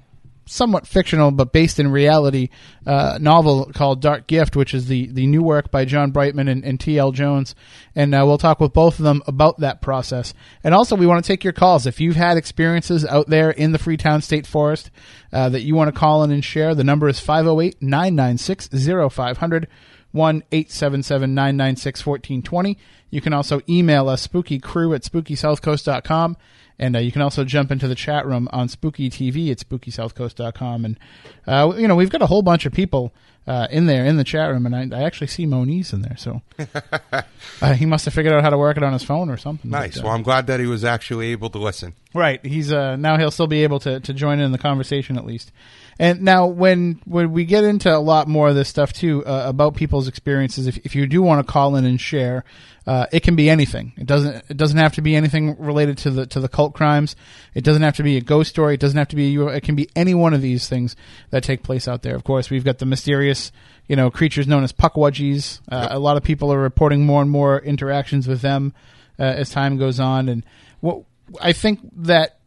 somewhat 0.51 0.85
fictional 0.85 1.31
but 1.31 1.53
based 1.53 1.79
in 1.79 1.89
reality 1.89 2.49
uh, 2.85 3.17
novel 3.21 3.71
called 3.73 4.01
Dark 4.01 4.27
Gift, 4.27 4.55
which 4.55 4.73
is 4.73 4.87
the, 4.87 5.07
the 5.07 5.25
new 5.25 5.41
work 5.41 5.71
by 5.71 5.85
John 5.85 6.11
Brightman 6.11 6.47
and, 6.47 6.63
and 6.65 6.79
T.L. 6.79 7.11
Jones. 7.11 7.55
And 7.95 8.13
uh, 8.13 8.23
we'll 8.25 8.37
talk 8.37 8.59
with 8.59 8.73
both 8.73 8.99
of 8.99 9.05
them 9.05 9.21
about 9.27 9.59
that 9.59 9.81
process. 9.81 10.33
And 10.63 10.73
also, 10.73 10.95
we 10.95 11.05
want 11.05 11.23
to 11.23 11.27
take 11.27 11.43
your 11.43 11.53
calls. 11.53 11.85
If 11.85 12.01
you've 12.01 12.15
had 12.15 12.37
experiences 12.37 13.05
out 13.05 13.27
there 13.27 13.51
in 13.51 13.71
the 13.71 13.79
Freetown 13.79 14.21
State 14.21 14.45
Forest 14.45 14.91
uh, 15.31 15.49
that 15.49 15.61
you 15.61 15.75
want 15.75 15.93
to 15.93 15.99
call 15.99 16.23
in 16.23 16.31
and 16.31 16.43
share, 16.43 16.75
the 16.75 16.83
number 16.83 17.07
is 17.07 17.19
508 17.19 17.81
996 17.81 18.69
0500. 19.13 19.67
1 20.11 20.43
877 20.51 21.33
996 21.33 22.05
1420. 22.05 22.77
You 23.09 23.21
can 23.21 23.33
also 23.33 23.61
email 23.69 24.09
us 24.09 24.27
spookycrew 24.27 24.95
at 24.95 25.03
spookysouthcoast.com. 25.03 26.37
And 26.79 26.95
uh, 26.95 26.99
you 26.99 27.11
can 27.11 27.21
also 27.21 27.43
jump 27.43 27.71
into 27.71 27.87
the 27.87 27.93
chat 27.93 28.25
room 28.25 28.49
on 28.51 28.67
Spooky 28.67 29.09
TV 29.09 29.51
at 29.51 29.59
spookysouthcoast.com. 29.59 30.85
And, 30.85 30.99
uh, 31.45 31.73
you 31.77 31.87
know, 31.87 31.95
we've 31.95 32.09
got 32.09 32.23
a 32.23 32.25
whole 32.25 32.41
bunch 32.41 32.65
of 32.65 32.73
people 32.73 33.13
uh, 33.45 33.67
in 33.69 33.85
there 33.85 34.03
in 34.03 34.17
the 34.17 34.23
chat 34.23 34.49
room. 34.49 34.65
And 34.65 34.75
I, 34.75 34.97
I 34.97 35.03
actually 35.03 35.27
see 35.27 35.45
Moniz 35.45 35.93
in 35.93 36.01
there. 36.01 36.17
So 36.17 36.41
uh, 37.61 37.73
he 37.75 37.85
must 37.85 38.05
have 38.05 38.15
figured 38.15 38.33
out 38.33 38.41
how 38.41 38.49
to 38.49 38.57
work 38.57 38.77
it 38.77 38.83
on 38.83 38.93
his 38.93 39.03
phone 39.03 39.29
or 39.29 39.37
something. 39.37 39.69
Nice. 39.69 39.95
But, 39.95 40.01
uh, 40.01 40.03
well, 40.07 40.15
I'm 40.15 40.23
glad 40.23 40.47
that 40.47 40.59
he 40.59 40.65
was 40.65 40.83
actually 40.83 41.27
able 41.27 41.51
to 41.51 41.59
listen. 41.59 41.93
Right. 42.15 42.43
He's 42.43 42.73
uh, 42.73 42.95
now 42.95 43.15
he'll 43.17 43.29
still 43.29 43.45
be 43.45 43.61
able 43.61 43.79
to, 43.81 43.99
to 43.99 44.13
join 44.13 44.39
in 44.39 44.51
the 44.51 44.57
conversation 44.57 45.17
at 45.17 45.25
least. 45.25 45.51
And 46.01 46.23
now 46.23 46.47
when 46.47 46.99
when 47.05 47.31
we 47.31 47.45
get 47.45 47.63
into 47.63 47.95
a 47.95 47.99
lot 47.99 48.27
more 48.27 48.49
of 48.49 48.55
this 48.55 48.67
stuff 48.67 48.91
too 48.91 49.23
uh, 49.23 49.43
about 49.45 49.75
people's 49.75 50.07
experiences, 50.07 50.65
if 50.65 50.77
if 50.79 50.95
you 50.95 51.05
do 51.05 51.21
want 51.21 51.45
to 51.45 51.53
call 51.53 51.75
in 51.75 51.85
and 51.85 52.01
share, 52.01 52.43
uh, 52.87 53.05
it 53.11 53.19
can 53.21 53.35
be 53.35 53.51
anything. 53.51 53.93
It 53.97 54.07
doesn't 54.07 54.43
it 54.49 54.57
doesn't 54.57 54.79
have 54.79 54.93
to 54.93 55.03
be 55.03 55.15
anything 55.15 55.55
related 55.59 55.99
to 55.99 56.09
the 56.09 56.25
to 56.25 56.39
the 56.39 56.49
cult 56.49 56.73
crimes. 56.73 57.15
It 57.53 57.63
doesn't 57.63 57.83
have 57.83 57.97
to 57.97 58.03
be 58.03 58.17
a 58.17 58.21
ghost 58.21 58.49
story. 58.49 58.73
It 58.73 58.79
doesn't 58.79 58.97
have 58.97 59.09
to 59.09 59.15
be. 59.15 59.35
It 59.35 59.61
can 59.61 59.75
be 59.75 59.89
any 59.95 60.15
one 60.15 60.33
of 60.33 60.41
these 60.41 60.67
things 60.67 60.95
that 61.29 61.43
take 61.43 61.61
place 61.61 61.87
out 61.87 62.01
there. 62.01 62.15
Of 62.15 62.23
course, 62.23 62.49
we've 62.49 62.65
got 62.65 62.79
the 62.79 62.87
mysterious 62.87 63.51
you 63.87 63.95
know 63.95 64.09
creatures 64.09 64.47
known 64.47 64.63
as 64.63 64.73
puckwudgies. 64.73 65.61
Uh, 65.71 65.89
A 65.91 65.99
lot 65.99 66.17
of 66.17 66.23
people 66.23 66.51
are 66.51 66.59
reporting 66.59 67.05
more 67.05 67.21
and 67.21 67.29
more 67.29 67.59
interactions 67.59 68.27
with 68.27 68.41
them 68.41 68.73
uh, 69.19 69.23
as 69.25 69.51
time 69.51 69.77
goes 69.77 69.99
on, 69.99 70.29
and 70.29 70.43
what 70.79 71.03
I 71.39 71.53
think 71.53 71.79
that 71.97 72.39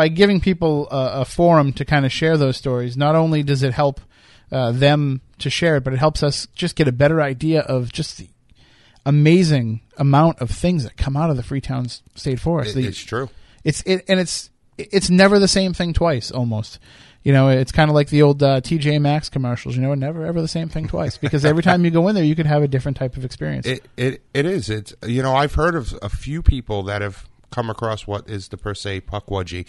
by 0.00 0.08
giving 0.08 0.40
people 0.40 0.88
a, 0.90 1.20
a 1.20 1.24
forum 1.24 1.72
to 1.74 1.84
kind 1.84 2.04
of 2.06 2.12
share 2.12 2.36
those 2.38 2.56
stories, 2.56 2.96
not 2.96 3.14
only 3.14 3.42
does 3.42 3.62
it 3.62 3.72
help 3.74 4.00
uh, 4.50 4.72
them 4.72 5.20
to 5.38 5.48
share 5.50 5.76
it, 5.76 5.84
but 5.84 5.92
it 5.92 5.98
helps 5.98 6.22
us 6.22 6.46
just 6.54 6.74
get 6.74 6.88
a 6.88 6.92
better 6.92 7.20
idea 7.20 7.60
of 7.60 7.92
just 7.92 8.16
the 8.18 8.28
amazing 9.06 9.80
amount 9.96 10.38
of 10.40 10.50
things 10.50 10.84
that 10.84 10.96
come 10.96 11.16
out 11.16 11.30
of 11.30 11.36
the 11.36 11.42
Freetown 11.42 11.86
State 12.14 12.40
Forest. 12.40 12.76
It- 12.76 12.82
The- 12.82 12.88
it's 12.88 12.98
true. 13.04 13.28
it's 13.64 13.82
it, 13.82 14.04
and 14.08 14.18
it's 14.20 14.48
it's 14.78 15.10
never 15.10 15.38
the 15.38 15.48
same 15.48 15.74
thing 15.74 15.92
twice. 15.92 16.30
Almost, 16.30 16.78
you 17.22 17.32
know, 17.34 17.48
it's 17.50 17.72
kind 17.72 17.90
of 17.90 17.94
like 17.94 18.08
the 18.08 18.22
old 18.22 18.42
uh, 18.42 18.60
TJ 18.62 19.00
Maxx 19.00 19.28
commercials. 19.28 19.76
You 19.76 19.82
know, 19.82 19.94
never 19.94 20.24
ever 20.24 20.40
the 20.40 20.48
same 20.48 20.68
thing 20.70 20.88
twice 20.88 21.18
because 21.18 21.44
every 21.44 21.62
time 21.62 21.84
you 21.84 21.90
go 21.90 22.08
in 22.08 22.14
there, 22.14 22.24
you 22.24 22.34
could 22.34 22.46
have 22.46 22.62
a 22.62 22.68
different 22.68 22.96
type 22.96 23.16
of 23.18 23.24
experience. 23.24 23.66
It 23.66 23.84
it 23.96 24.22
it 24.32 24.46
is. 24.46 24.70
It's 24.70 24.94
you 25.06 25.22
know 25.22 25.34
I've 25.36 25.54
heard 25.54 25.74
of 25.74 25.92
a 26.00 26.08
few 26.08 26.42
people 26.42 26.82
that 26.84 27.02
have 27.02 27.26
come 27.50 27.70
across 27.70 28.06
what 28.06 28.28
is 28.28 28.48
the 28.48 28.56
per 28.56 28.74
se 28.74 29.02
puckwudgie, 29.02 29.66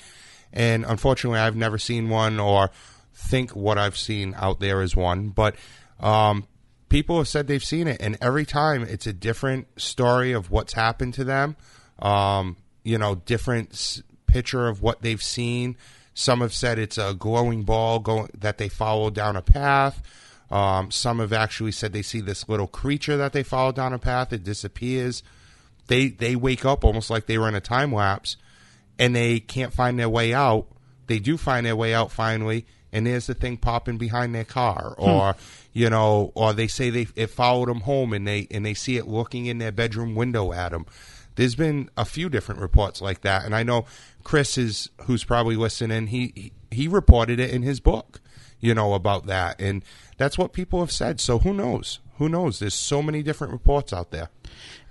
and 0.54 0.86
unfortunately 0.86 1.39
I've 1.39 1.56
never 1.56 1.78
seen 1.78 2.10
one 2.10 2.39
or 2.39 2.72
think 3.13 3.52
what 3.52 3.78
I've 3.78 3.98
seen 3.98 4.34
out 4.38 4.60
there 4.60 4.82
is 4.82 4.96
one. 4.96 5.30
But 5.30 5.56
um, 6.00 6.48
people 6.89 7.17
have 7.17 7.28
said 7.28 7.48
they've 7.48 7.63
seen 7.63 7.88
it, 7.88 8.02
and 8.02 8.17
every 8.22 8.46
time 8.46 8.84
it's 8.84 9.08
a 9.08 9.13
different 9.13 9.67
story 9.80 10.32
of 10.32 10.52
what's 10.52 10.74
happened 10.74 11.13
to 11.15 11.24
them. 11.24 11.56
Um, 12.00 12.58
you 12.84 12.98
know, 12.98 13.15
different 13.15 13.74
s- 13.74 14.02
picture 14.26 14.67
of 14.67 14.82
what 14.82 15.02
they've 15.02 15.22
seen. 15.22 15.78
Some 16.13 16.41
have 16.41 16.54
said 16.54 16.80
it's 16.80 16.98
a 16.98 17.13
glowing 17.13 17.63
ball 17.63 18.28
that 18.38 18.58
they 18.58 18.70
follow 18.70 19.10
down 19.10 19.36
a 19.36 19.41
path. 19.41 20.02
Um, 20.50 20.91
some 20.91 21.20
have 21.20 21.32
actually 21.32 21.72
said 21.72 21.94
they 21.94 22.02
see 22.02 22.20
this 22.20 22.50
little 22.50 22.67
creature 22.67 23.17
that 23.17 23.34
they 23.34 23.44
follow 23.44 23.72
down 23.72 23.94
a 23.94 24.00
path. 24.00 24.34
It 24.34 24.44
disappears. 24.44 25.24
They 25.88 26.10
they 26.10 26.36
wake 26.36 26.65
up 26.65 26.84
almost 26.84 27.10
like 27.10 27.26
they 27.26 27.38
were 27.38 27.48
in 27.48 27.56
a 27.56 27.62
time 27.62 27.94
lapse, 27.94 28.38
and 28.98 29.15
they 29.15 29.39
can't 29.39 29.74
find 29.74 30.00
their 30.00 30.10
way 30.10 30.34
out. 30.34 30.67
They 31.08 31.20
do 31.20 31.38
find 31.38 31.65
their 31.65 31.76
way 31.76 31.94
out 31.94 32.12
finally, 32.12 32.65
and 32.94 33.06
there's 33.06 33.28
the 33.28 33.34
thing 33.34 33.58
popping 33.58 33.98
behind 33.98 34.34
their 34.34 34.46
car, 34.46 34.96
hmm. 34.98 35.04
or 35.04 35.36
you 35.74 35.89
know, 35.89 36.32
or 36.36 36.54
they 36.54 36.67
say 36.67 36.89
they 36.89 37.08
it 37.15 37.28
followed 37.28 37.70
them 37.70 37.82
home, 37.82 38.13
and 38.13 38.28
they 38.28 38.48
and 38.52 38.65
they 38.65 38.74
see 38.74 38.98
it 38.98 39.08
looking 39.08 39.46
in 39.46 39.58
their 39.58 39.72
bedroom 39.72 40.15
window 40.15 40.54
at 40.54 40.72
them. 40.72 40.86
There's 41.36 41.56
been 41.56 41.89
a 41.96 42.06
few 42.06 42.30
different 42.30 42.62
reports 42.62 43.02
like 43.02 43.22
that, 43.22 43.46
and 43.46 43.56
I 43.56 43.63
know 43.63 43.86
Chris 44.24 44.58
is 44.58 44.89
who's 45.06 45.24
probably 45.24 45.56
listening. 45.56 46.08
He 46.08 46.32
he, 46.36 46.52
he 46.72 46.88
reported 46.88 47.39
it 47.39 47.52
in 47.52 47.63
his 47.63 47.80
book, 47.80 48.22
you 48.60 48.74
know, 48.74 48.94
about 48.94 49.26
that, 49.28 49.60
and 49.60 49.84
that's 50.17 50.38
what 50.38 50.54
people 50.54 50.80
have 50.82 50.91
said. 50.91 51.20
So 51.20 51.39
who 51.39 51.54
knows? 51.54 52.00
Who 52.17 52.30
knows? 52.30 52.60
There's 52.60 52.76
so 52.76 53.02
many 53.02 53.24
different 53.24 53.54
reports 53.54 53.91
out 53.91 54.12
there. 54.12 54.30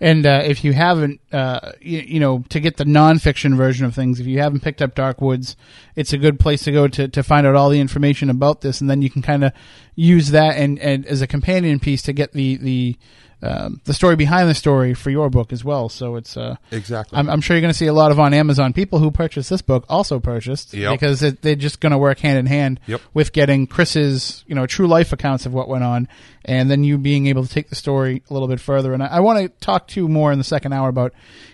And 0.01 0.25
uh, 0.25 0.42
if 0.44 0.64
you 0.64 0.73
haven't, 0.73 1.20
uh, 1.31 1.73
you, 1.81 1.99
you 2.01 2.20
know, 2.20 2.42
to 2.49 2.59
get 2.59 2.79
the 2.79 2.85
nonfiction 2.85 3.55
version 3.55 3.85
of 3.85 3.94
things, 3.94 4.18
if 4.18 4.27
you 4.27 4.38
haven't 4.40 4.61
picked 4.61 4.81
up 4.81 4.94
Dark 4.94 5.20
Woods, 5.20 5.57
it's 5.94 6.14
a 6.14 6.18
good 6.18 6.40
place 6.40 6.62
to 6.62 6.73
go 6.73 6.88
to, 6.88 7.07
to 7.09 7.23
find 7.23 7.46
out 7.46 7.55
all 7.55 7.68
the 7.68 7.81
information 7.81 8.31
about 8.31 8.62
this, 8.62 8.81
and 8.81 8.88
then 8.88 9.03
you 9.03 9.11
can 9.11 9.20
kind 9.20 9.44
of 9.44 9.53
use 9.94 10.31
that 10.31 10.57
and, 10.57 10.79
and 10.79 11.05
as 11.07 11.20
a 11.20 11.27
companion 11.27 11.79
piece 11.79 12.01
to 12.03 12.14
get 12.14 12.33
the 12.33 12.57
the 12.57 12.96
um, 13.42 13.81
the 13.85 13.94
story 13.94 14.16
behind 14.16 14.48
the 14.50 14.55
story 14.55 14.92
for 14.94 15.11
your 15.11 15.31
book 15.31 15.53
as 15.53 15.64
well. 15.64 15.88
So 15.88 16.16
it's 16.16 16.37
uh, 16.37 16.57
Exactly. 16.70 17.18
I'm, 17.18 17.31
I'm 17.31 17.40
sure 17.40 17.57
you're 17.57 17.62
going 17.62 17.72
to 17.72 17.79
see 17.79 17.87
a 17.87 17.92
lot 17.92 18.11
of 18.11 18.20
on 18.20 18.35
Amazon. 18.35 18.72
People 18.72 18.98
who 18.98 19.11
purchased 19.11 19.48
this 19.50 19.62
book 19.62 19.85
also 19.88 20.20
purchased 20.20 20.74
Yep. 20.74 20.92
because 20.92 21.22
it, 21.22 21.42
they're 21.42 21.55
just 21.55 21.81
going 21.81 21.92
to 21.92 21.98
work 21.98 22.18
hand 22.18 22.38
in 22.38 22.46
hand 22.46 22.81
Yep. 22.87 23.00
with 23.14 23.33
getting 23.33 23.66
Chris's 23.66 24.44
you 24.46 24.55
know 24.55 24.66
true 24.66 24.87
life 24.87 25.12
accounts 25.12 25.46
of 25.46 25.55
what 25.55 25.68
went 25.68 25.85
on, 25.85 26.09
and 26.44 26.70
then 26.70 26.85
you 26.85 26.98
being 26.98 27.26
able 27.29 27.44
to 27.44 27.48
take 27.53 27.68
the 27.70 27.76
story 27.76 28.22
a 28.29 28.33
little 28.33 28.48
bit 28.48 28.61
further. 28.61 28.92
And 28.92 29.03
I, 29.03 29.07
I 29.07 29.20
want 29.20 29.38
to 29.40 29.48
talk 29.64 29.88
to 29.88 30.00
you 30.00 30.09
more 30.09 30.33
in 30.33 30.38
the 30.38 30.44
second 30.44 30.72
hour 30.72 30.88
about 30.88 31.12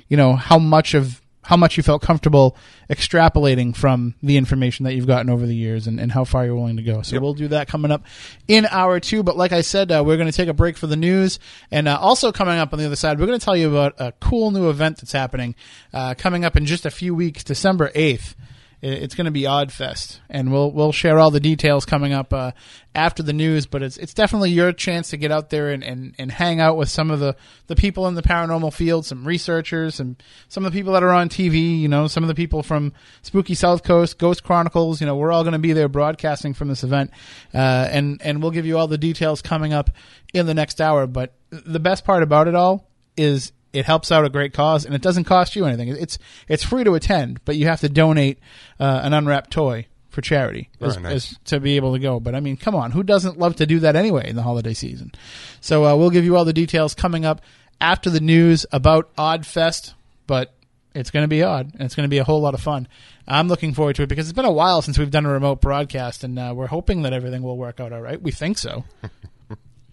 you 0.08 0.16
know 0.16 0.34
how 0.34 0.58
much 0.58 0.94
of 0.94 1.20
how 1.46 1.56
much 1.56 1.76
you 1.76 1.82
felt 1.82 2.02
comfortable 2.02 2.56
extrapolating 2.90 3.74
from 3.74 4.14
the 4.20 4.36
information 4.36 4.84
that 4.84 4.94
you've 4.94 5.06
gotten 5.06 5.30
over 5.30 5.46
the 5.46 5.54
years 5.54 5.86
and, 5.86 6.00
and 6.00 6.10
how 6.10 6.24
far 6.24 6.44
you're 6.44 6.56
willing 6.56 6.76
to 6.76 6.82
go. 6.82 7.02
So 7.02 7.20
we'll 7.20 7.34
do 7.34 7.48
that 7.48 7.68
coming 7.68 7.92
up 7.92 8.02
in 8.48 8.66
hour 8.66 8.98
two. 8.98 9.22
But 9.22 9.36
like 9.36 9.52
I 9.52 9.60
said, 9.60 9.92
uh, 9.92 10.02
we're 10.04 10.16
going 10.16 10.30
to 10.30 10.36
take 10.36 10.48
a 10.48 10.54
break 10.54 10.76
for 10.76 10.88
the 10.88 10.96
news. 10.96 11.38
And 11.70 11.86
uh, 11.86 11.98
also 12.00 12.32
coming 12.32 12.58
up 12.58 12.72
on 12.72 12.80
the 12.80 12.86
other 12.86 12.96
side, 12.96 13.20
we're 13.20 13.26
going 13.26 13.38
to 13.38 13.44
tell 13.44 13.56
you 13.56 13.70
about 13.70 13.94
a 13.98 14.12
cool 14.20 14.50
new 14.50 14.68
event 14.68 14.98
that's 14.98 15.12
happening 15.12 15.54
uh, 15.94 16.14
coming 16.18 16.44
up 16.44 16.56
in 16.56 16.66
just 16.66 16.84
a 16.84 16.90
few 16.90 17.14
weeks, 17.14 17.44
December 17.44 17.90
8th. 17.90 18.34
It's 18.82 19.14
going 19.14 19.24
to 19.24 19.30
be 19.30 19.46
Odd 19.46 19.72
Fest, 19.72 20.20
and 20.28 20.52
we'll 20.52 20.70
we'll 20.70 20.92
share 20.92 21.18
all 21.18 21.30
the 21.30 21.40
details 21.40 21.86
coming 21.86 22.12
up 22.12 22.32
uh, 22.34 22.52
after 22.94 23.22
the 23.22 23.32
news. 23.32 23.64
But 23.64 23.82
it's 23.82 23.96
it's 23.96 24.12
definitely 24.12 24.50
your 24.50 24.72
chance 24.72 25.10
to 25.10 25.16
get 25.16 25.32
out 25.32 25.48
there 25.48 25.70
and, 25.70 25.82
and, 25.82 26.14
and 26.18 26.30
hang 26.30 26.60
out 26.60 26.76
with 26.76 26.90
some 26.90 27.10
of 27.10 27.18
the, 27.18 27.36
the 27.68 27.74
people 27.74 28.06
in 28.06 28.14
the 28.14 28.22
paranormal 28.22 28.74
field, 28.74 29.06
some 29.06 29.26
researchers, 29.26 29.98
and 29.98 30.22
some 30.48 30.66
of 30.66 30.72
the 30.72 30.78
people 30.78 30.92
that 30.92 31.02
are 31.02 31.12
on 31.12 31.30
TV. 31.30 31.80
You 31.80 31.88
know, 31.88 32.06
some 32.06 32.22
of 32.22 32.28
the 32.28 32.34
people 32.34 32.62
from 32.62 32.92
Spooky 33.22 33.54
South 33.54 33.82
Coast, 33.82 34.18
Ghost 34.18 34.44
Chronicles. 34.44 35.00
You 35.00 35.06
know, 35.06 35.16
we're 35.16 35.32
all 35.32 35.42
going 35.42 35.54
to 35.54 35.58
be 35.58 35.72
there 35.72 35.88
broadcasting 35.88 36.52
from 36.52 36.68
this 36.68 36.84
event, 36.84 37.12
uh, 37.54 37.88
and 37.90 38.20
and 38.22 38.42
we'll 38.42 38.50
give 38.50 38.66
you 38.66 38.76
all 38.76 38.88
the 38.88 38.98
details 38.98 39.40
coming 39.40 39.72
up 39.72 39.88
in 40.34 40.44
the 40.44 40.54
next 40.54 40.82
hour. 40.82 41.06
But 41.06 41.34
the 41.48 41.80
best 41.80 42.04
part 42.04 42.22
about 42.22 42.46
it 42.46 42.54
all 42.54 42.90
is 43.16 43.52
it 43.76 43.84
helps 43.84 44.10
out 44.10 44.24
a 44.24 44.28
great 44.28 44.52
cause 44.52 44.84
and 44.84 44.94
it 44.94 45.02
doesn't 45.02 45.24
cost 45.24 45.54
you 45.56 45.64
anything. 45.66 45.88
It's 45.88 46.18
it's 46.48 46.64
free 46.64 46.84
to 46.84 46.94
attend, 46.94 47.40
but 47.44 47.56
you 47.56 47.66
have 47.66 47.80
to 47.80 47.88
donate 47.88 48.38
uh, 48.80 49.00
an 49.02 49.12
unwrapped 49.12 49.50
toy 49.50 49.86
for 50.08 50.22
charity 50.22 50.70
as, 50.80 50.98
nice. 50.98 51.12
as- 51.12 51.38
to 51.44 51.60
be 51.60 51.76
able 51.76 51.92
to 51.92 51.98
go. 51.98 52.18
But 52.20 52.34
I 52.34 52.40
mean, 52.40 52.56
come 52.56 52.74
on, 52.74 52.90
who 52.92 53.02
doesn't 53.02 53.38
love 53.38 53.56
to 53.56 53.66
do 53.66 53.80
that 53.80 53.96
anyway 53.96 54.28
in 54.28 54.36
the 54.36 54.42
holiday 54.42 54.72
season? 54.74 55.12
So 55.60 55.84
uh, 55.84 55.94
we'll 55.96 56.10
give 56.10 56.24
you 56.24 56.36
all 56.36 56.44
the 56.44 56.52
details 56.52 56.94
coming 56.94 57.24
up 57.24 57.42
after 57.80 58.08
the 58.10 58.20
news 58.20 58.64
about 58.72 59.10
Odd 59.18 59.44
Fest. 59.44 59.94
But 60.26 60.54
It's 60.94 61.10
going 61.10 61.24
to 61.24 61.28
be 61.28 61.42
odd, 61.42 61.72
and 61.74 61.82
it's 61.82 61.94
going 61.94 62.08
to 62.08 62.10
be 62.10 62.18
a 62.18 62.24
whole 62.24 62.40
lot 62.40 62.54
of 62.54 62.60
fun. 62.60 62.88
I'm 63.28 63.48
looking 63.48 63.74
forward 63.74 63.96
to 63.96 64.02
it 64.04 64.08
because 64.08 64.26
it's 64.28 64.34
been 64.36 64.46
a 64.46 64.50
while 64.52 64.80
since 64.82 64.98
we've 64.98 65.10
done 65.10 65.26
a 65.26 65.30
remote 65.30 65.60
broadcast, 65.60 66.24
and 66.24 66.38
uh, 66.38 66.52
we're 66.56 66.66
hoping 66.68 67.02
that 67.02 67.12
everything 67.12 67.42
will 67.42 67.58
work 67.58 67.78
out 67.78 67.92
all 67.92 68.00
right. 68.00 68.20
We 68.20 68.32
think 68.32 68.56
so. 68.58 68.84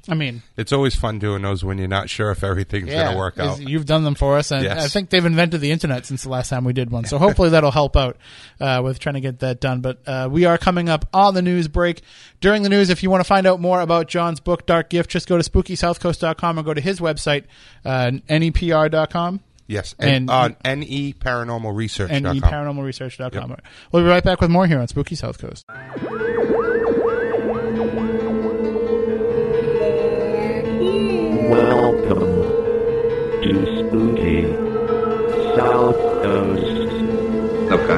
I 0.10 0.16
mean, 0.16 0.42
It's 0.58 0.74
always 0.74 0.96
fun 0.96 1.20
doing 1.20 1.42
those 1.44 1.64
when 1.64 1.78
you're 1.78 1.88
not 1.88 2.10
sure 2.10 2.30
if 2.32 2.44
everything's 2.44 2.90
yeah, 2.90 3.04
going 3.04 3.12
to 3.14 3.18
work 3.18 3.40
out. 3.40 3.62
You've 3.62 3.86
done 3.86 4.04
them 4.04 4.16
for 4.16 4.38
us, 4.38 4.52
and 4.52 4.64
Yes. 4.64 4.84
I 4.84 4.88
think 4.90 5.10
they've 5.10 5.26
invented 5.26 5.62
the 5.62 5.72
internet 5.72 6.06
since 6.06 6.24
the 6.24 6.30
last 6.30 6.50
time 6.50 6.66
we 6.66 6.74
did 6.74 6.92
one. 6.92 7.06
So 7.06 7.18
hopefully 7.18 7.50
that'll 7.50 7.72
help 7.72 7.96
out 7.96 8.18
uh, 8.60 8.82
with 8.84 9.00
trying 9.00 9.16
to 9.16 9.22
get 9.22 9.40
that 9.40 9.62
done. 9.62 9.80
But 9.82 10.00
uh, 10.06 10.28
we 10.30 10.44
are 10.46 10.58
coming 10.58 10.90
up 10.90 11.08
on 11.14 11.34
the 11.36 11.42
news 11.42 11.68
break. 11.70 12.02
During 12.42 12.64
the 12.64 12.70
news, 12.70 12.90
if 12.90 13.02
you 13.02 13.10
want 13.10 13.22
to 13.22 13.28
find 13.28 13.48
out 13.48 13.62
more 13.62 13.80
about 13.80 14.08
John's 14.10 14.42
book, 14.42 14.66
Dark 14.66 14.90
Gift, 14.90 15.10
just 15.10 15.28
go 15.28 15.42
to 15.42 15.50
spookysouthcoast.com 15.50 16.60
or 16.60 16.64
go 16.64 16.74
to 16.74 16.82
his 16.82 17.00
website, 17.00 17.46
uh, 17.86 18.12
nepr.com. 18.30 19.40
Yes, 19.66 19.96
And- 19.98 20.30
and, 20.30 20.30
uh, 20.30 20.50
ne 20.66 21.14
paranormalresearch.com. 21.14 22.26
and 22.26 22.44
paranormalresearch.com. 22.44 23.56
We'll 23.94 24.04
be 24.04 24.10
right 24.10 24.24
back 24.24 24.42
with 24.42 24.50
more 24.50 24.68
here 24.68 24.80
on 24.80 24.88
Spooky 24.90 25.16
South 25.16 25.38
Coast. 25.40 25.66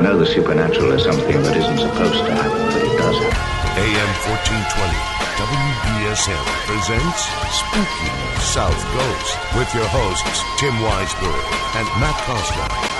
Know 0.05 0.19
the 0.19 0.25
supernatural 0.25 0.91
is 0.91 1.01
something 1.01 1.41
that 1.41 1.57
isn't 1.57 1.79
supposed 1.79 2.21
to 2.21 2.31
happen, 2.31 2.61
but 2.69 2.77
it 2.77 2.93
does 2.95 3.17
happen. 3.25 3.81
AM 3.81 4.11
1420 4.29 4.93
WBSM 5.41 6.45
presents 6.69 7.25
Spooky 7.49 8.13
South 8.37 8.77
Coast 8.93 9.33
with 9.57 9.73
your 9.73 9.89
hosts 9.89 10.45
Tim 10.61 10.77
Weisberg 10.85 11.41
and 11.73 11.87
Matt 11.97 12.21
Costa. 12.21 12.94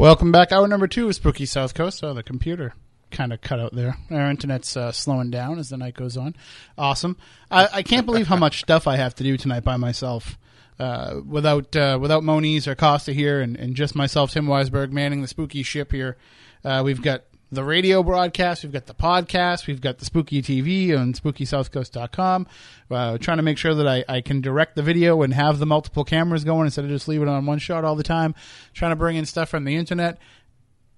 Welcome 0.00 0.32
back. 0.32 0.50
Hour 0.50 0.66
number 0.66 0.86
two 0.86 1.08
of 1.10 1.14
Spooky 1.14 1.44
South 1.44 1.74
Coast. 1.74 2.02
Oh, 2.02 2.14
the 2.14 2.22
computer 2.22 2.72
kind 3.10 3.34
of 3.34 3.42
cut 3.42 3.60
out 3.60 3.74
there. 3.74 3.98
Our 4.10 4.30
internet's 4.30 4.74
uh, 4.74 4.92
slowing 4.92 5.30
down 5.30 5.58
as 5.58 5.68
the 5.68 5.76
night 5.76 5.92
goes 5.92 6.16
on. 6.16 6.36
Awesome. 6.78 7.18
I, 7.50 7.68
I 7.70 7.82
can't 7.82 8.06
believe 8.06 8.26
how 8.26 8.36
much 8.36 8.60
stuff 8.60 8.86
I 8.86 8.96
have 8.96 9.14
to 9.16 9.22
do 9.22 9.36
tonight 9.36 9.62
by 9.62 9.76
myself. 9.76 10.38
Uh, 10.78 11.20
without 11.22 11.76
uh, 11.76 11.98
without 12.00 12.24
Moniz 12.24 12.66
or 12.66 12.74
Costa 12.74 13.12
here, 13.12 13.42
and, 13.42 13.58
and 13.58 13.76
just 13.76 13.94
myself, 13.94 14.30
Tim 14.30 14.46
Weisberg, 14.46 14.90
manning 14.90 15.20
the 15.20 15.28
spooky 15.28 15.62
ship 15.62 15.92
here. 15.92 16.16
Uh, 16.64 16.80
we've 16.82 17.02
got 17.02 17.24
the 17.52 17.64
radio 17.64 18.02
broadcast, 18.02 18.62
we've 18.62 18.72
got 18.72 18.86
the 18.86 18.94
podcast, 18.94 19.66
we've 19.66 19.80
got 19.80 19.98
the 19.98 20.04
spooky 20.04 20.40
TV 20.42 20.96
on 20.98 21.12
spookysouthcoast.com. 21.12 22.46
Uh, 22.90 23.18
trying 23.18 23.36
to 23.38 23.42
make 23.42 23.58
sure 23.58 23.74
that 23.74 23.86
I, 23.86 24.04
I 24.08 24.20
can 24.20 24.40
direct 24.40 24.76
the 24.76 24.82
video 24.82 25.22
and 25.22 25.34
have 25.34 25.58
the 25.58 25.66
multiple 25.66 26.04
cameras 26.04 26.44
going 26.44 26.66
instead 26.66 26.84
of 26.84 26.90
just 26.90 27.08
leaving 27.08 27.28
it 27.28 27.30
on 27.30 27.46
one 27.46 27.58
shot 27.58 27.84
all 27.84 27.96
the 27.96 28.02
time. 28.02 28.34
Trying 28.72 28.92
to 28.92 28.96
bring 28.96 29.16
in 29.16 29.26
stuff 29.26 29.48
from 29.48 29.64
the 29.64 29.76
internet. 29.76 30.18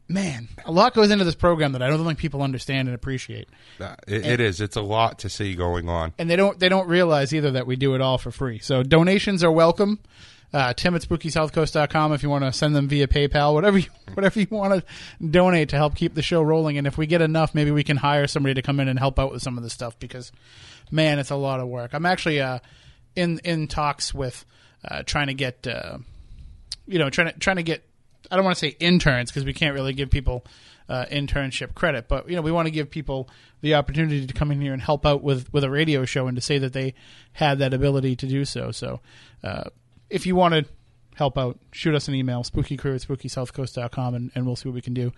Man, 0.09 0.49
a 0.67 0.73
lot 0.73 0.93
goes 0.95 1.11
into 1.11 1.25
this 1.25 1.35
program 1.35 1.73
that 1.73 1.83
I 1.83 1.89
don't 1.89 2.05
think 2.05 2.19
people 2.19 2.43
understand 2.43 2.89
and 2.89 2.95
appreciate. 2.95 3.49
Uh, 3.81 3.95
it, 4.07 4.27
it 4.27 4.41
is. 4.41 4.61
It's 4.61 4.77
a 4.77 4.83
lot 4.83 5.21
to 5.21 5.31
see 5.31 5.55
going 5.55 5.89
on. 5.89 6.13
and 6.19 6.29
they 6.29 6.37
don't 6.37 6.59
they 6.59 6.69
don't 6.69 6.89
realize 6.89 7.33
either 7.33 7.53
that 7.53 7.67
we 7.67 7.77
do 7.77 7.95
it 7.95 8.03
all 8.03 8.19
for 8.19 8.31
free. 8.31 8.59
So 8.59 8.83
donations 8.83 9.43
are 9.43 9.53
welcome. 9.53 10.01
Uh, 10.53 10.75
Tim 10.75 10.95
at 10.95 11.03
SpookySouthCoast.com 11.03 12.13
if 12.13 12.23
you 12.23 12.29
want 12.29 12.45
to 12.45 12.53
send 12.53 12.77
them 12.77 12.89
via 12.89 13.07
PayPal, 13.07 13.55
whatever 13.55 13.79
you, 13.79 13.89
whatever 14.15 14.39
you 14.39 14.47
want 14.51 14.75
to 14.75 15.27
donate 15.27 15.71
to 15.71 15.77
help 15.77 15.95
keep 15.95 16.15
the 16.15 16.23
show 16.23 16.43
rolling. 16.43 16.77
And 16.77 16.87
if 16.87 16.99
we 16.99 17.07
get 17.07 17.23
enough, 17.23 17.55
maybe 17.55 17.71
we 17.71 17.85
can 17.85 17.97
hire 17.97 18.27
somebody 18.27 18.55
to 18.55 18.63
come 18.63 18.79
in 18.81 18.89
and 18.89 18.99
help 18.99 19.19
out 19.19 19.33
with 19.33 19.43
some 19.43 19.57
of 19.57 19.65
this 19.65 19.73
stuff 19.73 19.99
because, 19.99 20.31
man, 20.91 21.19
it's 21.19 21.31
a 21.31 21.37
lot 21.37 21.61
of 21.61 21.69
work. 21.69 21.95
I'm 21.95 22.07
actually 22.07 22.41
uh, 22.41 22.59
in 23.17 23.41
in 23.45 23.69
talks 23.69 24.13
with 24.13 24.45
uh, 24.85 25.03
trying 25.05 25.29
to 25.29 25.35
get 25.35 25.67
uh, 25.67 25.99
you 26.87 26.99
know 26.99 27.11
trying 27.11 27.33
to 27.33 27.39
trying 27.39 27.57
to 27.57 27.63
get 27.63 27.85
I 28.31 28.37
don't 28.37 28.45
want 28.45 28.57
to 28.57 28.61
say 28.61 28.77
interns 28.79 29.31
because 29.31 29.45
we 29.45 29.53
can't 29.53 29.75
really 29.75 29.93
give 29.93 30.11
people 30.11 30.45
uh, 30.89 31.07
internship 31.11 31.75
credit, 31.75 32.09
but 32.09 32.29
you 32.29 32.37
know 32.37 32.43
we 32.43 32.53
want 32.53 32.67
to 32.67 32.71
give 32.71 32.91
people 32.91 33.29
the 33.61 33.75
opportunity 33.75 34.27
to 34.27 34.35
come 34.35 34.51
in 34.51 34.61
here 34.61 34.73
and 34.73 34.83
help 34.83 35.07
out 35.07 35.23
with 35.23 35.53
with 35.53 35.65
a 35.65 35.71
radio 35.71 36.05
show 36.05 36.27
and 36.27 36.37
to 36.37 36.43
say 36.43 36.59
that 36.59 36.73
they 36.73 36.95
had 37.33 37.59
that 37.61 37.73
ability 37.73 38.17
to 38.17 38.27
do 38.27 38.45
so. 38.45 38.71
So 38.71 39.01
uh, 39.43 39.65
if 40.13 40.27
you 40.27 40.37
want 40.37 40.55
to 40.55 40.65
help 41.17 41.37
out, 41.39 41.59
shoot 41.73 41.95
us 41.95 42.09
an 42.09 42.15
email, 42.15 42.43
spookycrew 42.43 42.95
at 42.95 43.01
spookysouthcoast.com, 43.03 44.15
and, 44.15 44.31
and 44.35 44.47
we'll 44.47 44.57
see 44.57 44.69
what 44.69 44.75
we 44.75 44.81
can 44.83 44.95
do. 44.95 45.13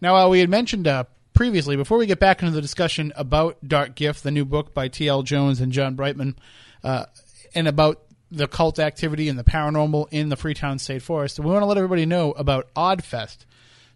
Now, 0.00 0.16
uh, 0.16 0.28
we 0.28 0.40
had 0.40 0.50
mentioned 0.50 0.86
uh, 0.86 1.04
previously, 1.32 1.76
before 1.76 1.98
we 1.98 2.06
get 2.06 2.20
back 2.20 2.42
into 2.42 2.54
the 2.54 2.60
discussion 2.60 3.12
about 3.16 3.56
Dark 3.66 3.94
Gift, 3.94 4.22
the 4.22 4.30
new 4.30 4.44
book 4.44 4.74
by 4.74 4.88
T.L. 4.88 5.22
Jones 5.22 5.60
and 5.60 5.72
John 5.72 5.94
Brightman, 5.94 6.36
uh, 6.82 7.06
and 7.54 7.68
about 7.68 8.02
the 8.30 8.48
cult 8.48 8.78
activity 8.78 9.28
and 9.28 9.38
the 9.38 9.44
paranormal 9.44 10.08
in 10.10 10.28
the 10.28 10.36
Freetown 10.36 10.78
State 10.78 11.02
Forest, 11.02 11.38
we 11.38 11.46
want 11.46 11.62
to 11.62 11.66
let 11.66 11.78
everybody 11.78 12.06
know 12.06 12.32
about 12.32 12.72
Oddfest 12.74 13.44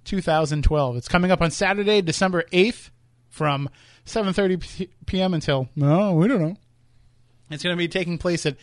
2012. 0.04 0.96
It's 0.96 1.08
coming 1.08 1.30
up 1.30 1.42
on 1.42 1.50
Saturday, 1.50 2.00
December 2.02 2.44
8th 2.52 2.90
from 3.28 3.68
7.30 4.06 4.60
p- 4.60 4.90
p.m. 5.06 5.34
until, 5.34 5.68
no, 5.74 6.14
we 6.14 6.28
don't 6.28 6.40
know. 6.40 6.56
It's 7.50 7.62
going 7.62 7.74
to 7.74 7.78
be 7.78 7.88
taking 7.88 8.18
place 8.18 8.46
at 8.46 8.56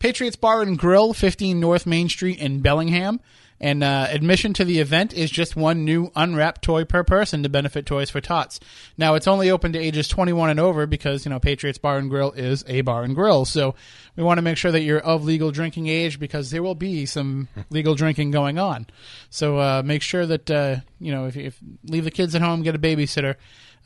Patriots 0.00 0.34
Bar 0.34 0.62
and 0.62 0.76
Grill, 0.76 1.12
15 1.12 1.60
North 1.60 1.86
Main 1.86 2.08
Street 2.08 2.40
in 2.40 2.60
Bellingham. 2.60 3.20
And 3.62 3.84
uh, 3.84 4.06
admission 4.08 4.54
to 4.54 4.64
the 4.64 4.78
event 4.78 5.12
is 5.12 5.30
just 5.30 5.54
one 5.54 5.84
new 5.84 6.10
unwrapped 6.16 6.62
toy 6.62 6.86
per 6.86 7.04
person 7.04 7.42
to 7.42 7.50
benefit 7.50 7.84
Toys 7.84 8.08
for 8.08 8.18
Tots. 8.18 8.58
Now, 8.96 9.16
it's 9.16 9.28
only 9.28 9.50
open 9.50 9.74
to 9.74 9.78
ages 9.78 10.08
21 10.08 10.48
and 10.48 10.58
over 10.58 10.86
because, 10.86 11.26
you 11.26 11.30
know, 11.30 11.38
Patriots 11.38 11.76
Bar 11.76 11.98
and 11.98 12.08
Grill 12.08 12.32
is 12.32 12.64
a 12.66 12.80
bar 12.80 13.02
and 13.02 13.14
grill. 13.14 13.44
So 13.44 13.74
we 14.16 14.22
want 14.22 14.38
to 14.38 14.42
make 14.42 14.56
sure 14.56 14.72
that 14.72 14.80
you're 14.80 15.00
of 15.00 15.24
legal 15.24 15.50
drinking 15.50 15.88
age 15.88 16.18
because 16.18 16.50
there 16.50 16.62
will 16.62 16.74
be 16.74 17.04
some 17.04 17.48
legal 17.70 17.94
drinking 17.94 18.30
going 18.30 18.58
on. 18.58 18.86
So 19.28 19.58
uh, 19.58 19.82
make 19.84 20.00
sure 20.00 20.24
that, 20.24 20.50
uh, 20.50 20.76
you 20.98 21.12
know, 21.12 21.26
if, 21.26 21.36
if 21.36 21.58
leave 21.84 22.04
the 22.04 22.10
kids 22.10 22.34
at 22.34 22.40
home, 22.40 22.62
get 22.62 22.74
a 22.74 22.78
babysitter 22.78 23.36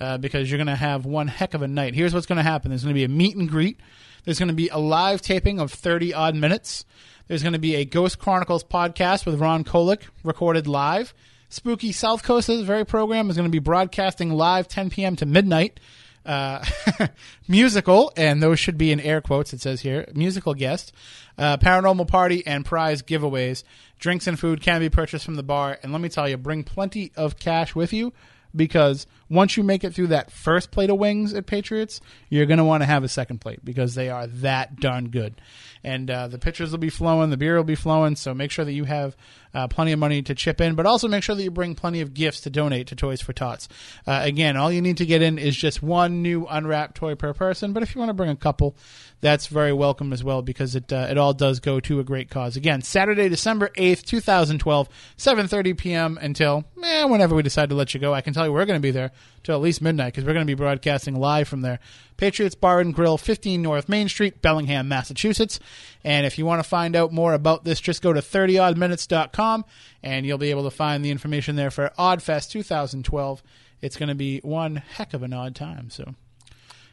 uh, 0.00 0.18
because 0.18 0.50
you're 0.50 0.58
going 0.58 0.66
to 0.66 0.76
have 0.76 1.06
one 1.06 1.28
heck 1.28 1.54
of 1.54 1.62
a 1.62 1.68
night. 1.68 1.94
Here's 1.94 2.14
what's 2.14 2.26
going 2.26 2.36
to 2.36 2.42
happen 2.42 2.70
there's 2.70 2.82
going 2.82 2.94
to 2.94 2.98
be 2.98 3.04
a 3.04 3.08
meet 3.08 3.36
and 3.36 3.48
greet. 3.48 3.80
There's 4.24 4.38
going 4.38 4.48
to 4.48 4.54
be 4.54 4.68
a 4.68 4.78
live 4.78 5.20
taping 5.20 5.60
of 5.60 5.72
30 5.72 6.14
odd 6.14 6.34
minutes. 6.34 6.84
There's 7.28 7.42
going 7.42 7.52
to 7.52 7.58
be 7.58 7.76
a 7.76 7.84
Ghost 7.84 8.18
Chronicles 8.18 8.64
podcast 8.64 9.26
with 9.26 9.40
Ron 9.40 9.64
Kolick 9.64 10.02
recorded 10.22 10.66
live. 10.66 11.14
Spooky 11.48 11.92
South 11.92 12.22
Coast, 12.22 12.48
this 12.48 12.62
very 12.62 12.84
program, 12.84 13.30
is 13.30 13.36
going 13.36 13.48
to 13.48 13.52
be 13.52 13.60
broadcasting 13.60 14.30
live 14.30 14.66
10 14.66 14.90
p.m. 14.90 15.16
to 15.16 15.26
midnight. 15.26 15.78
Uh, 16.26 16.64
musical, 17.48 18.10
and 18.16 18.42
those 18.42 18.58
should 18.58 18.78
be 18.78 18.90
in 18.90 18.98
air 18.98 19.20
quotes, 19.20 19.52
it 19.52 19.60
says 19.60 19.82
here. 19.82 20.06
Musical 20.14 20.54
guest, 20.54 20.92
uh, 21.36 21.58
paranormal 21.58 22.08
party, 22.08 22.46
and 22.46 22.64
prize 22.64 23.02
giveaways. 23.02 23.62
Drinks 23.98 24.26
and 24.26 24.38
food 24.38 24.62
can 24.62 24.80
be 24.80 24.88
purchased 24.88 25.24
from 25.24 25.34
the 25.34 25.42
bar. 25.42 25.78
And 25.82 25.92
let 25.92 26.00
me 26.00 26.08
tell 26.08 26.28
you, 26.28 26.38
bring 26.38 26.64
plenty 26.64 27.12
of 27.14 27.38
cash 27.38 27.74
with 27.74 27.92
you 27.92 28.12
because 28.54 29.06
once 29.28 29.56
you 29.56 29.62
make 29.62 29.84
it 29.84 29.94
through 29.94 30.08
that 30.08 30.30
first 30.30 30.70
plate 30.70 30.90
of 30.90 30.98
wings 30.98 31.34
at 31.34 31.46
Patriots, 31.46 32.00
you're 32.28 32.46
going 32.46 32.58
to 32.58 32.64
want 32.64 32.82
to 32.82 32.86
have 32.86 33.04
a 33.04 33.08
second 33.08 33.40
plate 33.40 33.64
because 33.64 33.94
they 33.94 34.10
are 34.10 34.26
that 34.26 34.76
darn 34.80 35.08
good. 35.08 35.40
And 35.84 36.10
uh, 36.10 36.28
the 36.28 36.38
pitchers 36.38 36.70
will 36.70 36.78
be 36.78 36.88
flowing, 36.88 37.30
the 37.30 37.36
beer 37.36 37.56
will 37.56 37.64
be 37.64 37.74
flowing, 37.74 38.16
so 38.16 38.32
make 38.32 38.50
sure 38.50 38.64
that 38.64 38.72
you 38.72 38.84
have 38.84 39.16
uh, 39.54 39.68
plenty 39.68 39.92
of 39.92 39.98
money 39.98 40.22
to 40.22 40.34
chip 40.34 40.60
in, 40.60 40.74
but 40.74 40.86
also 40.86 41.06
make 41.06 41.22
sure 41.22 41.34
that 41.34 41.42
you 41.42 41.50
bring 41.50 41.74
plenty 41.74 42.00
of 42.00 42.14
gifts 42.14 42.40
to 42.40 42.50
donate 42.50 42.88
to 42.88 42.96
Toys 42.96 43.20
for 43.20 43.32
Tots. 43.32 43.68
Uh, 44.06 44.20
again, 44.22 44.56
all 44.56 44.72
you 44.72 44.82
need 44.82 44.96
to 44.96 45.06
get 45.06 45.22
in 45.22 45.38
is 45.38 45.56
just 45.56 45.82
one 45.82 46.22
new 46.22 46.46
unwrapped 46.46 46.96
toy 46.96 47.14
per 47.14 47.32
person, 47.34 47.72
but 47.72 47.82
if 47.82 47.94
you 47.94 47.98
want 47.98 48.08
to 48.08 48.14
bring 48.14 48.30
a 48.30 48.36
couple, 48.36 48.76
that's 49.20 49.46
very 49.46 49.72
welcome 49.72 50.12
as 50.12 50.24
well 50.24 50.42
because 50.42 50.74
it 50.74 50.92
uh, 50.92 51.06
it 51.08 51.16
all 51.16 51.32
does 51.32 51.60
go 51.60 51.80
to 51.80 52.00
a 52.00 52.04
great 52.04 52.28
cause. 52.28 52.56
Again, 52.56 52.82
Saturday, 52.82 53.28
December 53.28 53.70
8th, 53.76 54.02
2012, 54.04 54.88
7:30 55.16 55.78
p.m. 55.78 56.18
until 56.20 56.64
eh, 56.82 57.04
whenever 57.04 57.34
we 57.34 57.42
decide 57.42 57.68
to 57.70 57.74
let 57.74 57.94
you 57.94 58.00
go. 58.00 58.12
I 58.12 58.20
can 58.20 58.34
tell 58.34 58.44
you 58.44 58.52
we're 58.52 58.66
going 58.66 58.78
to 58.78 58.82
be 58.82 58.90
there 58.90 59.12
till 59.42 59.54
at 59.54 59.62
least 59.62 59.80
midnight 59.80 60.12
because 60.12 60.24
we're 60.24 60.34
going 60.34 60.46
to 60.46 60.50
be 60.50 60.54
broadcasting 60.54 61.14
live 61.14 61.48
from 61.48 61.62
there. 61.62 61.78
Patriots 62.24 62.54
Bar 62.54 62.80
and 62.80 62.94
Grill, 62.94 63.18
15 63.18 63.60
North 63.60 63.86
Main 63.86 64.08
Street, 64.08 64.40
Bellingham, 64.40 64.88
Massachusetts. 64.88 65.60
And 66.04 66.24
if 66.24 66.38
you 66.38 66.46
want 66.46 66.62
to 66.62 66.66
find 66.66 66.96
out 66.96 67.12
more 67.12 67.34
about 67.34 67.64
this, 67.66 67.78
just 67.82 68.00
go 68.00 68.14
to 68.14 68.22
30oddminutes.com 68.22 69.66
and 70.02 70.24
you'll 70.24 70.38
be 70.38 70.48
able 70.48 70.64
to 70.64 70.70
find 70.70 71.04
the 71.04 71.10
information 71.10 71.54
there 71.54 71.70
for 71.70 71.90
Oddfest 71.98 72.48
2012. 72.50 73.42
It's 73.82 73.98
going 73.98 74.08
to 74.08 74.14
be 74.14 74.38
one 74.38 74.76
heck 74.76 75.12
of 75.12 75.22
an 75.22 75.34
odd 75.34 75.54
time. 75.54 75.90
So, 75.90 76.14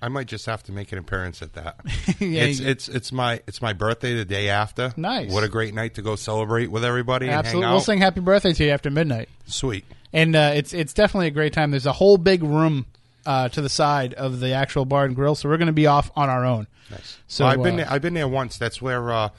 I 0.01 0.09
might 0.09 0.27
just 0.27 0.47
have 0.47 0.63
to 0.63 0.73
make 0.73 0.91
an 0.91 0.97
appearance 0.97 1.41
at 1.41 1.53
that. 1.53 1.79
Yeah, 2.19 2.43
it's 2.43 2.59
it's 2.59 2.87
it's 2.89 3.11
my 3.13 3.39
it's 3.47 3.61
my 3.61 3.71
birthday 3.71 4.13
the 4.13 4.25
day 4.25 4.49
after. 4.49 4.93
Nice. 4.97 5.31
What 5.31 5.45
a 5.45 5.47
great 5.49 5.73
night 5.73 5.93
to 5.95 6.01
go 6.01 6.17
celebrate 6.17 6.69
with 6.69 6.83
everybody 6.83 7.27
and 7.27 7.35
absolutely, 7.35 7.71
we'll 7.71 7.79
sing 7.79 7.99
happy 7.99 8.19
birthday 8.19 8.51
to 8.51 8.65
you 8.65 8.71
after 8.71 8.89
midnight. 8.91 9.29
Sweet. 9.45 9.85
and 10.11 10.35
uh, 10.35 10.51
it's 10.55 10.73
it's 10.73 10.93
definitely 10.93 11.27
a 11.27 11.31
great 11.31 11.53
time. 11.53 11.71
There's 11.71 11.85
a 11.85 11.93
whole 11.93 12.17
big 12.17 12.43
room 12.43 12.85
uh, 13.25 13.49
to 13.49 13.61
the 13.61 13.69
side 13.69 14.13
of 14.15 14.39
the 14.39 14.53
actual 14.53 14.85
bar 14.85 15.05
and 15.05 15.15
grill, 15.15 15.35
so 15.35 15.47
we're 15.49 15.57
going 15.57 15.67
to 15.67 15.73
be 15.73 15.87
off 15.87 16.11
on 16.15 16.29
our 16.29 16.45
own. 16.45 16.67
Nice. 16.89 17.17
So, 17.27 17.43
So 17.43 17.45
I've 17.45 17.61
been 17.63 17.75
uh, 17.75 17.77
there, 17.77 17.87
I've 17.91 18.01
been 18.01 18.13
there 18.13 18.27
once. 18.27 18.57
That's 18.57 18.81
where 18.81 19.11
uh, 19.11 19.29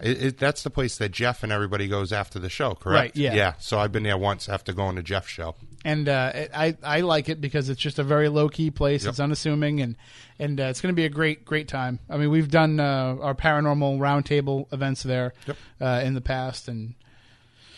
It, 0.00 0.22
it, 0.22 0.38
that's 0.38 0.62
the 0.62 0.70
place 0.70 0.96
that 0.98 1.10
Jeff 1.12 1.42
and 1.42 1.50
everybody 1.52 1.88
goes 1.88 2.12
after 2.12 2.38
the 2.38 2.48
show, 2.48 2.74
correct? 2.74 3.16
Right, 3.16 3.16
yeah. 3.16 3.34
Yeah. 3.34 3.52
So 3.58 3.78
I've 3.78 3.92
been 3.92 4.02
there 4.04 4.16
once 4.18 4.48
after 4.48 4.72
going 4.72 4.96
to 4.96 5.02
Jeff's 5.02 5.28
show. 5.28 5.54
and 5.84 6.08
uh, 6.08 6.32
it- 6.34 6.50
I 6.54 6.76
I 6.82 7.00
like 7.00 7.28
it 7.28 7.40
because 7.40 7.68
it's 7.68 7.80
just 7.80 7.98
a 7.98 8.02
very 8.04 8.28
low 8.28 8.48
key 8.48 8.70
place. 8.70 9.04
Yep. 9.04 9.10
It's 9.10 9.20
unassuming, 9.20 9.80
and 9.80 9.96
and 10.38 10.60
uh, 10.60 10.64
it's 10.64 10.80
going 10.80 10.92
to 10.94 10.96
be 10.96 11.04
a 11.06 11.10
great 11.10 11.44
great 11.44 11.68
time. 11.68 11.98
I 12.08 12.16
mean, 12.16 12.30
we've 12.30 12.50
done 12.50 12.78
uh, 12.80 13.16
our 13.20 13.34
paranormal 13.34 13.98
roundtable 13.98 14.72
events 14.72 15.02
there 15.02 15.32
Yep. 15.46 15.56
uh, 15.80 16.02
in 16.04 16.14
the 16.14 16.20
past, 16.22 16.68
and 16.68 16.94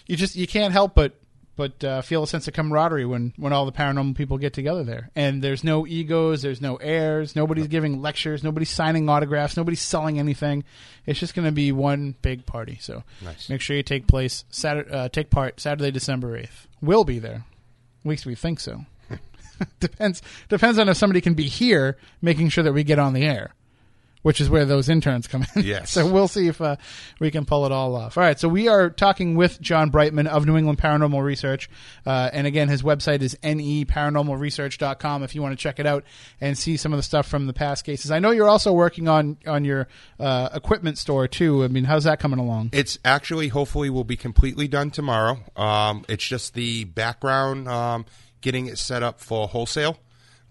you 0.07 0.17
just 0.17 0.37
you 0.37 0.47
can't 0.47 0.73
help 0.73 0.95
but 0.95 1.15
but 1.57 1.85
uh, 1.85 2.01
feel 2.03 2.23
a 2.23 2.27
sense 2.27 2.49
of 2.49 2.55
camaraderie 2.55 3.05
when 3.05 3.33
when 3.37 3.53
all 3.53 3.67
the 3.67 3.73
paranormal 3.73 4.17
people 4.17 4.39
get 4.39 4.53
together 4.53 4.83
there. 4.85 5.11
And 5.15 5.43
there's 5.43 5.63
no 5.63 5.87
egos, 5.87 6.43
there's 6.43 6.61
no 6.61 6.77
airs, 6.77 7.37
nobody's 7.37 7.67
giving 7.69 8.01
lectures, 8.01 8.43
nobody's 8.43 8.71
signing 8.71 9.09
autographs, 9.09 9.57
nobody's 9.57 9.83
selling 9.83 10.19
anything. 10.19 10.65
It's 11.07 11.21
just 11.21 11.35
going 11.35 11.47
to 11.47 11.53
be 11.53 11.71
one 11.73 12.15
big 12.23 12.47
party. 12.47 12.79
So 12.81 13.03
Nice. 13.23 13.49
make 13.51 13.61
sure 13.61 13.77
you 13.77 13.83
take 13.83 14.07
place 14.07 14.45
Saturday, 14.51 14.91
uh, 14.91 15.09
take 15.09 15.31
part 15.31 15.61
Saturday, 15.61 15.91
December 15.91 16.37
eighth. 16.37 16.67
We'll 16.81 17.05
be 17.05 17.19
there. 17.19 17.45
At 18.05 18.09
least 18.09 18.27
we 18.27 18.35
think 18.35 18.59
so. 18.59 18.87
depends 19.81 20.23
depends 20.49 20.79
on 20.79 20.89
if 20.89 20.97
somebody 20.97 21.21
can 21.21 21.35
be 21.35 21.49
here, 21.49 21.97
making 22.21 22.49
sure 22.49 22.65
that 22.65 22.73
we 22.73 22.83
get 22.83 22.99
on 22.99 23.13
the 23.13 23.25
air, 23.25 23.55
which 24.23 24.41
is 24.41 24.49
where 24.49 24.65
those 24.65 24.89
interns 24.89 25.27
come 25.27 25.45
in. 25.55 25.65
Yes. 25.65 25.91
so 25.93 26.11
we'll 26.11 26.29
see 26.29 26.49
if 26.49 26.61
uh, 26.61 26.77
we 27.21 27.31
can 27.31 27.45
pull 27.45 27.67
it 27.67 27.73
all 27.73 27.95
off. 27.95 28.17
All 28.17 28.23
right. 28.23 28.39
So 28.39 28.49
we 28.49 28.69
are 28.69 28.91
talking 28.91 29.35
with 29.35 29.61
John 29.61 29.91
Brightman 29.91 30.27
of 30.27 30.47
New 30.47 30.57
England 30.57 30.79
Paranormal 30.79 31.23
Research, 31.23 31.69
uh, 32.07 32.31
and 32.33 32.47
again, 32.47 32.69
his 32.69 32.83
website 32.83 33.23
is 33.23 33.37
neparanormalresearch.com 33.43 35.23
if 35.23 35.35
you 35.35 35.43
want 35.43 35.53
to 35.53 35.63
check 35.63 35.79
it 35.79 35.87
out 35.87 36.05
and 36.41 36.57
see 36.57 36.77
some 36.77 36.93
of 36.93 36.99
the 36.99 37.03
stuff 37.03 37.27
from 37.27 37.47
the 37.47 37.53
past 37.53 37.85
cases. 37.85 38.11
I 38.11 38.19
know 38.19 38.31
you're 38.31 38.49
also 38.49 38.73
working 38.73 39.09
on 39.09 39.37
on 39.47 39.65
your 39.65 39.89
uh, 40.19 40.49
equipment 40.55 40.99
store 40.99 41.29
too. 41.29 41.65
I 41.65 41.69
mean, 41.69 41.85
how's 41.85 42.05
that 42.05 42.21
coming 42.21 42.39
along? 42.39 42.71
It's 42.73 42.99
actually 43.05 43.49
hopefully 43.49 43.91
will 43.91 44.05
be 44.05 44.17
completely 44.17 44.69
done 44.69 44.91
tomorrow. 44.91 45.39
Um, 45.57 46.05
it's 46.09 46.27
just 46.27 46.55
the 46.55 46.85
background 46.85 47.69
um, 47.69 48.07
getting 48.41 48.67
it 48.67 48.79
set 48.79 49.03
up 49.03 49.21
for 49.21 49.49
wholesale 49.49 49.99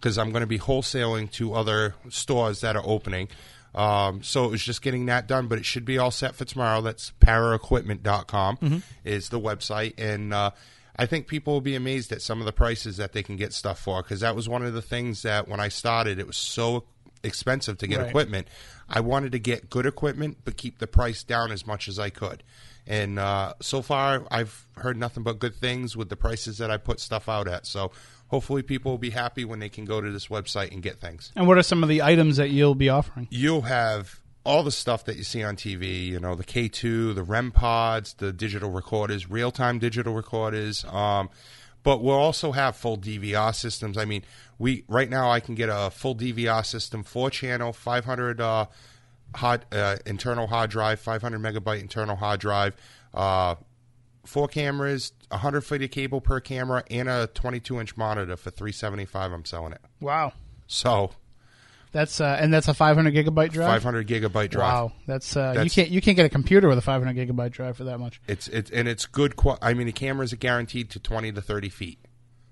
because 0.01 0.17
I'm 0.17 0.31
going 0.31 0.41
to 0.41 0.47
be 0.47 0.57
wholesaling 0.57 1.31
to 1.33 1.53
other 1.53 1.93
stores 2.09 2.61
that 2.61 2.75
are 2.75 2.83
opening. 2.83 3.27
Um, 3.73 4.21
so 4.23 4.45
it 4.45 4.51
was 4.51 4.63
just 4.63 4.81
getting 4.81 5.05
that 5.05 5.27
done, 5.27 5.47
but 5.47 5.57
it 5.57 5.65
should 5.65 5.85
be 5.85 5.97
all 5.97 6.11
set 6.11 6.35
for 6.35 6.45
tomorrow. 6.45 6.81
That's 6.81 7.13
paraequipment.com 7.21 8.83
is 9.03 9.29
the 9.29 9.39
website. 9.39 9.93
And 9.97 10.33
uh, 10.33 10.51
I 10.95 11.05
think 11.05 11.27
people 11.27 11.53
will 11.53 11.61
be 11.61 11.75
amazed 11.75 12.11
at 12.11 12.21
some 12.21 12.39
of 12.39 12.45
the 12.45 12.51
prices 12.51 12.97
that 12.97 13.13
they 13.13 13.23
can 13.23 13.35
get 13.37 13.53
stuff 13.53 13.79
for 13.79 14.01
because 14.03 14.19
that 14.21 14.35
was 14.35 14.49
one 14.49 14.63
of 14.65 14.73
the 14.73 14.81
things 14.81 15.21
that 15.23 15.47
when 15.47 15.59
I 15.59 15.69
started, 15.69 16.19
it 16.19 16.27
was 16.27 16.37
so 16.37 16.83
expensive 17.23 17.77
to 17.79 17.87
get 17.87 17.99
Right. 17.99 18.09
equipment. 18.09 18.47
I 18.89 18.99
wanted 18.99 19.31
to 19.33 19.39
get 19.39 19.69
good 19.69 19.85
equipment, 19.85 20.39
but 20.43 20.57
keep 20.57 20.79
the 20.79 20.87
price 20.87 21.23
down 21.23 21.51
as 21.51 21.65
much 21.65 21.87
as 21.87 21.97
I 21.99 22.09
could. 22.09 22.43
And 22.87 23.19
uh, 23.19 23.53
so 23.61 23.81
far, 23.83 24.25
I've 24.31 24.65
heard 24.75 24.97
nothing 24.97 25.23
but 25.23 25.37
good 25.39 25.55
things 25.55 25.95
with 25.95 26.09
the 26.09 26.15
prices 26.15 26.57
that 26.57 26.71
I 26.71 26.77
put 26.77 26.99
stuff 26.99 27.29
out 27.29 27.47
at. 27.47 27.67
So 27.67 27.91
hopefully, 28.31 28.63
people 28.63 28.91
will 28.91 28.97
be 28.97 29.11
happy 29.11 29.45
when 29.45 29.59
they 29.59 29.69
can 29.69 29.85
go 29.85 30.01
to 30.01 30.09
this 30.09 30.27
website 30.27 30.71
and 30.71 30.81
get 30.81 30.99
things. 30.99 31.31
And 31.35 31.47
what 31.47 31.57
are 31.57 31.63
some 31.63 31.83
of 31.83 31.89
the 31.89 32.01
items 32.01 32.37
that 32.37 32.49
you'll 32.49 32.75
be 32.75 32.89
offering? 32.89 33.27
You'll 33.29 33.63
have 33.63 34.21
all 34.43 34.63
the 34.63 34.71
stuff 34.71 35.05
that 35.05 35.17
you 35.17 35.23
see 35.23 35.43
on 35.43 35.55
TV, 35.55 36.07
you 36.07 36.19
know, 36.19 36.33
the 36.33 36.43
K2, 36.43 37.13
the 37.13 37.23
REM 37.23 37.51
pods, 37.51 38.13
the 38.15 38.33
digital 38.33 38.71
recorders, 38.71 39.29
real 39.29 39.51
time 39.51 39.77
digital 39.77 40.13
recorders. 40.13 40.83
Um, 40.85 41.29
but 41.83 42.01
we'll 42.01 42.15
also 42.15 42.51
have 42.51 42.75
full 42.75 42.97
DVR 42.97 43.53
systems. 43.53 43.97
I 43.97 44.05
mean, 44.05 44.23
we 44.57 44.83
right 44.87 45.09
now 45.09 45.29
I 45.29 45.39
can 45.39 45.55
get 45.55 45.69
a 45.69 45.89
full 45.91 46.15
DVR 46.15 46.65
system, 46.65 47.03
four 47.03 47.29
channel, 47.29 47.73
500 47.73 48.39
uh, 48.39 48.65
hard 49.35 49.65
uh, 49.71 49.97
internal 50.05 50.47
hard 50.47 50.69
drive, 50.69 50.99
500 50.99 51.39
megabyte 51.39 51.81
internal 51.81 52.15
hard 52.15 52.39
drive, 52.39 52.75
uh, 53.13 53.55
four 54.25 54.47
cameras, 54.47 55.11
100 55.31 55.61
feet 55.61 55.81
of 55.81 55.91
cable 55.91 56.21
per 56.21 56.39
camera, 56.39 56.83
and 56.91 57.09
a 57.09 57.27
22 57.33 57.79
inch 57.79 57.97
monitor 57.97 58.35
for 58.37 58.51
375. 58.51 59.31
I'm 59.31 59.45
selling 59.45 59.73
it. 59.73 59.81
Wow. 59.99 60.33
So 60.67 61.11
That's 61.91 62.21
uh, 62.21 62.37
and 62.39 62.53
that's 62.53 62.67
a 62.69 62.73
500 62.73 63.13
gigabyte 63.13 63.51
drive. 63.51 63.67
500 63.67 64.07
gigabyte 64.07 64.49
drive. 64.51 64.73
Wow, 64.73 64.93
that's, 65.05 65.35
uh, 65.35 65.59
you 65.63 65.69
can't 65.69 65.89
you 65.89 65.99
can't 66.01 66.15
get 66.15 66.25
a 66.25 66.29
computer 66.29 66.67
with 66.69 66.77
a 66.77 66.81
500 66.81 67.15
gigabyte 67.15 67.51
drive 67.51 67.75
for 67.77 67.83
that 67.85 67.99
much. 67.99 68.21
It's 68.27 68.47
it's 68.47 68.71
and 68.71 68.87
it's 68.87 69.05
good. 69.05 69.33
I 69.61 69.73
mean, 69.73 69.87
the 69.87 69.91
cameras 69.93 70.31
are 70.31 70.37
guaranteed 70.37 70.89
to 70.91 70.99
twenty 70.99 71.31
to 71.33 71.41
thirty 71.41 71.69
feet. 71.69 71.99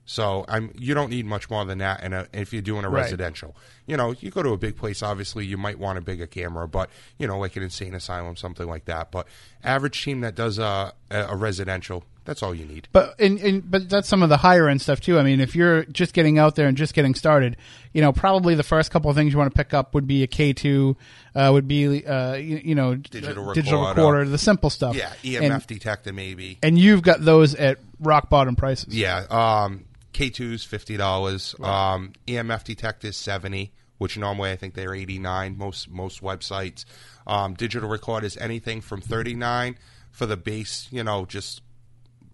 So 0.03 0.43
I'm 0.47 0.73
you 0.75 0.95
don't 0.95 1.11
need 1.11 1.25
much 1.27 1.49
more 1.51 1.63
than 1.65 1.77
that. 1.77 2.01
And 2.01 2.27
if 2.33 2.51
you're 2.51 2.63
doing 2.63 2.83
a 2.83 2.89
Right. 2.89 3.03
residential, 3.03 3.55
you 3.85 3.95
know, 3.95 4.11
you 4.19 4.31
go 4.31 4.41
to 4.41 4.49
a 4.49 4.57
big 4.57 4.75
place. 4.75 5.03
Obviously, 5.03 5.45
you 5.45 5.55
might 5.55 5.77
want 5.77 5.99
a 5.99 6.01
bigger 6.01 6.25
camera, 6.25 6.67
but 6.67 6.89
you 7.19 7.27
know, 7.27 7.37
like 7.37 7.55
an 7.55 7.61
insane 7.63 7.93
asylum, 7.93 8.35
something 8.35 8.67
like 8.67 8.85
that. 8.85 9.11
But 9.11 9.27
average 9.63 10.03
team 10.03 10.21
that 10.21 10.33
does 10.33 10.57
a, 10.57 10.93
a 11.11 11.35
residential, 11.37 12.03
that's 12.29 12.43
all 12.43 12.53
you 12.53 12.63
need. 12.65 12.87
But 12.91 13.15
and, 13.19 13.39
and 13.39 13.69
but 13.71 13.89
that's 13.89 14.07
some 14.07 14.21
of 14.21 14.29
the 14.29 14.37
higher 14.37 14.69
end 14.69 14.81
stuff 14.83 15.01
too. 15.01 15.17
I 15.17 15.23
mean, 15.23 15.41
if 15.41 15.55
you're 15.55 15.83
just 15.85 16.13
getting 16.13 16.37
out 16.37 16.55
there 16.55 16.67
and 16.67 16.77
just 16.77 16.93
getting 16.93 17.15
started, 17.15 17.57
you 17.91 18.01
know, 18.03 18.13
probably 18.13 18.53
the 18.53 18.61
first 18.61 18.91
couple 18.91 19.09
of 19.09 19.15
things 19.15 19.33
you 19.33 19.39
want 19.39 19.51
to 19.51 19.57
pick 19.57 19.73
up 19.73 19.95
would 19.95 20.05
be 20.05 20.21
a 20.21 20.27
K2, 20.27 20.95
uh, 21.35 21.49
would 21.51 21.67
be 21.67 22.05
uh, 22.05 22.35
you, 22.35 22.61
you 22.63 22.75
know, 22.75 22.93
Digital 22.95 23.49
uh, 23.49 23.53
digital 23.55 23.79
recorder. 23.79 24.01
recorder, 24.01 24.29
the 24.29 24.37
simple 24.37 24.69
stuff. 24.69 24.95
Yeah, 24.95 25.11
EMF 25.23 25.51
And, 25.51 25.67
detector 25.67 26.13
maybe. 26.13 26.59
and 26.61 26.77
you've 26.77 27.01
got 27.01 27.25
those 27.25 27.55
at 27.55 27.79
rock 27.99 28.29
bottom 28.29 28.55
prices. 28.55 28.95
Yeah, 28.95 29.25
um, 29.31 29.85
K2's 30.13 30.63
fifty 30.63 30.95
dollars. 30.97 31.55
Um, 31.59 32.13
EMF 32.27 32.63
detectors 32.63 33.17
seventy, 33.17 33.73
which 33.97 34.19
normally 34.19 34.51
I 34.51 34.55
think 34.55 34.75
they're 34.75 34.93
eighty 34.93 35.17
nine. 35.17 35.57
Most 35.57 35.89
most 35.89 36.21
websites. 36.21 36.85
Um, 37.25 37.55
digital 37.55 37.89
recorders 37.89 38.37
anything 38.37 38.81
from 38.81 39.01
thirty 39.01 39.33
nine 39.33 39.77
for 40.11 40.25
the 40.27 40.37
base, 40.37 40.87
you 40.91 41.03
know, 41.03 41.25
just 41.25 41.61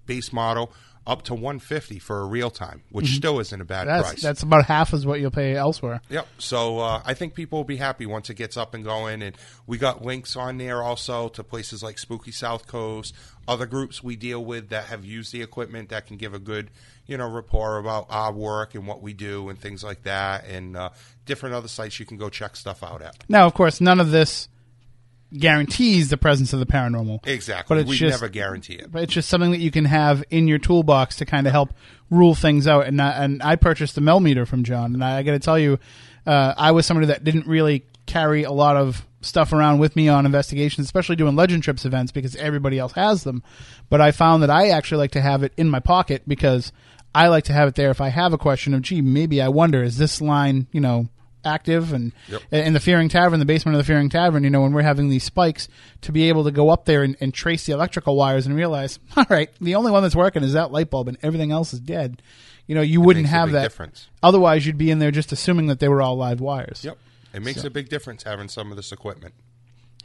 base 0.05 0.31
model, 0.33 0.73
up 1.07 1.21
to 1.21 1.35
one 1.35 1.59
fifty 1.59 1.99
for 1.99 2.21
a 2.21 2.25
real 2.25 2.49
time, 2.49 2.81
which 2.89 3.09
still 3.09 3.39
isn't 3.39 3.61
a 3.61 3.65
bad 3.65 3.87
Mm-hmm. 3.87 3.97
That's 3.97 4.09
price. 4.09 4.21
that's 4.23 4.41
about 4.43 4.65
half 4.65 4.91
as 4.91 5.05
what 5.05 5.19
you'll 5.19 5.29
pay 5.29 5.55
elsewhere. 5.55 6.01
Yep. 6.09 6.27
So 6.39 6.79
uh, 6.79 7.01
I 7.05 7.13
think 7.13 7.35
people 7.35 7.59
will 7.59 7.63
be 7.63 7.77
happy 7.77 8.07
once 8.07 8.31
it 8.31 8.33
gets 8.33 8.57
up 8.57 8.73
and 8.73 8.83
going. 8.83 9.21
And 9.21 9.35
we 9.67 9.77
got 9.77 10.03
links 10.03 10.35
on 10.35 10.57
there 10.57 10.81
also 10.81 11.29
to 11.29 11.43
places 11.43 11.83
like 11.83 11.99
Spooky 11.99 12.31
South 12.31 12.65
Coast, 12.65 13.13
other 13.47 13.67
groups 13.67 14.03
we 14.03 14.15
deal 14.15 14.43
with 14.43 14.69
that 14.69 14.85
have 14.85 15.05
used 15.05 15.31
the 15.31 15.43
equipment 15.43 15.89
that 15.89 16.07
can 16.07 16.17
give 16.17 16.33
a 16.33 16.39
good, 16.39 16.71
you 17.05 17.17
know, 17.17 17.29
rapport 17.29 17.77
about 17.77 18.07
our 18.09 18.33
work 18.33 18.73
and 18.73 18.87
what 18.87 19.03
we 19.03 19.13
do 19.13 19.49
and 19.49 19.59
things 19.59 19.83
like 19.83 20.01
that. 20.03 20.45
And 20.47 20.75
uh, 20.75 20.89
different 21.27 21.53
other 21.53 21.67
sites 21.67 21.99
you 21.99 22.07
can 22.07 22.17
go 22.17 22.29
check 22.29 22.55
stuff 22.55 22.81
out 22.81 23.03
at. 23.03 23.23
Now, 23.29 23.45
of 23.45 23.53
course, 23.53 23.79
none 23.79 23.99
of 23.99 24.09
this 24.09 24.49
guarantees 25.37 26.09
the 26.09 26.17
presence 26.17 26.53
of 26.53 26.59
the 26.59 26.65
paranormal. 26.65 27.25
Exactly. 27.27 27.75
But 27.75 27.81
it's 27.81 27.89
we 27.89 27.97
just- 27.97 28.21
never 28.21 28.29
guarantee 28.29 28.75
it. 28.75 28.91
but 28.91 29.03
it's 29.03 29.13
just 29.13 29.29
something 29.29 29.51
that 29.51 29.59
you 29.59 29.71
can 29.71 29.85
have 29.85 30.23
in 30.29 30.47
your 30.47 30.59
toolbox 30.59 31.17
to 31.17 31.25
kind 31.25 31.47
of 31.47 31.51
help 31.53 31.73
rule 32.09 32.35
things 32.35 32.67
out. 32.67 32.85
And 32.87 33.01
I, 33.01 33.23
and 33.23 33.41
I 33.43 33.55
purchased 33.55 33.95
the 33.95 34.01
Mel 34.01 34.19
meter 34.19 34.45
from 34.45 34.63
John, 34.63 34.93
and 34.93 35.03
I, 35.03 35.23
got 35.23 35.31
to 35.31 35.39
tell 35.39 35.59
you, 35.59 35.79
uh, 36.25 36.53
I 36.57 36.71
was 36.71 36.85
somebody 36.85 37.07
that 37.07 37.23
didn't 37.23 37.47
really 37.47 37.85
carry 38.05 38.43
a 38.43 38.51
lot 38.51 38.75
of 38.77 39.05
stuff 39.21 39.51
around 39.53 39.79
with 39.79 39.95
me 39.95 40.07
on 40.07 40.25
investigations, 40.25 40.85
especially 40.85 41.15
doing 41.15 41.35
Legend 41.35 41.63
Trips 41.63 41.85
events 41.85 42.11
because 42.11 42.35
everybody 42.35 42.77
else 42.77 42.93
has 42.93 43.23
them. 43.23 43.41
But 43.89 43.99
I 44.01 44.11
found 44.11 44.43
that 44.43 44.51
I 44.51 44.69
actually 44.69 44.99
like 44.99 45.11
to 45.11 45.21
have 45.21 45.41
it 45.43 45.51
in 45.57 45.69
my 45.69 45.79
pocket 45.79 46.21
because 46.27 46.71
I 47.13 47.27
like 47.29 47.45
to 47.45 47.53
have 47.53 47.67
it 47.67 47.75
there 47.75 47.89
if 47.89 48.01
I 48.01 48.09
have 48.09 48.33
a 48.33 48.37
question 48.37 48.73
of, 48.73 48.81
gee, 48.83 49.01
maybe 49.01 49.41
I 49.41 49.47
wonder, 49.47 49.81
is 49.81 49.97
this 49.97 50.21
line, 50.21 50.67
you 50.71 50.81
know, 50.81 51.07
active 51.45 51.93
and 51.93 52.11
Yep. 52.29 52.41
in 52.51 52.73
the 52.73 52.79
Fearing 52.79 53.09
Tavern, 53.09 53.39
the 53.39 53.45
basement 53.45 53.75
of 53.75 53.79
the 53.79 53.85
Fearing 53.85 54.09
Tavern, 54.09 54.43
you 54.43 54.49
know, 54.49 54.61
when 54.61 54.73
we're 54.73 54.81
having 54.81 55.09
these 55.09 55.23
spikes, 55.23 55.67
to 56.01 56.11
be 56.11 56.27
able 56.29 56.43
to 56.43 56.51
go 56.51 56.69
up 56.69 56.85
there 56.85 57.03
and, 57.03 57.15
and 57.21 57.33
trace 57.33 57.65
the 57.65 57.73
electrical 57.73 58.15
wires 58.15 58.45
and 58.45 58.55
realize, 58.55 58.99
all 59.17 59.25
right, 59.29 59.49
the 59.61 59.75
only 59.75 59.91
one 59.91 60.03
that's 60.03 60.15
working 60.15 60.43
is 60.43 60.53
that 60.53 60.71
light 60.71 60.89
bulb 60.89 61.07
and 61.07 61.17
everything 61.21 61.51
else 61.51 61.73
is 61.73 61.79
dead. 61.79 62.21
You 62.67 62.73
know, 62.75 62.81
you 62.81 62.99
wouldn't 62.99 63.27
have 63.27 63.51
that. 63.51 63.61
difference. 63.63 64.09
Otherwise, 64.23 64.65
you'd 64.65 64.77
be 64.77 64.89
in 64.89 64.99
there 64.99 65.11
just 65.11 65.31
assuming 65.31 65.67
that 65.67 65.79
they 65.79 65.87
were 65.87 66.01
all 66.01 66.17
live 66.17 66.41
wires. 66.41 66.83
Yep. 66.83 66.97
It 67.33 67.41
makes 67.43 67.63
a 67.63 67.69
big 67.69 67.89
difference 67.89 68.23
having 68.23 68.47
some 68.47 68.71
of 68.71 68.77
this 68.77 68.91
equipment. 68.91 69.33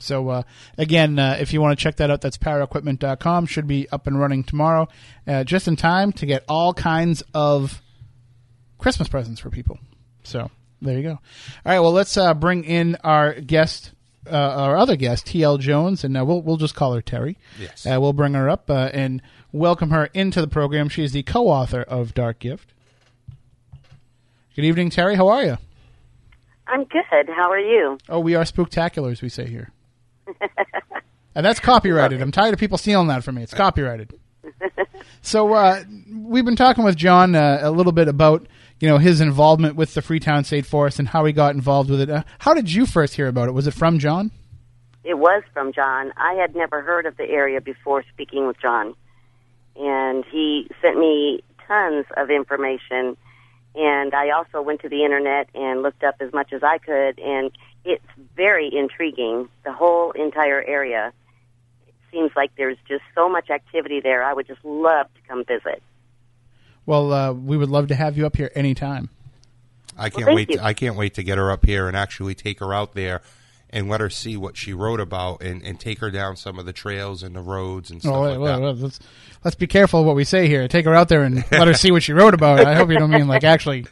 So 0.01 0.28
uh, 0.30 0.43
again, 0.78 1.18
uh, 1.18 1.36
if 1.38 1.53
you 1.53 1.61
want 1.61 1.78
to 1.78 1.82
check 1.82 1.97
that 1.97 2.11
out, 2.11 2.20
that's 2.22 2.38
paraequipment.com. 2.38 3.47
Should 3.47 3.66
be 3.66 3.88
up 3.91 4.07
and 4.07 4.18
running 4.18 4.45
tomorrow, 4.45 4.88
uh, 5.26 5.45
just 5.45 5.68
in 5.68 5.76
time 5.76 6.11
to 6.14 6.26
get 6.26 6.45
all 6.49 6.72
kinds 6.74 7.22
of 7.34 7.82
Christmas 8.78 9.09
presents 9.09 9.41
for 9.41 9.51
people. 9.51 9.78
So 10.24 10.51
there 10.83 10.97
you 10.97 11.03
go. 11.03 11.11
All 11.11 11.18
right, 11.64 11.81
well, 11.81 11.93
let's 11.93 12.16
uh, 12.16 12.35
bring 12.35 12.64
in 12.64 12.97
our 13.05 13.35
guest, 13.35 13.93
uh, 14.26 14.35
our 14.37 14.76
other 14.76 14.97
guest, 14.97 15.26
T.L. 15.26 15.59
Jones, 15.59 16.05
and 16.05 16.16
uh, 16.16 16.24
we'll 16.24 16.43
we'll 16.43 16.57
just 16.57 16.74
call 16.74 16.95
her 16.95 17.03
Terry. 17.03 17.37
Yes. 17.59 17.87
Uh, 17.87 18.01
we'll 18.01 18.12
bring 18.12 18.35
her 18.35 18.49
up 18.49 18.70
uh, 18.70 18.91
and 18.93 19.22
welcome 19.53 19.91
her 19.91 20.07
into 20.14 20.41
the 20.41 20.49
program. 20.49 20.89
She 20.89 21.05
is 21.05 21.12
the 21.12 21.22
co-author 21.22 21.83
of 21.83 22.14
Dark 22.14 22.39
Gift. 22.39 22.72
Good 24.57 24.64
evening, 24.64 24.91
Terry. 24.91 25.14
How 25.16 25.28
are 25.28 25.45
you? 25.45 25.59
I'm 26.66 26.85
good. 26.85 27.28
How 27.28 27.51
are 27.51 27.59
you? 27.59 27.99
Oh, 28.09 28.20
we 28.20 28.35
are 28.35 28.45
spooktacular, 28.45 29.11
as 29.11 29.22
we 29.22 29.28
say 29.28 29.47
here. 29.47 29.70
and 31.35 31.45
that's 31.45 31.61
copyrighted. 31.61 32.20
I'm 32.20 32.33
tired 32.33 32.55
of 32.55 32.61
people 32.61 32.78
stealing 32.78 33.09
that 33.09 33.24
from 33.24 33.37
me. 33.37 33.43
It's 33.43 33.55
copyrighted. 33.55 34.12
so 35.22 35.53
uh, 35.53 35.83
we've 36.12 36.45
been 36.45 36.57
talking 36.57 36.85
with 36.85 36.97
John 36.97 37.35
uh, 37.35 37.59
a 37.62 37.70
little 37.70 37.93
bit 37.93 38.09
about 38.09 38.47
you 38.81 38.89
know 38.89 38.99
his 38.99 39.20
involvement 39.20 39.76
with 39.76 39.95
the 39.95 40.03
Freetown 40.03 40.45
State 40.45 40.66
Forest 40.66 40.99
and 40.99 41.09
how 41.09 41.24
he 41.24 41.33
got 41.33 41.55
involved 41.55 41.91
with 41.91 42.01
it. 42.01 42.11
Uh, 42.11 42.22
how 42.41 42.55
did 42.55 42.72
you 42.72 42.87
first 42.87 43.14
hear 43.14 43.28
about 43.28 43.49
it? 43.49 43.53
Was 43.53 43.66
it 43.66 43.74
from 43.74 43.99
John? 43.99 44.33
it 45.05 45.18
was 45.18 45.43
from 45.53 45.72
John. 45.72 46.12
I 46.16 46.35
had 46.35 46.55
never 46.55 46.83
heard 46.83 47.07
of 47.07 47.16
the 47.16 47.28
area 47.28 47.61
before 47.61 48.05
speaking 48.12 48.47
with 48.47 48.61
John, 48.61 48.95
and 49.76 50.24
he 50.31 50.68
sent 50.83 50.99
me 50.99 51.43
tons 51.66 52.07
of 52.16 52.31
information. 52.31 53.16
And 53.74 54.14
I 54.14 54.31
also 54.31 54.61
went 54.61 54.81
to 54.83 54.89
the 54.89 55.05
internet 55.05 55.49
and 55.55 55.83
looked 55.83 56.03
up 56.03 56.16
as 56.20 56.33
much 56.33 56.53
as 56.53 56.62
I 56.62 56.78
could, 56.78 57.18
and 57.20 57.53
it's 57.85 58.05
very 58.37 58.70
intriguing. 58.74 59.49
The 59.64 59.72
whole 59.72 60.11
entire 60.12 60.62
area 60.62 61.12
it 61.87 61.95
seems 62.11 62.33
like 62.35 62.51
there's 62.57 62.78
just 62.89 63.05
so 63.14 63.28
much 63.28 63.49
activity 63.49 64.01
there. 64.01 64.24
I 64.24 64.33
would 64.33 64.47
just 64.47 64.64
love 64.64 65.07
to 65.14 65.20
come 65.28 65.45
visit. 65.45 65.83
Well, 66.87 67.12
uh, 67.12 67.33
we 67.33 67.57
would 67.57 67.68
love 67.70 67.89
to 67.89 67.95
have 67.95 68.16
you 68.16 68.26
up 68.26 68.37
here 68.37 68.51
anytime. 68.55 69.11
I 69.99 70.09
can't 70.11 70.24
thank 70.26 70.37
wait. 70.37 70.51
To, 70.53 70.64
I 70.64 70.72
can't 70.72 70.97
wait 70.97 71.14
to 71.14 71.22
get 71.22 71.37
her 71.39 71.51
up 71.51 71.66
here 71.66 71.87
and 71.87 71.97
actually 71.97 72.35
take 72.35 72.61
her 72.61 72.72
out 72.72 72.95
there 72.95 73.20
and 73.68 73.89
let 73.89 74.01
her 74.01 74.11
see 74.11 74.37
what 74.37 74.57
she 74.57 74.72
wrote 74.72 74.99
about 74.99 75.43
and, 75.43 75.62
and 75.62 75.78
take 75.78 75.99
her 76.01 76.11
down 76.11 76.37
some 76.37 76.59
of 76.59 76.66
the 76.66 76.72
trails 76.72 77.22
and 77.22 77.37
the 77.37 77.41
roads 77.41 77.91
and 77.91 78.01
stuff 78.01 78.14
Oh, 78.14 78.22
wait, 78.22 78.31
like 78.31 78.41
wait, 78.41 78.47
that. 78.53 78.61
wait, 78.62 78.76
let's 78.78 79.01
let's 79.45 79.55
be 79.55 79.66
careful 79.66 80.05
what 80.05 80.16
we 80.16 80.24
say 80.24 80.49
here. 80.49 80.66
Take 80.68 80.87
her 80.87 80.95
out 80.95 81.09
there 81.09 81.22
and 81.22 81.45
let 81.53 81.68
her 81.68 81.74
see 81.74 81.91
what 81.93 82.03
she 82.03 82.12
wrote 82.12 82.35
about. 82.35 82.61
I 82.61 82.74
hope 82.74 82.91
you 82.91 82.99
don't 82.99 83.11
mean 83.11 83.28
like 83.28 83.45
actually, 83.45 83.87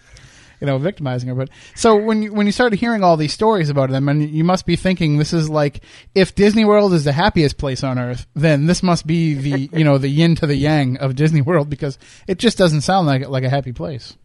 you 0.61 0.67
know, 0.67 0.79
victimizing 0.79 1.29
her. 1.29 1.35
But 1.35 1.51
so 1.75 1.97
when 1.97 2.23
you 2.23 2.33
when 2.33 2.47
you 2.47 2.53
started 2.53 2.79
hearing 2.79 3.03
all 3.03 3.17
these 3.17 3.33
stories 3.33 3.71
about 3.71 3.91
them, 3.91 4.09
and 4.09 4.29
you 4.29 4.45
must 4.45 4.67
be 4.67 4.77
thinking 4.77 5.19
this 5.19 5.33
is 5.33 5.49
like 5.49 5.81
if 6.15 6.35
Disney 6.35 6.65
World 6.65 6.93
is 6.93 7.05
the 7.05 7.13
happiest 7.13 7.59
place 7.59 7.83
on 7.83 7.99
earth, 7.99 8.27
then 8.35 8.67
this 8.67 8.83
must 8.83 9.07
be 9.07 9.35
the 9.35 9.71
you 9.73 9.85
know 9.85 9.99
the 9.99 10.09
yin 10.09 10.35
to 10.37 10.47
the 10.47 10.57
yang 10.57 10.97
of 10.99 11.17
Disney 11.17 11.41
World 11.41 11.71
because 11.71 11.99
it 12.27 12.39
just 12.39 12.59
doesn't 12.59 12.83
sound 12.83 13.07
like 13.07 13.29
like 13.29 13.45
a 13.45 13.51
happy 13.51 13.73
place. 13.73 14.17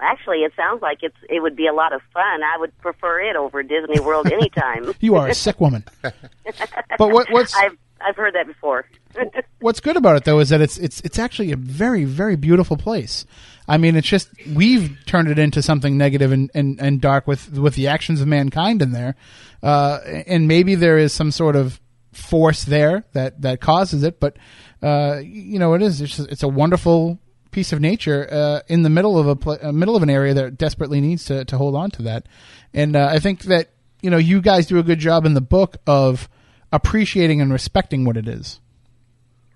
Actually, 0.00 0.38
it 0.38 0.52
sounds 0.56 0.80
like 0.80 0.98
it's 1.02 1.16
it 1.28 1.40
would 1.40 1.56
be 1.56 1.66
a 1.66 1.72
lot 1.72 1.92
of 1.92 2.00
fun. 2.14 2.42
I 2.42 2.56
would 2.58 2.76
prefer 2.78 3.20
it 3.20 3.36
over 3.36 3.62
Disney 3.62 4.00
World 4.00 4.30
anytime. 4.30 4.94
You 5.00 5.16
are 5.16 5.28
a 5.28 5.34
sick 5.34 5.60
woman. 5.60 5.84
But 6.02 7.10
what 7.10 7.30
what's 7.30 7.54
I've 7.56 7.76
I've 8.00 8.16
heard 8.16 8.34
that 8.34 8.46
before. 8.46 8.86
what's 9.60 9.80
good 9.80 9.96
about 9.96 10.16
it 10.16 10.24
though 10.24 10.38
is 10.38 10.50
that 10.50 10.60
it's 10.60 10.78
it's 10.78 11.00
it's 11.00 11.18
actually 11.18 11.52
a 11.52 11.56
very 11.56 12.04
very 12.04 12.36
beautiful 12.36 12.76
place. 12.76 13.26
I 13.68 13.76
mean, 13.76 13.96
it's 13.96 14.08
just 14.08 14.30
we've 14.54 14.96
turned 15.04 15.28
it 15.28 15.38
into 15.38 15.60
something 15.60 15.98
negative 15.98 16.32
and, 16.32 16.50
and, 16.54 16.80
and 16.80 17.00
dark 17.00 17.26
with 17.26 17.58
with 17.58 17.74
the 17.74 17.88
actions 17.88 18.20
of 18.20 18.26
mankind 18.26 18.80
in 18.80 18.92
there, 18.92 19.14
uh, 19.62 19.98
and 20.26 20.48
maybe 20.48 20.74
there 20.74 20.96
is 20.96 21.12
some 21.12 21.30
sort 21.30 21.54
of 21.54 21.78
force 22.12 22.64
there 22.64 23.04
that 23.12 23.42
that 23.42 23.60
causes 23.60 24.02
it. 24.02 24.18
But 24.18 24.38
uh, 24.82 25.20
you 25.22 25.58
know, 25.58 25.74
it 25.74 25.82
is 25.82 26.00
it's, 26.00 26.16
just, 26.16 26.30
it's 26.30 26.42
a 26.42 26.48
wonderful 26.48 27.18
piece 27.50 27.72
of 27.72 27.80
nature 27.80 28.26
uh, 28.30 28.60
in 28.68 28.82
the 28.82 28.90
middle 28.90 29.18
of 29.18 29.26
a 29.26 29.36
pla 29.36 29.56
uh, 29.62 29.72
middle 29.72 29.96
of 29.96 30.02
an 30.02 30.10
area 30.10 30.32
that 30.32 30.56
desperately 30.56 31.00
needs 31.00 31.26
to 31.26 31.44
to 31.44 31.58
hold 31.58 31.74
on 31.74 31.90
to 31.90 32.02
that. 32.02 32.26
And 32.72 32.96
uh, 32.96 33.08
I 33.10 33.18
think 33.18 33.42
that 33.42 33.68
you 34.00 34.08
know 34.08 34.18
you 34.18 34.40
guys 34.40 34.66
do 34.66 34.78
a 34.78 34.82
good 34.82 34.98
job 34.98 35.26
in 35.26 35.34
the 35.34 35.42
book 35.42 35.76
of 35.86 36.28
appreciating 36.72 37.42
and 37.42 37.52
respecting 37.52 38.06
what 38.06 38.16
it 38.16 38.28
is. 38.28 38.60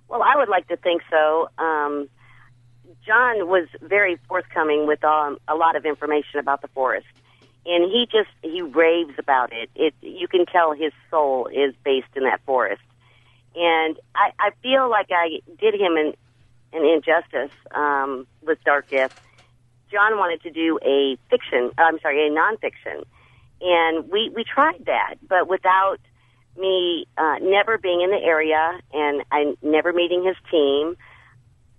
Well, 0.09 0.23
I 0.23 0.37
would 0.37 0.49
like 0.49 0.69
to 0.69 0.77
think 0.77 1.01
so. 1.11 1.49
Um, 1.57 2.09
John 3.07 3.49
was 3.49 3.69
very 3.81 4.17
forthcoming 4.29 4.87
with 4.87 5.03
um, 5.05 5.39
a 5.49 5.55
lot 5.55 5.77
of 5.77 5.85
information 5.85 6.39
about 6.39 6.63
the 6.63 6.69
forest, 6.69 7.07
and 7.67 7.85
he 7.85 8.07
just 8.11 8.31
he 8.43 8.63
raves 8.63 9.15
about 9.19 9.53
it. 9.53 9.71
It 9.75 9.95
you 10.01 10.29
can 10.29 10.47
tell 10.47 10.73
his 10.73 10.93
soul 11.11 11.49
is 11.49 11.75
based 11.85 12.09
in 12.15 12.25
that 12.25 12.41
forest, 12.47 12.83
and 13.57 13.97
I, 14.15 14.33
I 14.39 14.51
feel 14.63 14.89
like 14.89 15.09
I 15.11 15.41
did 15.59 15.75
him 15.75 15.97
an 15.97 16.15
an 16.73 16.85
injustice 16.85 17.57
um, 17.73 18.27
with 18.43 18.63
Dark 18.65 18.89
Gift. 18.89 19.19
John 19.91 20.17
wanted 20.17 20.43
to 20.43 20.51
do 20.51 20.79
a 20.83 21.19
fiction. 21.29 21.71
I'm 21.77 21.99
sorry, 22.01 22.27
a 22.27 22.31
nonfiction, 22.31 23.05
and 23.61 24.09
we 24.11 24.31
we 24.35 24.45
tried 24.45 24.85
that, 24.87 25.17
but 25.29 25.49
without 25.49 25.99
me 26.57 27.07
uh, 27.17 27.37
never 27.41 27.79
being 27.79 28.03
in 28.03 28.11
the 28.11 28.23
area 28.23 28.79
and 28.93 29.23
I 29.33 29.55
never 29.63 29.93
meeting 29.93 30.25
his 30.25 30.37
team, 30.51 30.97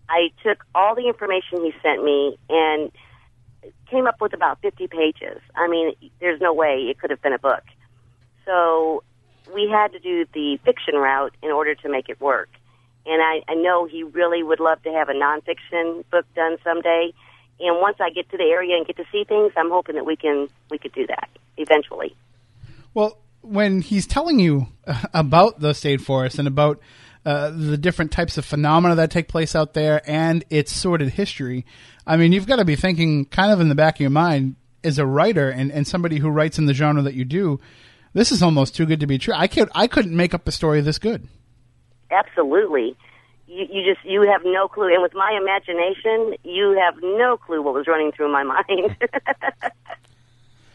I 0.10 0.30
took 0.44 0.64
all 0.76 0.96
the 0.96 1.08
information 1.08 1.64
he 1.64 1.72
sent 1.82 2.04
me 2.04 2.38
and 2.50 2.92
came 3.90 4.08
up 4.08 4.20
with 4.20 4.34
about 4.34 4.62
50 4.62 4.88
pages. 4.88 5.40
I 5.56 5.68
mean, 5.68 5.94
there's 6.20 6.42
no 6.42 6.54
way 6.54 6.88
it 6.90 7.00
could 7.00 7.10
have 7.10 7.22
been 7.22 7.34
a 7.34 7.40
book. 7.40 7.64
So 8.46 9.04
we 9.54 9.70
had 9.70 9.92
to 9.94 10.00
do 10.00 10.26
the 10.34 10.58
fiction 10.66 10.96
route 10.96 11.34
in 11.42 11.52
order 11.52 11.76
to 11.76 11.90
make 11.90 12.10
it 12.10 12.20
work. 12.20 12.50
And 13.06 13.22
I, 13.22 13.52
I 13.52 13.56
know 13.56 13.86
he 13.86 14.04
really 14.04 14.44
would 14.44 14.60
love 14.60 14.82
to 14.84 14.92
have 14.92 15.10
a 15.10 15.14
nonfiction 15.14 16.04
book 16.10 16.26
done 16.36 16.58
someday. 16.64 17.14
And 17.60 17.82
once 17.82 17.98
I 18.00 18.10
get 18.10 18.30
to 18.32 18.38
the 18.38 18.44
area 18.44 18.76
and 18.78 18.86
get 18.86 18.98
to 18.98 19.06
see 19.12 19.24
things, 19.26 19.52
I'm 19.58 19.70
hoping 19.70 19.96
that 19.96 20.06
we 20.06 20.16
can 20.16 20.48
we 20.70 20.78
could 20.78 20.94
do 20.94 21.06
that 21.08 21.30
eventually. 21.58 22.16
Well, 22.94 23.20
when 23.42 23.82
he's 23.82 24.08
telling 24.08 24.40
you 24.40 24.68
about 25.14 25.60
the 25.60 25.74
state 25.74 26.02
forest 26.02 26.40
and 26.40 26.48
about 26.48 26.80
uh, 27.26 27.52
the 27.52 27.78
different 27.78 28.12
types 28.12 28.38
of 28.38 28.46
phenomena 28.46 28.96
that 28.96 29.12
take 29.12 29.28
place 29.28 29.56
out 29.56 29.74
there 29.74 30.02
and 30.10 30.44
its 30.50 30.72
sordid 30.72 31.10
history, 31.10 31.66
I 32.06 32.18
mean, 32.18 32.34
you've 32.34 32.48
got 32.48 32.58
to 32.58 32.66
be 32.66 32.76
thinking 32.76 33.26
kind 33.26 33.52
of 33.52 33.62
in 33.62 33.70
the 33.70 33.76
back 33.76 33.96
of 33.96 34.02
your 34.02 34.10
mind 34.10 34.56
as 34.84 35.00
a 35.00 35.06
writer 35.06 35.50
and, 35.50 35.72
and 35.72 35.88
somebody 35.88 36.20
who 36.20 36.30
writes 36.30 36.60
in 36.60 36.66
the 36.66 36.74
genre 36.74 37.02
that 37.02 37.14
you 37.14 37.24
do, 37.24 37.60
this 38.14 38.32
is 38.32 38.44
almost 38.44 38.76
too 38.76 38.86
good 38.86 39.00
to 39.00 39.08
be 39.08 39.18
true. 39.18 39.34
I 39.36 39.48
could 39.48 39.70
I 39.74 39.88
couldn't 39.88 40.16
make 40.16 40.34
up 40.34 40.48
a 40.48 40.52
story 40.52 40.82
this 40.82 41.00
good. 41.00 41.28
Absolutely. 42.12 42.96
You, 43.48 43.66
you 43.72 43.94
just 43.94 44.06
you 44.06 44.22
have 44.22 44.42
no 44.46 44.68
clue, 44.68 44.94
and 44.94 45.02
with 45.02 45.14
my 45.14 45.38
imagination, 45.40 46.36
you 46.44 46.78
have 46.80 46.96
no 47.02 47.38
clue 47.38 47.62
what 47.62 47.74
was 47.74 47.88
running 47.88 48.12
through 48.12 48.32
my 48.32 48.44
mind. 48.44 48.96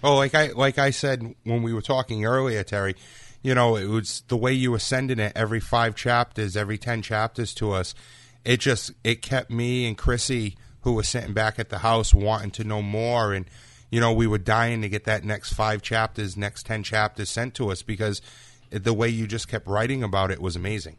Oh, 0.03 0.17
like 0.17 0.35
I 0.35 0.49
like 0.49 0.79
I 0.79 0.91
said 0.91 1.35
when 1.45 1.63
we 1.63 1.73
were 1.73 1.83
talking 1.83 2.25
earlier, 2.25 2.63
Terry. 2.63 2.95
You 3.43 3.55
know, 3.55 3.77
it 3.77 3.87
was 3.87 4.23
the 4.29 4.37
way 4.37 4.53
you 4.53 4.73
were 4.73 4.79
sending 4.79 5.19
it 5.19 5.33
every 5.37 5.61
five 5.61 5.95
chapters, 5.95 6.57
every 6.57 6.79
ten 6.79 7.03
chapters 7.03 7.55
to 7.55 7.73
us. 7.73 7.95
It 8.45 8.59
just 8.61 8.93
it 9.05 9.23
kept 9.23 9.51
me 9.51 9.87
and 9.87 9.97
Chrissy, 9.97 10.57
who 10.83 10.93
was 10.95 11.09
sitting 11.09 11.35
back 11.35 11.59
at 11.59 11.69
the 11.69 11.79
house, 11.79 12.13
wanting 12.13 12.51
to 12.53 12.65
know 12.65 12.83
more, 12.83 13.33
and 13.33 13.47
you 13.91 14.01
know, 14.01 14.13
we 14.13 14.27
were 14.27 14.39
dying 14.39 14.83
to 14.83 14.89
get 14.89 15.05
that 15.05 15.25
next 15.25 15.55
five 15.55 15.83
chapters, 15.83 16.37
next 16.37 16.67
ten 16.67 16.83
chapters 16.83 17.31
sent 17.31 17.55
to 17.55 17.71
us 17.71 17.83
because 17.83 18.21
the 18.71 18.93
way 18.93 19.09
you 19.09 19.27
just 19.27 19.49
kept 19.49 19.67
writing 19.67 20.03
about 20.03 20.31
it 20.31 20.43
was 20.43 20.57
amazing. 20.57 20.97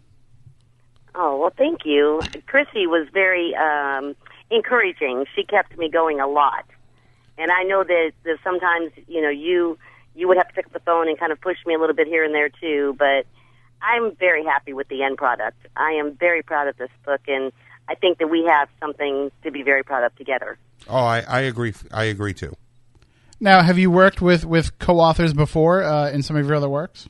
oh 1.15 1.37
well, 1.37 1.53
thank 1.57 1.85
you. 1.85 2.21
Chrissy 2.47 2.87
was 2.87 3.07
very 3.13 3.53
um, 3.55 4.15
encouraging. 4.49 5.25
She 5.35 5.43
kept 5.43 5.77
me 5.77 5.89
going 5.89 6.19
a 6.19 6.27
lot, 6.27 6.65
and 7.37 7.51
I 7.51 7.63
know 7.63 7.83
that, 7.83 8.11
that 8.23 8.37
sometimes 8.43 8.91
you 9.07 9.21
know 9.21 9.29
you 9.29 9.77
you 10.19 10.27
would 10.27 10.37
have 10.37 10.47
to 10.49 10.53
pick 10.53 10.65
up 10.67 10.73
the 10.73 10.79
phone 10.81 11.07
and 11.07 11.17
kind 11.17 11.31
of 11.31 11.39
push 11.39 11.57
me 11.65 11.73
a 11.73 11.79
little 11.79 11.95
bit 11.95 12.07
here 12.07 12.23
and 12.23 12.33
there 12.35 12.49
too. 12.49 12.95
But 12.99 13.25
I'm 13.81 14.15
very 14.17 14.43
happy 14.43 14.73
with 14.73 14.87
the 14.89 15.03
end 15.03 15.17
product. 15.17 15.65
I 15.75 15.91
am 15.93 16.15
very 16.15 16.43
proud 16.43 16.67
of 16.67 16.77
this 16.77 16.89
book, 17.05 17.21
and 17.27 17.51
I 17.87 17.95
think 17.95 18.17
that 18.19 18.27
we 18.29 18.45
have 18.45 18.67
something 18.79 19.31
to 19.43 19.51
be 19.51 19.63
very 19.63 19.83
proud 19.83 20.03
of 20.03 20.15
together. 20.15 20.57
Oh, 20.87 20.97
I, 20.97 21.21
I 21.21 21.39
agree. 21.41 21.73
I 21.91 22.03
agree 22.05 22.33
too. 22.33 22.53
Now, 23.39 23.61
have 23.61 23.79
you 23.79 23.89
worked 23.89 24.21
with, 24.21 24.43
with 24.43 24.77
co-authors 24.79 25.33
before 25.33 25.81
uh, 25.83 26.11
in 26.11 26.21
some 26.23 26.35
of 26.35 26.45
your 26.45 26.55
other 26.55 26.67
works? 26.69 27.07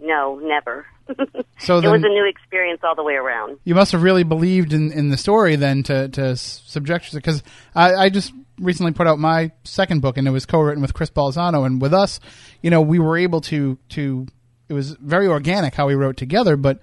No, 0.00 0.40
never. 0.42 0.86
So 1.60 1.78
it 1.78 1.86
was 1.88 2.04
a 2.04 2.08
new 2.08 2.26
experience 2.28 2.80
all 2.84 2.94
the 2.94 3.02
way 3.02 3.14
around. 3.14 3.58
you 3.64 3.74
must 3.74 3.92
have 3.92 4.02
really 4.02 4.22
believed 4.22 4.72
in, 4.72 4.92
in 4.92 5.08
the 5.08 5.16
story 5.16 5.56
then 5.56 5.82
to, 5.84 6.08
to 6.10 6.22
s- 6.22 6.62
subject 6.66 7.12
because 7.12 7.42
I, 7.74 7.94
I 7.94 8.08
just 8.10 8.32
recently 8.58 8.92
put 8.92 9.06
out 9.06 9.18
my 9.18 9.52
second 9.64 10.02
book 10.02 10.16
and 10.16 10.26
it 10.26 10.30
was 10.30 10.46
co-written 10.46 10.82
with 10.82 10.94
Chris 10.94 11.10
Balzano 11.10 11.64
and 11.66 11.80
with 11.80 11.94
us, 11.94 12.20
you 12.62 12.70
know, 12.70 12.80
we 12.80 12.98
were 12.98 13.16
able 13.16 13.40
to 13.42 13.78
to 13.90 14.26
it 14.68 14.74
was 14.74 14.92
very 14.92 15.26
organic 15.26 15.74
how 15.74 15.86
we 15.86 15.94
wrote 15.94 16.16
together, 16.16 16.56
but 16.56 16.80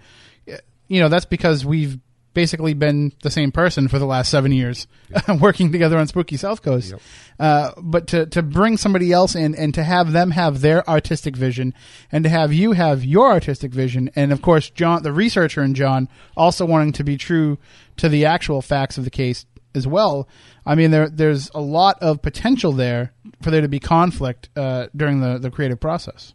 uh, 0.51 0.57
you 0.87 0.99
know 0.99 1.09
that's 1.09 1.25
because 1.25 1.65
we've 1.65 1.99
basically 2.35 2.73
been 2.73 3.13
the 3.23 3.31
same 3.31 3.51
person 3.51 3.87
for 3.87 3.97
the 3.97 4.05
last 4.05 4.29
seven 4.29 4.51
years 4.51 4.87
working 5.39 5.71
together 5.71 5.97
on 5.97 6.05
Spooky 6.05 6.37
South 6.37 6.61
Coast. 6.61 6.93
Uh, 7.39 7.71
but 7.81 8.07
to, 8.07 8.25
to 8.27 8.43
bring 8.43 8.77
somebody 8.77 9.11
else 9.11 9.35
in 9.35 9.55
and 9.55 9.73
to 9.73 9.83
have 9.83 10.11
them 10.11 10.31
have 10.31 10.61
their 10.61 10.87
artistic 10.87 11.35
vision 11.35 11.73
and 12.11 12.25
to 12.25 12.29
have 12.29 12.53
you 12.53 12.73
have 12.73 13.03
your 13.03 13.31
artistic 13.31 13.71
vision 13.71 14.11
and 14.15 14.31
of 14.31 14.41
course 14.41 14.69
John 14.69 15.01
the 15.01 15.13
researcher 15.13 15.61
and 15.61 15.75
John 15.75 16.09
also 16.37 16.65
wanting 16.65 16.91
to 16.93 17.03
be 17.03 17.17
true 17.17 17.57
to 17.97 18.09
the 18.09 18.25
actual 18.25 18.61
facts 18.61 18.97
of 18.97 19.05
the 19.05 19.09
case 19.09 19.45
as 19.73 19.87
well. 19.87 20.27
I 20.65 20.75
mean 20.75 20.91
there 20.91 21.09
there's 21.09 21.49
a 21.53 21.61
lot 21.61 22.01
of 22.01 22.21
potential 22.21 22.71
there 22.71 23.13
for 23.41 23.51
there 23.51 23.61
to 23.61 23.67
be 23.67 23.79
conflict 23.79 24.49
uh, 24.55 24.87
during 24.95 25.21
the, 25.21 25.37
the 25.37 25.51
creative 25.51 25.79
process. 25.79 26.33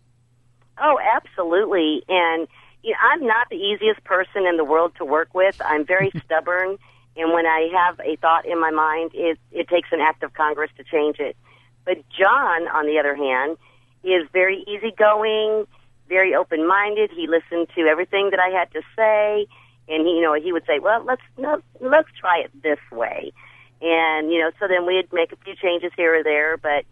Oh, 0.81 0.99
absolutely. 1.15 2.03
And 2.09 2.49
you 2.83 2.93
know, 2.93 2.97
I'm 3.13 3.27
not 3.27 3.49
the 3.51 3.57
easiest 3.57 4.03
person 4.05 4.47
in 4.47 4.57
the 4.57 4.65
world 4.65 4.93
to 4.99 5.05
work 5.05 5.35
with. 5.35 5.61
I'm 5.65 5.85
very 5.85 6.11
stubborn, 6.25 6.79
and 7.17 7.33
when 7.33 7.47
I 7.47 7.69
have 7.75 8.01
a 8.01 8.17
thought 8.17 8.47
in 8.47 8.61
my 8.61 8.71
mind, 8.71 9.11
it 9.15 9.39
it 9.53 9.69
takes 9.69 9.89
an 9.93 10.01
act 10.01 10.23
of 10.23 10.33
Congress 10.35 10.71
to 10.77 10.85
change 10.85 11.19
it. 11.19 11.37
But 11.85 11.99
John, 12.11 12.69
on 12.69 12.87
the 12.87 12.99
other 12.99 13.15
hand, 13.15 13.57
is 14.05 14.29
very 14.33 14.65
easygoing, 14.67 15.67
very 16.09 16.35
open-minded. 16.35 17.11
He 17.11 17.27
listened 17.27 17.69
to 17.75 17.83
everything 17.83 18.31
that 18.31 18.41
I 18.41 18.49
had 18.49 18.71
to 18.73 18.83
say, 18.97 19.47
and 19.89 20.07
he, 20.07 20.15
you 20.15 20.23
know, 20.23 20.35
he 20.35 20.53
would 20.53 20.65
say, 20.67 20.79
"Well, 20.79 21.03
let's 21.05 21.23
no, 21.37 21.61
let's 21.81 22.09
try 22.19 22.41
it 22.41 22.51
this 22.63 22.79
way," 22.91 23.33
and 23.81 24.31
you 24.31 24.39
know, 24.39 24.51
so 24.59 24.69
then 24.69 24.87
we'd 24.87 25.13
make 25.13 25.33
a 25.33 25.37
few 25.37 25.55
changes 25.57 25.93
here 25.97 26.21
or 26.21 26.23
there, 26.23 26.57
but 26.57 26.85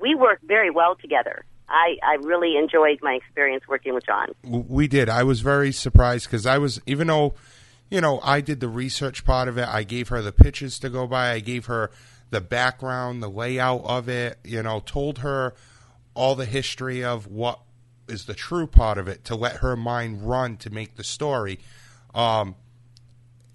we 0.00 0.14
work 0.14 0.40
very 0.42 0.70
well 0.70 0.96
together. 0.96 1.44
I, 1.68 1.96
I 2.02 2.14
really 2.14 2.56
enjoyed 2.56 2.98
my 3.00 3.12
experience 3.12 3.64
working 3.68 3.94
with 3.94 4.04
John. 4.04 4.32
We 4.42 4.88
did. 4.88 5.08
I 5.08 5.22
was 5.22 5.40
very 5.40 5.70
surprised 5.70 6.26
because 6.26 6.44
I 6.44 6.58
was, 6.58 6.80
even 6.84 7.06
though, 7.06 7.34
you 7.90 8.00
know, 8.00 8.20
I 8.24 8.40
did 8.40 8.58
the 8.58 8.68
research 8.68 9.24
part 9.24 9.46
of 9.46 9.56
it, 9.56 9.68
I 9.68 9.84
gave 9.84 10.08
her 10.08 10.20
the 10.20 10.32
pictures 10.32 10.80
to 10.80 10.88
go 10.88 11.06
by, 11.06 11.30
I 11.30 11.40
gave 11.40 11.66
her 11.66 11.92
the 12.30 12.40
background, 12.40 13.22
the 13.22 13.28
layout 13.28 13.84
of 13.84 14.08
it, 14.08 14.38
you 14.42 14.62
know, 14.62 14.82
told 14.84 15.18
her 15.18 15.54
all 16.14 16.34
the 16.34 16.44
history 16.44 17.04
of 17.04 17.28
what 17.28 17.60
is 18.08 18.24
the 18.24 18.34
true 18.34 18.66
part 18.66 18.98
of 18.98 19.06
it 19.06 19.24
to 19.26 19.36
let 19.36 19.56
her 19.58 19.76
mind 19.76 20.28
run 20.28 20.56
to 20.58 20.70
make 20.70 20.96
the 20.96 21.04
story. 21.04 21.60
Um, 22.14 22.56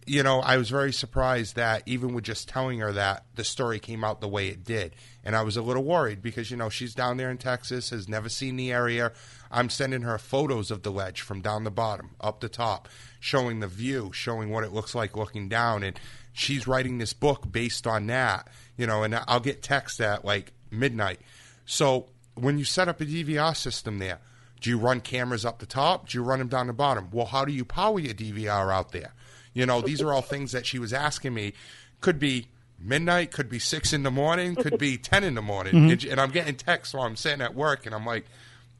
you 0.07 0.21
know, 0.21 0.39
I 0.39 0.57
was 0.57 0.69
very 0.69 0.93
surprised 0.93 1.55
that 1.55 1.81
even 1.87 2.13
with 2.13 2.25
just 2.25 2.47
telling 2.47 2.79
her 2.79 2.91
that, 2.91 3.25
the 3.35 3.43
story 3.43 3.79
came 3.79 4.03
out 4.03 4.21
the 4.21 4.27
way 4.27 4.49
it 4.49 4.63
did. 4.63 4.95
And 5.23 5.35
I 5.35 5.41
was 5.41 5.57
a 5.57 5.63
little 5.63 5.83
worried 5.83 6.21
because, 6.21 6.51
you 6.51 6.57
know, 6.57 6.69
she's 6.69 6.93
down 6.93 7.17
there 7.17 7.31
in 7.31 7.37
Texas, 7.37 7.89
has 7.89 8.07
never 8.07 8.29
seen 8.29 8.55
the 8.55 8.71
area. 8.71 9.11
I'm 9.49 9.69
sending 9.69 10.03
her 10.03 10.19
photos 10.19 10.69
of 10.69 10.83
the 10.83 10.91
ledge 10.91 11.21
from 11.21 11.41
down 11.41 11.63
the 11.63 11.71
bottom, 11.71 12.11
up 12.21 12.39
the 12.39 12.49
top, 12.49 12.87
showing 13.19 13.61
the 13.61 13.67
view, 13.67 14.11
showing 14.13 14.51
what 14.51 14.63
it 14.63 14.73
looks 14.73 14.93
like 14.93 15.17
looking 15.17 15.49
down. 15.49 15.81
And 15.81 15.99
she's 16.33 16.67
writing 16.67 16.99
this 16.99 17.13
book 17.13 17.51
based 17.51 17.87
on 17.87 18.05
that, 18.07 18.47
you 18.77 18.85
know, 18.85 19.01
and 19.01 19.15
I'll 19.27 19.39
get 19.39 19.63
text 19.63 19.99
at 20.01 20.23
like 20.23 20.53
midnight. 20.69 21.19
So 21.65 22.09
when 22.35 22.59
you 22.59 22.65
set 22.65 22.87
up 22.87 23.01
a 23.01 23.05
DVR 23.05 23.55
system 23.57 23.97
there, 23.97 24.19
do 24.61 24.69
you 24.69 24.77
run 24.77 25.01
cameras 25.01 25.45
up 25.45 25.59
the 25.59 25.65
top? 25.65 26.09
Do 26.09 26.17
you 26.17 26.23
run 26.23 26.39
them 26.39 26.47
down 26.47 26.67
the 26.67 26.73
bottom? 26.73 27.09
Well, 27.11 27.25
how 27.25 27.43
do 27.43 27.51
you 27.51 27.65
power 27.65 27.99
your 27.99 28.13
DVR 28.13 28.71
out 28.71 28.91
there? 28.91 29.13
You 29.55 29.65
know, 29.65 29.81
these 29.81 30.01
are 30.03 30.13
all 30.13 30.21
things 30.21 30.51
that 30.51 30.67
she 30.67 30.77
was 30.77 30.93
asking 30.93 31.33
me. 31.33 31.53
Could 32.01 32.19
be 32.19 32.49
midnight, 32.77 33.31
could 33.31 33.49
be 33.49 33.57
six 33.57 33.93
in 33.93 34.03
the 34.03 34.11
morning, 34.11 34.53
could 34.53 34.77
be 34.77 34.97
ten 34.97 35.23
in 35.23 35.33
the 35.33 35.41
morning, 35.41 35.73
Mm-hmm. 35.73 36.11
and, 36.11 36.21
I'm 36.21 36.29
getting 36.29 36.55
texts 36.55 36.93
while 36.93 37.05
I'm 37.05 37.15
sitting 37.15 37.41
at 37.41 37.55
work, 37.55 37.85
and 37.87 37.95
I'm 37.95 38.05
like, 38.05 38.25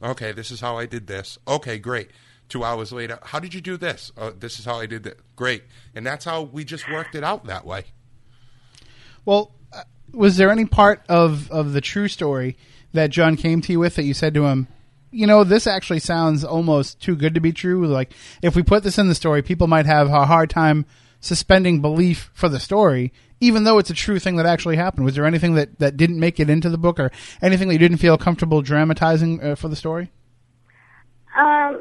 okay, 0.02 0.30
this 0.32 0.50
is 0.52 0.60
how 0.60 0.76
I 0.78 0.84
did 0.86 1.06
this. 1.08 1.38
Okay, 1.48 1.78
great. 1.78 2.10
Two 2.48 2.62
hours 2.62 2.92
later, 2.92 3.18
how 3.22 3.40
did 3.40 3.54
you 3.54 3.60
do 3.60 3.76
this? 3.76 4.12
Oh, 4.16 4.30
this 4.30 4.60
is 4.60 4.66
how 4.66 4.76
I 4.78 4.86
did 4.86 5.02
that. 5.04 5.18
Great, 5.34 5.64
and 5.94 6.06
that's 6.06 6.24
how 6.24 6.42
we 6.42 6.62
just 6.62 6.88
worked 6.88 7.14
it 7.16 7.24
out 7.24 7.46
that 7.46 7.66
way. 7.66 7.84
Well, 9.24 9.52
uh, 9.72 9.82
was 10.12 10.36
there 10.36 10.50
any 10.50 10.66
part 10.66 11.02
of 11.08 11.50
of 11.50 11.72
the 11.72 11.80
true 11.80 12.06
story 12.08 12.56
that 12.92 13.10
John 13.10 13.36
came 13.36 13.60
to 13.62 13.72
you 13.72 13.80
with 13.80 13.96
that 13.96 14.04
you 14.04 14.14
said 14.14 14.34
to 14.34 14.44
him, 14.44 14.68
you 15.16 15.26
know, 15.26 15.44
this 15.44 15.66
actually 15.66 16.00
sounds 16.00 16.44
almost 16.44 17.00
too 17.00 17.16
good 17.16 17.34
to 17.34 17.40
be 17.40 17.52
true. 17.52 17.86
Like 17.86 18.12
if 18.42 18.54
we 18.54 18.62
put 18.62 18.82
this 18.82 18.98
in 18.98 19.08
the 19.08 19.14
story, 19.14 19.42
people 19.42 19.66
might 19.66 19.86
have 19.86 20.08
a 20.08 20.26
hard 20.26 20.50
time 20.50 20.84
suspending 21.20 21.80
belief 21.80 22.30
for 22.34 22.50
the 22.50 22.60
story, 22.60 23.14
even 23.40 23.64
though 23.64 23.78
it's 23.78 23.88
a 23.88 23.94
true 23.94 24.18
thing 24.18 24.36
that 24.36 24.44
actually 24.44 24.76
happened. 24.76 25.06
Was 25.06 25.14
there 25.14 25.24
anything 25.24 25.54
that 25.54 25.78
that 25.78 25.96
didn't 25.96 26.20
make 26.20 26.38
it 26.38 26.50
into 26.50 26.68
the 26.68 26.76
book, 26.76 27.00
or 27.00 27.10
anything 27.40 27.68
that 27.68 27.74
you 27.74 27.78
didn't 27.78 27.96
feel 27.96 28.18
comfortable 28.18 28.60
dramatizing 28.60 29.42
uh, 29.42 29.54
for 29.54 29.68
the 29.68 29.76
story? 29.76 30.12
Um, 31.34 31.80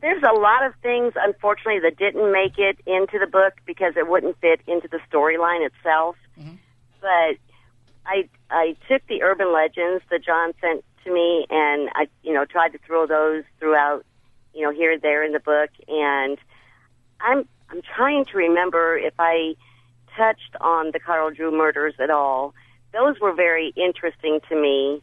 there's 0.00 0.22
a 0.22 0.34
lot 0.34 0.66
of 0.66 0.74
things, 0.82 1.12
unfortunately, 1.16 1.80
that 1.80 1.96
didn't 1.96 2.32
make 2.32 2.58
it 2.58 2.78
into 2.86 3.18
the 3.20 3.26
book 3.26 3.54
because 3.66 3.94
it 3.96 4.08
wouldn't 4.08 4.36
fit 4.40 4.60
into 4.66 4.88
the 4.88 5.00
storyline 5.10 5.64
itself. 5.64 6.16
But 7.00 7.38
I 8.04 8.28
I 8.50 8.76
took 8.88 9.06
the 9.06 9.22
urban 9.22 9.52
legends 9.52 10.02
that 10.10 10.24
John 10.24 10.52
sent 10.60 10.84
to 11.04 11.12
me, 11.12 11.46
and 11.50 11.88
I 11.94 12.08
you 12.22 12.32
know 12.34 12.44
tried 12.44 12.70
to 12.70 12.78
throw 12.78 13.06
those 13.06 13.44
throughout, 13.58 14.04
you 14.54 14.62
know, 14.62 14.72
here 14.72 14.92
and 14.92 15.02
there 15.02 15.24
in 15.24 15.32
the 15.32 15.40
book. 15.40 15.70
And 15.88 16.38
I'm 17.20 17.48
I'm 17.70 17.82
trying 17.96 18.24
to 18.26 18.36
remember 18.36 18.96
if 18.96 19.14
I 19.18 19.54
touched 20.16 20.56
on 20.60 20.90
the 20.92 21.00
Carl 21.00 21.30
Drew 21.30 21.50
murders 21.50 21.94
at 21.98 22.10
all. 22.10 22.54
Those 22.92 23.20
were 23.20 23.34
very 23.34 23.72
interesting 23.76 24.40
to 24.48 24.60
me, 24.60 25.02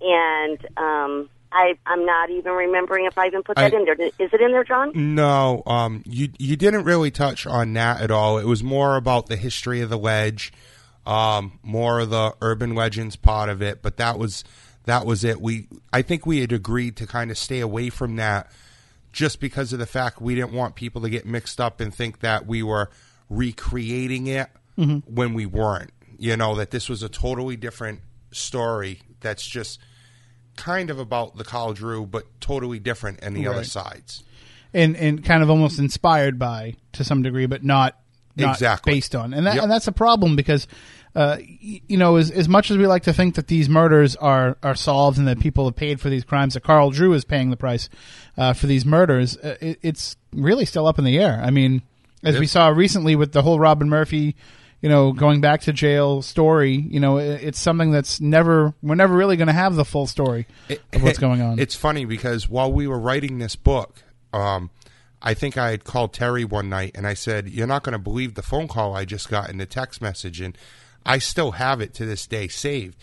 and 0.00 0.58
um, 0.76 1.30
I 1.52 1.74
I'm 1.86 2.04
not 2.04 2.30
even 2.30 2.52
remembering 2.52 3.06
if 3.06 3.16
I 3.16 3.26
even 3.26 3.42
put 3.42 3.56
that 3.56 3.72
I- 3.72 3.76
in 3.76 3.84
there. 3.84 3.94
Is 3.94 4.12
it 4.32 4.40
in 4.40 4.52
there, 4.52 4.64
John? 4.64 4.92
No, 4.94 5.62
um, 5.66 6.02
you 6.06 6.28
you 6.38 6.56
didn't 6.56 6.84
really 6.84 7.10
touch 7.10 7.46
on 7.46 7.72
that 7.74 8.00
at 8.00 8.10
all. 8.10 8.38
It 8.38 8.46
was 8.46 8.62
more 8.62 8.96
about 8.96 9.26
the 9.26 9.36
history 9.36 9.80
of 9.80 9.90
the 9.90 9.98
ledge, 9.98 10.52
um, 11.06 11.58
more 11.62 12.00
of 12.00 12.10
the 12.10 12.34
urban 12.40 12.74
legends 12.74 13.16
part 13.16 13.48
of 13.48 13.62
it. 13.62 13.80
But 13.82 13.96
that 13.98 14.18
was 14.18 14.44
that 14.84 15.06
was 15.06 15.24
it. 15.24 15.40
We 15.40 15.68
I 15.92 16.02
think 16.02 16.26
we 16.26 16.40
had 16.40 16.52
agreed 16.52 16.96
to 16.96 17.06
kind 17.06 17.30
of 17.30 17.38
stay 17.38 17.60
away 17.60 17.90
from 17.90 18.16
that, 18.16 18.50
just 19.12 19.40
because 19.40 19.72
of 19.72 19.78
the 19.78 19.86
fact 19.86 20.20
we 20.20 20.34
didn't 20.34 20.52
want 20.52 20.74
people 20.74 21.02
to 21.02 21.10
get 21.10 21.26
mixed 21.26 21.60
up 21.60 21.80
and 21.80 21.94
think 21.94 22.20
that 22.20 22.46
we 22.46 22.62
were 22.62 22.90
recreating 23.28 24.26
it 24.26 24.48
mm-hmm. 24.78 24.98
when 25.12 25.34
we 25.34 25.46
weren't. 25.46 25.90
You 26.18 26.36
know 26.36 26.54
that 26.56 26.70
this 26.70 26.88
was 26.88 27.02
a 27.02 27.08
totally 27.08 27.56
different 27.56 28.00
story. 28.32 29.00
That's 29.20 29.46
just 29.46 29.78
kind 30.56 30.90
of 30.90 30.98
about 30.98 31.36
the 31.36 31.44
Carl 31.44 31.72
Drew, 31.72 32.04
but 32.06 32.24
totally 32.40 32.78
different 32.78 33.20
in 33.20 33.32
the 33.34 33.46
other 33.46 33.64
sides. 33.64 34.22
and 34.74 34.96
and 34.96 35.24
kind 35.24 35.42
of 35.42 35.50
almost 35.50 35.78
inspired 35.78 36.38
by 36.38 36.74
to 36.92 37.04
some 37.04 37.22
degree, 37.22 37.46
but 37.46 37.64
not, 37.64 37.98
not 38.36 38.52
Exactly. 38.54 38.94
based 38.94 39.14
on. 39.14 39.32
And 39.32 39.46
that, 39.46 39.54
Yep. 39.54 39.62
and 39.64 39.72
that's 39.72 39.86
a 39.88 39.92
problem 39.92 40.36
because 40.36 40.66
uh, 41.14 41.38
you 41.40 41.96
know 41.96 42.16
as 42.16 42.30
as 42.30 42.48
much 42.48 42.70
as 42.70 42.76
we 42.76 42.86
like 42.86 43.02
to 43.04 43.12
think 43.12 43.34
that 43.34 43.48
these 43.48 43.68
murders 43.68 44.16
are 44.16 44.56
are 44.62 44.74
solved 44.74 45.18
and 45.18 45.26
that 45.26 45.40
people 45.40 45.64
have 45.64 45.76
paid 45.76 46.00
for 46.00 46.08
these 46.08 46.24
crimes, 46.24 46.54
that 46.54 46.62
Carl 46.62 46.90
Drew 46.90 47.12
is 47.12 47.24
paying 47.24 47.50
the 47.50 47.56
price 47.56 47.88
uh, 48.36 48.52
for 48.52 48.66
these 48.66 48.84
murders, 48.84 49.36
uh, 49.38 49.56
it, 49.60 49.78
it's 49.82 50.16
really 50.32 50.64
still 50.64 50.86
up 50.86 50.98
in 50.98 51.04
the 51.04 51.18
air. 51.18 51.40
I 51.42 51.50
mean, 51.50 51.82
as 52.22 52.38
we 52.38 52.46
saw 52.46 52.68
recently 52.68 53.16
with 53.16 53.32
the 53.32 53.42
whole 53.42 53.58
Robin 53.58 53.88
Murphy. 53.88 54.36
You 54.82 54.88
know, 54.88 55.12
going 55.12 55.42
back 55.42 55.60
to 55.62 55.74
jail 55.74 56.22
story. 56.22 56.72
You 56.72 57.00
know, 57.00 57.18
it, 57.18 57.42
it's 57.42 57.60
something 57.60 57.90
that's 57.90 58.18
never. 58.18 58.72
We're 58.82 58.94
never 58.94 59.14
really 59.14 59.36
going 59.36 59.48
to 59.48 59.52
have 59.52 59.74
the 59.74 59.84
full 59.84 60.06
story 60.06 60.46
of 60.94 61.02
what's 61.02 61.18
going 61.18 61.42
on. 61.42 61.58
It's 61.58 61.74
funny 61.74 62.06
because 62.06 62.48
while 62.48 62.72
we 62.72 62.86
were 62.86 62.98
writing 62.98 63.40
this 63.40 63.56
book, 63.56 64.02
um, 64.32 64.70
I 65.22 65.34
think 65.34 65.58
I 65.58 65.70
had 65.70 65.84
called 65.84 66.12
Terry 66.14 66.44
one 66.44 66.68
night 66.68 66.92
and 66.94 67.06
I 67.06 67.14
said, 67.14 67.50
"You're 67.50 67.66
not 67.66 67.82
going 67.82 67.92
to 67.92 67.98
believe 67.98 68.34
the 68.34 68.42
phone 68.42 68.68
call 68.68 68.94
I 68.94 69.04
just 69.04 69.28
got 69.28 69.50
in 69.50 69.58
the 69.58 69.66
text 69.66 70.00
message," 70.00 70.40
and 70.40 70.56
I 71.04 71.18
still 71.18 71.52
have 71.52 71.80
it 71.80 71.94
to 71.94 72.06
this 72.06 72.26
day 72.26 72.48
saved. 72.48 72.96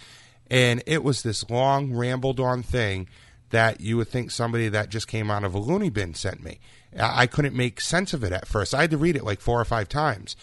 And 0.50 0.82
it 0.86 1.04
was 1.04 1.24
this 1.24 1.50
long, 1.50 1.94
rambled 1.94 2.40
on 2.40 2.64
thing 2.64 3.10
that 3.50 3.82
you 3.82 3.98
would 3.98 4.08
think 4.08 4.32
somebody 4.32 4.70
that 4.70 4.90
just 4.90 5.08
came 5.08 5.32
out 5.32 5.44
of 5.44 5.54
a 5.54 5.60
loony 5.60 5.90
bin 5.90 6.14
sent 6.14 6.44
me. 6.44 6.60
I 6.98 7.24
I 7.24 7.28
couldn't 7.28 7.56
make 7.56 7.82
sense 7.82 8.14
of 8.14 8.24
it 8.24 8.32
at 8.32 8.48
first. 8.48 8.74
I 8.74 8.82
had 8.82 8.92
to 8.92 8.98
read 8.98 9.16
it 9.16 9.24
like 9.24 9.42
four 9.42 9.60
or 9.60 9.66
five 9.66 9.90
times. 9.90 10.36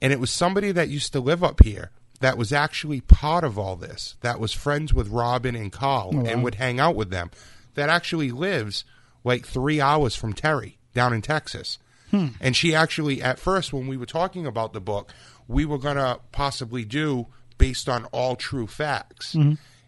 And 0.00 0.12
it 0.12 0.20
was 0.20 0.30
somebody 0.30 0.70
that 0.72 0.88
used 0.88 1.12
to 1.12 1.20
live 1.20 1.42
up 1.42 1.62
here 1.62 1.90
that 2.20 2.38
was 2.38 2.52
actually 2.52 3.00
part 3.00 3.44
of 3.44 3.58
all 3.58 3.76
this, 3.76 4.16
that 4.20 4.40
was 4.40 4.52
friends 4.52 4.92
with 4.92 5.08
Robin 5.08 5.54
and 5.54 5.72
Carl 5.72 6.10
oh, 6.14 6.26
and 6.26 6.42
would 6.42 6.56
hang 6.56 6.80
out 6.80 6.96
with 6.96 7.10
them, 7.10 7.30
that 7.74 7.88
actually 7.88 8.30
lives 8.30 8.84
like 9.24 9.46
three 9.46 9.80
hours 9.80 10.14
from 10.14 10.32
Terry 10.32 10.78
down 10.94 11.12
in 11.12 11.22
Texas. 11.22 11.78
Hmm. 12.10 12.28
And 12.40 12.56
she 12.56 12.74
actually, 12.74 13.22
at 13.22 13.38
first, 13.38 13.72
when 13.72 13.86
we 13.86 13.96
were 13.96 14.06
talking 14.06 14.46
about 14.46 14.72
the 14.72 14.80
book, 14.80 15.12
we 15.48 15.64
were 15.64 15.78
going 15.78 15.96
to 15.96 16.20
possibly 16.30 16.84
do 16.84 17.26
based 17.56 17.88
on 17.88 18.04
all 18.06 18.36
true 18.36 18.66
facts. 18.68 19.34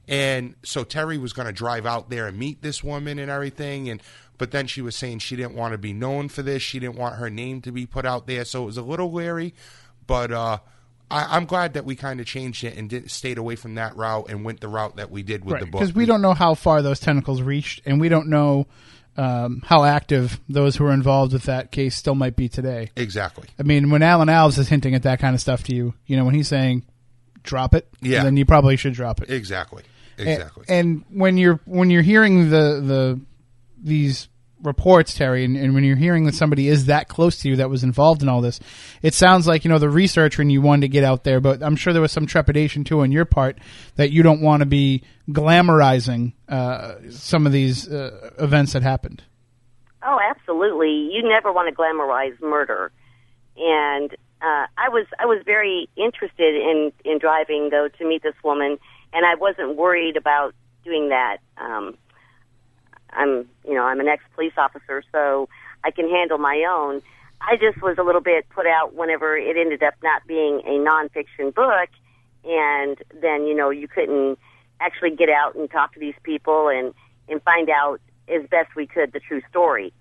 And 0.08 0.56
so 0.64 0.82
Terry 0.82 1.18
was 1.18 1.32
going 1.32 1.46
to 1.46 1.52
drive 1.52 1.86
out 1.86 2.11
there 2.11 2.26
and 2.26 2.36
meet 2.36 2.62
this 2.62 2.82
woman 2.82 3.18
and 3.20 3.30
everything. 3.30 3.88
And 3.88 4.02
but 4.38 4.50
then 4.50 4.66
she 4.66 4.80
was 4.82 4.96
saying 4.96 5.18
she 5.20 5.36
didn't 5.36 5.54
want 5.54 5.72
to 5.72 5.78
be 5.78 5.92
known 5.92 6.28
for 6.28 6.42
this. 6.42 6.62
She 6.62 6.80
didn't 6.80 6.96
want 6.96 7.16
her 7.16 7.30
name 7.30 7.61
to 7.62 7.70
be 7.70 7.86
put 7.86 8.04
out 8.06 8.26
there. 8.26 8.44
So 8.44 8.62
it 8.62 8.66
was 8.66 8.76
a 8.78 8.82
little 8.82 9.12
leery. 9.12 9.54
But 10.06 10.32
uh, 10.32 10.58
I, 11.11 11.36
I'm 11.36 11.44
glad 11.44 11.74
that 11.74 11.84
we 11.84 11.94
kind 11.94 12.18
of 12.20 12.26
changed 12.26 12.64
it 12.64 12.76
and 12.76 12.88
did, 12.88 13.11
stayed 13.11 13.38
away 13.38 13.54
from 13.54 13.74
that 13.76 13.94
route 13.96 14.26
and 14.30 14.44
went 14.44 14.61
the 14.61 14.68
route 14.68 14.96
that 14.96 15.11
we 15.11 15.22
did 15.22 15.44
with 15.44 15.61
the 15.61 15.66
book. 15.66 15.80
because 15.80 15.94
we 15.94 16.06
don't 16.06 16.22
know 16.22 16.34
how 16.34 16.54
far 16.54 16.82
those 16.82 16.98
tentacles 17.00 17.42
reached, 17.42 17.82
and 17.86 18.00
we 18.00 18.08
don't 18.08 18.28
know 18.28 18.66
um, 19.20 19.62
how 19.66 19.84
active 19.84 20.40
those 20.48 20.76
who 20.76 20.84
are 20.86 20.92
involved 20.92 21.32
with 21.32 21.44
that 21.44 21.70
case 21.70 21.94
still 21.96 22.14
might 22.14 22.36
be 22.36 22.48
today. 22.48 22.90
exactly. 22.96 23.48
I 23.58 23.62
mean, 23.64 23.90
when 23.90 24.02
Alan 24.02 24.28
Alves 24.28 24.58
is 24.58 24.68
hinting 24.68 24.94
at 24.94 25.02
that 25.02 25.18
kind 25.18 25.34
of 25.34 25.40
stuff 25.40 25.62
to 25.64 25.74
you, 25.74 25.94
you 26.06 26.16
know, 26.16 26.24
when 26.24 26.34
he's 26.34 26.48
saying 26.48 26.84
"drop 27.42 27.74
it," 27.74 27.86
Yeah. 28.00 28.22
then 28.24 28.36
you 28.36 28.44
probably 28.46 28.76
should 28.76 28.94
drop 28.94 29.20
it. 29.22 29.30
Exactly. 29.30 29.82
Exactly. 30.18 30.64
And, 30.68 31.04
when 31.10 31.38
you're 31.38 31.60
when 31.64 31.90
you're 31.90 32.02
hearing 32.02 32.50
the 32.50 32.80
the 32.84 33.20
these 33.82 34.28
reports, 34.62 35.14
Terry, 35.14 35.44
and, 35.44 35.56
and 35.56 35.74
when 35.74 35.84
you're 35.84 35.96
hearing 35.96 36.24
that 36.24 36.34
somebody 36.34 36.68
is 36.68 36.86
that 36.86 37.08
close 37.08 37.38
to 37.38 37.48
you 37.48 37.56
that 37.56 37.70
was 37.70 37.84
involved 37.84 38.22
in 38.22 38.28
all 38.28 38.40
this, 38.40 38.61
it 39.02 39.14
sounds 39.14 39.46
like 39.46 39.64
you 39.64 39.70
know 39.70 39.78
the 39.78 39.88
researcher 39.88 40.42
and 40.42 40.52
you 40.52 40.61
wanted 40.61 40.82
to 40.82 40.88
get 40.88 41.04
out 41.04 41.24
there, 41.24 41.40
but 41.40 41.62
I'm 41.62 41.76
sure 41.76 41.92
there 41.92 42.02
was 42.02 42.12
some 42.12 42.26
trepidation 42.26 42.84
too 42.84 43.00
on 43.00 43.12
your 43.12 43.24
part 43.24 43.58
that 43.96 44.11
you 44.11 44.22
don't 44.22 44.40
want 44.40 44.61
to 44.61 44.66
be 44.66 45.02
glamorizing 45.28 46.32
uh, 46.48 46.94
some 47.11 47.46
of 47.46 47.52
these 47.52 47.88
uh, 47.88 48.30
events 48.38 48.72
that 48.72 48.82
happened. 48.82 49.22
Oh, 50.02 50.18
absolutely. 50.22 51.11
You 51.12 51.22
never 51.28 51.52
want 51.52 51.68
to 51.68 51.74
glamorize 51.74 52.40
murder. 52.40 52.90
And 53.56 54.11
uh, 54.42 54.66
I 54.78 54.88
was 54.88 55.06
I 55.18 55.26
was 55.26 55.42
very 55.44 55.88
interested 55.96 56.54
in 56.54 56.92
in 57.04 57.18
driving 57.18 57.68
though 57.70 57.88
to 57.98 58.08
meet 58.08 58.22
this 58.22 58.34
woman, 58.42 58.78
and 59.12 59.26
I 59.26 59.34
wasn't 59.34 59.76
worried 59.76 60.16
about 60.16 60.54
doing 60.84 61.11
that. 61.11 61.38
Um, 61.58 61.96
I'm 63.12 63.48
you 63.66 63.74
know 63.74 63.84
I'm 63.84 64.00
an 64.00 64.08
ex 64.08 64.22
police 64.34 64.52
officer, 64.56 65.02
so 65.12 65.48
I 65.84 65.90
can 65.90 66.08
handle 66.08 66.38
my 66.38 66.64
own. 66.70 67.02
I 67.40 67.56
just 67.56 67.82
was 67.82 67.96
a 67.98 68.02
little 68.02 68.20
bit 68.20 68.48
put 68.50 68.66
out 68.66 68.94
whenever 68.94 69.36
it 69.36 69.56
ended 69.56 69.82
up 69.82 69.94
not 70.02 70.26
being 70.26 70.61
a 70.66 70.72
nonfiction 70.78 71.54
book, 71.54 71.88
and 72.44 72.98
then 73.20 73.46
you 73.46 73.54
know 73.54 73.70
you 73.70 73.88
couldn't 73.88 74.38
actually 74.80 75.16
get 75.16 75.28
out 75.28 75.54
and 75.54 75.70
talk 75.70 75.94
to 75.94 76.00
these 76.00 76.14
people 76.22 76.68
and 76.68 76.94
and 77.28 77.42
find 77.42 77.70
out 77.70 78.00
as 78.28 78.42
best 78.50 78.74
we 78.76 78.86
could 78.86 79.12
the 79.12 79.20
true 79.20 79.42
story. 79.48 79.92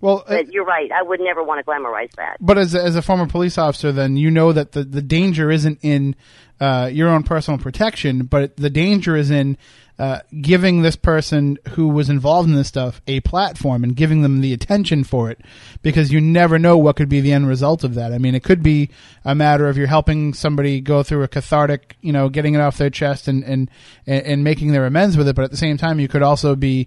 Well, 0.00 0.24
uh, 0.26 0.42
you're 0.50 0.64
right. 0.64 0.90
I 0.92 1.02
would 1.02 1.20
never 1.20 1.42
want 1.42 1.64
to 1.64 1.70
glamorize 1.70 2.12
that. 2.16 2.36
But 2.38 2.58
as 2.58 2.74
a, 2.74 2.82
as 2.82 2.96
a 2.96 3.02
former 3.02 3.26
police 3.26 3.56
officer, 3.56 3.92
then 3.92 4.16
you 4.16 4.30
know 4.30 4.52
that 4.52 4.72
the, 4.72 4.84
the 4.84 5.00
danger 5.00 5.50
isn't 5.50 5.78
in 5.82 6.14
uh, 6.60 6.90
your 6.92 7.08
own 7.08 7.22
personal 7.22 7.58
protection, 7.58 8.26
but 8.26 8.56
the 8.56 8.68
danger 8.68 9.16
is 9.16 9.30
in 9.30 9.56
uh, 9.98 10.20
giving 10.42 10.82
this 10.82 10.96
person 10.96 11.58
who 11.70 11.88
was 11.88 12.10
involved 12.10 12.48
in 12.48 12.54
this 12.54 12.68
stuff 12.68 13.00
a 13.06 13.20
platform 13.20 13.82
and 13.82 13.96
giving 13.96 14.22
them 14.22 14.40
the 14.40 14.52
attention 14.52 15.04
for 15.04 15.30
it, 15.30 15.40
because 15.82 16.12
you 16.12 16.20
never 16.20 16.58
know 16.58 16.76
what 16.76 16.96
could 16.96 17.08
be 17.08 17.20
the 17.20 17.32
end 17.32 17.48
result 17.48 17.82
of 17.82 17.94
that. 17.94 18.12
I 18.12 18.18
mean, 18.18 18.34
it 18.34 18.42
could 18.42 18.62
be 18.62 18.90
a 19.24 19.34
matter 19.34 19.68
of 19.68 19.78
you're 19.78 19.86
helping 19.86 20.34
somebody 20.34 20.80
go 20.80 21.02
through 21.02 21.22
a 21.22 21.28
cathartic, 21.28 21.96
you 22.02 22.12
know, 22.12 22.28
getting 22.28 22.54
it 22.54 22.60
off 22.60 22.78
their 22.78 22.90
chest 22.90 23.26
and 23.26 23.42
and 23.44 23.70
and, 24.06 24.44
making 24.44 24.72
their 24.72 24.86
amends 24.86 25.16
with 25.16 25.28
it, 25.28 25.34
but 25.34 25.44
at 25.44 25.50
the 25.50 25.56
same 25.56 25.76
time, 25.76 25.98
you 25.98 26.08
could 26.08 26.22
also 26.22 26.54
be 26.54 26.86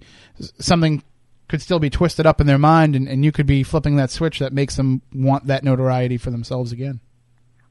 something 0.60 1.04
could 1.50 1.62
still 1.62 1.80
be 1.80 1.90
twisted 1.90 2.28
up 2.28 2.40
in 2.40 2.48
their 2.48 2.60
mind, 2.60 2.96
and, 2.96 3.08
and 3.10 3.26
you 3.26 3.32
could 3.32 3.48
be 3.48 3.64
flipping 3.64 3.96
that 3.96 4.12
switch 4.12 4.38
that 4.40 4.54
makes 4.54 4.76
them 4.76 5.02
want 5.14 5.48
that 5.48 5.64
notoriety 5.64 6.16
for 6.16 6.30
themselves 6.30 6.72
again. 6.72 7.02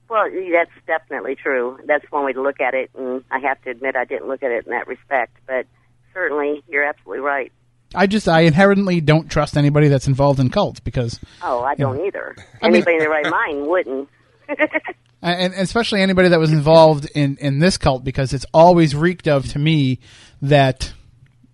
Well, 0.09 0.25
that's 0.53 0.71
definitely 0.87 1.35
true. 1.37 1.79
That's 1.87 2.05
one 2.11 2.25
way 2.25 2.33
to 2.33 2.41
look 2.43 2.61
at 2.61 2.75
it, 2.75 2.91
and 2.97 3.23
I 3.31 3.39
have 3.41 3.61
to 3.63 3.71
admit 3.71 3.95
I 3.97 4.05
didn't 4.05 4.27
look 4.29 4.43
at 4.43 4.51
it 4.51 4.65
in 4.67 4.73
that 4.73 4.87
respect. 4.87 5.37
But 5.47 5.67
certainly, 6.15 6.63
you're 6.69 6.85
absolutely 6.85 7.21
right. 7.21 7.53
I 7.95 8.07
just 8.07 8.29
I 8.29 8.41
inherently 8.41 9.01
don't 9.01 9.31
trust 9.31 9.57
anybody 9.57 9.89
that's 9.89 10.07
involved 10.07 10.41
in 10.41 10.51
cults 10.51 10.81
because 10.81 11.19
Oh, 11.43 11.63
I 11.63 11.75
don't 11.75 12.05
either. 12.07 12.35
I 12.63 12.67
mean- 12.69 12.77
Anybody 12.77 12.95
in 12.95 12.99
their 13.01 13.11
right 13.11 13.31
mind 13.31 13.67
wouldn't. 13.67 14.09
and 15.23 15.53
especially 15.55 16.01
anybody 16.03 16.29
that 16.29 16.39
was 16.39 16.53
involved 16.53 17.09
in 17.15 17.37
in 17.41 17.59
this 17.59 17.77
cult 17.77 18.05
because 18.05 18.33
it's 18.33 18.47
always 18.55 18.95
reeked 18.95 19.27
of 19.29 19.47
to 19.53 19.59
me 19.59 19.99
that 20.41 20.93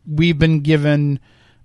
we've 0.06 0.38
been 0.38 0.60
given 0.60 1.18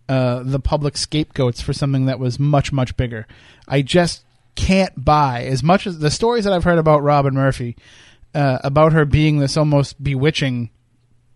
uh, 0.08 0.42
the 0.44 0.60
public 0.60 0.98
scapegoats 0.98 1.62
for 1.62 1.74
something 1.74 2.06
that 2.06 2.20
was 2.20 2.40
much 2.40 2.72
much 2.72 2.96
bigger. 2.98 3.28
I 3.68 3.82
just 3.82 4.24
can't 4.56 5.04
buy 5.04 5.44
as 5.44 5.64
much 5.64 5.88
as 5.88 6.00
the 6.00 6.12
stories 6.12 6.44
that 6.44 6.54
I've 6.54 6.64
heard 6.64 6.78
about 6.78 7.04
Robin 7.04 7.34
Murphy 7.34 7.76
uh, 8.34 8.60
about 8.64 8.94
her 8.94 9.06
being 9.06 9.40
this 9.40 9.58
almost 9.58 10.02
bewitching 10.02 10.70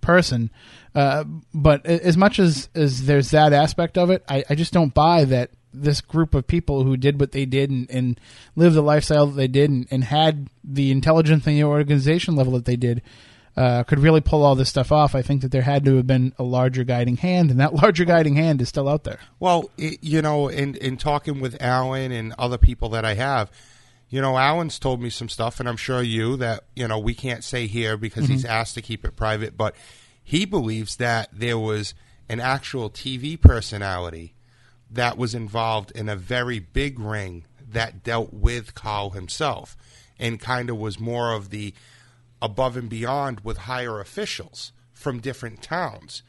person. 0.01 0.51
Uh, 0.93 1.23
but 1.53 1.85
as 1.85 2.17
much 2.17 2.39
as, 2.39 2.69
as 2.75 3.05
there's 3.05 3.31
that 3.31 3.53
aspect 3.53 3.97
of 3.97 4.09
it, 4.09 4.23
I, 4.27 4.43
I 4.49 4.55
just 4.55 4.73
don't 4.73 4.93
buy 4.93 5.25
that 5.25 5.51
this 5.73 6.01
group 6.01 6.35
of 6.35 6.45
people 6.45 6.83
who 6.83 6.95
did 6.95 7.19
what 7.19 7.31
they 7.31 7.45
did 7.45 7.71
and, 7.71 7.89
and 7.89 8.19
lived 8.55 8.75
the 8.75 8.81
lifestyle 8.81 9.25
that 9.25 9.35
they 9.35 9.47
did 9.47 9.71
and, 9.71 9.87
and 9.89 10.03
had 10.03 10.47
the 10.63 10.91
intelligence 10.91 11.47
and 11.47 11.57
the 11.57 11.63
organization 11.63 12.35
level 12.35 12.53
that 12.53 12.65
they 12.65 12.75
did 12.75 13.01
uh, 13.55 13.83
could 13.83 13.99
really 13.99 14.21
pull 14.21 14.43
all 14.43 14.55
this 14.55 14.69
stuff 14.69 14.91
off. 14.91 15.13
I 15.13 15.21
think 15.21 15.41
that 15.41 15.51
there 15.51 15.61
had 15.61 15.85
to 15.85 15.97
have 15.97 16.07
been 16.07 16.33
a 16.39 16.43
larger 16.43 16.83
guiding 16.83 17.17
hand, 17.17 17.51
and 17.51 17.59
that 17.59 17.73
larger 17.83 18.05
guiding 18.05 18.35
hand 18.35 18.61
is 18.61 18.69
still 18.69 18.89
out 18.89 19.03
there. 19.03 19.19
Well, 19.39 19.69
it, 19.77 19.99
you 20.01 20.21
know, 20.21 20.47
in 20.47 20.75
in 20.75 20.97
talking 20.97 21.39
with 21.39 21.61
Alan 21.61 22.11
and 22.11 22.33
other 22.37 22.57
people 22.57 22.89
that 22.89 23.05
I 23.05 23.13
have, 23.13 23.51
you 24.09 24.21
know, 24.21 24.37
Alan's 24.37 24.79
told 24.79 25.01
me 25.01 25.09
some 25.09 25.29
stuff, 25.29 25.59
and 25.59 25.69
I'm 25.69 25.77
sure 25.77 26.01
you 26.01 26.35
that 26.37 26.63
you 26.75 26.87
know 26.87 26.99
we 26.99 27.13
can't 27.13 27.43
say 27.43 27.67
here 27.67 27.97
because 27.97 28.27
he's 28.27 28.45
asked 28.45 28.73
to 28.75 28.81
keep 28.81 29.05
it 29.05 29.15
private, 29.15 29.55
but 29.57 29.75
he 30.23 30.45
believes 30.45 30.95
that 30.95 31.29
there 31.31 31.59
was 31.59 31.93
an 32.29 32.39
actual 32.39 32.89
TV 32.89 33.39
personality 33.39 34.33
that 34.89 35.17
was 35.17 35.35
involved 35.35 35.91
in 35.91 36.07
a 36.07 36.15
very 36.15 36.59
big 36.59 36.99
ring 36.99 37.45
that 37.67 38.03
dealt 38.03 38.33
with 38.33 38.73
Carl 38.73 39.11
himself, 39.11 39.75
and 40.17 40.39
kind 40.39 40.69
of 40.69 40.77
was 40.77 40.99
more 40.99 41.33
of 41.33 41.49
the 41.49 41.73
above 42.43 42.75
and 42.77 42.89
beyond 42.89 43.39
with 43.39 43.57
higher 43.59 43.99
officials 43.99 44.73
from 44.91 45.19
different 45.19 45.63
towns. 45.63 46.21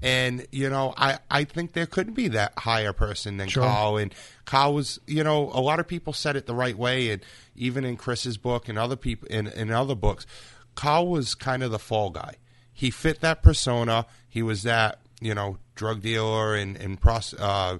And, 0.00 0.46
you 0.50 0.70
know, 0.70 0.94
I, 0.96 1.18
I 1.30 1.44
think 1.44 1.72
there 1.72 1.84
couldn't 1.86 2.14
be 2.14 2.28
that 2.28 2.52
higher 2.56 2.92
person 2.92 3.36
than 3.36 3.48
Sure. 3.48 3.64
Carl. 3.64 3.96
And 3.98 4.14
Carl 4.46 4.74
was, 4.74 4.98
you 5.06 5.22
know, 5.22 5.50
a 5.52 5.60
lot 5.60 5.78
of 5.78 5.86
people 5.86 6.12
said 6.12 6.36
it 6.36 6.46
the 6.46 6.54
right 6.54 6.76
way. 6.76 7.10
And 7.10 7.22
even 7.54 7.84
in 7.84 7.96
Chris's 7.96 8.38
book 8.38 8.68
and 8.68 8.78
other 8.78 8.96
people 8.96 9.28
in, 9.28 9.48
in 9.48 9.70
other 9.70 9.94
books, 9.94 10.24
Carl 10.74 11.08
was 11.08 11.34
kind 11.34 11.62
of 11.62 11.70
the 11.70 11.78
fall 11.78 12.10
guy. 12.10 12.36
He 12.72 12.90
fit 12.90 13.20
that 13.20 13.42
persona. 13.42 14.06
He 14.28 14.42
was 14.42 14.62
that, 14.62 15.00
you 15.20 15.34
know, 15.34 15.58
drug 15.74 16.00
dealer 16.00 16.54
and, 16.54 16.76
and 16.76 17.00
pros, 17.00 17.34
uh, 17.34 17.78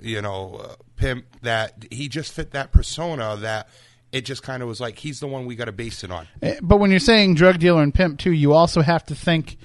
you 0.00 0.22
know, 0.22 0.60
uh, 0.64 0.74
pimp 0.96 1.26
that 1.42 1.84
he 1.90 2.08
just 2.08 2.32
fit 2.32 2.52
that 2.52 2.72
persona 2.72 3.36
that 3.36 3.68
it 4.12 4.24
just 4.24 4.42
kind 4.42 4.62
of 4.62 4.68
was 4.68 4.80
like, 4.80 4.98
he's 4.98 5.20
the 5.20 5.26
one 5.26 5.46
we 5.46 5.54
got 5.56 5.66
to 5.66 5.72
base 5.72 6.02
it 6.04 6.10
on. 6.10 6.26
Eh, 6.42 6.56
But 6.62 6.78
when 6.78 6.90
you're 6.90 7.00
saying 7.00 7.34
drug 7.34 7.58
dealer 7.58 7.82
and 7.82 7.92
pimp 7.94 8.18
too, 8.18 8.32
you 8.32 8.52
also 8.54 8.80
have 8.82 9.04
to 9.06 9.14
think, 9.14 9.56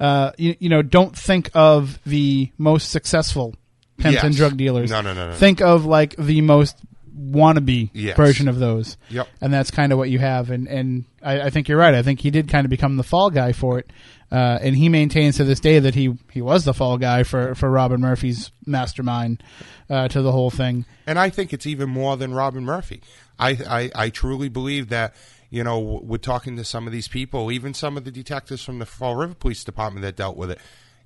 uh, 0.00 0.32
you, 0.38 0.56
you 0.58 0.68
know, 0.68 0.82
don't 0.82 1.16
think 1.16 1.50
of 1.54 1.98
the 2.04 2.50
most 2.58 2.90
successful 2.90 3.54
pimps 3.98 4.14
Yes. 4.14 4.24
and 4.24 4.34
drug 4.36 4.56
dealers. 4.56 4.90
No, 4.90 5.00
no, 5.02 5.12
no, 5.14 5.28
no. 5.30 5.34
Think 5.36 5.60
of 5.60 5.84
like 5.84 6.16
the 6.16 6.40
most 6.40 6.76
wannabe 7.16 7.90
Yes. 7.92 8.16
version 8.16 8.48
of 8.48 8.58
those. 8.58 8.96
Yep. 9.10 9.28
And 9.40 9.52
that's 9.52 9.70
kind 9.70 9.92
of 9.92 9.98
what 9.98 10.10
you 10.10 10.18
have. 10.18 10.50
And 10.50 10.66
and 10.66 11.04
I, 11.22 11.42
I 11.42 11.50
think 11.50 11.68
you're 11.68 11.78
right. 11.78 11.94
I 11.94 12.02
think 12.02 12.20
he 12.20 12.30
did 12.30 12.48
kind 12.48 12.64
of 12.64 12.70
become 12.70 12.96
the 12.96 13.02
fall 13.04 13.30
guy 13.30 13.52
for 13.52 13.78
it. 13.78 13.90
Uh, 14.32 14.58
and 14.62 14.74
he 14.74 14.88
maintains 14.88 15.36
to 15.36 15.44
this 15.44 15.60
day 15.60 15.78
that 15.78 15.94
he, 15.94 16.16
he 16.32 16.40
was 16.40 16.64
the 16.64 16.72
fall 16.72 16.96
guy 16.96 17.22
for, 17.22 17.54
for 17.54 17.70
Robin 17.70 18.00
Murphy's 18.00 18.50
mastermind 18.64 19.42
uh, 19.90 20.08
to 20.08 20.22
the 20.22 20.32
whole 20.32 20.50
thing. 20.50 20.86
And 21.06 21.18
I 21.18 21.28
think 21.28 21.52
it's 21.52 21.66
even 21.66 21.90
more 21.90 22.16
than 22.16 22.32
Robin 22.32 22.64
Murphy. 22.64 23.02
I, 23.38 23.50
I, 23.50 23.90
I 23.94 24.08
truly 24.08 24.48
believe 24.48 24.88
that, 24.88 25.14
you 25.50 25.62
know, 25.62 25.78
we're 26.02 26.16
talking 26.16 26.56
to 26.56 26.64
some 26.64 26.86
of 26.86 26.94
these 26.94 27.08
people, 27.08 27.52
even 27.52 27.74
some 27.74 27.98
of 27.98 28.04
the 28.04 28.10
detectives 28.10 28.64
from 28.64 28.78
the 28.78 28.86
Fall 28.86 29.16
River 29.16 29.34
Police 29.34 29.64
Department 29.64 30.02
that 30.02 30.16
dealt 30.16 30.38
with 30.38 30.50
it, 30.50 30.58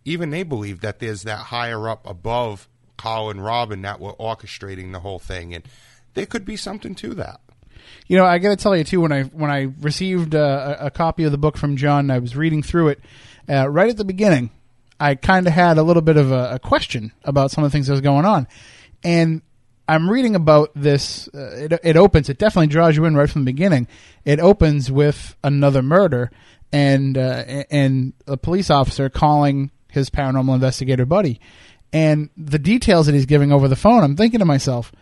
even 0.05 0.31
they 0.31 0.45
believe 0.45 0.81
that 0.83 1.01
there's 1.01 1.25
that 1.25 1.39
higher 1.39 1.89
up 1.89 2.09
above 2.09 2.69
and 3.05 3.45
Robin 3.45 3.83
that 3.83 4.01
were 4.01 4.15
orchestrating 4.15 4.93
the 4.93 5.01
whole 5.01 5.19
thing. 5.19 5.55
And 5.55 5.65
there 6.15 6.27
could 6.27 6.45
be 6.45 6.57
something 6.57 6.95
to 6.97 7.15
that. 7.15 7.41
You 8.07 8.17
know, 8.17 8.25
I 8.25 8.39
got 8.39 8.51
to 8.51 8.57
tell 8.57 8.77
you 8.77 8.85
too. 8.85 9.01
When 9.01 9.13
I 9.13 9.25
when 9.25 9.51
I 9.51 9.73
received 9.81 10.35
uh, 10.35 10.77
a, 10.81 10.87
a 10.87 10.91
copy 10.91 11.25
of 11.25 11.33
the 11.33 11.39
book 11.39 11.57
from 11.57 11.77
John, 11.77 12.11
I 12.11 12.19
was 12.19 12.37
reading 12.37 12.63
through 12.63 12.89
it. 12.89 13.01
Uh, 13.49 13.69
right 13.69 13.89
at 13.89 13.97
the 13.97 14.05
beginning, 14.05 14.51
I 14.99 15.15
kind 15.15 15.47
of 15.47 15.53
had 15.53 15.79
a 15.79 15.83
little 15.83 16.03
bit 16.03 16.17
of 16.17 16.33
a, 16.33 16.55
a 16.55 16.59
question 16.59 17.13
about 17.25 17.51
some 17.51 17.65
of 17.65 17.71
the 17.71 17.77
things 17.77 17.87
that 17.87 17.93
was 17.93 18.01
going 18.01 18.25
on, 18.25 18.47
and 19.05 19.43
I'm 19.89 20.11
reading 20.11 20.35
about 20.35 20.71
this. 20.75 21.29
Uh, 21.29 21.69
it, 21.71 21.81
it 21.85 21.97
opens. 21.97 22.29
It 22.29 22.39
definitely 22.39 22.69
draws 22.69 22.97
you 22.97 23.05
in 23.05 23.17
right 23.17 23.31
from 23.31 23.43
the 23.43 23.53
beginning. 23.53 23.87
It 24.25 24.41
opens 24.41 24.91
with 24.91 25.37
another 25.45 25.83
murder, 25.83 26.31
and 26.73 27.17
uh, 27.17 27.45
and 27.71 28.13
a 28.27 28.37
police 28.37 28.71
officer 28.71 29.09
calling 29.09 29.71
his 29.91 30.11
paranormal 30.11 30.55
investigator 30.55 31.07
buddy, 31.07 31.41
and 31.93 32.31
the 32.37 32.59
details 32.59 33.07
that 33.07 33.15
he's 33.15 33.27
giving 33.27 33.53
over 33.53 33.69
the 33.69 33.77
phone. 33.77 34.03
I'm 34.03 34.17
thinking 34.17 34.41
to 34.41 34.45
myself 34.45 34.93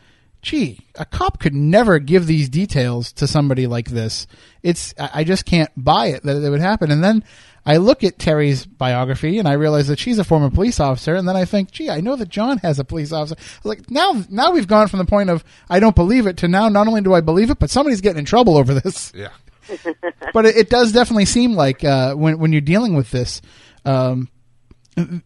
gee, 0.45 0.78
a 0.95 1.05
cop 1.05 1.40
could 1.40 1.55
never 1.55 1.99
give 1.99 2.26
these 2.26 2.49
details 2.49 3.12
to 3.14 3.26
somebody 3.26 3.66
like 3.66 3.88
this. 3.88 4.26
It's 4.62 4.95
I 4.99 5.11
I 5.14 5.24
just 5.24 5.45
can't 5.45 5.70
buy 5.76 6.07
it 6.09 6.22
that 6.22 6.42
it 6.42 6.51
would 6.51 6.61
happen. 6.61 6.90
And 6.90 7.03
then 7.03 7.24
I 7.66 7.78
look 7.78 8.05
at 8.05 8.18
Terry's 8.18 8.66
biography 8.66 9.38
and 9.38 9.49
I 9.49 9.55
realize 9.55 9.88
that 9.88 9.99
she's 9.99 10.18
a 10.18 10.24
former 10.24 10.51
police 10.51 10.78
officer. 10.80 11.14
And 11.14 11.26
then 11.26 11.36
I 11.36 11.47
think, 11.47 11.70
gee, 11.70 11.88
I 11.88 12.01
know 12.01 12.14
that 12.16 12.28
John 12.28 12.59
has 12.59 12.78
a 12.78 12.84
police 12.84 13.11
officer. 13.11 13.36
Like 13.64 13.90
now, 13.90 14.22
now 14.28 14.51
we've 14.51 14.68
gone 14.68 14.88
from 14.88 14.99
the 14.99 15.07
point 15.07 15.30
of 15.30 15.42
I 15.70 15.80
don't 15.80 15.97
believe 15.97 16.26
it 16.26 16.36
to 16.38 16.49
now 16.49 16.68
not 16.68 16.86
only 16.88 17.01
do 17.01 17.14
I 17.14 17.22
believe 17.22 17.51
it, 17.51 17.59
but 17.59 17.70
somebody's 17.70 18.03
getting 18.03 18.18
in 18.20 18.24
trouble 18.24 18.57
over 18.57 18.74
this. 18.74 19.12
Yeah. 19.24 19.30
but 20.34 20.45
it, 20.45 20.57
it 20.57 20.70
does 20.70 20.92
definitely 20.92 21.24
seem 21.24 21.55
like 21.55 21.84
uh, 21.84 22.14
when 22.14 22.38
when 22.38 22.53
you're 22.53 22.61
dealing 22.61 22.95
with 22.95 23.11
this, 23.11 23.40
um, 23.86 24.28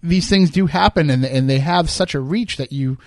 these 0.03 0.29
things 0.29 0.51
do 0.51 0.67
happen, 0.67 1.11
and 1.11 1.25
and 1.25 1.51
they 1.51 1.59
have 1.59 1.91
such 1.91 2.15
a 2.15 2.21
reach 2.21 2.57
that 2.59 2.71
you, 2.71 2.99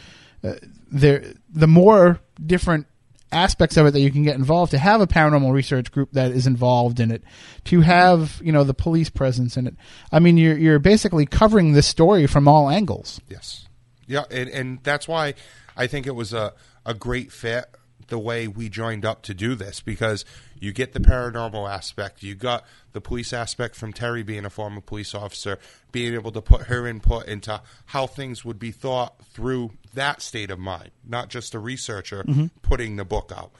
uh, 0.43 0.55
there 0.91 1.23
the 1.49 1.67
more 1.67 2.19
different 2.45 2.85
aspects 3.31 3.77
of 3.77 3.85
it 3.85 3.91
that 3.91 4.01
you 4.01 4.11
can 4.11 4.23
get 4.23 4.35
involved 4.35 4.71
to 4.71 4.77
have 4.77 4.99
a 4.99 5.07
paranormal 5.07 5.53
research 5.53 5.89
group 5.91 6.11
that 6.11 6.31
is 6.31 6.45
involved 6.45 6.99
in 6.99 7.11
it 7.11 7.23
to 7.63 7.79
have 7.79 8.41
you 8.43 8.51
know 8.51 8.65
the 8.65 8.73
police 8.73 9.09
presence 9.09 9.55
in 9.55 9.67
it 9.67 9.75
i 10.11 10.19
mean 10.19 10.35
you're 10.35 10.57
you're 10.57 10.79
basically 10.79 11.25
covering 11.25 11.71
this 11.71 11.87
story 11.87 12.27
from 12.27 12.47
all 12.47 12.69
angles 12.69 13.21
Yes. 13.29 13.67
Yeah, 14.11 14.25
and, 14.29 14.49
and 14.49 14.79
that's 14.83 15.07
why 15.07 15.35
I 15.77 15.87
think 15.87 16.05
it 16.05 16.15
was 16.15 16.33
a, 16.33 16.53
a 16.85 16.93
great 16.93 17.31
fit 17.31 17.65
the 18.07 18.19
way 18.19 18.45
we 18.45 18.67
joined 18.67 19.05
up 19.05 19.21
to 19.21 19.33
do 19.33 19.55
this 19.55 19.79
because 19.79 20.25
you 20.59 20.73
get 20.73 20.91
the 20.91 20.99
paranormal 20.99 21.69
aspect, 21.71 22.21
you 22.21 22.35
got 22.35 22.65
the 22.91 22.99
police 22.99 23.31
aspect 23.31 23.73
from 23.73 23.93
Terry 23.93 24.21
being 24.21 24.43
a 24.43 24.49
former 24.49 24.81
police 24.81 25.15
officer, 25.15 25.57
being 25.93 26.13
able 26.13 26.31
to 26.33 26.41
put 26.41 26.63
her 26.63 26.85
input 26.85 27.25
into 27.25 27.61
how 27.85 28.05
things 28.05 28.43
would 28.43 28.59
be 28.59 28.71
thought 28.71 29.15
through 29.27 29.71
that 29.93 30.21
state 30.21 30.51
of 30.51 30.59
mind, 30.59 30.91
not 31.07 31.29
just 31.29 31.53
a 31.53 31.59
researcher 31.59 32.23
putting 32.61 32.95
the 32.95 33.05
book 33.05 33.31
out. 33.35 33.51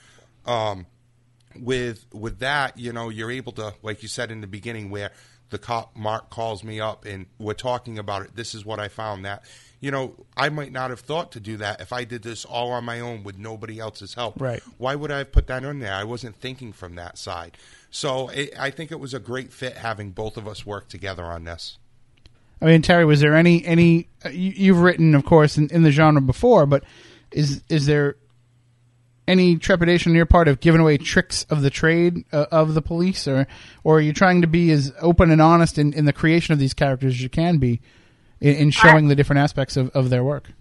Um, 0.45 0.88
with 1.55 2.05
with 2.13 2.39
that, 2.39 2.77
you 2.77 2.93
know, 2.93 3.09
you're 3.09 3.32
able 3.32 3.51
to, 3.53 3.73
like 3.84 4.01
you 4.01 4.09
said 4.09 4.32
in 4.32 4.41
the 4.41 4.47
beginning, 4.47 4.89
where 4.89 5.11
the 5.49 5.57
cop 5.57 5.95
Mark 5.95 6.29
calls 6.29 6.63
me 6.63 6.79
up 6.79 7.05
and 7.05 7.25
we're 7.38 7.53
talking 7.53 7.99
about 7.99 8.23
it. 8.23 8.36
This 8.36 8.55
is 8.55 8.65
what 8.65 8.79
I 8.79 8.88
found. 8.88 9.25
That 9.25 9.43
you 9.82 9.91
know, 9.91 10.15
I 10.38 10.49
might 10.49 10.71
not 10.71 10.89
have 10.91 11.01
thought 11.01 11.32
to 11.34 11.39
do 11.39 11.57
that 11.57 11.82
if 11.82 11.91
I 11.91 12.03
did 12.03 12.23
this 12.23 12.45
all 12.45 12.71
on 12.71 12.86
my 12.86 12.99
own 12.99 13.23
with 13.23 13.38
nobody 13.38 13.79
else's 13.79 14.13
help. 14.13 14.39
Right. 14.39 14.61
Why 14.77 14.95
would 14.95 15.11
I 15.11 15.19
have 15.19 15.32
put 15.32 15.47
that 15.47 15.63
in 15.63 15.79
there? 15.79 15.93
I 15.93 16.03
wasn't 16.03 16.36
thinking 16.36 16.71
from 16.71 16.95
that 16.95 17.17
side. 17.17 17.57
So 17.89 18.29
it, 18.29 18.53
I 18.57 18.69
think 18.69 18.91
it 18.91 18.99
was 18.99 19.13
a 19.13 19.19
great 19.19 19.51
fit 19.51 19.77
having 19.77 20.11
both 20.11 20.38
of 20.38 20.47
us 20.47 20.65
work 20.65 20.88
together 20.88 21.25
on 21.25 21.43
this. 21.43 21.77
I 22.62 22.66
mean, 22.66 22.82
Terry, 22.82 23.05
was 23.05 23.20
there 23.22 23.36
any 23.36 23.66
any 23.66 24.07
uh, 24.26 24.30
you, 24.30 24.51
you've 24.55 24.80
written, 24.82 25.16
of 25.16 25.26
course, 25.26 25.57
in, 25.57 25.70
in 25.70 25.84
the 25.84 25.91
genre 25.91 26.22
before, 26.22 26.66
but 26.66 26.84
is 27.32 27.64
is 27.70 27.86
there 27.86 28.18
any 29.28 29.55
trepidation 29.55 30.12
on 30.12 30.16
your 30.16 30.26
part 30.26 30.47
of 30.47 30.59
giving 30.59 30.82
away 30.82 30.97
tricks 30.97 31.45
of 31.49 31.62
the 31.62 31.70
trade 31.70 32.26
uh, 32.32 32.45
of 32.51 32.74
the 32.74 32.82
police, 32.82 33.28
or 33.28 33.47
or 33.84 33.97
are 33.97 34.01
you 34.01 34.14
trying 34.14 34.41
to 34.41 34.47
be 34.47 34.72
as 34.72 34.93
open 35.01 35.32
and 35.32 35.41
honest 35.41 35.78
in, 35.78 35.93
in 35.93 36.05
the 36.05 36.14
creation 36.14 36.53
of 36.53 36.59
these 36.59 36.74
characters 36.74 37.14
as 37.14 37.22
you 37.22 37.30
can 37.30 37.57
be, 37.57 37.82
in, 38.39 38.55
in 38.55 38.72
showing 38.72 39.05
I- 39.05 39.09
the 39.09 39.16
different 39.16 39.39
aspects 39.39 39.78
of, 39.78 39.89
of 39.91 40.09
their 40.09 40.24
work? 40.24 40.51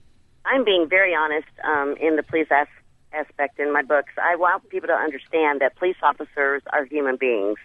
I'm 0.47 0.65
being 0.65 0.89
very 0.89 1.15
honest 1.15 1.49
um, 1.63 1.97
in 2.01 2.17
the 2.17 2.23
police 2.23 2.49
as- 2.51 2.67
aspect 3.13 3.61
in 3.61 3.73
my 3.73 3.83
books. 3.83 4.13
I 4.21 4.37
want 4.37 4.69
people 4.69 4.89
to 4.89 4.95
understand 4.95 5.61
that 5.61 5.77
police 5.77 5.97
officers 6.03 6.63
are 6.73 6.85
human 6.85 7.17
beings. 7.17 7.59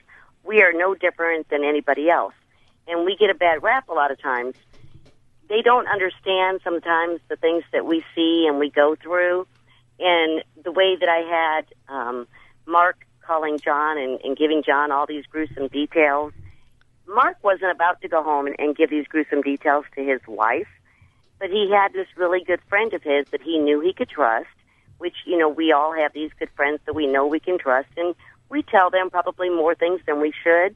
We 0.44 0.62
are 0.62 0.74
no 0.74 0.94
different 0.94 1.50
than 1.50 1.64
anybody 1.64 2.10
else, 2.10 2.34
and 2.88 3.06
we 3.06 3.16
get 3.16 3.30
a 3.30 3.34
bad 3.34 3.64
rap 3.64 3.90
a 3.90 3.94
lot 3.94 4.12
of 4.12 4.22
times. 4.22 4.56
They 5.48 5.62
don't 5.62 5.88
understand 5.88 6.62
sometimes 6.64 7.20
the 7.30 7.36
things 7.36 7.64
that 7.72 7.86
we 7.86 8.04
see 8.16 8.46
and 8.48 8.60
we 8.60 8.70
go 8.70 8.96
through, 8.96 9.48
and 10.00 10.44
the 10.64 10.72
way 10.72 10.96
that 10.96 11.10
I 11.10 11.20
had 11.20 11.66
um, 11.88 12.28
Mark 12.66 13.06
calling 13.22 13.60
John 13.60 13.98
and, 13.98 14.20
and 14.24 14.38
giving 14.38 14.64
John 14.64 14.92
all 14.92 15.06
these 15.06 15.26
gruesome 15.26 15.68
details. 15.68 16.34
Mark 17.08 17.38
wasn't 17.44 17.72
about 17.72 18.02
to 18.02 18.08
go 18.08 18.24
home 18.24 18.48
and, 18.48 18.56
and 18.60 18.76
give 18.76 18.90
these 18.90 19.08
gruesome 19.08 19.42
details 19.42 19.86
to 19.96 20.04
his 20.04 20.22
wife 20.28 20.68
but 21.40 21.50
he 21.50 21.70
had 21.72 21.94
this 21.94 22.08
really 22.16 22.44
good 22.44 22.62
friend 22.70 22.94
of 22.94 23.04
his 23.04 23.26
that 23.32 23.42
he 23.42 23.58
knew 23.58 23.80
he 23.80 23.94
could 23.94 24.10
trust, 24.10 24.48
which, 24.98 25.16
you 25.26 25.38
know, 25.38 25.50
we 25.50 25.72
all 25.72 25.94
have 25.94 26.14
these 26.14 26.32
good 26.40 26.50
friends 26.56 26.80
that 26.86 26.96
we 26.96 27.08
know 27.08 27.28
we 27.28 27.40
can 27.40 27.58
trust, 27.58 27.90
and 27.98 28.16
we 28.50 28.64
tell 28.64 28.90
them 28.90 29.10
probably 29.10 29.50
more 29.50 29.76
things 29.76 30.02
than 30.06 30.22
we 30.22 30.34
should. 30.44 30.76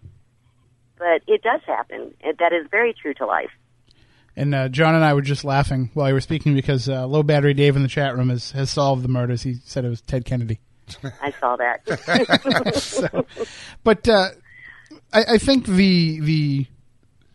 But 0.99 1.23
it 1.27 1.41
does 1.41 1.61
happen. 1.65 2.13
and 2.21 2.37
That 2.37 2.53
is 2.53 2.67
very 2.69 2.93
true 2.93 3.13
to 3.15 3.25
life. 3.25 3.49
And 4.35 4.53
uh, 4.53 4.69
John 4.69 4.95
and 4.95 5.03
I 5.03 5.13
were 5.15 5.21
just 5.21 5.43
laughing 5.43 5.89
while 5.93 6.07
you 6.07 6.13
were 6.13 6.21
speaking 6.21 6.53
because 6.53 6.87
uh, 6.87 7.07
Low 7.07 7.23
Battery 7.23 7.53
Dave 7.53 7.75
in 7.75 7.81
the 7.81 7.89
chat 7.89 8.15
room 8.15 8.29
has, 8.29 8.51
has 8.51 8.69
solved 8.69 9.03
the 9.03 9.07
murders. 9.07 9.41
He 9.41 9.55
said 9.65 9.85
it 9.85 9.89
was 9.89 10.01
Ted 10.01 10.23
Kennedy. 10.23 10.59
I 11.21 11.31
saw 11.39 11.55
that. 11.57 12.73
so, 12.75 13.25
but 13.83 14.07
uh, 14.07 14.29
I, 15.11 15.23
I 15.33 15.37
think 15.37 15.65
the 15.65 16.19
the 16.19 16.65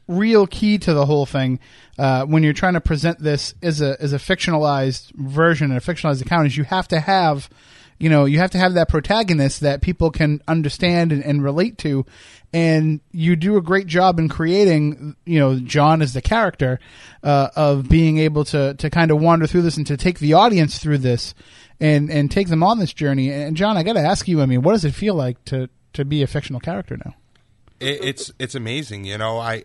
real 0.06 0.46
key 0.46 0.78
to 0.78 0.92
the 0.92 1.06
whole 1.06 1.26
thing 1.26 1.58
uh, 1.98 2.24
when 2.26 2.42
you're 2.42 2.52
trying 2.52 2.74
to 2.74 2.80
present 2.80 3.18
this 3.20 3.54
as 3.62 3.80
a 3.80 4.00
as 4.00 4.12
a 4.12 4.18
fictionalized 4.18 5.12
version 5.14 5.70
and 5.70 5.78
a 5.78 5.80
fictionalized 5.80 6.20
account 6.20 6.46
is 6.46 6.56
you 6.56 6.64
have 6.64 6.88
to 6.88 7.00
have 7.00 7.48
you 7.98 8.08
know 8.08 8.24
you 8.24 8.38
have 8.38 8.50
to 8.50 8.58
have 8.58 8.74
that 8.74 8.88
protagonist 8.88 9.60
that 9.60 9.80
people 9.80 10.10
can 10.10 10.42
understand 10.46 11.12
and, 11.12 11.24
and 11.24 11.42
relate 11.42 11.78
to 11.78 12.04
and 12.54 13.00
you 13.12 13.36
do 13.36 13.58
a 13.58 13.60
great 13.60 13.86
job 13.86 14.18
in 14.18 14.28
creating 14.28 15.14
you 15.26 15.38
know 15.38 15.58
john 15.58 16.00
as 16.00 16.14
the 16.14 16.22
character 16.22 16.78
uh, 17.22 17.48
of 17.54 17.88
being 17.88 18.18
able 18.18 18.44
to 18.44 18.74
to 18.74 18.88
kind 18.88 19.10
of 19.10 19.20
wander 19.20 19.46
through 19.46 19.62
this 19.62 19.76
and 19.76 19.86
to 19.86 19.96
take 19.96 20.18
the 20.20 20.32
audience 20.32 20.78
through 20.78 20.98
this 20.98 21.34
and 21.80 22.10
and 22.10 22.30
take 22.30 22.48
them 22.48 22.62
on 22.62 22.78
this 22.78 22.92
journey 22.92 23.30
and 23.30 23.56
john 23.56 23.76
i 23.76 23.82
got 23.82 23.94
to 23.94 24.00
ask 24.00 24.28
you 24.28 24.40
i 24.40 24.46
mean 24.46 24.62
what 24.62 24.72
does 24.72 24.84
it 24.84 24.94
feel 24.94 25.14
like 25.14 25.44
to 25.44 25.68
to 25.92 26.04
be 26.04 26.22
a 26.22 26.26
fictional 26.26 26.60
character 26.60 26.96
now 27.04 27.14
it, 27.80 28.04
it's 28.04 28.32
it's 28.38 28.54
amazing. 28.54 29.04
You 29.04 29.18
know, 29.18 29.38
I 29.38 29.64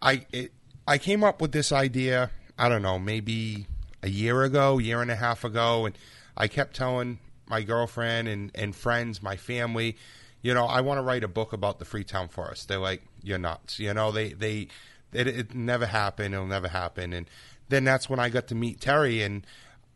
I 0.00 0.26
it, 0.32 0.52
I 0.86 0.98
came 0.98 1.22
up 1.22 1.40
with 1.40 1.52
this 1.52 1.72
idea. 1.72 2.30
I 2.58 2.68
don't 2.68 2.82
know, 2.82 2.98
maybe 2.98 3.66
a 4.02 4.08
year 4.08 4.42
ago, 4.42 4.78
year 4.78 5.02
and 5.02 5.10
a 5.10 5.16
half 5.16 5.44
ago, 5.44 5.86
and 5.86 5.96
I 6.36 6.48
kept 6.48 6.74
telling 6.74 7.18
my 7.46 7.62
girlfriend 7.62 8.28
and 8.28 8.50
and 8.54 8.74
friends, 8.74 9.22
my 9.22 9.36
family, 9.36 9.96
you 10.42 10.54
know, 10.54 10.66
I 10.66 10.80
want 10.80 10.98
to 10.98 11.02
write 11.02 11.24
a 11.24 11.28
book 11.28 11.52
about 11.52 11.78
the 11.78 11.84
Freetown 11.84 12.28
Forest. 12.28 12.68
They're 12.68 12.78
like, 12.78 13.02
you're 13.22 13.38
nuts. 13.38 13.78
You 13.78 13.92
know, 13.94 14.10
they 14.10 14.32
they 14.32 14.68
it, 15.12 15.26
it 15.26 15.54
never 15.54 15.86
happened. 15.86 16.34
It'll 16.34 16.46
never 16.46 16.68
happen. 16.68 17.12
And 17.12 17.28
then 17.68 17.84
that's 17.84 18.08
when 18.08 18.18
I 18.18 18.28
got 18.28 18.48
to 18.48 18.54
meet 18.54 18.80
Terry, 18.80 19.22
and 19.22 19.46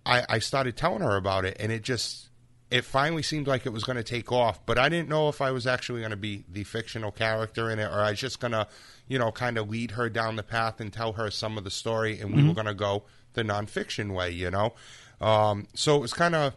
I, 0.07 0.24
I 0.28 0.38
started 0.38 0.76
telling 0.76 1.03
her 1.03 1.16
about 1.16 1.45
it, 1.45 1.57
and 1.59 1.72
it 1.72 1.82
just 1.82 2.28
it 2.70 2.84
finally 2.84 3.22
seemed 3.22 3.47
like 3.47 3.66
it 3.66 3.72
was 3.72 3.84
going 3.84 3.97
to 3.97 4.03
take 4.03 4.32
off, 4.32 4.64
but 4.66 4.78
I 4.78 4.88
didn't 4.88 5.09
know 5.09 5.28
if 5.28 5.40
I 5.40 5.51
was 5.53 5.66
actually 5.66 6.01
going 6.01 6.11
to 6.11 6.16
be 6.16 6.45
the 6.51 6.64
fictional 6.64 7.12
character 7.12 7.70
in 7.70 7.78
it, 7.78 7.84
or 7.84 8.01
I 8.01 8.11
was 8.11 8.18
just 8.18 8.40
going 8.40 8.53
to, 8.53 8.66
you 9.07 9.18
know, 9.18 9.30
kind 9.30 9.59
of 9.59 9.68
lead 9.68 9.92
her 9.92 10.09
down 10.09 10.36
the 10.36 10.42
path 10.42 10.80
and 10.80 10.92
tell 10.92 11.12
her 11.12 11.30
some 11.30 11.57
of 11.57 11.64
the 11.64 11.70
story, 11.70 12.18
and 12.18 12.34
we 12.34 12.47
were 12.47 12.55
going 12.55 12.66
to 12.66 12.74
go 12.74 13.05
the 13.34 13.42
nonfiction 13.42 14.12
way, 14.12 14.30
you 14.30 14.51
know. 14.51 14.74
Um, 15.20 15.68
so 15.74 15.95
it 15.97 16.01
was 16.01 16.12
kind 16.12 16.34
of 16.34 16.55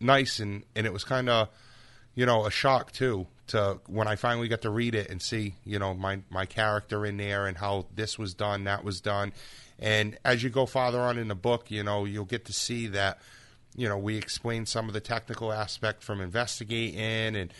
nice, 0.00 0.40
and 0.40 0.64
and 0.74 0.86
it 0.86 0.92
was 0.92 1.04
kind 1.04 1.28
of, 1.28 1.48
you 2.20 2.26
know, 2.26 2.44
a 2.44 2.50
shock 2.50 2.92
too 2.92 3.26
to 3.46 3.80
when 3.86 4.06
I 4.06 4.14
finally 4.14 4.46
got 4.46 4.60
to 4.60 4.68
read 4.68 4.94
it 4.94 5.08
and 5.08 5.22
see, 5.22 5.54
you 5.64 5.78
know, 5.78 5.94
my 5.94 6.20
my 6.28 6.44
character 6.44 7.06
in 7.06 7.16
there 7.16 7.46
and 7.46 7.56
how 7.56 7.86
this 7.94 8.18
was 8.18 8.34
done, 8.34 8.64
that 8.64 8.84
was 8.84 9.00
done, 9.00 9.32
and 9.78 10.18
as 10.22 10.42
you 10.42 10.50
go 10.50 10.66
farther 10.66 11.00
on 11.00 11.16
in 11.16 11.28
the 11.28 11.34
book, 11.34 11.70
you 11.70 11.82
know, 11.82 12.04
you'll 12.04 12.26
get 12.26 12.44
to 12.44 12.52
see 12.52 12.88
that 12.88 13.20
you 13.74 13.88
know, 13.88 13.96
we 13.96 14.16
explain 14.16 14.66
some 14.66 14.88
of 14.88 14.92
the 14.92 15.00
technical 15.00 15.50
aspect 15.50 16.02
from 16.02 16.20
investigating 16.20 17.36
and 17.36 17.54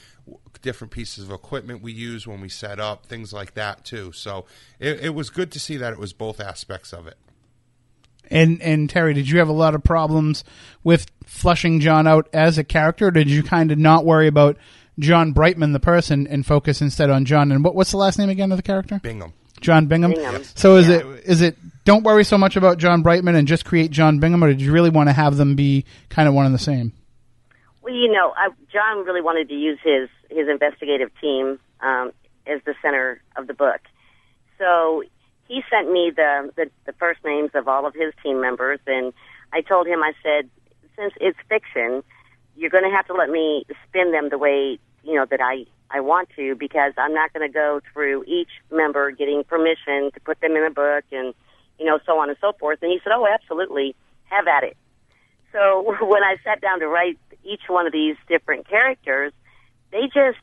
different 0.61 0.93
pieces 0.93 1.25
of 1.25 1.31
equipment 1.31 1.81
we 1.81 1.93
use 1.93 2.27
when 2.27 2.43
we 2.43 2.49
set 2.51 2.79
up, 2.79 3.07
things 3.07 3.33
like 3.33 3.55
that 3.55 3.87
too. 3.87 4.13
So 4.13 4.45
it, 4.79 5.01
it 5.01 5.15
was 5.15 5.31
good 5.31 5.51
to 5.53 5.61
see 5.61 5.79
that 5.79 5.95
it 5.95 5.99
was 5.99 6.13
both 6.13 6.39
aspects 6.39 6.93
of 6.93 7.07
it. 7.07 7.17
And 8.31 8.63
and 8.63 8.89
Terry, 8.89 9.13
did 9.15 9.29
you 9.29 9.39
have 9.41 9.49
a 9.49 9.53
lot 9.53 9.75
of 9.75 9.83
problems 9.83 10.45
with 10.85 11.07
flushing 11.27 11.81
John 11.81 12.07
out 12.07 12.29
as 12.33 12.59
a 12.59 12.65
character? 12.65 13.09
Or 13.09 13.11
did 13.11 13.29
you 13.29 13.43
kind 13.43 13.73
of 13.73 13.79
not 13.79 14.05
worry 14.05 14.27
about 14.29 14.57
John 14.99 15.33
Brightman, 15.33 15.73
the 15.73 15.81
person, 15.81 16.27
and 16.27 16.47
focus 16.47 16.81
instead 16.81 17.11
on 17.11 17.25
John? 17.25 17.51
And 17.51 17.65
what, 17.65 17.75
what's 17.75 17.91
the 17.91 17.97
last 17.97 18.19
name 18.19 18.29
again 18.29 18.53
of 18.53 18.57
the 18.59 18.63
character? 18.63 19.01
Bingham. 19.03 19.33
John 19.61 19.87
Bingham. 19.87 20.13
Bingham. 20.13 20.43
So 20.55 20.77
is 20.77 20.89
Yeah. 20.89 20.97
it 20.99 21.07
is 21.25 21.41
it 21.43 21.57
don't 21.85 22.05
worry 22.05 22.25
so 22.25 22.39
much 22.39 22.57
about 22.57 22.79
John 22.79 23.03
Brightman 23.03 23.35
and 23.35 23.49
just 23.49 23.65
create 23.65 23.91
John 23.91 24.19
Bingham, 24.21 24.45
or 24.45 24.49
did 24.49 24.61
you 24.61 24.71
really 24.73 24.91
want 24.91 25.09
to 25.09 25.13
have 25.13 25.37
them 25.37 25.57
be 25.57 25.85
kind 26.09 26.29
of 26.29 26.35
one 26.35 26.47
and 26.47 26.55
the 26.55 26.59
same? 26.59 26.93
Well, 27.83 27.95
you 27.95 28.13
know, 28.13 28.33
I, 28.37 28.51
John 28.73 29.05
really 29.05 29.23
wanted 29.23 29.49
to 29.49 29.55
use 29.55 29.79
his 29.83 30.09
his 30.31 30.47
investigative 30.49 31.11
team 31.21 31.59
um, 31.81 32.13
as 32.47 32.61
the 32.65 32.75
center 32.81 33.21
of 33.37 33.47
the 33.49 33.55
book. 33.55 33.81
So 34.59 35.03
he 35.51 35.65
sent 35.69 35.91
me 35.91 36.13
the, 36.15 36.53
the 36.55 36.71
the 36.87 36.93
first 36.93 37.19
names 37.25 37.51
of 37.55 37.67
all 37.67 37.85
of 37.85 37.93
his 37.93 38.15
team 38.23 38.41
members, 38.41 38.79
and 38.87 39.13
I 39.53 39.63
told 39.63 39.89
him, 39.89 40.01
I 40.01 40.13
said, 40.23 40.49
since 40.97 41.13
it's 41.21 41.39
fiction, 41.49 42.05
you're 42.57 42.71
going 42.71 42.85
to 42.85 42.91
have 42.91 43.07
to 43.09 43.15
let 43.15 43.29
me 43.31 43.65
spin 43.89 44.13
them 44.13 44.29
the 44.29 44.39
way 44.39 44.79
you 45.03 45.15
know 45.17 45.27
that 45.29 45.41
I 45.41 45.67
I 45.91 46.01
want 46.03 46.29
to, 46.37 46.55
because 46.55 46.93
I'm 46.97 47.13
not 47.13 47.33
going 47.33 47.47
to 47.47 47.53
go 47.53 47.81
through 47.93 48.23
each 48.29 48.51
member 48.71 49.11
getting 49.11 49.43
permission 49.43 50.13
to 50.15 50.21
put 50.25 50.41
them 50.41 50.53
in 50.53 50.63
a 50.63 50.71
book 50.71 51.03
and 51.11 51.35
you 51.81 51.85
know 51.85 51.99
so 52.07 52.21
on 52.21 52.29
and 52.29 52.39
so 52.41 52.53
forth. 52.53 52.79
And 52.81 52.93
he 52.93 53.01
said, 53.03 53.13
oh, 53.13 53.27
absolutely, 53.27 53.97
have 54.27 54.47
at 54.47 54.63
it. 54.63 54.77
So 55.53 55.97
when 56.07 56.23
I 56.23 56.37
sat 56.45 56.61
down 56.61 56.79
to 56.79 56.87
write 56.87 57.19
each 57.43 57.63
one 57.67 57.89
of 57.89 57.93
these 57.93 58.15
different 58.29 58.69
characters, 58.69 59.33
they 59.93 60.03
just 60.07 60.39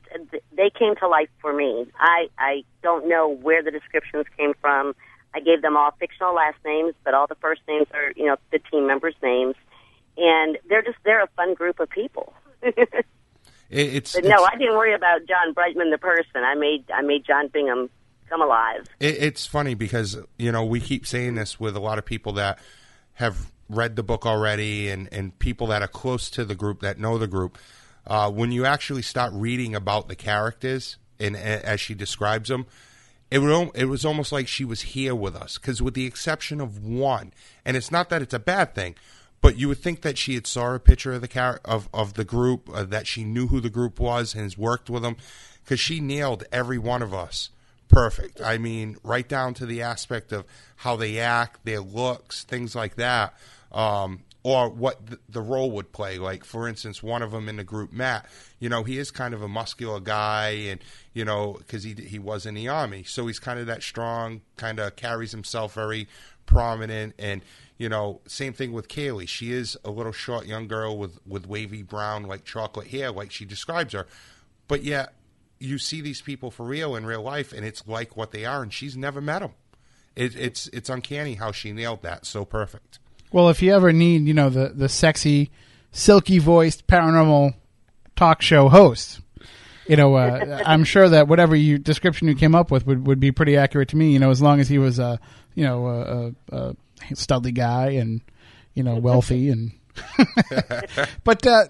they 0.56 0.70
came 0.70 0.96
to 0.98 1.08
life 1.08 1.30
for 1.42 1.54
me. 1.54 1.86
I 2.00 2.28
I 2.38 2.64
don't 2.84 3.08
know 3.08 3.30
where 3.30 3.64
the 3.64 3.72
descriptions 3.72 4.26
came 4.38 4.54
from. 4.62 4.96
I 5.34 5.40
gave 5.40 5.62
them 5.62 5.78
all 5.78 5.92
fictional 6.00 6.34
last 6.34 6.58
names, 6.66 6.94
but 7.04 7.14
all 7.14 7.28
the 7.28 7.36
first 7.36 7.62
names 7.68 7.88
are 7.94 8.12
you 8.16 8.26
know 8.26 8.38
the 8.52 8.60
team 8.60 8.88
members' 8.88 9.16
names, 9.22 9.56
and 10.18 10.58
they're 10.70 10.82
just 10.82 10.98
they're 11.04 11.24
a 11.24 11.28
fun 11.36 11.54
group 11.54 11.80
of 11.80 11.90
people. 11.90 12.34
It, 13.70 13.96
it's, 13.96 14.16
no, 14.16 14.20
it's- 14.22 14.50
I 14.54 14.58
didn't 14.58 14.76
worry 14.78 14.94
about 14.94 15.26
John 15.28 15.52
Brightman 15.54 15.92
the 15.92 15.98
person. 15.98 16.38
I 16.44 16.56
made 16.56 16.86
I 16.90 17.02
made 17.02 17.26
John 17.26 17.50
Bingham 17.50 17.90
come 18.30 18.42
alive. 18.42 18.88
It, 19.00 19.18
it's 19.22 19.46
funny 19.46 19.74
because 19.74 20.18
you 20.38 20.52
know 20.54 20.64
we 20.64 20.80
keep 20.80 21.06
saying 21.06 21.36
this 21.36 21.60
with 21.60 21.76
a 21.76 21.80
lot 21.82 21.98
of 21.98 22.06
people 22.06 22.32
that 22.34 22.60
have 23.16 23.52
read 23.70 23.98
the 23.98 24.04
book 24.04 24.26
already, 24.26 24.90
and 24.90 25.10
and 25.12 25.38
people 25.40 25.68
that 25.68 25.82
are 25.82 25.88
close 25.90 26.30
to 26.30 26.46
the 26.46 26.56
group 26.56 26.80
that 26.80 26.98
know 26.98 27.18
the 27.18 27.28
group. 27.28 27.58
Uh, 28.08 28.32
when 28.32 28.52
you 28.52 28.66
actually 28.66 29.02
start 29.02 29.32
reading 29.34 29.76
about 29.76 30.08
the 30.08 30.16
characters 30.16 30.96
and 31.20 31.36
as 31.36 31.80
she 31.80 31.94
describes 31.94 32.50
them, 32.50 32.66
it 33.30 33.40
would, 33.40 33.72
it 33.76 33.86
was 33.86 34.06
almost 34.06 34.32
like 34.32 34.48
she 34.48 34.64
was 34.64 34.82
here 34.82 35.14
with 35.14 35.36
us. 35.36 35.58
Because 35.58 35.82
with 35.82 35.94
the 35.94 36.06
exception 36.06 36.62
of 36.62 36.84
one, 36.84 37.34
and 37.66 37.76
it's 37.76 37.92
not 37.92 38.10
that 38.10 38.22
it's 38.22 38.34
a 38.34 38.40
bad 38.40 38.74
thing, 38.74 38.96
but 39.42 39.58
you 39.58 39.68
would 39.68 39.80
think 39.80 40.02
that 40.02 40.18
she 40.18 40.36
had 40.36 40.48
saw 40.48 40.74
a 40.74 40.80
picture 40.80 41.14
of 41.14 41.22
the 41.22 41.28
char- 41.28 41.60
of 41.66 41.90
of 41.94 42.14
the 42.14 42.24
group, 42.24 42.70
uh, 42.74 42.84
that 42.84 43.06
she 43.06 43.24
knew 43.24 43.48
who 43.48 43.60
the 43.60 43.70
group 43.70 44.00
was 44.00 44.34
and 44.34 44.44
has 44.44 44.58
worked 44.58 44.90
with 44.90 45.04
them, 45.04 45.18
because 45.64 45.80
she 45.80 46.00
nailed 46.00 46.46
every 46.52 46.78
one 46.78 47.02
of 47.02 47.14
us 47.14 47.50
perfect. 47.88 48.42
I 48.42 48.58
mean, 48.58 48.98
right 49.04 49.28
down 49.28 49.54
to 49.56 49.66
the 49.66 49.82
aspect 49.82 50.32
of 50.32 50.46
how 50.78 50.96
they 50.96 51.20
act, 51.20 51.66
their 51.66 51.80
looks, 51.80 52.44
things 52.44 52.76
like 52.76 52.96
that, 52.96 53.34
um, 53.72 54.22
or 54.48 54.70
what 54.70 55.02
the 55.28 55.42
role 55.42 55.72
would 55.72 55.92
play. 55.92 56.18
Like, 56.18 56.46
for 56.46 56.70
instance, 56.70 57.04
one 57.04 57.22
of 57.22 57.32
them 57.32 57.50
in 57.50 57.58
the 57.58 57.66
group, 57.66 57.92
Matt. 57.92 58.28
You 58.60 58.70
know, 58.70 58.84
he 58.84 58.98
is 58.98 59.12
kind 59.12 59.34
of 59.34 59.42
a 59.42 59.48
muscular 59.50 60.00
guy, 60.00 60.52
and 60.70 60.80
you 61.14 61.26
know, 61.26 61.58
because 61.58 61.84
he 61.84 61.94
he 61.96 62.18
was 62.18 62.46
in 62.46 62.54
the 62.54 62.70
army, 62.70 63.04
so 63.04 63.28
he's 63.28 63.40
kind 63.40 63.60
of 63.60 63.66
that 63.66 63.84
strong, 63.84 64.40
kind 64.56 64.80
of 64.80 64.96
carries 64.96 65.34
himself 65.34 65.74
very 65.74 66.08
prominent, 66.46 67.14
and 67.20 67.42
you 67.78 67.90
know, 67.90 68.22
same 68.26 68.54
thing 68.54 68.72
with 68.72 68.88
Kaylee. 68.88 69.28
She 69.28 69.52
is 69.52 69.76
a 69.84 69.92
little 69.92 70.14
short 70.14 70.46
young 70.46 70.70
girl 70.70 70.98
with 70.98 71.20
with 71.28 71.46
wavy 71.46 71.84
brown, 71.84 72.24
like 72.24 72.46
chocolate 72.46 72.88
hair, 72.88 73.12
like 73.12 73.32
she 73.34 73.44
describes 73.44 73.92
her, 73.92 74.08
but 74.70 74.82
yet 74.82 75.14
you 75.60 75.78
see 75.78 76.00
these 76.00 76.22
people 76.22 76.52
for 76.52 76.66
real 76.66 76.96
in 76.96 77.06
real 77.06 77.22
life, 77.22 77.52
and 77.52 77.66
it's 77.66 77.86
like 77.86 78.16
what 78.16 78.32
they 78.32 78.46
are, 78.46 78.64
and 78.64 78.72
she's 78.72 78.96
never 78.96 79.20
met 79.20 79.40
them. 79.40 79.56
it, 80.16 80.38
it's 80.38 80.68
it's 80.68 80.90
uncanny 80.90 81.34
how 81.36 81.52
she 81.52 81.74
nailed 81.74 82.02
that 82.04 82.26
so 82.26 82.46
perfect. 82.46 83.00
Well, 83.32 83.50
if 83.50 83.62
you 83.62 83.74
ever 83.74 83.92
need, 83.92 84.28
you 84.28 84.34
know, 84.34 84.50
the 84.50 84.70
the 84.70 84.90
sexy, 84.90 85.52
silky 85.92 86.40
voiced 86.40 86.88
paranormal 86.88 87.54
talk 88.16 88.42
show 88.42 88.70
host, 88.70 89.22
you 89.88 89.96
know, 89.96 90.16
uh, 90.16 90.62
I'm 90.66 90.84
sure 90.84 91.10
that 91.10 91.28
whatever 91.28 91.56
you 91.56 91.78
description 91.78 92.28
you 92.28 92.36
came 92.36 92.56
up 92.56 92.72
with 92.72 92.86
would, 92.86 93.08
would 93.08 93.20
be 93.20 93.32
pretty 93.32 93.58
accurate 93.58 93.90
to 93.90 93.98
me. 93.98 94.12
You 94.12 94.20
know, 94.20 94.30
as 94.30 94.42
long 94.42 94.60
as 94.60 94.70
he 94.70 94.78
was 94.78 95.00
a 95.00 95.20
you 95.56 95.64
know 95.64 95.88
a, 95.88 96.56
a, 96.56 96.70
a 96.70 96.76
studly 97.14 97.54
guy 97.54 97.92
and 97.92 98.22
you 98.74 98.84
know 98.84 98.96
wealthy 98.96 99.50
and. 99.50 99.72
but 101.24 101.48
uh, 101.48 101.66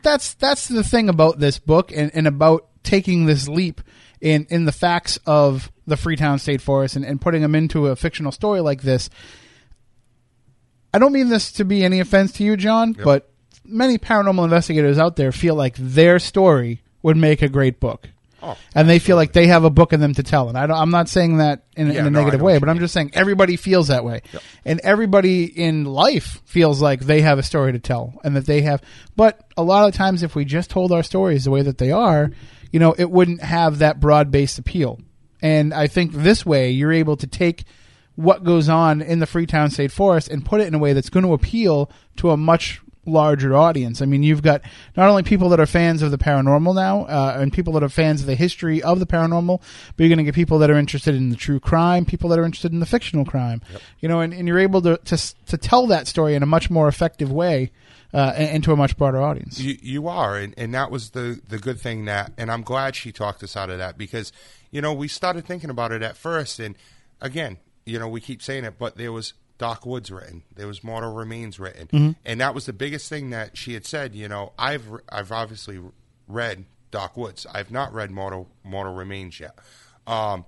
that's 0.00 0.34
that's 0.34 0.68
the 0.68 0.84
thing 0.84 1.08
about 1.08 1.40
this 1.40 1.58
book 1.58 1.90
and, 1.92 2.12
and 2.14 2.28
about 2.28 2.68
taking 2.84 3.26
this 3.26 3.48
leap 3.48 3.80
in 4.20 4.46
in 4.50 4.66
the 4.66 4.72
facts 4.72 5.18
of 5.26 5.72
the 5.84 5.96
Freetown 5.96 6.38
State 6.38 6.60
Forest 6.60 6.94
and, 6.94 7.04
and 7.04 7.20
putting 7.20 7.42
them 7.42 7.56
into 7.56 7.88
a 7.88 7.96
fictional 7.96 8.30
story 8.30 8.60
like 8.60 8.82
this. 8.82 9.10
I 10.96 10.98
don't 10.98 11.12
mean 11.12 11.28
this 11.28 11.52
to 11.52 11.64
be 11.66 11.84
any 11.84 12.00
offense 12.00 12.32
to 12.32 12.42
you, 12.42 12.56
John, 12.56 12.94
Yep. 12.96 13.04
but 13.04 13.30
many 13.66 13.98
paranormal 13.98 14.44
investigators 14.44 14.98
out 14.98 15.16
there 15.16 15.30
feel 15.30 15.54
like 15.54 15.76
their 15.76 16.18
story 16.18 16.80
would 17.02 17.18
make 17.18 17.42
a 17.42 17.50
great 17.50 17.80
book. 17.80 18.08
Oh, 18.42 18.56
and 18.74 18.88
they 18.88 18.98
feel 18.98 19.16
like 19.16 19.34
they 19.34 19.46
have 19.48 19.64
a 19.64 19.68
book 19.70 19.92
in 19.92 20.00
them 20.00 20.14
to 20.14 20.22
tell. 20.22 20.48
And 20.48 20.56
I 20.56 20.66
don't, 20.66 20.78
I'm 20.78 20.90
not 20.90 21.10
saying 21.10 21.36
that 21.36 21.64
in, 21.76 21.88
Yeah, 21.88 22.00
in 22.00 22.06
a 22.06 22.10
no, 22.10 22.20
negative 22.20 22.40
way, 22.40 22.58
but 22.58 22.70
I'm 22.70 22.78
just 22.78 22.94
saying 22.94 23.10
everybody 23.12 23.56
feels 23.56 23.88
that 23.88 24.04
way. 24.06 24.22
And 24.64 24.80
everybody 24.84 25.44
in 25.44 25.84
life 25.84 26.40
feels 26.46 26.80
like 26.80 27.00
they 27.00 27.20
have 27.20 27.38
a 27.38 27.42
story 27.42 27.72
to 27.72 27.78
tell 27.78 28.14
and 28.24 28.34
that 28.34 28.46
they 28.46 28.62
have. 28.62 28.80
But 29.16 29.38
a 29.58 29.62
lot 29.62 29.86
of 29.88 29.94
times, 29.94 30.22
if 30.22 30.34
we 30.34 30.46
just 30.46 30.70
told 30.70 30.92
our 30.92 31.02
stories 31.02 31.44
the 31.44 31.50
way 31.50 31.60
that 31.60 31.76
they 31.76 31.90
are, 31.90 32.30
you 32.72 32.80
know, 32.80 32.94
it 32.96 33.10
wouldn't 33.10 33.42
have 33.42 33.80
that 33.80 34.00
broad 34.00 34.30
based 34.30 34.58
appeal. 34.58 34.98
And 35.42 35.74
I 35.74 35.88
think 35.88 36.12
this 36.12 36.46
way, 36.46 36.70
you're 36.70 36.92
able 36.92 37.16
to 37.18 37.26
take 37.26 37.64
what 38.16 38.44
goes 38.44 38.68
on 38.68 39.00
in 39.00 39.20
the 39.20 39.26
Freetown 39.26 39.70
State 39.70 39.92
Forest 39.92 40.28
and 40.28 40.44
put 40.44 40.60
it 40.60 40.66
in 40.66 40.74
a 40.74 40.78
way 40.78 40.92
that's 40.92 41.10
going 41.10 41.24
to 41.24 41.32
appeal 41.32 41.90
to 42.16 42.30
a 42.30 42.36
much 42.36 42.80
larger 43.08 43.54
audience. 43.54 44.02
I 44.02 44.06
mean, 44.06 44.24
you've 44.24 44.42
got 44.42 44.62
not 44.96 45.08
only 45.08 45.22
people 45.22 45.48
that 45.50 45.60
are 45.60 45.66
fans 45.66 46.02
of 46.02 46.10
the 46.10 46.18
paranormal 46.18 46.74
now, 46.74 47.02
uh, 47.02 47.36
and 47.38 47.52
people 47.52 47.72
that 47.74 47.84
are 47.84 47.88
fans 47.88 48.20
of 48.20 48.26
the 48.26 48.34
history 48.34 48.82
of 48.82 48.98
the 48.98 49.06
paranormal, 49.06 49.60
but 49.96 50.02
you're 50.02 50.08
going 50.08 50.18
to 50.18 50.24
get 50.24 50.34
people 50.34 50.58
that 50.58 50.70
are 50.70 50.76
interested 50.76 51.14
in 51.14 51.30
the 51.30 51.36
true 51.36 51.60
crime, 51.60 52.04
people 52.04 52.28
that 52.30 52.38
are 52.38 52.44
interested 52.44 52.72
in 52.72 52.80
the 52.80 52.86
fictional 52.86 53.24
crime. 53.24 53.62
You 54.00 54.08
know, 54.08 54.20
and, 54.20 54.34
and 54.34 54.48
you're 54.48 54.58
able 54.58 54.82
to, 54.82 54.96
to 54.96 55.34
to 55.46 55.56
tell 55.56 55.86
that 55.86 56.08
story 56.08 56.34
in 56.34 56.42
a 56.42 56.46
much 56.46 56.68
more 56.68 56.88
effective 56.88 57.30
way. 57.30 57.70
Uh, 58.14 58.32
and, 58.36 58.48
and 58.48 58.64
to 58.64 58.72
a 58.72 58.76
much 58.76 58.96
broader 58.96 59.20
audience. 59.20 59.60
You, 59.60 59.76
you 59.82 60.08
are, 60.08 60.36
and, 60.36 60.54
and 60.56 60.72
that 60.72 60.90
was 60.90 61.10
the 61.10 61.40
the 61.48 61.58
good 61.58 61.78
thing 61.78 62.06
that, 62.06 62.32
and 62.38 62.50
I'm 62.50 62.62
glad 62.62 62.94
she 62.94 63.12
talked 63.12 63.42
us 63.42 63.56
out 63.56 63.68
of 63.68 63.78
that 63.78 63.98
because, 63.98 64.32
you 64.70 64.80
know, 64.80 64.94
we 64.94 65.06
started 65.08 65.44
thinking 65.44 65.70
about 65.70 65.92
it 65.92 66.02
at 66.02 66.16
first, 66.16 66.60
and 66.60 66.76
again, 67.20 67.58
you 67.86 67.98
know, 67.98 68.08
we 68.08 68.20
keep 68.20 68.42
saying 68.42 68.64
it, 68.64 68.78
but 68.78 68.96
there 68.96 69.12
was 69.12 69.32
Dark 69.58 69.86
Woods 69.86 70.10
written, 70.10 70.42
there 70.54 70.66
was 70.66 70.84
Mortal 70.84 71.14
Remains 71.14 71.58
written, 71.58 72.16
and 72.24 72.40
that 72.40 72.54
was 72.54 72.66
the 72.66 72.74
biggest 72.74 73.08
thing 73.08 73.30
that 73.30 73.56
she 73.56 73.72
had 73.72 73.86
said. 73.86 74.14
You 74.14 74.28
know, 74.28 74.52
I've 74.58 74.86
I've 75.08 75.32
obviously 75.32 75.80
read 76.28 76.66
Dark 76.90 77.16
Woods, 77.16 77.46
I've 77.50 77.70
not 77.70 77.94
read 77.94 78.10
Mortal 78.10 78.48
Mortal 78.64 78.94
Remains 78.94 79.40
yet, 79.40 79.58
um, 80.06 80.44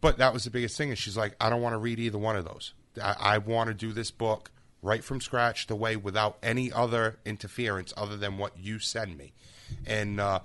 but 0.00 0.16
that 0.18 0.32
was 0.32 0.44
the 0.44 0.50
biggest 0.50 0.78
thing. 0.78 0.88
And 0.88 0.98
she's 0.98 1.16
like, 1.16 1.36
I 1.40 1.50
don't 1.50 1.60
want 1.60 1.74
to 1.74 1.78
read 1.78 1.98
either 1.98 2.18
one 2.18 2.36
of 2.36 2.44
those. 2.44 2.72
I, 3.02 3.16
I 3.20 3.38
want 3.38 3.68
to 3.68 3.74
do 3.74 3.92
this 3.92 4.10
book 4.10 4.50
right 4.80 5.02
from 5.02 5.20
scratch, 5.20 5.66
the 5.66 5.76
way 5.76 5.96
without 5.96 6.38
any 6.42 6.72
other 6.72 7.18
interference 7.24 7.92
other 7.96 8.16
than 8.16 8.38
what 8.38 8.56
you 8.56 8.78
send 8.78 9.18
me. 9.18 9.32
And 9.86 10.20
uh, 10.20 10.40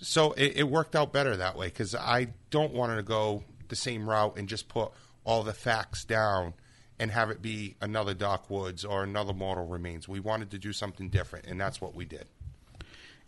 so 0.00 0.32
it, 0.32 0.56
it 0.56 0.62
worked 0.64 0.96
out 0.96 1.12
better 1.12 1.36
that 1.36 1.56
way 1.56 1.66
because 1.66 1.94
I 1.94 2.28
don't 2.50 2.72
want 2.72 2.96
to 2.96 3.02
go 3.02 3.44
the 3.68 3.76
same 3.76 4.08
route 4.08 4.36
and 4.38 4.48
just 4.48 4.68
put 4.68 4.90
all 5.24 5.42
the 5.42 5.52
facts 5.52 6.04
down 6.04 6.54
and 6.98 7.10
have 7.10 7.30
it 7.30 7.42
be 7.42 7.76
another 7.80 8.14
Dark 8.14 8.48
Woods 8.48 8.84
or 8.84 9.02
another 9.02 9.32
Mortal 9.32 9.66
Remains. 9.66 10.06
We 10.08 10.20
wanted 10.20 10.50
to 10.52 10.58
do 10.58 10.72
something 10.72 11.08
different, 11.08 11.46
and 11.46 11.60
that's 11.60 11.80
what 11.80 11.94
we 11.94 12.04
did. 12.04 12.26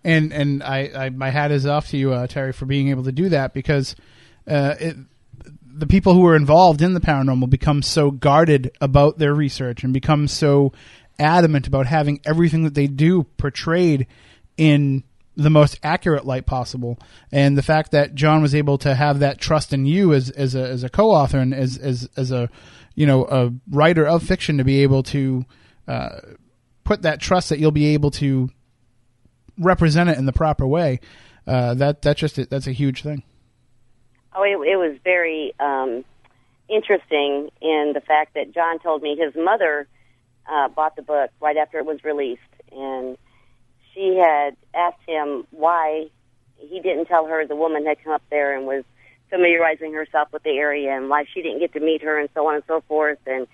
and 0.05 0.33
and 0.33 0.63
I, 0.63 0.91
I 0.95 1.11
my 1.11 1.31
hat 1.31 1.51
is 1.51 1.67
off 1.67 1.89
to 1.89 1.97
you, 1.97 2.13
uh, 2.13 2.27
Terry, 2.27 2.53
for 2.53 2.67
being 2.67 2.89
able 2.89 3.05
to 3.05 3.13
do 3.13 3.29
that 3.31 3.53
because 3.55 3.97
uh, 4.47 4.75
it, 4.79 4.97
the 5.67 5.87
people 5.87 6.15
who 6.15 6.27
are 6.27 6.37
involved 6.37 6.81
in 6.81 6.95
the 6.95 7.01
paranormal 7.01 7.51
become 7.51 7.83
so 7.83 8.11
guarded 8.11 8.71
about 8.81 9.19
their 9.19 9.35
research 9.35 9.85
and 9.85 9.93
become 9.93 10.29
so 10.29 10.73
adamant 11.19 11.67
about 11.67 11.87
having 11.87 12.21
everything 12.25 12.63
that 12.65 12.75
they 12.75 12.87
do 12.87 13.25
portrayed 13.37 14.07
in 14.57 15.03
the 15.37 15.51
most 15.51 15.79
accurate 15.83 16.25
light 16.25 16.47
possible. 16.47 16.99
And 17.31 17.57
the 17.57 17.63
fact 17.63 17.93
that 17.93 18.15
John 18.15 18.43
was 18.43 18.55
able 18.55 18.79
to 18.79 18.95
have 18.95 19.19
that 19.21 19.39
trust 19.39 19.73
in 19.73 19.87
you 19.87 20.13
as 20.13 20.31
as 20.31 20.55
a 20.55 20.63
as 20.63 20.83
a 20.83 20.89
co-author 20.89 21.39
and 21.39 21.55
as 21.55 21.77
as 21.77 22.09
as 22.17 22.33
a 22.33 22.49
you 22.95 23.07
know 23.07 23.27
a 23.27 23.53
writer 23.71 24.07
of 24.07 24.23
fiction 24.23 24.59
to 24.59 24.65
be 24.65 24.83
able 24.83 25.03
to 25.05 25.45
uh, 25.87 26.21
put 26.85 27.03
that 27.03 27.21
trust 27.21 27.51
that 27.51 27.59
you'll 27.59 27.71
be 27.71 27.95
able 27.95 28.11
to 28.13 28.49
represent 29.59 30.09
it 30.09 30.19
in 30.19 30.27
the 30.27 30.33
proper 30.33 30.67
way. 30.67 31.01
Uh, 31.47 31.75
that 31.75 32.03
that 32.03 32.17
just 32.17 32.37
that's 32.51 32.67
a 32.67 32.73
huge 32.73 33.03
thing. 33.03 33.23
Oh, 34.35 34.43
it, 34.43 34.57
it 34.69 34.77
was 34.77 34.99
very 35.05 35.55
um, 35.61 36.05
interesting 36.69 37.51
in 37.63 37.93
the 37.95 38.03
fact 38.07 38.35
that 38.35 38.53
John 38.53 38.79
told 38.81 39.03
me 39.03 39.17
his 39.17 39.35
mother 39.35 39.87
uh, 40.51 40.69
bought 40.69 40.97
the 40.97 41.03
book 41.03 41.31
right 41.41 41.57
after 41.57 41.79
it 41.79 41.87
was 41.87 42.03
released, 42.05 42.41
and 42.73 43.17
she 43.97 44.21
had 44.23 44.57
asked 44.75 45.01
him 45.07 45.47
why 45.51 46.09
he 46.59 46.81
didn't 46.81 47.07
tell 47.07 47.27
her 47.27 47.47
the 47.47 47.57
woman 47.57 47.87
had 47.87 48.03
come 48.05 48.13
up 48.13 48.23
there 48.31 48.57
and 48.57 48.67
was 48.67 48.85
familiarizing 49.31 49.95
herself 49.95 50.29
with 50.33 50.43
the 50.43 50.51
area 50.51 50.95
and 50.95 51.09
why 51.09 51.25
she 51.33 51.43
didn't 51.43 51.61
get 51.61 51.73
to 51.73 51.81
meet 51.81 52.03
her 52.03 52.21
and 52.21 52.29
so 52.35 52.47
on 52.47 52.57
and 52.57 52.65
so 52.69 52.83
forth. 52.87 53.19
And 53.27 53.47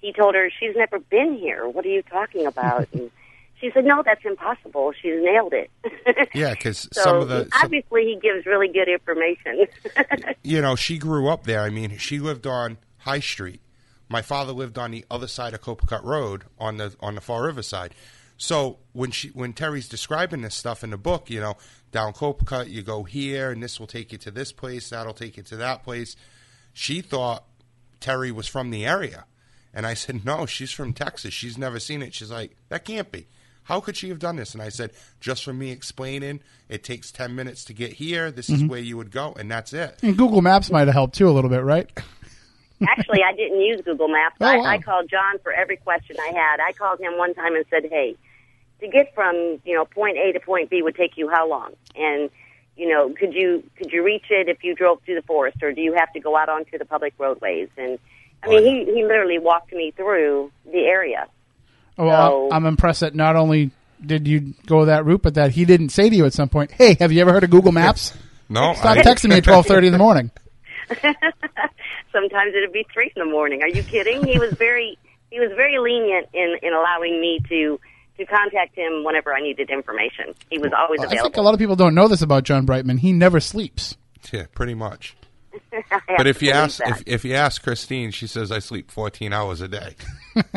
he 0.00 0.12
told 0.12 0.34
her 0.34 0.48
she's 0.58 0.76
never 0.76 0.98
been 0.98 1.36
here. 1.36 1.68
What 1.68 1.84
are 1.84 1.90
you 1.90 2.02
talking 2.02 2.46
about? 2.46 2.88
and 2.92 3.10
she 3.60 3.70
said, 3.74 3.84
"No, 3.84 4.02
that's 4.02 4.24
impossible. 4.24 4.92
She's 5.00 5.20
nailed 5.22 5.52
it." 5.52 5.70
Yeah, 6.32 6.52
because 6.52 6.88
so 6.92 7.02
some 7.02 7.16
of 7.16 7.28
the 7.28 7.48
some, 7.52 7.64
obviously 7.64 8.04
he 8.04 8.18
gives 8.20 8.46
really 8.46 8.68
good 8.68 8.88
information. 8.88 9.66
you 10.44 10.60
know, 10.60 10.76
she 10.76 10.96
grew 10.96 11.28
up 11.28 11.44
there. 11.44 11.62
I 11.62 11.70
mean, 11.70 11.98
she 11.98 12.20
lived 12.20 12.46
on 12.46 12.78
High 12.98 13.20
Street. 13.20 13.60
My 14.08 14.22
father 14.22 14.52
lived 14.52 14.78
on 14.78 14.92
the 14.92 15.04
other 15.10 15.26
side 15.26 15.54
of 15.54 15.60
Copacabana 15.60 16.04
Road 16.04 16.44
on 16.58 16.76
the 16.76 16.94
on 17.00 17.16
the 17.16 17.20
Fall 17.20 17.40
River 17.40 17.62
side. 17.62 17.94
So 18.42 18.78
when 18.94 19.10
she 19.10 19.28
when 19.28 19.52
Terry's 19.52 19.86
describing 19.86 20.40
this 20.40 20.54
stuff 20.54 20.82
in 20.82 20.88
the 20.88 20.96
book, 20.96 21.28
you 21.28 21.40
know, 21.40 21.58
down 21.92 22.14
Copicut, 22.14 22.70
you 22.70 22.80
go 22.80 23.02
here, 23.02 23.50
and 23.50 23.62
this 23.62 23.78
will 23.78 23.86
take 23.86 24.12
you 24.12 24.18
to 24.18 24.30
this 24.30 24.50
place, 24.50 24.88
that'll 24.88 25.12
take 25.12 25.36
you 25.36 25.42
to 25.42 25.56
that 25.56 25.84
place. 25.84 26.16
She 26.72 27.02
thought 27.02 27.44
Terry 28.00 28.32
was 28.32 28.48
from 28.48 28.70
the 28.70 28.86
area, 28.86 29.26
and 29.74 29.86
I 29.86 29.92
said, 29.92 30.24
no, 30.24 30.46
she's 30.46 30.72
from 30.72 30.94
Texas. 30.94 31.34
She's 31.34 31.58
never 31.58 31.78
seen 31.78 32.00
it. 32.00 32.14
She's 32.14 32.30
like, 32.30 32.56
that 32.70 32.86
can't 32.86 33.12
be. 33.12 33.26
How 33.64 33.78
could 33.78 33.94
she 33.94 34.08
have 34.08 34.18
done 34.18 34.36
this? 34.36 34.54
And 34.54 34.62
I 34.62 34.70
said, 34.70 34.92
just 35.20 35.44
from 35.44 35.58
me 35.58 35.70
explaining, 35.70 36.40
it 36.66 36.82
takes 36.82 37.12
ten 37.12 37.36
minutes 37.36 37.62
to 37.66 37.74
get 37.74 37.92
here. 37.92 38.30
This 38.30 38.48
is 38.48 38.60
mm-hmm. 38.60 38.68
where 38.68 38.80
you 38.80 38.96
would 38.96 39.10
go, 39.10 39.34
and 39.38 39.50
that's 39.50 39.74
it. 39.74 39.98
And 40.02 40.16
Google 40.16 40.40
Maps 40.40 40.70
might 40.70 40.88
have 40.88 40.94
helped 40.94 41.14
too 41.14 41.28
a 41.28 41.30
little 41.30 41.50
bit, 41.50 41.62
right? 41.62 41.90
Actually, 42.88 43.20
I 43.22 43.36
didn't 43.36 43.60
use 43.60 43.82
Google 43.84 44.08
Maps. 44.08 44.36
Oh, 44.40 44.46
I. 44.46 44.76
I 44.76 44.78
called 44.78 45.10
John 45.10 45.38
for 45.42 45.52
every 45.52 45.76
question 45.76 46.16
I 46.18 46.28
had. 46.28 46.60
I 46.66 46.72
called 46.72 47.00
him 47.00 47.18
one 47.18 47.34
time 47.34 47.54
and 47.54 47.66
said, 47.68 47.84
"Hey, 47.90 48.16
to 48.80 48.88
get 48.88 49.14
from 49.14 49.34
you 49.64 49.74
know 49.74 49.84
point 49.84 50.16
A 50.18 50.32
to 50.32 50.40
point 50.40 50.70
B 50.70 50.82
would 50.82 50.96
take 50.96 51.16
you 51.16 51.28
how 51.28 51.48
long? 51.48 51.72
And 51.96 52.30
you 52.76 52.88
know, 52.88 53.12
could 53.18 53.34
you 53.34 53.62
could 53.76 53.92
you 53.92 54.02
reach 54.04 54.24
it 54.30 54.48
if 54.48 54.64
you 54.64 54.74
drove 54.74 55.02
through 55.04 55.16
the 55.16 55.22
forest, 55.22 55.62
or 55.62 55.72
do 55.72 55.80
you 55.80 55.94
have 55.94 56.12
to 56.14 56.20
go 56.20 56.36
out 56.36 56.48
onto 56.48 56.78
the 56.78 56.84
public 56.84 57.14
roadways?" 57.18 57.68
And 57.76 57.98
I 58.42 58.48
mean, 58.48 58.62
he 58.86 58.92
he 58.94 59.02
literally 59.04 59.38
walked 59.38 59.72
me 59.72 59.92
through 59.96 60.50
the 60.64 60.78
area. 60.86 61.26
Oh, 61.98 62.06
well, 62.06 62.48
So- 62.50 62.54
I'm 62.56 62.64
impressed 62.66 63.00
that 63.00 63.14
not 63.14 63.36
only 63.36 63.70
did 64.04 64.26
you 64.26 64.54
go 64.66 64.86
that 64.86 65.04
route, 65.04 65.20
but 65.22 65.34
that 65.34 65.50
he 65.50 65.66
didn't 65.66 65.90
say 65.90 66.08
to 66.08 66.16
you 66.16 66.24
at 66.24 66.32
some 66.32 66.48
point, 66.48 66.70
"Hey, 66.72 66.96
have 67.00 67.12
you 67.12 67.20
ever 67.20 67.32
heard 67.32 67.44
of 67.44 67.50
Google 67.50 67.72
Maps? 67.72 68.14
No, 68.48 68.72
Stop 68.74 68.96
I- 68.96 69.02
texting 69.02 69.28
me 69.30 69.36
at 69.36 69.44
12:30 69.44 69.86
in 69.88 69.92
the 69.92 69.98
morning." 69.98 70.30
Sometimes 72.12 72.54
it'd 72.56 72.72
be 72.72 72.84
three 72.92 73.12
in 73.14 73.20
the 73.24 73.30
morning. 73.30 73.62
Are 73.62 73.68
you 73.68 73.82
kidding? 73.82 74.26
He 74.26 74.38
was 74.38 74.52
very 74.54 74.98
he 75.30 75.38
was 75.38 75.50
very 75.54 75.78
lenient 75.78 76.28
in 76.32 76.56
in 76.62 76.72
allowing 76.72 77.20
me 77.20 77.40
to 77.48 77.78
to 78.20 78.26
contact 78.26 78.76
him 78.76 79.04
whenever 79.04 79.34
I 79.34 79.40
needed 79.40 79.70
information. 79.70 80.34
He 80.50 80.58
was 80.58 80.72
always 80.76 81.00
available. 81.00 81.18
I 81.18 81.22
think 81.22 81.36
a 81.36 81.42
lot 81.42 81.54
of 81.54 81.60
people 81.60 81.76
don't 81.76 81.94
know 81.94 82.08
this 82.08 82.22
about 82.22 82.44
John 82.44 82.64
Brightman. 82.66 82.98
He 82.98 83.12
never 83.12 83.40
sleeps. 83.40 83.96
Yeah, 84.32 84.46
pretty 84.54 84.74
much. 84.74 85.16
But 86.16 86.26
if 86.26 86.42
you 86.42 86.50
ask 86.50 86.80
if, 86.84 87.02
if 87.06 87.24
you 87.24 87.34
ask 87.34 87.62
Christine, 87.62 88.10
she 88.10 88.26
says 88.26 88.52
I 88.52 88.58
sleep 88.58 88.90
14 88.90 89.32
hours 89.32 89.60
a 89.60 89.68
day. 89.68 89.94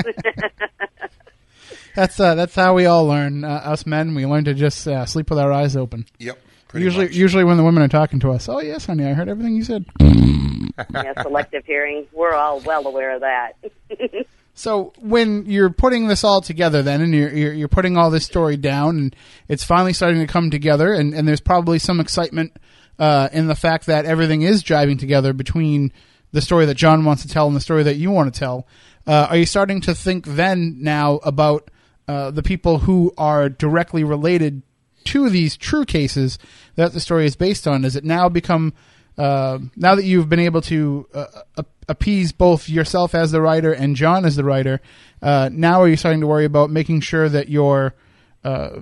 That's 1.96 2.20
uh, 2.20 2.34
that's 2.34 2.56
how 2.56 2.74
we 2.74 2.88
all 2.88 3.06
learn. 3.06 3.44
Uh, 3.44 3.50
us 3.50 3.86
men, 3.86 4.16
we 4.16 4.26
learn 4.26 4.46
to 4.46 4.54
just 4.56 4.88
uh, 4.88 5.06
sleep 5.06 5.30
with 5.30 5.38
our 5.38 5.52
eyes 5.52 5.76
open. 5.76 6.06
Yep. 6.18 6.40
Pretty 6.68 6.86
usually, 6.86 7.06
much. 7.06 7.16
usually 7.16 7.44
when 7.44 7.58
the 7.58 7.64
women 7.64 7.84
are 7.84 7.88
talking 7.88 8.20
to 8.22 8.32
us. 8.32 8.50
Oh 8.50 8.60
yes, 8.60 8.88
honey, 8.88 9.06
I 9.06 9.14
heard 9.14 9.30
everything 9.30 9.56
you 9.56 9.64
said. 9.64 9.86
yeah, 10.00 11.22
selective 11.22 11.66
hearing. 11.66 12.08
We're 12.12 12.34
all 12.34 12.62
well 12.62 12.88
aware 12.88 13.12
of 13.12 13.22
that. 13.22 13.58
So 14.54 14.94
when 15.00 15.46
you're 15.48 15.72
putting 15.72 16.08
this 16.08 16.24
all 16.24 16.42
together, 16.42 16.84
then, 16.84 17.02
and 17.02 17.14
you're, 17.14 17.34
you're 17.34 17.54
you're 17.54 17.68
putting 17.68 17.98
all 17.98 18.12
this 18.12 18.26
story 18.26 18.56
down, 18.56 18.98
and 18.98 19.16
it's 19.48 19.64
finally 19.64 19.94
starting 19.94 20.20
to 20.20 20.28
come 20.32 20.52
together, 20.52 20.94
and, 20.94 21.14
and 21.14 21.28
there's 21.28 21.42
probably 21.42 21.80
some 21.80 22.00
excitement 22.00 22.56
uh, 23.00 23.30
in 23.34 23.48
the 23.48 23.56
fact 23.56 23.88
that 23.88 24.06
everything 24.06 24.44
is 24.44 24.62
driving 24.62 24.98
together 24.98 25.34
between 25.34 25.92
the 26.32 26.42
story 26.42 26.66
that 26.66 26.76
John 26.76 27.04
wants 27.04 27.24
to 27.24 27.28
tell 27.28 27.48
and 27.48 27.56
the 27.56 27.62
story 27.62 27.84
that 27.84 27.96
you 27.96 28.12
want 28.12 28.34
to 28.34 28.40
tell. 28.40 28.68
Uh, 29.08 29.28
are 29.30 29.38
you 29.38 29.46
starting 29.46 29.82
to 29.82 29.96
think 29.96 30.26
then 30.26 30.78
now 30.80 31.16
about 31.18 31.70
uh, 32.08 32.32
the 32.32 32.44
people 32.44 32.80
who 32.80 33.14
are 33.18 33.50
directly 33.50 34.04
related 34.04 34.62
to 35.06 35.30
these 35.30 35.58
true 35.58 35.86
cases 35.86 36.38
that 36.76 36.94
the 36.94 37.00
story 37.00 37.26
is 37.26 37.36
based 37.36 37.68
on? 37.68 37.82
Does 37.82 37.96
it 37.96 38.04
now 38.04 38.30
become 38.30 38.74
uh, 39.18 39.60
now 39.76 39.96
that 39.96 40.06
you've 40.06 40.30
been 40.30 40.40
able 40.40 40.62
to 40.62 41.08
uh, 41.14 41.64
appease 41.88 42.32
both 42.32 42.70
yourself 42.70 43.14
as 43.14 43.32
the 43.32 43.42
writer 43.42 43.72
and 43.72 43.96
John 43.96 44.26
as 44.26 44.36
the 44.36 44.44
writer? 44.44 44.82
Uh, 45.22 45.50
now 45.52 45.82
are 45.82 45.88
you 45.88 45.96
starting 45.96 46.22
to 46.22 46.28
worry 46.28 46.46
about 46.46 46.70
making 46.70 47.02
sure 47.02 47.30
that 47.30 47.50
you're 47.50 47.94
uh, 48.44 48.82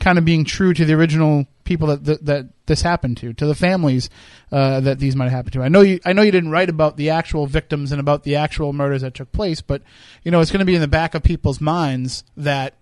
kind 0.00 0.18
of 0.18 0.24
being 0.24 0.44
true 0.44 0.74
to 0.74 0.84
the 0.84 0.94
original 0.94 1.46
people 1.64 1.88
that 1.88 2.04
that, 2.04 2.24
that 2.26 2.48
this 2.66 2.82
happened 2.82 3.16
to, 3.18 3.32
to 3.34 3.46
the 3.46 3.54
families 3.54 4.10
uh, 4.52 4.80
that 4.80 4.98
these 4.98 5.16
might 5.16 5.30
happen 5.30 5.52
to. 5.52 5.62
I 5.62 5.68
know 5.68 5.80
you. 5.80 6.00
I 6.04 6.12
know 6.12 6.22
you 6.22 6.32
didn't 6.32 6.50
write 6.50 6.68
about 6.68 6.96
the 6.96 7.10
actual 7.10 7.46
victims 7.46 7.92
and 7.92 8.00
about 8.00 8.22
the 8.22 8.36
actual 8.36 8.72
murders 8.72 9.02
that 9.02 9.14
took 9.14 9.32
place, 9.32 9.60
but 9.60 9.82
you 10.22 10.30
know 10.30 10.40
it's 10.40 10.50
going 10.50 10.60
to 10.60 10.66
be 10.66 10.74
in 10.74 10.80
the 10.80 10.88
back 10.88 11.14
of 11.14 11.22
people's 11.22 11.60
minds 11.60 12.24
that 12.36 12.74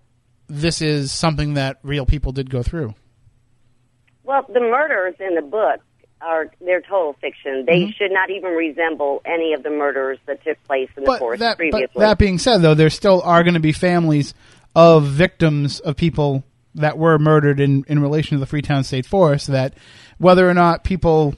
this 0.47 0.81
is 0.81 1.11
something 1.11 1.53
that 1.53 1.79
real 1.83 2.05
people 2.05 2.31
did 2.31 2.49
go 2.49 2.63
through. 2.63 2.93
Well, 4.23 4.45
the 4.47 4.59
murders 4.59 5.15
in 5.19 5.35
the 5.35 5.41
book 5.41 5.81
are 6.23 6.51
they're 6.61 6.81
total 6.81 7.13
fiction. 7.13 7.65
They 7.65 7.81
mm-hmm. 7.81 7.91
should 7.91 8.11
not 8.11 8.29
even 8.29 8.51
resemble 8.51 9.21
any 9.25 9.53
of 9.53 9.63
the 9.63 9.69
murders 9.69 10.19
that 10.25 10.43
took 10.43 10.61
place 10.65 10.89
in 10.95 11.05
but 11.05 11.13
the 11.13 11.19
forest 11.19 11.39
that, 11.41 11.57
previously. 11.57 11.87
But 11.93 11.99
that 11.99 12.17
being 12.17 12.37
said, 12.37 12.59
though, 12.59 12.73
there 12.73 12.89
still 12.89 13.21
are 13.21 13.43
going 13.43 13.55
to 13.55 13.59
be 13.59 13.71
families 13.71 14.33
of 14.75 15.05
victims 15.05 15.79
of 15.79 15.95
people 15.95 16.43
that 16.75 16.97
were 16.97 17.19
murdered 17.19 17.59
in, 17.59 17.83
in 17.87 17.99
relation 17.99 18.35
to 18.35 18.39
the 18.39 18.45
Freetown 18.45 18.83
State 18.83 19.05
Forest 19.05 19.47
that 19.47 19.75
whether 20.17 20.49
or 20.49 20.53
not 20.53 20.83
people 20.83 21.35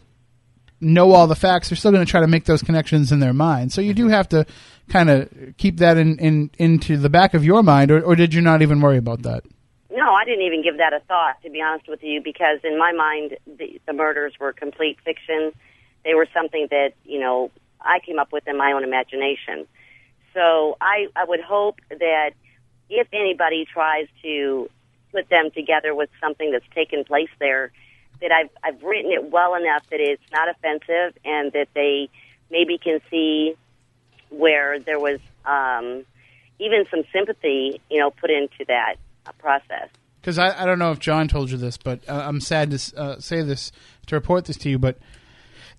know 0.80 1.12
all 1.12 1.28
the 1.28 1.36
facts, 1.36 1.70
they're 1.70 1.76
still 1.76 1.92
going 1.92 2.06
to 2.06 2.10
try 2.10 2.22
to 2.22 2.28
make 2.28 2.46
those 2.46 2.62
connections 2.62 3.12
in 3.12 3.20
their 3.20 3.34
mind. 3.34 3.72
So 3.72 3.82
you 3.82 3.94
do 3.94 4.08
have 4.08 4.30
to 4.30 4.46
kind 4.90 5.10
of 5.10 5.30
keep 5.58 5.78
that 5.78 5.98
in, 5.98 6.18
in 6.20 6.52
into 6.58 6.98
the 6.98 7.10
back 7.10 7.34
of 7.34 7.44
your 7.44 7.64
mind, 7.64 7.92
or, 7.92 8.02
or 8.02 8.16
did 8.16 8.34
you 8.34 8.42
not 8.42 8.62
even 8.62 8.82
worry 8.82 8.98
about 8.98 9.24
that? 9.24 9.44
No, 9.96 10.14
I 10.14 10.26
didn't 10.26 10.42
even 10.42 10.62
give 10.62 10.78
that 10.78 10.92
a 10.92 11.00
thought, 11.00 11.42
to 11.44 11.50
be 11.50 11.62
honest 11.62 11.88
with 11.88 12.04
you, 12.04 12.22
because 12.22 12.60
in 12.66 12.78
my 12.78 12.92
mind, 12.92 13.38
the, 13.48 13.80
the 13.88 13.94
murders 13.94 14.34
were 14.38 14.52
complete 14.52 14.98
fiction. 15.06 15.54
They 16.04 16.14
were 16.14 16.28
something 16.34 16.68
that, 16.70 16.92
you 17.06 17.18
know, 17.22 17.50
I 17.80 18.00
came 18.06 18.20
up 18.20 18.34
with 18.34 18.46
in 18.46 18.58
my 18.58 18.74
own 18.74 18.84
imagination. 18.84 19.66
So 20.34 20.76
I, 20.82 21.08
I 21.16 21.24
would 21.24 21.40
hope 21.40 21.80
that 21.90 22.32
if 22.90 23.08
anybody 23.14 23.66
tries 23.72 24.08
to 24.22 24.70
put 25.14 25.30
them 25.30 25.50
together 25.52 25.96
with 25.96 26.10
something 26.20 26.52
that's 26.52 26.68
taken 26.76 27.06
place 27.06 27.30
there, 27.40 27.72
that 28.20 28.32
I've 28.34 28.50
I've 28.64 28.84
written 28.84 29.12
it 29.12 29.32
well 29.32 29.56
enough 29.56 29.84
that 29.92 30.02
it's 30.02 30.24
not 30.32 30.50
offensive 30.50 31.18
and 31.24 31.54
that 31.54 31.70
they 31.74 32.10
maybe 32.52 32.78
can 32.78 33.00
see 33.10 33.56
where 34.30 34.80
there 34.80 35.00
was 35.00 35.20
um, 35.46 36.06
even 36.60 36.86
some 36.92 37.04
sympathy, 37.14 37.82
you 37.90 38.00
know, 38.00 38.12
put 38.12 38.30
into 38.30 38.66
that 38.68 38.96
uh, 39.26 39.32
process. 39.34 39.90
Because 40.22 40.40
I, 40.40 40.64
I 40.64 40.66
don't 40.66 40.80
know 40.80 40.92
if 40.92 41.00
John 41.00 41.28
told 41.28 41.52
you 41.52 41.58
this, 41.58 41.78
but 41.78 42.00
uh, 42.10 42.24
I'm 42.26 42.42
sad 42.42 42.72
to 42.72 42.98
uh, 42.98 43.20
say 43.20 43.42
this 43.42 43.72
to 44.08 44.16
report 44.16 44.46
this 44.46 44.58
to 44.58 44.70
you, 44.70 44.80
but 44.80 44.98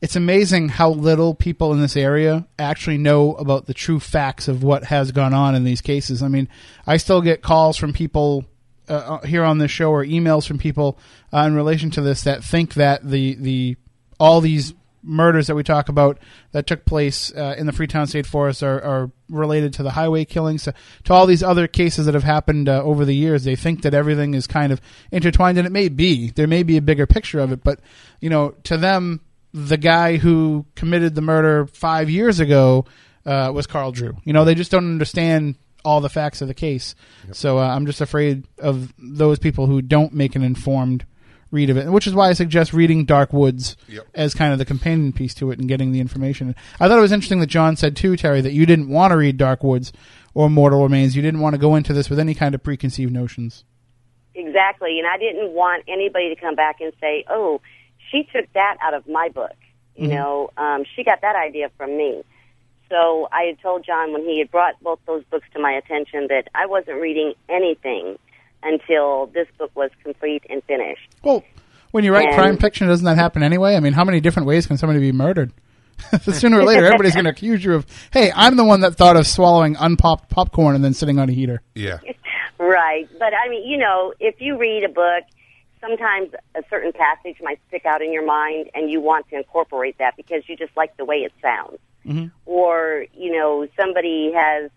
it's 0.01 0.17
amazing 0.17 0.69
how 0.69 0.91
little 0.91 1.35
people 1.35 1.73
in 1.73 1.81
this 1.81 1.97
area 1.97 2.47
actually 2.59 2.99
know 2.99 3.35
about 3.35 3.67
the 3.67 3.75
true 3.75 3.99
facts 3.99 4.47
of 4.47 4.63
what 4.63 4.85
has 4.85 5.11
gone 5.11 5.33
on 5.33 5.55
in 5.55 5.65
these 5.65 5.81
cases. 5.81 6.23
I 6.23 6.29
mean, 6.29 6.49
I 6.87 6.99
still 6.99 7.23
get 7.23 7.43
calls 7.43 7.77
from 7.77 7.93
people 7.93 8.45
uh, 8.89 8.93
uh, 8.93 9.27
here 9.27 9.43
on 9.43 9.59
this 9.59 9.71
show 9.71 9.91
or 9.91 10.05
emails 10.05 10.47
from 10.47 10.59
people 10.59 10.99
uh, 11.33 11.39
in 11.41 11.55
relation 11.55 11.91
to 11.91 12.01
this 12.03 12.23
that 12.23 12.45
think 12.45 12.75
that 12.75 13.09
the 13.09 13.35
the 13.35 13.77
all 14.21 14.41
these 14.41 14.75
murders 15.07 15.47
that 15.47 15.55
we 15.55 15.63
talk 15.63 15.89
about 15.89 16.19
that 16.53 16.67
took 16.67 16.85
place 16.85 17.33
uh, 17.35 17.55
in 17.57 17.67
the 17.67 17.73
Freetown 17.73 18.07
State 18.07 18.27
Forest 18.27 18.63
are, 18.63 18.83
are, 18.83 19.11
related 19.29 19.73
to 19.73 19.83
the 19.83 19.91
highway 19.91 20.25
killings, 20.25 20.63
to, 20.65 20.75
to, 21.03 21.13
all 21.13 21.27
these 21.27 21.43
other 21.43 21.67
cases 21.67 22.07
that 22.07 22.15
have 22.15 22.23
happened 22.23 22.69
uh, 22.69 22.81
over 22.83 23.05
the 23.05 23.15
years. 23.15 23.43
They 23.43 23.57
think 23.57 23.83
that 23.83 23.93
everything 23.93 24.35
is 24.35 24.47
kind 24.47 24.73
of 24.73 24.81
intertwined, 25.11 25.59
and 25.59 25.67
it 25.67 25.73
may 25.73 25.89
be. 25.89 26.31
There 26.31 26.47
may 26.47 26.63
be 26.63 26.77
a 26.77 26.83
bigger 26.83 27.07
picture 27.07 27.41
of 27.41 27.51
it, 27.51 27.65
but 27.65 27.81
you 28.21 28.31
know, 28.31 28.51
to 28.65 28.77
them, 28.77 29.21
the 29.53 29.77
guy 29.77 30.17
who 30.17 30.65
committed 30.77 31.15
the 31.15 31.23
murder 31.23 31.67
five 31.67 32.09
years 32.09 32.39
ago 32.39 32.85
uh, 33.25 33.51
was 33.53 33.67
Carl 33.67 33.91
Drew. 33.91 34.17
You 34.25 34.33
know, 34.33 34.45
they 34.45 34.55
just 34.55 34.71
don't 34.71 34.85
understand 34.85 35.57
all 35.85 36.01
the 36.01 36.09
facts 36.09 36.43
of 36.43 36.49
the 36.49 36.55
case. 36.55 36.95
Yep. 37.27 37.35
So 37.35 37.59
uh, 37.59 37.67
I'm 37.67 37.87
just 37.87 38.01
afraid 38.01 38.47
of 38.59 38.93
those 38.99 39.39
people 39.39 39.67
who 39.67 39.81
don't 39.83 40.13
make 40.13 40.37
an 40.37 40.43
informed 40.43 41.07
read 41.51 41.71
of 41.71 41.77
it, 41.77 41.91
which 41.91 42.07
is 42.07 42.15
why 42.15 42.29
I 42.29 42.33
suggest 42.33 42.73
reading 42.73 43.05
Dark 43.05 43.33
Woods 43.33 43.77
yep. 43.89 44.07
as 44.15 44.35
kind 44.35 44.53
of 44.53 44.59
the 44.59 44.65
companion 44.65 45.13
piece 45.13 45.35
to 45.35 45.51
it 45.51 45.59
and 45.59 45.69
getting 45.69 45.93
the 45.93 46.01
information. 46.01 46.55
I 46.81 46.89
thought 46.89 46.99
it 46.99 47.03
was 47.03 47.13
interesting 47.13 47.41
that 47.41 47.47
John 47.47 47.77
said 47.77 47.97
too, 47.97 48.17
Terry, 48.17 48.41
that 48.41 48.53
you 48.53 48.67
didn't 48.67 48.89
want 48.89 49.13
to 49.13 49.17
read 49.17 49.37
Dark 49.37 49.63
Woods 49.63 49.93
or 50.35 50.51
Mortal 50.51 50.83
Remains. 50.83 51.17
You 51.17 51.23
didn't 51.23 51.41
want 51.41 51.55
to 51.55 51.61
go 51.61 51.77
into 51.77 51.93
this 51.93 52.11
with 52.11 52.19
any 52.19 52.35
kind 52.35 52.55
of 52.55 52.63
preconceived 52.63 53.13
notions. 53.13 53.65
Exactly, 54.35 54.99
and 54.99 55.09
I 55.09 55.17
didn't 55.17 55.53
want 55.53 55.85
anybody 55.89 56.35
to 56.35 56.41
come 56.41 56.55
back 56.55 56.81
and 56.81 56.93
say, 57.01 57.25
"Oh, 57.29 57.63
she 58.11 58.29
took 58.35 58.53
that 58.53 58.77
out 58.83 58.93
of 58.93 59.09
my 59.09 59.31
book." 59.31 59.57
You 59.95 60.09
mm-hmm. 60.09 60.15
know, 60.15 60.51
um, 60.59 60.85
she 60.95 61.05
got 61.05 61.23
that 61.23 61.37
idea 61.37 61.71
from 61.79 61.97
me. 61.97 62.23
So 62.91 63.29
I 63.33 63.45
had 63.45 63.61
told 63.61 63.85
John 63.85 64.13
when 64.13 64.23
he 64.23 64.39
had 64.39 64.51
brought 64.51 64.81
both 64.81 65.01
those 65.07 65.25
books 65.25 65.47
to 65.55 65.61
my 65.61 65.73
attention 65.73 66.27
that 66.29 66.49
I 66.55 66.67
wasn't 66.67 67.01
reading 67.01 67.33
anything 67.49 68.19
until 68.67 69.27
this 69.27 69.47
book 69.59 69.71
was 69.75 69.91
complete 70.03 70.45
and 70.49 70.63
finished. 70.65 71.09
Well, 71.23 71.45
when 71.91 72.05
you 72.05 72.13
write 72.13 72.27
and, 72.27 72.35
crime 72.35 72.57
fiction, 72.59 72.89
doesn't 72.89 73.05
that 73.05 73.17
happen 73.17 73.43
anyway? 73.43 73.77
I 73.77 73.81
mean, 73.81 73.93
how 73.93 74.05
many 74.05 74.21
different 74.21 74.47
ways 74.47 74.67
can 74.67 74.77
somebody 74.77 75.01
be 75.01 75.13
murdered? 75.13 75.53
Sooner 76.23 76.59
or 76.59 76.65
later, 76.65 76.85
everybody's 76.87 77.15
going 77.15 77.25
to 77.25 77.31
accuse 77.31 77.65
you 77.65 77.75
of, 77.75 77.87
hey, 78.13 78.31
I'm 78.35 78.57
the 78.57 78.65
one 78.65 78.81
that 78.81 78.97
thought 78.97 79.17
of 79.17 79.27
swallowing 79.27 79.77
unpopped 79.77 80.29
popcorn 80.31 80.75
and 80.75 80.85
then 80.85 80.93
sitting 80.95 81.19
on 81.19 81.29
a 81.29 81.33
heater. 81.33 81.63
Yeah. 81.75 81.99
right. 82.59 83.09
But 83.19 83.33
I 83.33 83.49
mean, 83.49 83.67
you 83.67 83.79
know, 83.79 84.13
if 84.21 84.41
you 84.41 84.59
read 84.59 84.85
a 84.85 84.89
book, 84.89 85.25
sometimes 85.81 86.31
a 86.55 86.63
certain 86.69 86.93
passage 86.93 87.37
might 87.41 87.61
stick 87.69 87.87
out 87.87 88.03
in 88.03 88.13
your 88.13 88.27
mind 88.27 88.71
and 88.75 88.91
you 88.91 89.01
want 89.01 89.29
to 89.31 89.37
incorporate 89.37 89.97
that 89.99 90.17
because 90.17 90.43
you 90.49 90.57
just 90.57 90.77
like 90.77 90.97
the 90.97 91.05
way 91.05 91.17
it 91.19 91.33
sounds 91.41 91.79
mm-hmm. 92.07 92.27
or 92.45 93.07
you 93.15 93.33
know 93.33 93.67
somebody 93.79 94.33
has 94.35 94.71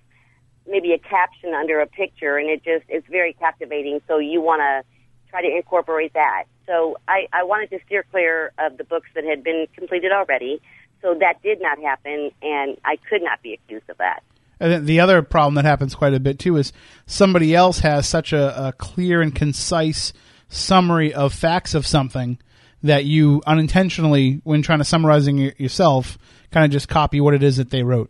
maybe 0.69 0.93
a 0.93 0.97
caption 0.97 1.53
under 1.53 1.79
a 1.79 1.87
picture 1.87 2.37
and 2.37 2.49
it 2.49 2.63
just 2.63 2.85
it's 2.89 3.07
very 3.07 3.33
captivating 3.33 4.01
so 4.07 4.17
you 4.17 4.41
want 4.41 4.59
to 4.59 5.29
try 5.29 5.41
to 5.41 5.55
incorporate 5.55 6.13
that 6.13 6.45
so 6.65 6.97
I, 7.07 7.27
I 7.33 7.43
wanted 7.43 7.69
to 7.71 7.79
steer 7.85 8.03
clear 8.11 8.51
of 8.59 8.77
the 8.77 8.83
books 8.83 9.09
that 9.15 9.23
had 9.23 9.43
been 9.43 9.67
completed 9.75 10.11
already 10.11 10.61
so 11.01 11.15
that 11.19 11.41
did 11.41 11.61
not 11.61 11.79
happen 11.79 12.31
and 12.41 12.77
i 12.85 12.97
could 13.09 13.21
not 13.21 13.41
be 13.41 13.53
accused 13.53 13.89
of 13.89 13.97
that 13.97 14.23
and 14.59 14.71
then 14.71 14.85
the 14.85 14.99
other 14.99 15.21
problem 15.21 15.55
that 15.55 15.65
happens 15.65 15.95
quite 15.95 16.13
a 16.13 16.19
bit 16.19 16.39
too 16.39 16.57
is 16.57 16.73
somebody 17.05 17.55
else 17.55 17.79
has 17.79 18.07
such 18.07 18.33
a, 18.33 18.67
a 18.67 18.73
clear 18.73 19.21
and 19.21 19.33
concise 19.33 20.13
summary 20.49 21.13
of 21.13 21.33
facts 21.33 21.73
of 21.73 21.87
something 21.87 22.37
that 22.83 23.05
you 23.05 23.41
unintentionally, 23.45 24.41
when 24.43 24.61
trying 24.61 24.79
to 24.79 24.85
summarizing 24.85 25.37
yourself, 25.37 26.17
kind 26.51 26.65
of 26.65 26.71
just 26.71 26.87
copy 26.87 27.19
what 27.19 27.33
it 27.33 27.43
is 27.43 27.57
that 27.57 27.69
they 27.69 27.83
wrote. 27.83 28.09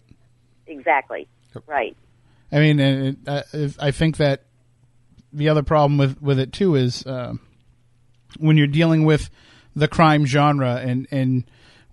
Exactly. 0.67 1.27
Right. 1.67 1.97
I 2.51 2.59
mean, 2.59 2.79
it, 2.79 3.17
uh, 3.27 3.43
I 3.79 3.91
think 3.91 4.17
that 4.17 4.43
the 5.31 5.49
other 5.49 5.63
problem 5.63 5.97
with, 5.97 6.21
with 6.21 6.39
it 6.39 6.51
too 6.51 6.75
is 6.75 7.05
uh, 7.05 7.33
when 8.37 8.57
you're 8.57 8.67
dealing 8.67 9.05
with 9.05 9.29
the 9.75 9.87
crime 9.87 10.25
genre 10.25 10.75
and, 10.75 11.07
and 11.11 11.43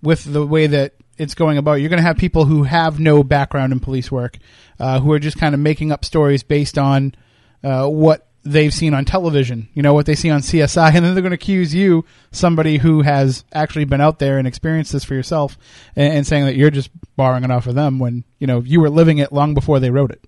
with 0.01 0.23
the 0.23 0.45
way 0.45 0.67
that 0.67 0.93
it's 1.17 1.35
going 1.35 1.57
about, 1.57 1.75
you're 1.75 1.89
going 1.89 2.01
to 2.01 2.07
have 2.07 2.17
people 2.17 2.45
who 2.45 2.63
have 2.63 2.99
no 2.99 3.23
background 3.23 3.73
in 3.73 3.79
police 3.79 4.11
work, 4.11 4.37
uh, 4.79 4.99
who 4.99 5.11
are 5.11 5.19
just 5.19 5.37
kind 5.37 5.55
of 5.55 5.61
making 5.61 5.91
up 5.91 6.05
stories 6.05 6.43
based 6.43 6.77
on 6.77 7.15
uh, 7.63 7.87
what 7.87 8.27
they've 8.43 8.73
seen 8.73 8.93
on 8.93 9.03
television, 9.03 9.67
you 9.73 9.81
know, 9.81 9.93
what 9.93 10.05
they 10.05 10.15
see 10.15 10.29
on 10.29 10.41
CSI, 10.41 10.91
and 10.93 11.03
then 11.03 11.13
they're 11.13 11.21
going 11.21 11.31
to 11.31 11.35
accuse 11.35 11.73
you, 11.73 12.05
somebody 12.31 12.77
who 12.77 13.01
has 13.01 13.43
actually 13.51 13.85
been 13.85 14.01
out 14.01 14.19
there 14.19 14.37
and 14.37 14.47
experienced 14.47 14.91
this 14.93 15.03
for 15.03 15.15
yourself, 15.15 15.57
and, 15.95 16.13
and, 16.13 16.27
saying 16.27 16.45
that 16.45 16.55
you're 16.55 16.71
just 16.71 16.89
borrowing 17.15 17.43
it 17.43 17.51
off 17.51 17.67
of 17.67 17.75
them 17.75 17.99
when, 17.99 18.23
you 18.39 18.47
know, 18.47 18.61
you 18.61 18.79
were 18.79 18.89
living 18.89 19.17
it 19.17 19.33
long 19.33 19.53
before 19.53 19.79
they 19.79 19.89
wrote 19.89 20.11
it. 20.11 20.23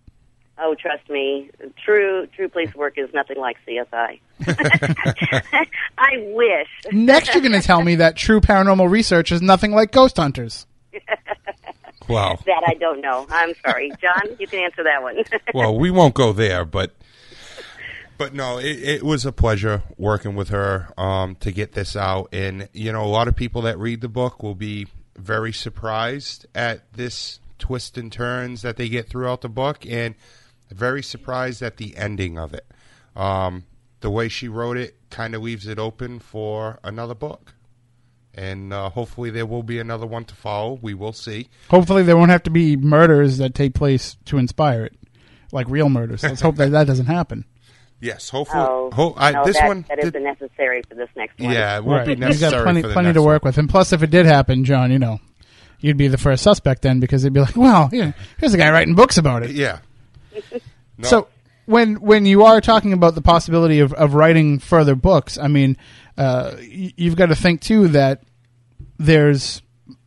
Oh, 0.61 0.75
trust 0.75 1.09
me, 1.09 1.49
true 1.83 2.27
true 2.35 2.49
police 2.49 2.75
work 2.75 2.97
is 2.97 3.09
nothing 3.13 3.37
like 3.37 3.57
CSI. 3.67 4.19
I 5.97 6.11
wish. 6.33 6.67
Next, 6.91 7.33
you're 7.33 7.41
going 7.41 7.59
to 7.59 7.65
tell 7.65 7.81
me 7.81 7.95
that 7.95 8.15
true 8.15 8.41
paranormal 8.41 8.89
research 8.89 9.31
is 9.31 9.41
nothing 9.41 9.71
like 9.71 9.91
Ghost 9.91 10.17
Hunters. 10.17 10.65
Wow. 12.09 12.39
That 12.47 12.63
I 12.67 12.73
don't 12.73 13.01
know. 13.01 13.27
I'm 13.29 13.53
sorry. 13.63 13.91
John, 14.01 14.35
you 14.39 14.47
can 14.47 14.61
answer 14.61 14.83
that 14.83 15.03
one. 15.03 15.23
well, 15.53 15.77
we 15.77 15.91
won't 15.91 16.15
go 16.15 16.33
there, 16.33 16.65
but 16.65 16.91
but 18.17 18.33
no, 18.33 18.57
it, 18.57 18.65
it, 18.65 19.03
was 19.03 19.25
a 19.25 19.31
pleasure 19.31 19.83
working 19.95 20.35
with 20.35 20.49
her 20.49 20.91
um, 20.97 21.35
to 21.35 21.51
get 21.51 21.71
this 21.71 21.95
out. 21.95 22.27
And, 22.33 22.67
you 22.73 22.91
know, 22.91 23.03
a 23.03 23.07
lot 23.07 23.29
of 23.29 23.35
people 23.35 23.61
that 23.61 23.77
read 23.77 24.01
the 24.01 24.09
book 24.09 24.43
will 24.43 24.55
be 24.55 24.87
very 25.15 25.53
surprised 25.53 26.45
at 26.53 26.91
this 26.91 27.39
twist 27.59 27.97
and 27.97 28.11
turns 28.11 28.61
that 28.63 28.75
they 28.75 28.89
get 28.89 29.07
throughout 29.07 29.39
the 29.39 29.47
book 29.47 29.85
and 29.87 30.15
very 30.69 31.03
surprised 31.03 31.61
at 31.61 31.77
the 31.77 31.95
ending 31.97 32.37
of 32.37 32.53
it. 32.53 32.65
Um, 33.15 33.65
the 34.01 34.09
way 34.09 34.29
she 34.29 34.47
wrote 34.47 34.77
it 34.77 34.95
kind 35.09 35.35
of 35.35 35.41
leaves 35.41 35.67
it 35.67 35.77
open 35.79 36.19
for 36.19 36.79
another 36.83 37.15
book. 37.15 37.53
and 38.35 38.71
uh, 38.71 38.89
hopefully 38.89 39.29
there 39.31 39.45
will 39.45 39.63
be 39.63 39.79
another 39.79 40.05
one 40.05 40.23
to 40.25 40.35
follow. 40.35 40.79
We 40.81 40.93
will 40.93 41.11
see. 41.13 41.49
Hopefully, 41.69 42.03
there 42.03 42.15
won't 42.15 42.31
have 42.31 42.43
to 42.43 42.49
be 42.51 42.77
murders 42.77 43.37
that 43.39 43.53
take 43.55 43.73
place 43.73 44.15
to 44.25 44.37
inspire 44.37 44.85
it, 44.85 44.93
like 45.51 45.67
real 45.69 45.89
murders. 45.89 46.23
Let's 46.23 46.39
hope 46.41 46.55
that 46.57 46.71
that 46.71 46.87
doesn't 46.87 47.07
happen. 47.07 47.43
Yes, 47.99 48.29
hopefully. 48.29 48.63
Oh, 48.65 48.91
ho- 48.93 49.13
I, 49.17 49.31
no, 49.31 49.43
this 49.43 49.57
that, 49.57 49.67
one, 49.67 49.83
that 49.89 49.95
did- 49.99 50.15
isn't 50.15 50.23
necessary 50.23 50.81
for 50.87 50.95
this 50.95 51.09
next 51.17 51.37
one. 51.39 51.51
yeah, 51.51 51.75
it 51.77 51.83
won't 51.83 52.05
be 52.05 52.11
You've 52.13 52.39
got 52.39 52.53
plenty, 52.63 52.81
for 52.81 52.87
the 52.87 52.93
plenty 52.93 53.07
next 53.07 53.15
to 53.15 53.21
one. 53.21 53.27
work 53.27 53.43
with. 53.43 53.57
And 53.57 53.67
plus, 53.69 53.91
if 53.91 54.03
it 54.03 54.09
did 54.11 54.25
happen, 54.25 54.63
John, 54.63 54.89
you 54.91 54.99
know, 54.99 55.19
you'd 55.81 55.97
be 55.97 56.07
the 56.07 56.17
first 56.17 56.41
suspect 56.43 56.83
then 56.83 57.01
because 57.01 57.23
they'd 57.23 57.33
be 57.33 57.41
like, 57.41 57.57
"Well, 57.57 57.89
you 57.91 58.03
know, 58.05 58.13
here's 58.37 58.53
a 58.53 58.57
guy 58.57 58.71
writing 58.71 58.95
books 58.95 59.17
about 59.17 59.43
it." 59.43 59.51
Yeah. 59.51 59.79
No, 60.97 61.07
So 61.07 61.27
when 61.65 61.95
when 62.01 62.25
you 62.25 62.43
are 62.43 62.61
talking 62.61 62.93
about 62.93 63.15
the 63.15 63.21
possibility 63.21 63.79
of, 63.79 63.93
of 63.93 64.13
writing 64.13 64.59
further 64.59 64.95
books, 64.95 65.37
I 65.37 65.47
mean, 65.47 65.77
uh, 66.17 66.55
you've 66.61 67.15
got 67.15 67.27
to 67.27 67.35
think 67.35 67.61
too 67.61 67.87
that 67.89 68.23
there's 68.97 69.61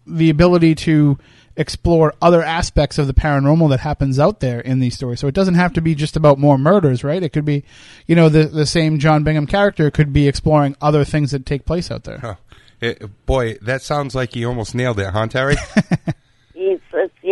the 0.07 0.29
ability 0.31 0.75
to 0.75 1.19
explore 1.57 2.15
other 2.21 2.43
aspects 2.43 2.99
of 2.99 3.07
the 3.07 3.15
paranormal 3.15 3.69
that 3.71 3.81
happens 3.81 4.19
out 4.19 4.41
there 4.41 4.59
in 4.61 4.81
these 4.81 4.95
stories. 4.95 5.21
So 5.21 5.29
it 5.29 5.35
doesn't 5.35 5.55
have 5.55 5.73
to 5.75 5.81
be 5.81 5.95
just 5.95 6.17
about 6.17 6.39
more 6.39 6.57
murders, 6.59 7.05
right? 7.05 7.23
It 7.23 7.29
could 7.33 7.45
be, 7.45 7.65
you 8.07 8.15
know, 8.17 8.29
the 8.29 8.45
the 8.45 8.67
same 8.67 8.99
John 8.99 9.23
Bingham 9.25 9.47
character 9.47 9.91
could 9.91 10.13
be 10.13 10.29
exploring 10.29 10.77
other 10.81 11.05
things 11.05 11.31
that 11.31 11.47
take 11.47 11.65
place 11.65 11.91
out 11.91 12.05
there. 12.05 12.19
Huh. 12.19 12.35
It- 12.81 13.27
boy, 13.27 13.59
that 13.63 13.83
sounds 13.83 14.15
like 14.15 14.35
you 14.35 14.49
almost 14.49 14.75
nailed 14.75 14.99
it, 14.99 15.11
huh, 15.13 15.27
Terry? 15.29 15.57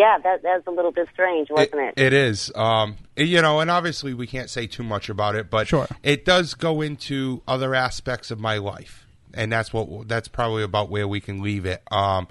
It's, 0.01 0.07
it's, 0.19 0.25
yeah, 0.25 0.31
that 0.31 0.43
that's 0.43 0.67
a 0.67 0.71
little 0.71 0.93
bit 0.93 1.09
strange, 1.13 1.49
wasn't 1.51 1.81
it? 1.81 1.95
It 1.97 2.13
is. 2.13 2.51
Um, 2.55 2.97
you 3.17 3.41
know, 3.43 3.61
and 3.61 3.71
obviously 3.71 4.15
we 4.15 4.27
can't 4.27 4.51
say 4.51 4.67
too 4.67 4.83
much 4.83 5.09
about 5.09 5.35
it, 5.35 5.51
but 5.51 5.69
Sure. 5.69 5.87
it 6.03 6.25
does 6.25 6.55
go 6.55 6.81
into 6.81 7.43
other 7.47 7.75
aspects 7.75 8.31
of 8.31 8.41
my 8.41 8.59
life, 8.59 9.07
and 9.35 9.53
that's 9.53 9.73
what 9.73 10.09
that's 10.09 10.29
probably 10.29 10.63
about 10.63 10.91
where 10.91 11.07
we 11.09 11.21
can 11.21 11.43
leave 11.43 11.67
it. 11.67 11.83
Um, 11.91 12.29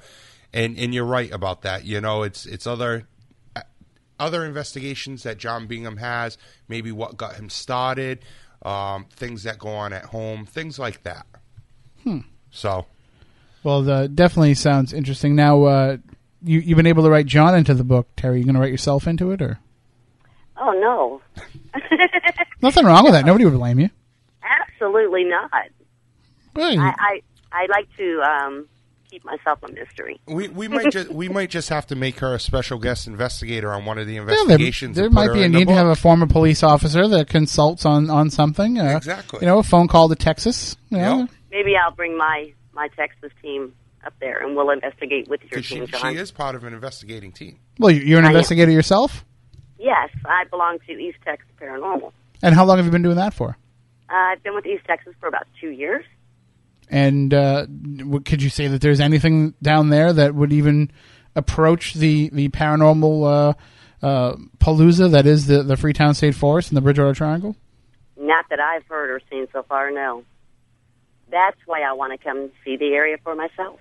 and 0.53 0.77
and 0.77 0.93
you're 0.93 1.05
right 1.05 1.31
about 1.31 1.61
that. 1.63 1.85
You 1.85 2.01
know, 2.01 2.23
it's 2.23 2.45
it's 2.45 2.65
other 2.67 3.07
other 4.19 4.43
investigations 4.45 5.23
that 5.23 5.37
John 5.37 5.67
Bingham 5.67 5.97
has, 5.97 6.37
maybe 6.67 6.91
what 6.91 7.15
got 7.15 7.35
him 7.35 7.49
started, 7.49 8.19
um, 8.63 9.05
things 9.11 9.43
that 9.43 9.57
go 9.57 9.69
on 9.69 9.93
at 9.93 10.05
home, 10.05 10.45
things 10.45 10.77
like 10.77 11.03
that. 11.03 11.25
Hmm. 12.03 12.19
So 12.51 12.85
Well, 13.63 13.81
the, 13.83 14.09
definitely 14.09 14.55
sounds 14.55 14.91
interesting. 14.91 15.35
Now, 15.35 15.63
uh, 15.63 15.97
you 16.43 16.59
you've 16.59 16.77
been 16.77 16.87
able 16.87 17.03
to 17.03 17.09
write 17.09 17.25
John 17.25 17.55
into 17.55 17.73
the 17.73 17.83
book. 17.83 18.07
Terry, 18.15 18.39
you 18.39 18.43
going 18.45 18.55
to 18.55 18.61
write 18.61 18.71
yourself 18.71 19.07
into 19.07 19.31
it, 19.31 19.41
or 19.41 19.59
oh 20.57 20.71
no, 20.71 21.21
nothing 22.61 22.85
wrong 22.85 23.03
with 23.03 23.13
that? 23.13 23.25
Nobody 23.25 23.45
would 23.45 23.53
blame 23.53 23.79
you. 23.79 23.89
absolutely 24.73 25.23
not. 25.25 25.51
Well, 26.55 26.79
I, 26.79 26.93
I 26.99 27.21
I 27.51 27.65
like 27.69 27.87
to 27.97 28.21
um, 28.21 28.67
keep 29.09 29.23
myself 29.25 29.59
a 29.63 29.71
mystery. 29.71 30.19
we, 30.27 30.47
we 30.49 30.67
might 30.67 30.91
just 30.91 31.09
we 31.09 31.29
might 31.29 31.49
just 31.49 31.69
have 31.69 31.87
to 31.87 31.95
make 31.95 32.19
her 32.19 32.33
a 32.35 32.39
special 32.39 32.79
guest 32.79 33.07
investigator 33.07 33.71
on 33.73 33.85
one 33.85 33.97
of 33.97 34.07
the 34.07 34.13
Yeah, 34.15 34.23
there, 34.25 34.39
investigations. 34.41 34.95
there 34.95 35.09
might 35.09 35.33
be 35.33 35.43
a 35.43 35.49
need 35.49 35.67
to 35.67 35.73
have 35.73 35.87
a 35.87 35.95
former 35.95 36.27
police 36.27 36.63
officer 36.63 37.07
that 37.07 37.27
consults 37.29 37.85
on, 37.85 38.09
on 38.09 38.29
something. 38.29 38.79
Uh, 38.79 38.95
Exactly. 38.97 39.39
You 39.41 39.47
know, 39.47 39.59
a 39.59 39.63
phone 39.63 39.87
call 39.87 40.09
to 40.09 40.15
Texas. 40.15 40.75
You 40.89 40.97
know? 40.97 41.19
Yep. 41.19 41.29
Maybe 41.51 41.75
I'll 41.75 41.91
bring 41.91 42.17
my 42.17 42.51
my 42.73 42.87
Texas 42.89 43.31
team 43.41 43.73
up 44.05 44.13
there 44.19 44.37
and 44.45 44.55
we'll 44.55 44.69
investigate 44.69 45.27
with 45.27 45.41
your 45.43 45.49
'Cause 45.51 45.65
she, 45.65 45.75
team, 45.75 45.85
she 45.87 45.91
John. 45.93 46.15
is 46.15 46.31
part 46.31 46.55
of 46.55 46.63
an 46.63 46.73
investigating 46.73 47.31
team. 47.31 47.59
Well, 47.77 47.91
you- 47.91 48.01
you're 48.01 48.19
an 48.19 48.25
I 48.25 48.29
am. 48.29 48.35
investigator 48.35 48.71
yourself. 48.71 49.25
Yes, 49.77 50.09
I 50.25 50.43
belong 50.45 50.79
to 50.87 50.91
East 50.93 51.17
Texas 51.23 51.49
Paranormal. 51.61 52.11
And 52.41 52.55
how 52.55 52.65
long 52.65 52.77
have 52.77 52.85
you 52.85 52.91
been 52.91 53.01
doing 53.01 53.15
that 53.17 53.33
for? 53.33 53.57
Uh, 54.09 54.13
I've 54.13 54.43
been 54.43 54.55
with 54.55 54.65
East 54.65 54.83
Texas 54.85 55.13
for 55.19 55.27
about 55.27 55.47
two 55.59 55.69
years. 55.69 56.03
And 56.89 57.33
uh, 57.33 57.67
could 58.25 58.41
you 58.41 58.49
say 58.49 58.67
that 58.67 58.81
there's 58.81 58.99
anything 58.99 59.53
down 59.61 59.89
there 59.89 60.11
that 60.11 60.33
would 60.33 60.51
even 60.51 60.89
approach 61.35 61.93
the 61.93 62.29
the 62.33 62.49
paranormal 62.49 63.53
uh, 64.01 64.05
uh, 64.05 64.35
palooza 64.57 65.11
that 65.11 65.27
is 65.27 65.45
the 65.45 65.61
the 65.61 65.77
Freetown 65.77 66.15
State 66.15 66.33
Forest 66.35 66.69
and 66.71 66.77
the 66.77 66.81
Bridgewater 66.81 67.13
Triangle? 67.13 67.55
Not 68.17 68.45
that 68.49 68.59
I've 68.59 68.85
heard 68.87 69.11
or 69.11 69.21
seen 69.29 69.47
so 69.53 69.61
far, 69.63 69.91
no. 69.91 70.23
That's 71.31 71.57
why 71.67 71.81
I 71.83 71.93
want 71.93 72.11
to 72.19 72.23
come 72.27 72.49
see 72.65 72.75
the 72.75 72.87
area 72.93 73.17
for 73.23 73.35
myself. 73.35 73.79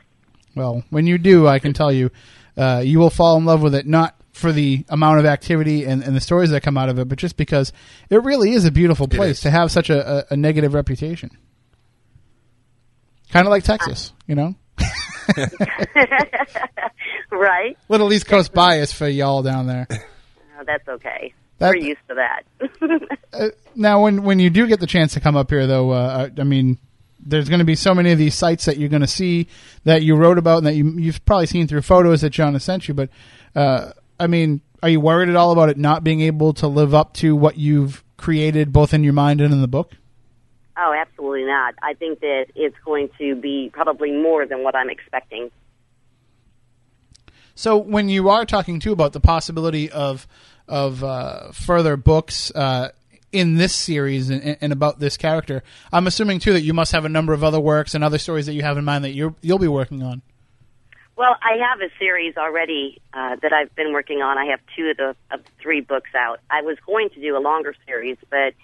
Well, 0.55 0.83
when 0.91 1.07
you 1.07 1.19
do, 1.19 1.47
I 1.47 1.59
can 1.59 1.73
tell 1.73 1.93
you, 1.93 2.11
uh, 2.57 2.83
you 2.85 2.99
will 2.99 3.11
fall 3.11 3.37
in 3.37 3.45
love 3.45 3.63
with 3.63 3.75
it. 3.75 3.87
Not 3.87 4.15
for 4.33 4.53
the 4.53 4.85
amount 4.89 5.19
of 5.19 5.27
activity 5.27 5.85
and, 5.85 6.03
and 6.03 6.15
the 6.15 6.21
stories 6.21 6.51
that 6.51 6.63
come 6.63 6.77
out 6.79 6.89
of 6.89 6.99
it, 6.99 7.09
but 7.09 7.19
just 7.19 7.37
because 7.37 7.73
it 8.11 8.23
really 8.23 8.53
is 8.53 8.65
a 8.65 8.71
beautiful 8.71 9.09
place 9.09 9.41
to 9.41 9.51
have 9.51 9.71
such 9.73 9.91
a, 9.91 10.19
a, 10.19 10.25
a 10.35 10.37
negative 10.37 10.75
reputation. 10.75 11.31
Kind 13.31 13.47
of 13.47 13.51
like 13.51 13.65
Texas, 13.65 14.13
you 14.27 14.35
know, 14.37 14.55
right? 17.31 17.77
little 17.89 18.13
East 18.13 18.27
Coast 18.27 18.53
bias 18.55 18.93
for 18.93 19.09
y'all 19.09 19.43
down 19.43 19.67
there. 19.67 19.87
Oh, 20.61 20.65
that's 20.67 20.89
okay. 20.89 21.33
That- 21.59 21.71
We're 21.71 21.87
used 21.87 22.01
to 22.09 22.17
that. 22.17 23.53
Now, 23.77 24.03
when 24.03 24.25
when 24.25 24.41
you 24.41 24.51
do 24.51 24.67
get 24.67 24.81
the 24.81 24.89
chance 24.89 25.13
to 25.15 25.21
come 25.21 25.37
up 25.37 25.51
here, 25.51 25.69
though, 25.69 25.91
uh, 25.91 26.31
I 26.37 26.43
mean, 26.43 26.79
there's 27.29 27.49
going 27.49 27.61
to 27.61 27.65
be 27.65 27.75
so 27.75 27.95
many 27.95 28.11
of 28.13 28.19
these 28.19 28.35
sites 28.35 28.65
that 28.65 28.77
you're 28.79 28.89
going 28.89 29.03
to 29.03 29.07
see 29.07 29.49
that 29.85 30.03
you 30.03 30.17
wrote 30.17 30.39
about 30.39 30.59
and 30.59 30.67
that 30.67 30.75
you, 30.75 30.99
you've 30.99 31.25
probably 31.25 31.47
seen 31.47 31.67
through 31.67 31.83
photos 31.83 32.21
that 32.23 32.31
John 32.31 32.55
has 32.55 32.65
sent 32.65 32.89
you. 32.89 32.95
But 32.95 33.11
uh, 33.55 33.93
I 34.19 34.27
mean, 34.27 34.61
are 34.83 34.89
you 34.89 35.01
worried 35.01 35.29
at 35.29 35.37
all 35.37 35.53
about 35.53 35.69
it 35.69 35.79
not 35.79 36.05
being 36.05 36.21
able 36.23 36.53
to 36.55 36.69
live 36.69 36.95
up 36.95 37.15
to 37.15 37.37
what 37.37 37.59
you've 37.59 38.05
created, 38.17 38.73
both 38.73 38.95
in 38.95 39.05
your 39.05 39.13
mind 39.13 39.41
and 39.41 39.53
in 39.53 39.61
the 39.61 39.69
book? 39.69 39.93
oh, 40.79 40.95
absolutely 40.95 41.45
not. 41.45 41.75
I 41.83 41.95
think 41.95 42.21
that 42.21 42.47
it's 42.55 42.77
going 42.85 43.11
to 43.19 43.35
be 43.35 43.71
probably 43.73 44.13
more 44.13 44.47
than 44.47 44.63
what 44.63 44.75
I'm 44.75 44.89
expecting. 44.89 45.51
So 47.55 47.77
when 47.77 48.09
you 48.09 48.29
are 48.29 48.45
talking 48.45 48.79
too 48.79 48.93
about 48.93 49.13
the 49.13 49.21
possibility 49.21 49.91
of 49.91 50.27
of 50.69 51.03
uh, 51.03 51.51
further 51.53 51.97
books 51.97 52.53
uh, 52.55 52.91
in 53.33 53.57
this 53.57 53.75
series 53.75 54.31
and, 54.31 54.57
and 54.61 54.73
about 54.73 54.99
this 54.99 55.17
character, 55.17 55.63
I'm 55.93 56.07
assuming 56.07 56.39
too 56.39 56.53
that 56.53 56.63
you 56.63 56.73
must 56.73 56.93
have 56.93 57.05
a 57.05 57.09
number 57.09 57.33
of 57.33 57.45
other 57.45 57.61
works 57.61 57.95
and 57.95 58.03
other 58.03 58.19
stories 58.19 58.47
that 58.47 58.55
you 58.55 58.63
have 58.63 58.79
in 58.79 58.85
mind 58.85 59.05
that 59.05 59.13
you 59.13 59.35
you'll 59.41 59.59
be 59.59 59.69
working 59.69 60.03
on. 60.03 60.23
Well, 61.17 61.37
I 61.43 61.59
have 61.69 61.81
a 61.81 61.91
series 61.99 62.37
already 62.37 63.01
uh, 63.13 63.37
that 63.43 63.53
I've 63.53 63.75
been 63.75 63.93
working 63.93 64.23
on. 64.23 64.39
I 64.39 64.47
have 64.47 64.61
two 64.77 64.91
of 64.91 64.97
the 64.97 65.17
of 65.31 65.41
three 65.61 65.81
books 65.81 66.11
out. 66.15 66.41
I 66.51 66.63
was 66.63 66.79
going 66.87 67.11
to 67.11 67.21
do 67.21 67.37
a 67.37 67.41
longer 67.41 67.75
series, 67.87 68.17
but 68.31 68.55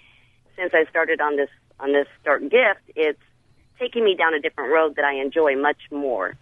since 0.55 0.73
I 0.73 0.85
started 0.89 1.19
on 1.21 1.35
this 1.35 1.49
on 1.79 1.91
this 1.91 2.07
Dark 2.23 2.41
Gift, 2.43 2.81
it's 2.95 3.19
taking 3.77 4.05
me 4.05 4.15
down 4.15 4.33
a 4.33 4.39
different 4.39 4.71
road 4.71 4.95
that 4.95 5.05
I 5.05 5.15
enjoy 5.15 5.57
much 5.57 5.79
more. 5.91 6.33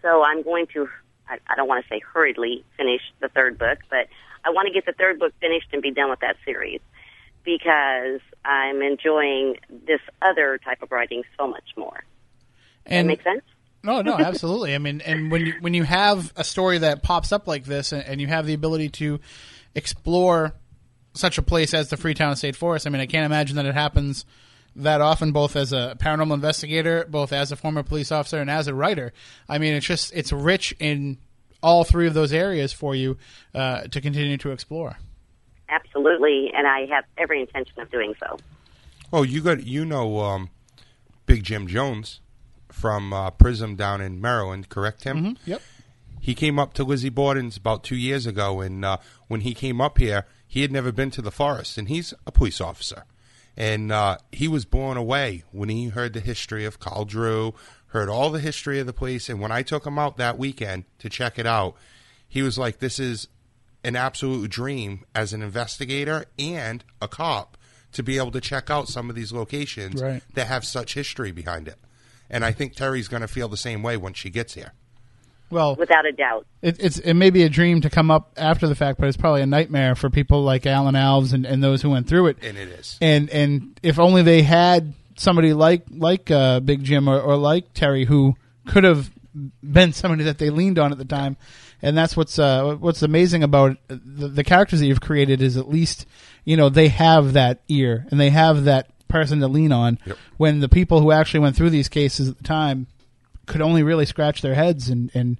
So 0.00 0.22
I'm 0.24 0.42
going 0.42 0.68
to 0.74 0.88
I, 1.28 1.38
I 1.48 1.56
don't 1.56 1.68
want 1.68 1.84
to 1.84 1.88
say 1.88 2.00
hurriedly 2.00 2.64
finish 2.76 3.02
the 3.20 3.28
third 3.28 3.58
book, 3.58 3.78
but 3.90 4.06
I 4.44 4.50
want 4.50 4.68
to 4.68 4.72
get 4.72 4.86
the 4.86 4.92
third 4.92 5.18
book 5.18 5.32
finished 5.40 5.68
and 5.72 5.82
be 5.82 5.90
done 5.90 6.08
with 6.08 6.20
that 6.20 6.36
series 6.44 6.80
because 7.44 8.20
I'm 8.44 8.82
enjoying 8.82 9.56
this 9.68 10.00
other 10.20 10.58
type 10.58 10.82
of 10.82 10.90
writing 10.92 11.22
so 11.38 11.46
much 11.46 11.70
more. 11.76 12.04
And 12.86 13.08
Make 13.08 13.22
sense? 13.22 13.42
No, 13.82 14.02
no, 14.02 14.14
absolutely. 14.18 14.74
I 14.74 14.78
mean, 14.78 15.00
and 15.00 15.30
when 15.30 15.46
you 15.46 15.54
when 15.60 15.74
you 15.74 15.84
have 15.84 16.32
a 16.36 16.44
story 16.44 16.78
that 16.78 17.02
pops 17.02 17.32
up 17.32 17.46
like 17.46 17.64
this, 17.64 17.92
and, 17.92 18.04
and 18.04 18.20
you 18.20 18.26
have 18.26 18.46
the 18.46 18.54
ability 18.54 18.88
to 18.90 19.20
explore 19.74 20.54
such 21.14 21.38
a 21.38 21.42
place 21.42 21.74
as 21.74 21.90
the 21.90 21.96
Freetown 21.96 22.36
State 22.36 22.56
Forest, 22.56 22.86
I 22.86 22.90
mean, 22.90 23.00
I 23.00 23.06
can't 23.06 23.26
imagine 23.26 23.56
that 23.56 23.66
it 23.66 23.74
happens 23.74 24.24
that 24.76 25.00
often, 25.00 25.32
both 25.32 25.54
as 25.56 25.72
a 25.72 25.96
paranormal 25.98 26.34
investigator, 26.34 27.04
both 27.08 27.32
as 27.32 27.52
a 27.52 27.56
former 27.56 27.82
police 27.82 28.10
officer, 28.10 28.38
and 28.38 28.50
as 28.50 28.68
a 28.68 28.74
writer. 28.74 29.12
I 29.48 29.58
mean, 29.58 29.74
it's 29.74 29.86
just 29.86 30.12
it's 30.14 30.32
rich 30.32 30.74
in 30.78 31.18
all 31.62 31.84
three 31.84 32.06
of 32.06 32.14
those 32.14 32.32
areas 32.32 32.72
for 32.72 32.94
you 32.94 33.18
uh, 33.54 33.82
to 33.82 34.00
continue 34.00 34.36
to 34.38 34.50
explore. 34.50 34.98
Absolutely, 35.72 36.52
and 36.54 36.66
I 36.66 36.84
have 36.86 37.04
every 37.16 37.40
intention 37.40 37.80
of 37.80 37.90
doing 37.90 38.14
so. 38.20 38.36
Oh, 39.10 39.22
you 39.22 39.40
got 39.40 39.64
you 39.64 39.86
know 39.86 40.20
um, 40.20 40.50
Big 41.24 41.44
Jim 41.44 41.66
Jones 41.66 42.20
from 42.70 43.12
uh, 43.12 43.30
Prism 43.30 43.74
down 43.74 44.02
in 44.02 44.20
Maryland, 44.20 44.68
correct 44.68 45.04
him? 45.04 45.38
Yep. 45.46 45.62
He 46.20 46.34
came 46.34 46.58
up 46.58 46.74
to 46.74 46.84
Lizzie 46.84 47.08
Borden's 47.08 47.56
about 47.56 47.84
two 47.84 47.96
years 47.96 48.26
ago, 48.26 48.60
and 48.60 48.84
uh, 48.84 48.98
when 49.28 49.40
he 49.40 49.54
came 49.54 49.80
up 49.80 49.98
here, 49.98 50.26
he 50.46 50.60
had 50.60 50.70
never 50.70 50.92
been 50.92 51.10
to 51.12 51.22
the 51.22 51.32
forest, 51.32 51.78
and 51.78 51.88
he's 51.88 52.12
a 52.26 52.32
police 52.32 52.60
officer, 52.60 53.04
and 53.56 53.90
uh, 53.90 54.18
he 54.30 54.48
was 54.48 54.66
blown 54.66 54.98
away 54.98 55.42
when 55.52 55.70
he 55.70 55.88
heard 55.88 56.12
the 56.12 56.20
history 56.20 56.66
of 56.66 56.78
Carl 56.78 57.06
Drew, 57.06 57.54
heard 57.88 58.10
all 58.10 58.28
the 58.28 58.40
history 58.40 58.78
of 58.78 58.86
the 58.86 58.92
place, 58.92 59.30
and 59.30 59.40
when 59.40 59.50
I 59.50 59.62
took 59.62 59.86
him 59.86 59.98
out 59.98 60.18
that 60.18 60.38
weekend 60.38 60.84
to 60.98 61.08
check 61.08 61.38
it 61.38 61.46
out, 61.46 61.76
he 62.28 62.42
was 62.42 62.58
like, 62.58 62.78
"This 62.78 62.98
is 62.98 63.28
an 63.84 63.96
absolute 63.96 64.50
dream 64.50 65.04
as 65.14 65.32
an 65.32 65.42
investigator 65.42 66.24
and 66.38 66.84
a 67.00 67.08
cop 67.08 67.56
to 67.92 68.02
be 68.02 68.16
able 68.16 68.30
to 68.30 68.40
check 68.40 68.70
out 68.70 68.88
some 68.88 69.10
of 69.10 69.16
these 69.16 69.32
locations 69.32 70.00
Right. 70.00 70.22
that 70.34 70.46
have 70.46 70.64
such 70.64 70.94
history 70.94 71.32
behind 71.32 71.68
it." 71.68 71.76
And 72.30 72.44
I 72.44 72.52
think 72.52 72.74
Terry's 72.74 73.08
going 73.08 73.20
to 73.22 73.28
feel 73.28 73.48
the 73.48 73.56
same 73.58 73.82
way 73.82 73.96
when 73.96 74.14
she 74.14 74.30
gets 74.30 74.54
here. 74.54 74.72
Well, 75.50 75.76
Without 75.76 76.06
a 76.06 76.12
doubt. 76.12 76.46
it, 76.62 76.76
it's 76.80 76.98
it 77.00 77.12
may 77.12 77.28
be 77.28 77.42
a 77.42 77.50
dream 77.50 77.82
to 77.82 77.90
come 77.90 78.10
up 78.10 78.32
after 78.38 78.66
the 78.66 78.74
fact, 78.74 78.98
but 78.98 79.08
it's 79.08 79.18
probably 79.18 79.42
a 79.42 79.46
nightmare 79.46 79.94
for 79.94 80.08
people 80.08 80.42
like 80.42 80.64
Alan 80.64 80.94
Alves 80.94 81.34
and, 81.34 81.44
and 81.44 81.62
those 81.62 81.82
who 81.82 81.90
went 81.90 82.08
through 82.08 82.28
it. 82.28 82.38
And 82.42 82.56
it 82.56 82.68
is. 82.68 82.96
and 83.02 83.28
and 83.28 83.78
if 83.82 83.98
only 83.98 84.22
they 84.22 84.40
had 84.42 84.94
somebody 85.18 85.52
like 85.52 85.82
like 85.90 86.30
uh, 86.30 86.60
Big 86.60 86.82
Jim 86.84 87.06
or, 87.06 87.20
or 87.20 87.36
like 87.36 87.74
Terry 87.74 88.06
who 88.06 88.34
could 88.66 88.84
have 88.84 89.10
been 89.62 89.92
somebody 89.92 90.24
that 90.24 90.38
they 90.38 90.48
leaned 90.48 90.78
on 90.78 90.90
at 90.90 90.96
the 90.96 91.04
time, 91.04 91.36
and 91.82 91.96
that's 91.98 92.16
what's 92.16 92.38
uh, 92.38 92.74
what's 92.76 93.02
amazing 93.02 93.42
about 93.42 93.76
the, 93.88 94.28
the 94.28 94.44
characters 94.44 94.80
that 94.80 94.86
you've 94.86 95.00
created 95.00 95.42
is 95.42 95.56
at 95.56 95.68
least 95.68 96.06
you 96.44 96.56
know 96.56 96.68
they 96.68 96.88
have 96.88 97.32
that 97.34 97.60
ear 97.68 98.06
and 98.10 98.18
they 98.20 98.30
have 98.30 98.64
that 98.64 98.88
person 99.08 99.40
to 99.40 99.48
lean 99.48 99.72
on 99.72 99.98
Yep. 100.06 100.16
when 100.38 100.60
the 100.60 100.68
people 100.68 101.00
who 101.00 101.12
actually 101.12 101.40
went 101.40 101.54
through 101.56 101.70
these 101.70 101.88
cases 101.88 102.28
at 102.28 102.38
the 102.38 102.44
time 102.44 102.86
could 103.46 103.60
only 103.60 103.82
really 103.82 104.06
scratch 104.06 104.40
their 104.40 104.54
heads 104.54 104.88
and 104.88 105.10
and 105.14 105.38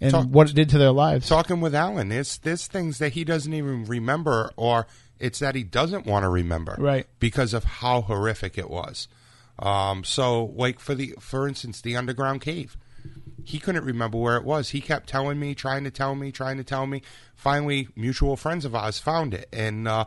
and 0.00 0.12
Talk- 0.12 0.26
what 0.28 0.48
it 0.48 0.54
did 0.54 0.70
to 0.70 0.78
their 0.78 0.92
lives. 0.92 1.28
talking 1.28 1.60
with 1.60 1.74
Alan, 1.74 2.08
there's 2.08 2.38
there's 2.38 2.66
things 2.66 2.98
that 2.98 3.12
he 3.12 3.22
doesn't 3.24 3.52
even 3.52 3.84
remember, 3.84 4.50
or 4.56 4.86
it's 5.18 5.40
that 5.40 5.54
he 5.54 5.62
doesn't 5.62 6.06
want 6.06 6.22
to 6.22 6.30
remember, 6.30 6.74
Right. 6.78 7.06
Because 7.18 7.52
of 7.52 7.64
how 7.64 8.00
horrific 8.00 8.56
it 8.56 8.70
was. 8.70 9.08
Um, 9.58 10.02
so, 10.04 10.46
like 10.56 10.80
for 10.80 10.94
the 10.94 11.14
for 11.20 11.46
instance, 11.46 11.82
the 11.82 11.96
underground 11.96 12.40
cave, 12.40 12.78
he 13.44 13.58
couldn't 13.58 13.84
remember 13.84 14.18
where 14.18 14.36
it 14.36 14.44
was. 14.44 14.70
He 14.70 14.80
kept 14.80 15.08
telling 15.08 15.38
me, 15.38 15.54
trying 15.54 15.84
to 15.84 15.90
tell 15.90 16.14
me, 16.14 16.32
trying 16.32 16.56
to 16.58 16.64
tell 16.64 16.86
me. 16.86 17.02
Finally, 17.34 17.88
mutual 17.96 18.36
friends 18.36 18.64
of 18.64 18.74
ours 18.74 18.98
found 18.98 19.34
it, 19.34 19.48
and 19.52 19.86
uh, 19.88 20.04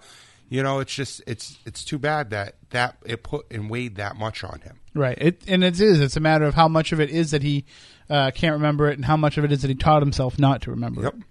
you 0.50 0.62
know, 0.64 0.80
it's 0.80 0.94
just 0.94 1.22
it's 1.26 1.58
it's 1.66 1.84
too 1.84 1.98
bad 1.98 2.30
that 2.32 2.56
that 2.70 2.98
it 3.06 3.24
put 3.24 3.46
and 3.52 3.70
weighed 3.70 3.96
that 3.96 4.16
much 4.16 4.44
on 4.44 4.60
him. 4.62 4.80
Right. 4.94 5.18
It 5.20 5.42
and 5.48 5.64
it 5.64 5.80
is. 5.80 6.00
It's 6.00 6.16
a 6.18 6.20
matter 6.20 6.46
of 6.46 6.54
how 6.54 6.68
much 6.68 6.92
of 6.92 7.00
it 7.00 7.10
is 7.10 7.32
that 7.32 7.42
he 7.44 7.66
uh, 8.10 8.32
can't 8.32 8.54
remember 8.54 8.90
it, 8.90 8.98
and 8.98 9.06
how 9.06 9.18
much 9.18 9.38
of 9.38 9.44
it 9.46 9.52
is 9.52 9.62
that 9.64 9.70
he 9.70 9.76
taught 9.76 10.02
himself 10.02 10.38
not 10.38 10.62
to 10.64 10.72
remember 10.72 11.02
Yep. 11.04 11.16
it. 11.16 11.22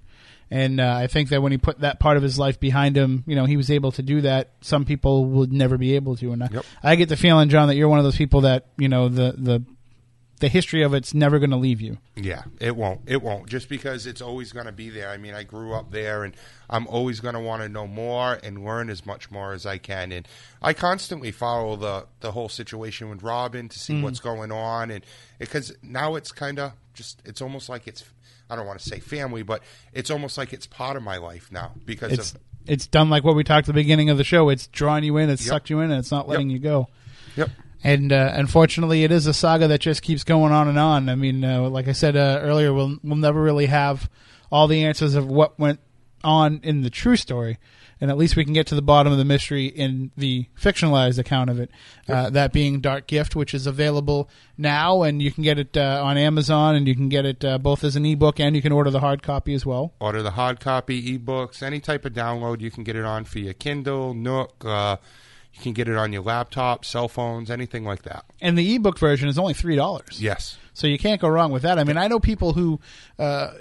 And 0.50 0.80
uh, 0.80 0.94
I 0.96 1.06
think 1.06 1.30
that 1.30 1.40
when 1.40 1.50
he 1.50 1.56
put 1.56 1.80
that 1.80 1.98
part 1.98 2.18
of 2.18 2.22
his 2.22 2.38
life 2.38 2.60
behind 2.60 2.94
him, 2.94 3.24
you 3.26 3.34
know, 3.36 3.46
he 3.46 3.56
was 3.56 3.70
able 3.70 3.90
to 3.92 4.02
do 4.02 4.20
that. 4.20 4.50
Some 4.60 4.84
people 4.84 5.24
would 5.24 5.50
never 5.50 5.78
be 5.78 5.94
able 5.94 6.14
to. 6.16 6.32
And 6.32 6.42
I, 6.44 6.48
Yep. 6.52 6.64
I 6.82 6.96
get 6.96 7.08
the 7.08 7.16
feeling, 7.16 7.48
John, 7.48 7.68
that 7.68 7.76
you're 7.76 7.88
one 7.88 7.98
of 8.00 8.04
those 8.04 8.16
people 8.18 8.42
that 8.42 8.66
you 8.76 8.88
know 8.88 9.08
the 9.08 9.32
the 9.38 9.62
the 10.42 10.48
history 10.48 10.82
of 10.82 10.92
it's 10.92 11.14
never 11.14 11.38
going 11.38 11.50
to 11.50 11.56
leave 11.56 11.80
you. 11.80 11.98
Yeah, 12.16 12.42
it 12.60 12.76
won't. 12.76 13.02
It 13.06 13.22
won't. 13.22 13.48
Just 13.48 13.68
because 13.68 14.06
it's 14.06 14.20
always 14.20 14.52
going 14.52 14.66
to 14.66 14.72
be 14.72 14.90
there. 14.90 15.08
I 15.08 15.16
mean, 15.16 15.34
I 15.34 15.44
grew 15.44 15.72
up 15.72 15.92
there, 15.92 16.24
and 16.24 16.34
I'm 16.68 16.88
always 16.88 17.20
going 17.20 17.34
to 17.34 17.40
want 17.40 17.62
to 17.62 17.68
know 17.68 17.86
more 17.86 18.40
and 18.42 18.64
learn 18.64 18.90
as 18.90 19.06
much 19.06 19.30
more 19.30 19.52
as 19.52 19.64
I 19.64 19.78
can. 19.78 20.10
And 20.10 20.26
I 20.60 20.72
constantly 20.72 21.30
follow 21.30 21.76
the 21.76 22.06
the 22.20 22.32
whole 22.32 22.48
situation 22.48 23.08
with 23.08 23.22
Robin 23.22 23.68
to 23.68 23.78
see 23.78 23.94
mm. 23.94 24.02
what's 24.02 24.18
going 24.18 24.50
on, 24.50 24.90
and 24.90 25.06
because 25.38 25.72
now 25.80 26.16
it's 26.16 26.32
kind 26.32 26.58
of 26.58 26.72
just 26.92 27.22
it's 27.24 27.40
almost 27.40 27.68
like 27.68 27.86
it's 27.86 28.04
I 28.50 28.56
don't 28.56 28.66
want 28.66 28.80
to 28.80 28.88
say 28.88 28.98
family, 28.98 29.44
but 29.44 29.62
it's 29.92 30.10
almost 30.10 30.36
like 30.36 30.52
it's 30.52 30.66
part 30.66 30.96
of 30.96 31.04
my 31.04 31.18
life 31.18 31.50
now 31.52 31.72
because 31.86 32.12
It's 32.12 32.32
of 32.32 32.40
it's 32.66 32.86
done 32.88 33.10
like 33.10 33.22
what 33.22 33.36
we 33.36 33.44
talked 33.44 33.68
at 33.68 33.74
the 33.74 33.80
beginning 33.80 34.10
of 34.10 34.18
the 34.18 34.24
show. 34.24 34.48
It's 34.48 34.66
drawing 34.66 35.04
you 35.04 35.16
in, 35.18 35.30
it's 35.30 35.44
Yep. 35.44 35.50
sucked 35.50 35.70
you 35.70 35.80
in, 35.80 35.90
and 35.90 36.00
it's 36.00 36.10
not 36.10 36.28
letting 36.28 36.50
you 36.50 36.58
go. 36.58 36.88
yep. 37.36 37.50
And 37.84 38.12
uh, 38.12 38.30
unfortunately, 38.34 39.04
it 39.04 39.10
is 39.10 39.26
a 39.26 39.34
saga 39.34 39.68
that 39.68 39.80
just 39.80 40.02
keeps 40.02 40.24
going 40.24 40.52
on 40.52 40.68
and 40.68 40.78
on. 40.78 41.08
I 41.08 41.14
mean, 41.14 41.44
uh, 41.44 41.68
like 41.68 41.88
I 41.88 41.92
said 41.92 42.16
uh, 42.16 42.38
earlier, 42.42 42.72
we'll 42.72 42.98
we'll 43.02 43.16
never 43.16 43.42
really 43.42 43.66
have 43.66 44.08
all 44.50 44.68
the 44.68 44.84
answers 44.84 45.14
of 45.14 45.26
what 45.26 45.58
went 45.58 45.80
on 46.22 46.60
in 46.62 46.82
the 46.82 46.90
true 46.90 47.16
story, 47.16 47.58
and 48.00 48.08
at 48.08 48.16
least 48.16 48.36
we 48.36 48.44
can 48.44 48.52
get 48.52 48.68
to 48.68 48.76
the 48.76 48.82
bottom 48.82 49.12
of 49.12 49.18
the 49.18 49.24
mystery 49.24 49.66
in 49.66 50.12
the 50.16 50.46
fictionalized 50.56 51.18
account 51.18 51.50
of 51.50 51.58
it. 51.58 51.70
Uh, 52.08 52.30
that 52.30 52.52
being 52.52 52.80
Dark 52.80 53.08
Gift, 53.08 53.34
which 53.34 53.54
is 53.54 53.66
available 53.66 54.30
now, 54.56 55.02
and 55.02 55.20
you 55.20 55.32
can 55.32 55.42
get 55.42 55.58
it 55.58 55.76
uh, 55.76 56.00
on 56.04 56.16
Amazon, 56.16 56.76
and 56.76 56.86
you 56.86 56.94
can 56.94 57.08
get 57.08 57.24
it 57.24 57.44
uh, 57.44 57.58
both 57.58 57.82
as 57.82 57.96
an 57.96 58.06
ebook 58.06 58.38
and 58.38 58.54
you 58.54 58.62
can 58.62 58.70
order 58.70 58.90
the 58.90 59.00
hard 59.00 59.24
copy 59.24 59.54
as 59.54 59.66
well. 59.66 59.92
Order 59.98 60.22
the 60.22 60.32
hard 60.32 60.60
copy, 60.60 61.18
ebooks, 61.18 61.62
any 61.62 61.80
type 61.80 62.04
of 62.04 62.12
download 62.12 62.60
you 62.60 62.70
can 62.70 62.84
get 62.84 62.94
it 62.94 63.04
on 63.04 63.24
for 63.24 63.40
your 63.40 63.54
Kindle, 63.54 64.14
Nook. 64.14 64.64
You 65.54 65.60
can 65.62 65.72
get 65.72 65.88
it 65.88 65.96
on 65.96 66.12
your 66.12 66.22
laptop, 66.22 66.84
cell 66.84 67.08
phones, 67.08 67.50
anything 67.50 67.84
like 67.84 68.02
that. 68.02 68.24
And 68.40 68.56
the 68.56 68.74
ebook 68.74 68.98
version 68.98 69.28
is 69.28 69.38
only 69.38 69.54
three 69.54 69.76
dollars. 69.76 70.20
Yes. 70.20 70.58
So 70.74 70.86
you 70.86 70.98
can't 70.98 71.20
go 71.20 71.28
wrong 71.28 71.52
with 71.52 71.62
that. 71.62 71.78
I 71.78 71.84
mean, 71.84 71.98
I 71.98 72.08
know 72.08 72.18
people 72.18 72.54
who, 72.54 72.80
uh, 73.18 73.52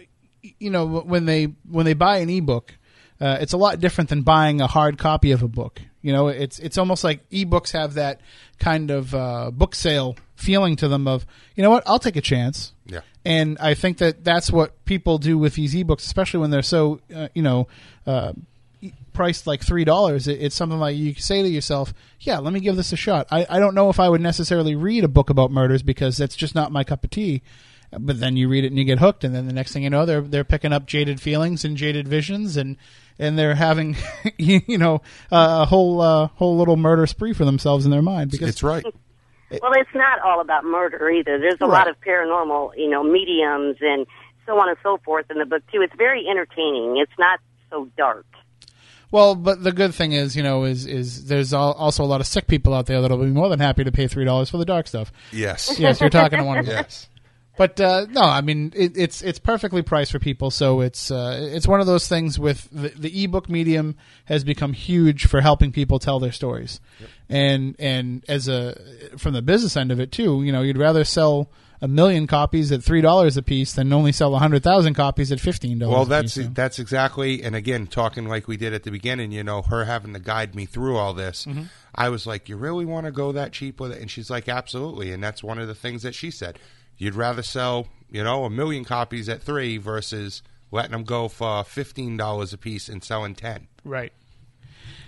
you 0.41 0.69
know, 0.69 0.85
when 0.85 1.25
they 1.25 1.45
when 1.69 1.85
they 1.85 1.93
buy 1.93 2.17
an 2.17 2.29
ebook, 2.29 2.73
uh, 3.19 3.37
it's 3.41 3.53
a 3.53 3.57
lot 3.57 3.79
different 3.79 4.09
than 4.09 4.21
buying 4.21 4.61
a 4.61 4.67
hard 4.67 4.97
copy 4.97 5.31
of 5.31 5.43
a 5.43 5.47
book. 5.47 5.81
You 6.01 6.13
know, 6.13 6.29
it's 6.29 6.57
it's 6.59 6.77
almost 6.77 7.03
like 7.03 7.29
ebooks 7.29 7.71
have 7.73 7.95
that 7.95 8.21
kind 8.59 8.89
of 8.89 9.13
uh, 9.13 9.51
book 9.51 9.75
sale 9.75 10.15
feeling 10.35 10.75
to 10.77 10.87
them. 10.87 11.07
Of 11.07 11.25
you 11.55 11.61
know 11.61 11.69
what, 11.69 11.83
I'll 11.85 11.99
take 11.99 12.15
a 12.15 12.21
chance. 12.21 12.73
Yeah. 12.85 13.01
And 13.23 13.59
I 13.59 13.75
think 13.75 13.99
that 13.99 14.23
that's 14.23 14.51
what 14.51 14.83
people 14.85 15.19
do 15.19 15.37
with 15.37 15.53
these 15.53 15.75
ebooks, 15.75 15.99
especially 15.99 16.39
when 16.39 16.49
they're 16.49 16.63
so, 16.63 16.99
uh, 17.15 17.27
you 17.35 17.43
know, 17.43 17.67
uh, 18.07 18.33
priced 19.13 19.47
like 19.47 19.63
three 19.63 19.83
dollars. 19.83 20.27
It, 20.27 20.41
it's 20.41 20.55
something 20.55 20.79
like 20.79 20.95
you 20.95 21.13
say 21.15 21.41
to 21.41 21.47
yourself, 21.47 21.93
"Yeah, 22.19 22.39
let 22.39 22.53
me 22.53 22.59
give 22.59 22.75
this 22.75 22.91
a 22.93 22.97
shot." 22.97 23.27
I, 23.31 23.45
I 23.49 23.59
don't 23.59 23.75
know 23.75 23.89
if 23.89 23.99
I 23.99 24.09
would 24.09 24.21
necessarily 24.21 24.75
read 24.75 25.03
a 25.03 25.07
book 25.07 25.29
about 25.29 25.51
murders 25.51 25.83
because 25.83 26.17
that's 26.17 26.35
just 26.35 26.55
not 26.55 26.71
my 26.71 26.83
cup 26.83 27.03
of 27.03 27.09
tea. 27.09 27.41
But 27.97 28.21
then 28.21 28.37
you 28.37 28.47
read 28.47 28.63
it 28.63 28.67
and 28.67 28.77
you 28.77 28.85
get 28.85 28.99
hooked, 28.99 29.25
and 29.25 29.35
then 29.35 29.47
the 29.47 29.53
next 29.53 29.73
thing 29.73 29.83
you 29.83 29.89
know, 29.89 30.05
they're 30.05 30.21
they're 30.21 30.45
picking 30.45 30.71
up 30.71 30.85
jaded 30.85 31.19
feelings 31.19 31.65
and 31.65 31.75
jaded 31.75 32.07
visions, 32.07 32.55
and 32.55 32.77
and 33.19 33.37
they're 33.37 33.55
having, 33.55 33.97
you, 34.37 34.61
you 34.65 34.77
know, 34.77 35.01
uh, 35.31 35.59
a 35.63 35.65
whole 35.65 35.99
uh, 35.99 36.27
whole 36.27 36.57
little 36.57 36.77
murder 36.77 37.05
spree 37.05 37.33
for 37.33 37.43
themselves 37.43 37.83
in 37.85 37.91
their 37.91 38.01
mind. 38.01 38.31
Because 38.31 38.47
It's 38.49 38.63
right. 38.63 38.85
Well, 39.61 39.73
it's 39.73 39.93
not 39.93 40.19
all 40.21 40.39
about 40.39 40.63
murder 40.63 41.09
either. 41.09 41.37
There's 41.37 41.57
a 41.59 41.67
Right. 41.67 41.79
lot 41.79 41.89
of 41.89 41.97
paranormal, 41.99 42.71
you 42.77 42.89
know, 42.89 43.03
mediums 43.03 43.75
and 43.81 44.07
so 44.45 44.57
on 44.57 44.69
and 44.69 44.77
so 44.81 44.97
forth 45.03 45.29
in 45.29 45.37
the 45.39 45.45
book 45.45 45.61
too. 45.73 45.81
It's 45.81 45.93
very 45.97 46.25
entertaining. 46.25 46.95
It's 46.97 47.11
not 47.19 47.41
so 47.69 47.89
dark. 47.97 48.25
Well, 49.11 49.35
but 49.35 49.61
the 49.61 49.73
good 49.73 49.93
thing 49.93 50.13
is, 50.13 50.35
you 50.35 50.43
know, 50.43 50.63
is 50.63 50.85
is 50.85 51.25
there's 51.25 51.53
al- 51.53 51.73
also 51.73 52.03
a 52.03 52.05
lot 52.05 52.21
of 52.21 52.27
sick 52.27 52.47
people 52.47 52.73
out 52.73 52.85
there 52.85 53.01
that'll 53.01 53.17
be 53.17 53.25
more 53.25 53.49
than 53.49 53.59
happy 53.59 53.83
to 53.83 53.91
pay 53.91 54.07
three 54.07 54.25
dollars 54.25 54.49
for 54.49 54.57
the 54.57 54.65
dark 54.65 54.87
stuff. 54.87 55.11
Yes. 55.31 55.75
Yes, 55.79 55.99
you're 55.99 56.09
talking 56.09 56.39
to 56.39 56.45
one 56.45 56.59
of 56.59 56.65
them. 56.65 56.75
Yes. 56.77 57.07
But 57.57 57.79
uh, 57.81 58.05
no, 58.09 58.21
I 58.21 58.41
mean 58.41 58.71
it, 58.75 58.95
it's 58.95 59.21
it's 59.21 59.37
perfectly 59.37 59.81
priced 59.81 60.11
for 60.11 60.19
people. 60.19 60.49
So 60.51 60.79
it's 60.79 61.11
uh, 61.11 61.49
it's 61.51 61.67
one 61.67 61.81
of 61.81 61.85
those 61.85 62.07
things 62.07 62.39
with 62.39 62.69
the, 62.71 62.89
the 62.89 63.23
ebook 63.23 63.49
medium 63.49 63.97
has 64.25 64.43
become 64.43 64.71
huge 64.73 65.27
for 65.27 65.41
helping 65.41 65.71
people 65.71 65.99
tell 65.99 66.19
their 66.19 66.31
stories, 66.31 66.79
and 67.29 67.75
and 67.77 68.23
as 68.29 68.47
a 68.47 68.79
from 69.17 69.33
the 69.33 69.41
business 69.41 69.75
end 69.75 69.91
of 69.91 69.99
it 69.99 70.11
too, 70.13 70.43
you 70.43 70.51
know, 70.53 70.61
you'd 70.61 70.77
rather 70.77 71.03
sell 71.03 71.51
a 71.81 71.87
million 71.87 72.27
copies 72.27 72.71
at 72.71 72.83
three 72.83 73.01
dollars 73.01 73.37
a 73.37 73.41
piece 73.41 73.73
than 73.73 73.91
only 73.91 74.11
sell 74.11 74.35
a 74.35 74.39
hundred 74.39 74.63
thousand 74.63 74.93
copies 74.93 75.31
at 75.31 75.39
fifteen 75.39 75.79
dollars. 75.79 75.93
Well, 75.93 76.03
a 76.03 76.05
that's 76.05 76.35
piece, 76.35 76.45
so. 76.45 76.51
that's 76.53 76.79
exactly, 76.79 77.41
and 77.43 77.55
again, 77.55 77.87
talking 77.87 78.27
like 78.27 78.47
we 78.47 78.57
did 78.57 78.73
at 78.73 78.83
the 78.83 78.91
beginning, 78.91 79.31
you 79.31 79.43
know, 79.43 79.61
her 79.63 79.85
having 79.85 80.13
to 80.13 80.19
guide 80.19 80.55
me 80.55 80.65
through 80.65 80.97
all 80.97 81.13
this. 81.13 81.45
Mm-hmm. 81.45 81.63
I 81.95 82.09
was 82.09 82.27
like, 82.27 82.47
"You 82.47 82.57
really 82.57 82.85
want 82.85 83.07
to 83.07 83.11
go 83.11 83.31
that 83.31 83.51
cheap 83.51 83.79
with 83.79 83.91
it?" 83.91 83.99
And 83.99 84.09
she's 84.09 84.29
like, 84.29 84.47
"Absolutely." 84.47 85.11
And 85.11 85.23
that's 85.23 85.43
one 85.43 85.57
of 85.57 85.67
the 85.67 85.75
things 85.75 86.03
that 86.03 86.15
she 86.15 86.29
said. 86.31 86.59
You'd 86.97 87.15
rather 87.15 87.41
sell, 87.41 87.87
you 88.11 88.23
know, 88.23 88.45
a 88.45 88.49
million 88.49 88.85
copies 88.85 89.27
at 89.27 89.41
three 89.41 89.77
versus 89.77 90.43
letting 90.69 90.91
them 90.91 91.03
go 91.03 91.27
for 91.27 91.63
fifteen 91.63 92.15
dollars 92.15 92.53
a 92.53 92.57
piece 92.57 92.89
and 92.89 93.03
selling 93.03 93.33
ten. 93.33 93.67
Right. 93.83 94.13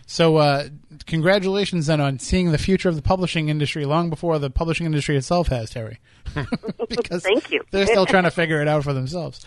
So, 0.05 0.37
uh, 0.37 0.67
congratulations 1.05 1.87
then 1.87 2.01
on 2.01 2.19
seeing 2.19 2.51
the 2.51 2.57
future 2.57 2.89
of 2.89 2.95
the 2.95 3.01
publishing 3.01 3.49
industry 3.49 3.85
long 3.85 4.09
before 4.09 4.37
the 4.39 4.49
publishing 4.49 4.85
industry 4.85 5.17
itself 5.17 5.47
has, 5.47 5.69
Terry. 5.69 5.99
because 6.89 7.23
Thank 7.23 7.51
you. 7.51 7.61
they're 7.71 7.87
still 7.87 8.05
trying 8.05 8.23
to 8.23 8.31
figure 8.31 8.61
it 8.61 8.67
out 8.67 8.83
for 8.83 8.93
themselves. 8.93 9.45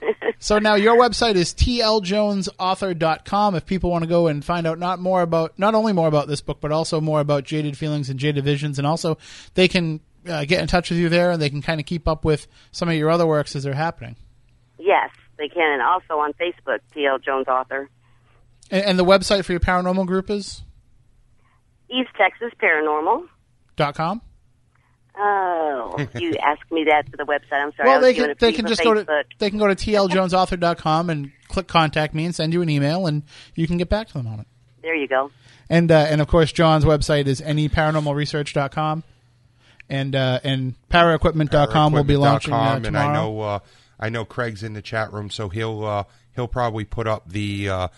So 0.42 0.58
now 0.58 0.76
your 0.76 0.96
website 0.96 1.34
is 1.34 1.52
tljonesauthor.com 1.52 3.54
if 3.54 3.66
people 3.66 3.90
want 3.90 4.04
to 4.04 4.08
go 4.08 4.26
and 4.28 4.42
find 4.42 4.66
out 4.66 4.78
not 4.78 4.98
more 4.98 5.20
about 5.20 5.58
not 5.58 5.74
only 5.74 5.92
more 5.92 6.08
about 6.08 6.28
this 6.28 6.40
book 6.40 6.62
but 6.62 6.72
also 6.72 6.98
more 6.98 7.20
about 7.20 7.44
Jaded 7.44 7.76
Feelings 7.76 8.08
and 8.08 8.18
Jaded 8.18 8.42
Visions 8.42 8.78
and 8.78 8.86
also 8.86 9.18
they 9.52 9.68
can 9.68 10.00
uh, 10.26 10.46
get 10.46 10.62
in 10.62 10.66
touch 10.66 10.88
with 10.88 10.98
you 10.98 11.10
there 11.10 11.30
and 11.30 11.42
they 11.42 11.50
can 11.50 11.60
kind 11.60 11.78
of 11.78 11.84
keep 11.84 12.08
up 12.08 12.24
with 12.24 12.46
some 12.72 12.88
of 12.88 12.94
your 12.94 13.10
other 13.10 13.26
works 13.26 13.54
as 13.54 13.64
they're 13.64 13.74
happening. 13.74 14.16
Yes, 14.78 15.10
they 15.36 15.48
can, 15.48 15.74
and 15.74 15.82
also 15.82 16.18
on 16.18 16.32
Facebook, 16.32 16.78
T.L. 16.94 17.18
Jones 17.18 17.46
Author. 17.46 17.90
And, 18.70 18.84
and 18.84 18.98
the 18.98 19.04
website 19.04 19.44
for 19.44 19.52
your 19.52 19.60
paranormal 19.60 20.06
group 20.06 20.30
is 20.30 20.62
East 21.90 22.10
Texas 22.16 22.52
Paranormal. 22.62 23.26
dot 23.76 23.94
.com. 23.94 24.22
Oh, 25.16 26.06
you 26.14 26.34
asked 26.42 26.70
me 26.70 26.84
that 26.84 27.10
to 27.10 27.16
the 27.16 27.24
website. 27.24 27.62
I'm 27.62 27.72
sorry. 27.76 27.88
Well, 27.88 28.00
they 28.00 28.14
can 28.14 28.34
they 28.38 28.52
can 28.52 28.64
of 28.64 28.70
just 28.70 28.82
go 28.82 28.94
to 28.94 29.24
they 29.38 29.50
can 29.50 29.58
go 29.58 29.66
to 29.66 29.74
tljonesauthor.com 29.74 31.10
and 31.10 31.32
click 31.48 31.66
contact 31.66 32.14
me 32.14 32.24
and 32.24 32.34
send 32.34 32.52
you 32.52 32.62
an 32.62 32.70
email 32.70 33.06
and 33.06 33.22
you 33.54 33.66
can 33.66 33.76
get 33.76 33.88
back 33.88 34.08
to 34.08 34.14
them 34.14 34.26
on 34.26 34.40
it. 34.40 34.46
There 34.82 34.94
you 34.94 35.08
go. 35.08 35.30
And 35.68 35.90
uh, 35.90 36.06
and 36.08 36.20
of 36.20 36.28
course 36.28 36.52
John's 36.52 36.84
website 36.84 37.26
is 37.26 37.40
neparanormalresearch.com 37.40 39.04
and 39.90 40.14
uh, 40.14 40.40
and 40.44 40.74
paraequipment.com 40.88 41.92
will 41.92 42.04
be 42.04 42.16
launching 42.16 42.54
uh, 42.54 42.78
tomorrow. 42.78 42.86
And 42.86 42.96
I 42.96 43.12
know, 43.12 43.40
uh, 43.40 43.58
I 43.98 44.08
know 44.08 44.24
Craig's 44.24 44.62
in 44.62 44.72
the 44.72 44.80
chat 44.80 45.12
room, 45.12 45.28
so 45.28 45.48
he'll 45.48 45.84
uh, 45.84 46.04
he'll 46.34 46.48
probably 46.48 46.84
put 46.84 47.06
up 47.06 47.28
the 47.28 47.68
uh, 47.68 47.88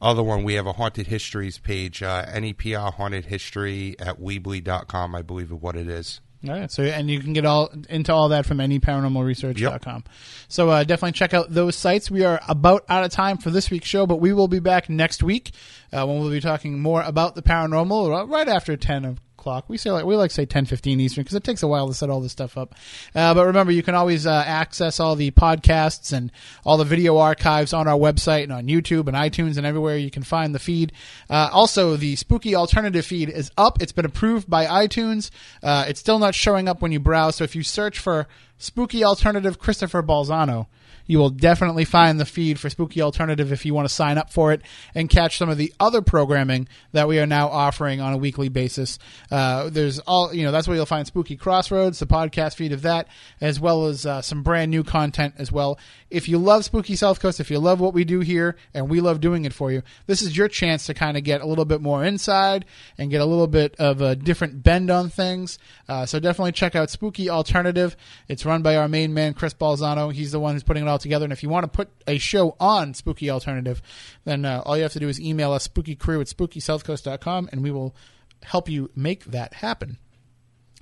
other 0.00 0.22
one. 0.22 0.44
We 0.44 0.54
have 0.54 0.66
a 0.66 0.72
haunted 0.72 1.08
histories 1.08 1.58
page, 1.58 2.02
uh, 2.02 2.24
NEPR 2.26 2.94
haunted 2.94 3.26
history 3.26 3.96
at 3.98 4.20
Weebly.com, 4.20 5.14
I 5.14 5.22
believe 5.22 5.50
is 5.50 5.60
what 5.60 5.76
it 5.76 5.88
is. 5.88 6.20
All 6.46 6.54
right, 6.54 6.70
so 6.70 6.84
and 6.84 7.10
you 7.10 7.18
can 7.18 7.32
get 7.32 7.44
all 7.44 7.68
into 7.88 8.14
all 8.14 8.28
that 8.28 8.46
from 8.46 8.58
neparanormalresearch.com. 8.58 10.04
So 10.46 10.70
uh, 10.70 10.84
definitely 10.84 11.12
check 11.12 11.34
out 11.34 11.52
those 11.52 11.74
sites. 11.74 12.12
We 12.12 12.24
are 12.24 12.40
about 12.46 12.84
out 12.88 13.02
of 13.02 13.10
time 13.10 13.38
for 13.38 13.50
this 13.50 13.70
week's 13.70 13.88
show, 13.88 14.06
but 14.06 14.20
we 14.20 14.32
will 14.32 14.46
be 14.46 14.60
back 14.60 14.88
next 14.88 15.24
week 15.24 15.50
uh, 15.92 16.06
when 16.06 16.20
we'll 16.20 16.30
be 16.30 16.40
talking 16.40 16.78
more 16.80 17.02
about 17.02 17.34
the 17.34 17.42
paranormal 17.42 18.20
uh, 18.20 18.26
right 18.26 18.46
after 18.46 18.76
ten 18.76 19.04
of 19.04 19.20
o'clock. 19.38 19.64
We 19.68 19.78
say 19.78 19.90
like 19.90 20.04
we 20.04 20.16
like 20.16 20.30
say 20.30 20.46
ten 20.46 20.64
fifteen 20.64 21.00
Eastern 21.00 21.22
because 21.22 21.36
it 21.36 21.44
takes 21.44 21.62
a 21.62 21.68
while 21.68 21.86
to 21.88 21.94
set 21.94 22.10
all 22.10 22.20
this 22.20 22.32
stuff 22.32 22.58
up. 22.58 22.74
Uh, 23.14 23.34
but 23.34 23.46
remember, 23.46 23.72
you 23.72 23.82
can 23.82 23.94
always 23.94 24.26
uh, 24.26 24.44
access 24.46 24.98
all 25.00 25.14
the 25.14 25.30
podcasts 25.30 26.12
and 26.12 26.30
all 26.64 26.76
the 26.76 26.84
video 26.84 27.16
archives 27.18 27.72
on 27.72 27.86
our 27.86 27.96
website 27.96 28.44
and 28.44 28.52
on 28.52 28.66
YouTube 28.66 29.06
and 29.06 29.16
iTunes 29.16 29.56
and 29.56 29.66
everywhere 29.66 29.96
you 29.96 30.10
can 30.10 30.22
find 30.22 30.54
the 30.54 30.58
feed. 30.58 30.92
Uh, 31.30 31.48
also, 31.52 31.96
the 31.96 32.16
Spooky 32.16 32.54
Alternative 32.54 33.04
feed 33.04 33.28
is 33.28 33.50
up. 33.56 33.80
It's 33.80 33.92
been 33.92 34.04
approved 34.04 34.50
by 34.50 34.66
iTunes. 34.66 35.30
Uh, 35.62 35.84
it's 35.88 36.00
still 36.00 36.18
not 36.18 36.34
showing 36.34 36.68
up 36.68 36.82
when 36.82 36.92
you 36.92 37.00
browse. 37.00 37.36
So 37.36 37.44
if 37.44 37.54
you 37.54 37.62
search 37.62 37.98
for 37.98 38.26
Spooky 38.58 39.04
Alternative 39.04 39.58
Christopher 39.58 40.02
Balzano 40.02 40.66
you 41.08 41.18
will 41.18 41.30
definitely 41.30 41.84
find 41.84 42.20
the 42.20 42.24
feed 42.24 42.60
for 42.60 42.70
Spooky 42.70 43.02
Alternative 43.02 43.50
if 43.50 43.66
you 43.66 43.74
want 43.74 43.88
to 43.88 43.94
sign 43.94 44.16
up 44.16 44.32
for 44.32 44.52
it 44.52 44.62
and 44.94 45.10
catch 45.10 45.38
some 45.38 45.48
of 45.48 45.58
the 45.58 45.74
other 45.80 46.02
programming 46.02 46.68
that 46.92 47.08
we 47.08 47.18
are 47.18 47.26
now 47.26 47.48
offering 47.48 48.00
on 48.00 48.12
a 48.12 48.18
weekly 48.18 48.48
basis. 48.48 49.00
Uh, 49.30 49.70
there's 49.70 49.98
all, 50.00 50.32
you 50.32 50.44
know, 50.44 50.52
that's 50.52 50.68
where 50.68 50.76
you'll 50.76 50.86
find 50.86 51.06
Spooky 51.06 51.36
Crossroads, 51.36 51.98
the 51.98 52.06
podcast 52.06 52.54
feed 52.54 52.72
of 52.72 52.82
that, 52.82 53.08
as 53.40 53.58
well 53.58 53.86
as 53.86 54.06
uh, 54.06 54.22
some 54.22 54.42
brand 54.42 54.70
new 54.70 54.84
content 54.84 55.34
as 55.38 55.50
well. 55.50 55.78
If 56.10 56.28
you 56.28 56.38
love 56.38 56.64
Spooky 56.64 56.94
South 56.94 57.20
Coast, 57.20 57.40
if 57.40 57.50
you 57.50 57.58
love 57.58 57.80
what 57.80 57.94
we 57.94 58.04
do 58.04 58.20
here 58.20 58.56
and 58.74 58.88
we 58.88 59.00
love 59.00 59.20
doing 59.20 59.44
it 59.44 59.52
for 59.52 59.72
you, 59.72 59.82
this 60.06 60.22
is 60.22 60.36
your 60.36 60.48
chance 60.48 60.86
to 60.86 60.94
kind 60.94 61.16
of 61.16 61.24
get 61.24 61.40
a 61.40 61.46
little 61.46 61.64
bit 61.64 61.80
more 61.80 62.04
inside 62.04 62.66
and 62.98 63.10
get 63.10 63.20
a 63.20 63.26
little 63.26 63.46
bit 63.46 63.74
of 63.78 64.02
a 64.02 64.14
different 64.14 64.62
bend 64.62 64.90
on 64.90 65.08
things. 65.08 65.58
Uh, 65.88 66.04
so 66.04 66.20
definitely 66.20 66.52
check 66.52 66.76
out 66.76 66.90
Spooky 66.90 67.30
Alternative. 67.30 67.96
It's 68.28 68.44
run 68.44 68.62
by 68.62 68.76
our 68.76 68.88
main 68.88 69.14
man, 69.14 69.32
Chris 69.32 69.54
Balzano. 69.54 70.12
He's 70.12 70.32
the 70.32 70.40
one 70.40 70.54
who's 70.54 70.62
putting 70.62 70.84
it 70.84 70.88
all 70.88 70.97
together. 70.98 71.24
And 71.24 71.32
if 71.32 71.42
you 71.42 71.48
want 71.48 71.64
to 71.64 71.68
put 71.68 71.88
a 72.06 72.18
show 72.18 72.56
on 72.60 72.94
Spooky 72.94 73.30
Alternative, 73.30 73.80
then 74.24 74.44
uh, 74.44 74.62
all 74.64 74.76
you 74.76 74.82
have 74.82 74.92
to 74.92 75.00
do 75.00 75.08
is 75.08 75.20
email 75.20 75.52
us 75.52 75.66
spookycrew 75.68 76.20
at 76.20 76.26
spookysouthcoast.com 76.26 77.48
and 77.52 77.62
we 77.62 77.70
will 77.70 77.94
help 78.42 78.68
you 78.68 78.90
make 78.94 79.24
that 79.26 79.54
happen. 79.54 79.98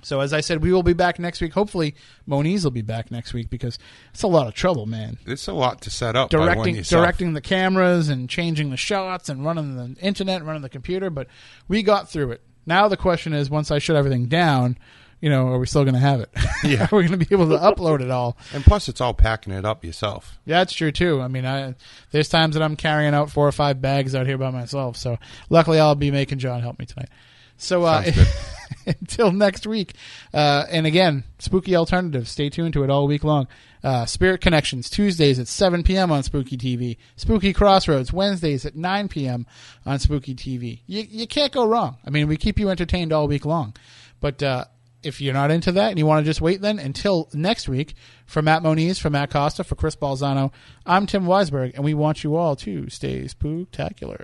So 0.03 0.19
as 0.19 0.31
I 0.31 0.41
said, 0.41 0.61
we 0.61 0.71
will 0.71 0.83
be 0.83 0.93
back 0.93 1.19
next 1.19 1.41
week. 1.41 1.53
Hopefully, 1.53 1.95
Moniz 2.25 2.63
will 2.63 2.71
be 2.71 2.81
back 2.81 3.09
next 3.11 3.33
week 3.33 3.49
because 3.49 3.79
it's 4.13 4.23
a 4.23 4.27
lot 4.27 4.47
of 4.47 4.53
trouble, 4.53 4.85
man. 4.85 5.17
It's 5.25 5.47
a 5.47 5.53
lot 5.53 5.81
to 5.81 5.89
set 5.89 6.15
up. 6.15 6.29
Directing, 6.29 6.81
directing 6.83 7.33
the 7.33 7.41
cameras 7.41 8.07
and 8.09 8.29
changing 8.29 8.69
the 8.69 8.77
shots 8.77 9.27
and 9.27 9.43
running 9.43 9.75
the 9.75 9.99
internet, 9.99 10.37
and 10.37 10.47
running 10.47 10.61
the 10.61 10.69
computer. 10.69 11.09
But 11.09 11.27
we 11.67 11.81
got 11.81 12.09
through 12.09 12.31
it. 12.31 12.41
Now 12.65 12.87
the 12.87 12.97
question 12.97 13.33
is, 13.33 13.49
once 13.49 13.71
I 13.71 13.79
shut 13.79 13.95
everything 13.95 14.27
down, 14.27 14.77
you 15.19 15.29
know, 15.29 15.47
are 15.47 15.59
we 15.59 15.65
still 15.65 15.83
going 15.83 15.93
to 15.95 15.99
have 15.99 16.21
it? 16.21 16.29
Yeah. 16.63 16.87
are 16.91 16.97
we 16.97 17.07
going 17.07 17.19
to 17.19 17.25
be 17.25 17.33
able 17.33 17.49
to 17.49 17.57
upload 17.57 18.01
it 18.01 18.09
all? 18.09 18.35
And 18.51 18.63
plus, 18.63 18.89
it's 18.89 18.99
all 18.99 19.13
packing 19.13 19.53
it 19.53 19.63
up 19.63 19.85
yourself. 19.85 20.37
Yeah, 20.45 20.59
that's 20.59 20.73
true 20.73 20.91
too. 20.91 21.21
I 21.21 21.27
mean, 21.27 21.45
I, 21.45 21.75
there's 22.11 22.29
times 22.29 22.55
that 22.55 22.63
I'm 22.63 22.75
carrying 22.75 23.13
out 23.13 23.29
four 23.29 23.47
or 23.47 23.51
five 23.51 23.79
bags 23.79 24.15
out 24.15 24.25
here 24.25 24.39
by 24.39 24.49
myself. 24.49 24.97
So 24.97 25.17
luckily, 25.49 25.79
I'll 25.79 25.95
be 25.95 26.09
making 26.09 26.39
John 26.39 26.61
help 26.61 26.79
me 26.79 26.85
tonight. 26.87 27.09
So 27.57 27.83
uh, 27.83 28.03
until 28.85 29.31
next 29.31 29.67
week, 29.67 29.93
uh, 30.33 30.65
and 30.69 30.85
again, 30.85 31.23
spooky 31.39 31.75
alternatives. 31.75 32.31
Stay 32.31 32.49
tuned 32.49 32.73
to 32.73 32.83
it 32.83 32.89
all 32.89 33.07
week 33.07 33.23
long. 33.23 33.47
Uh, 33.83 34.05
Spirit 34.05 34.41
Connections 34.41 34.89
Tuesdays 34.89 35.39
at 35.39 35.47
7 35.47 35.83
p.m. 35.83 36.11
on 36.11 36.23
Spooky 36.23 36.57
TV. 36.57 36.97
Spooky 37.15 37.53
Crossroads 37.53 38.11
Wednesdays 38.11 38.65
at 38.65 38.75
9 38.75 39.07
p.m. 39.07 39.45
on 39.85 39.99
Spooky 39.99 40.33
TV. 40.35 40.81
You 40.87 41.05
you 41.09 41.27
can't 41.27 41.53
go 41.53 41.67
wrong. 41.67 41.97
I 42.05 42.09
mean, 42.09 42.27
we 42.27 42.37
keep 42.37 42.59
you 42.59 42.69
entertained 42.69 43.13
all 43.13 43.27
week 43.27 43.45
long. 43.45 43.75
But 44.19 44.41
uh, 44.41 44.65
if 45.03 45.21
you're 45.21 45.33
not 45.33 45.51
into 45.51 45.71
that 45.73 45.89
and 45.89 45.99
you 45.99 46.05
want 46.05 46.25
to 46.25 46.29
just 46.29 46.41
wait, 46.41 46.61
then 46.61 46.79
until 46.79 47.29
next 47.33 47.69
week, 47.69 47.93
for 48.25 48.41
Matt 48.41 48.63
Moniz, 48.63 48.99
for 48.99 49.09
Matt 49.09 49.31
Costa, 49.31 49.63
for 49.63 49.75
Chris 49.75 49.95
Balzano, 49.95 50.51
I'm 50.85 51.05
Tim 51.05 51.25
Weisberg, 51.25 51.75
and 51.75 51.83
we 51.83 51.93
want 51.93 52.23
you 52.23 52.35
all 52.35 52.55
to 52.57 52.89
stay 52.89 53.23
spooktacular. 53.23 54.15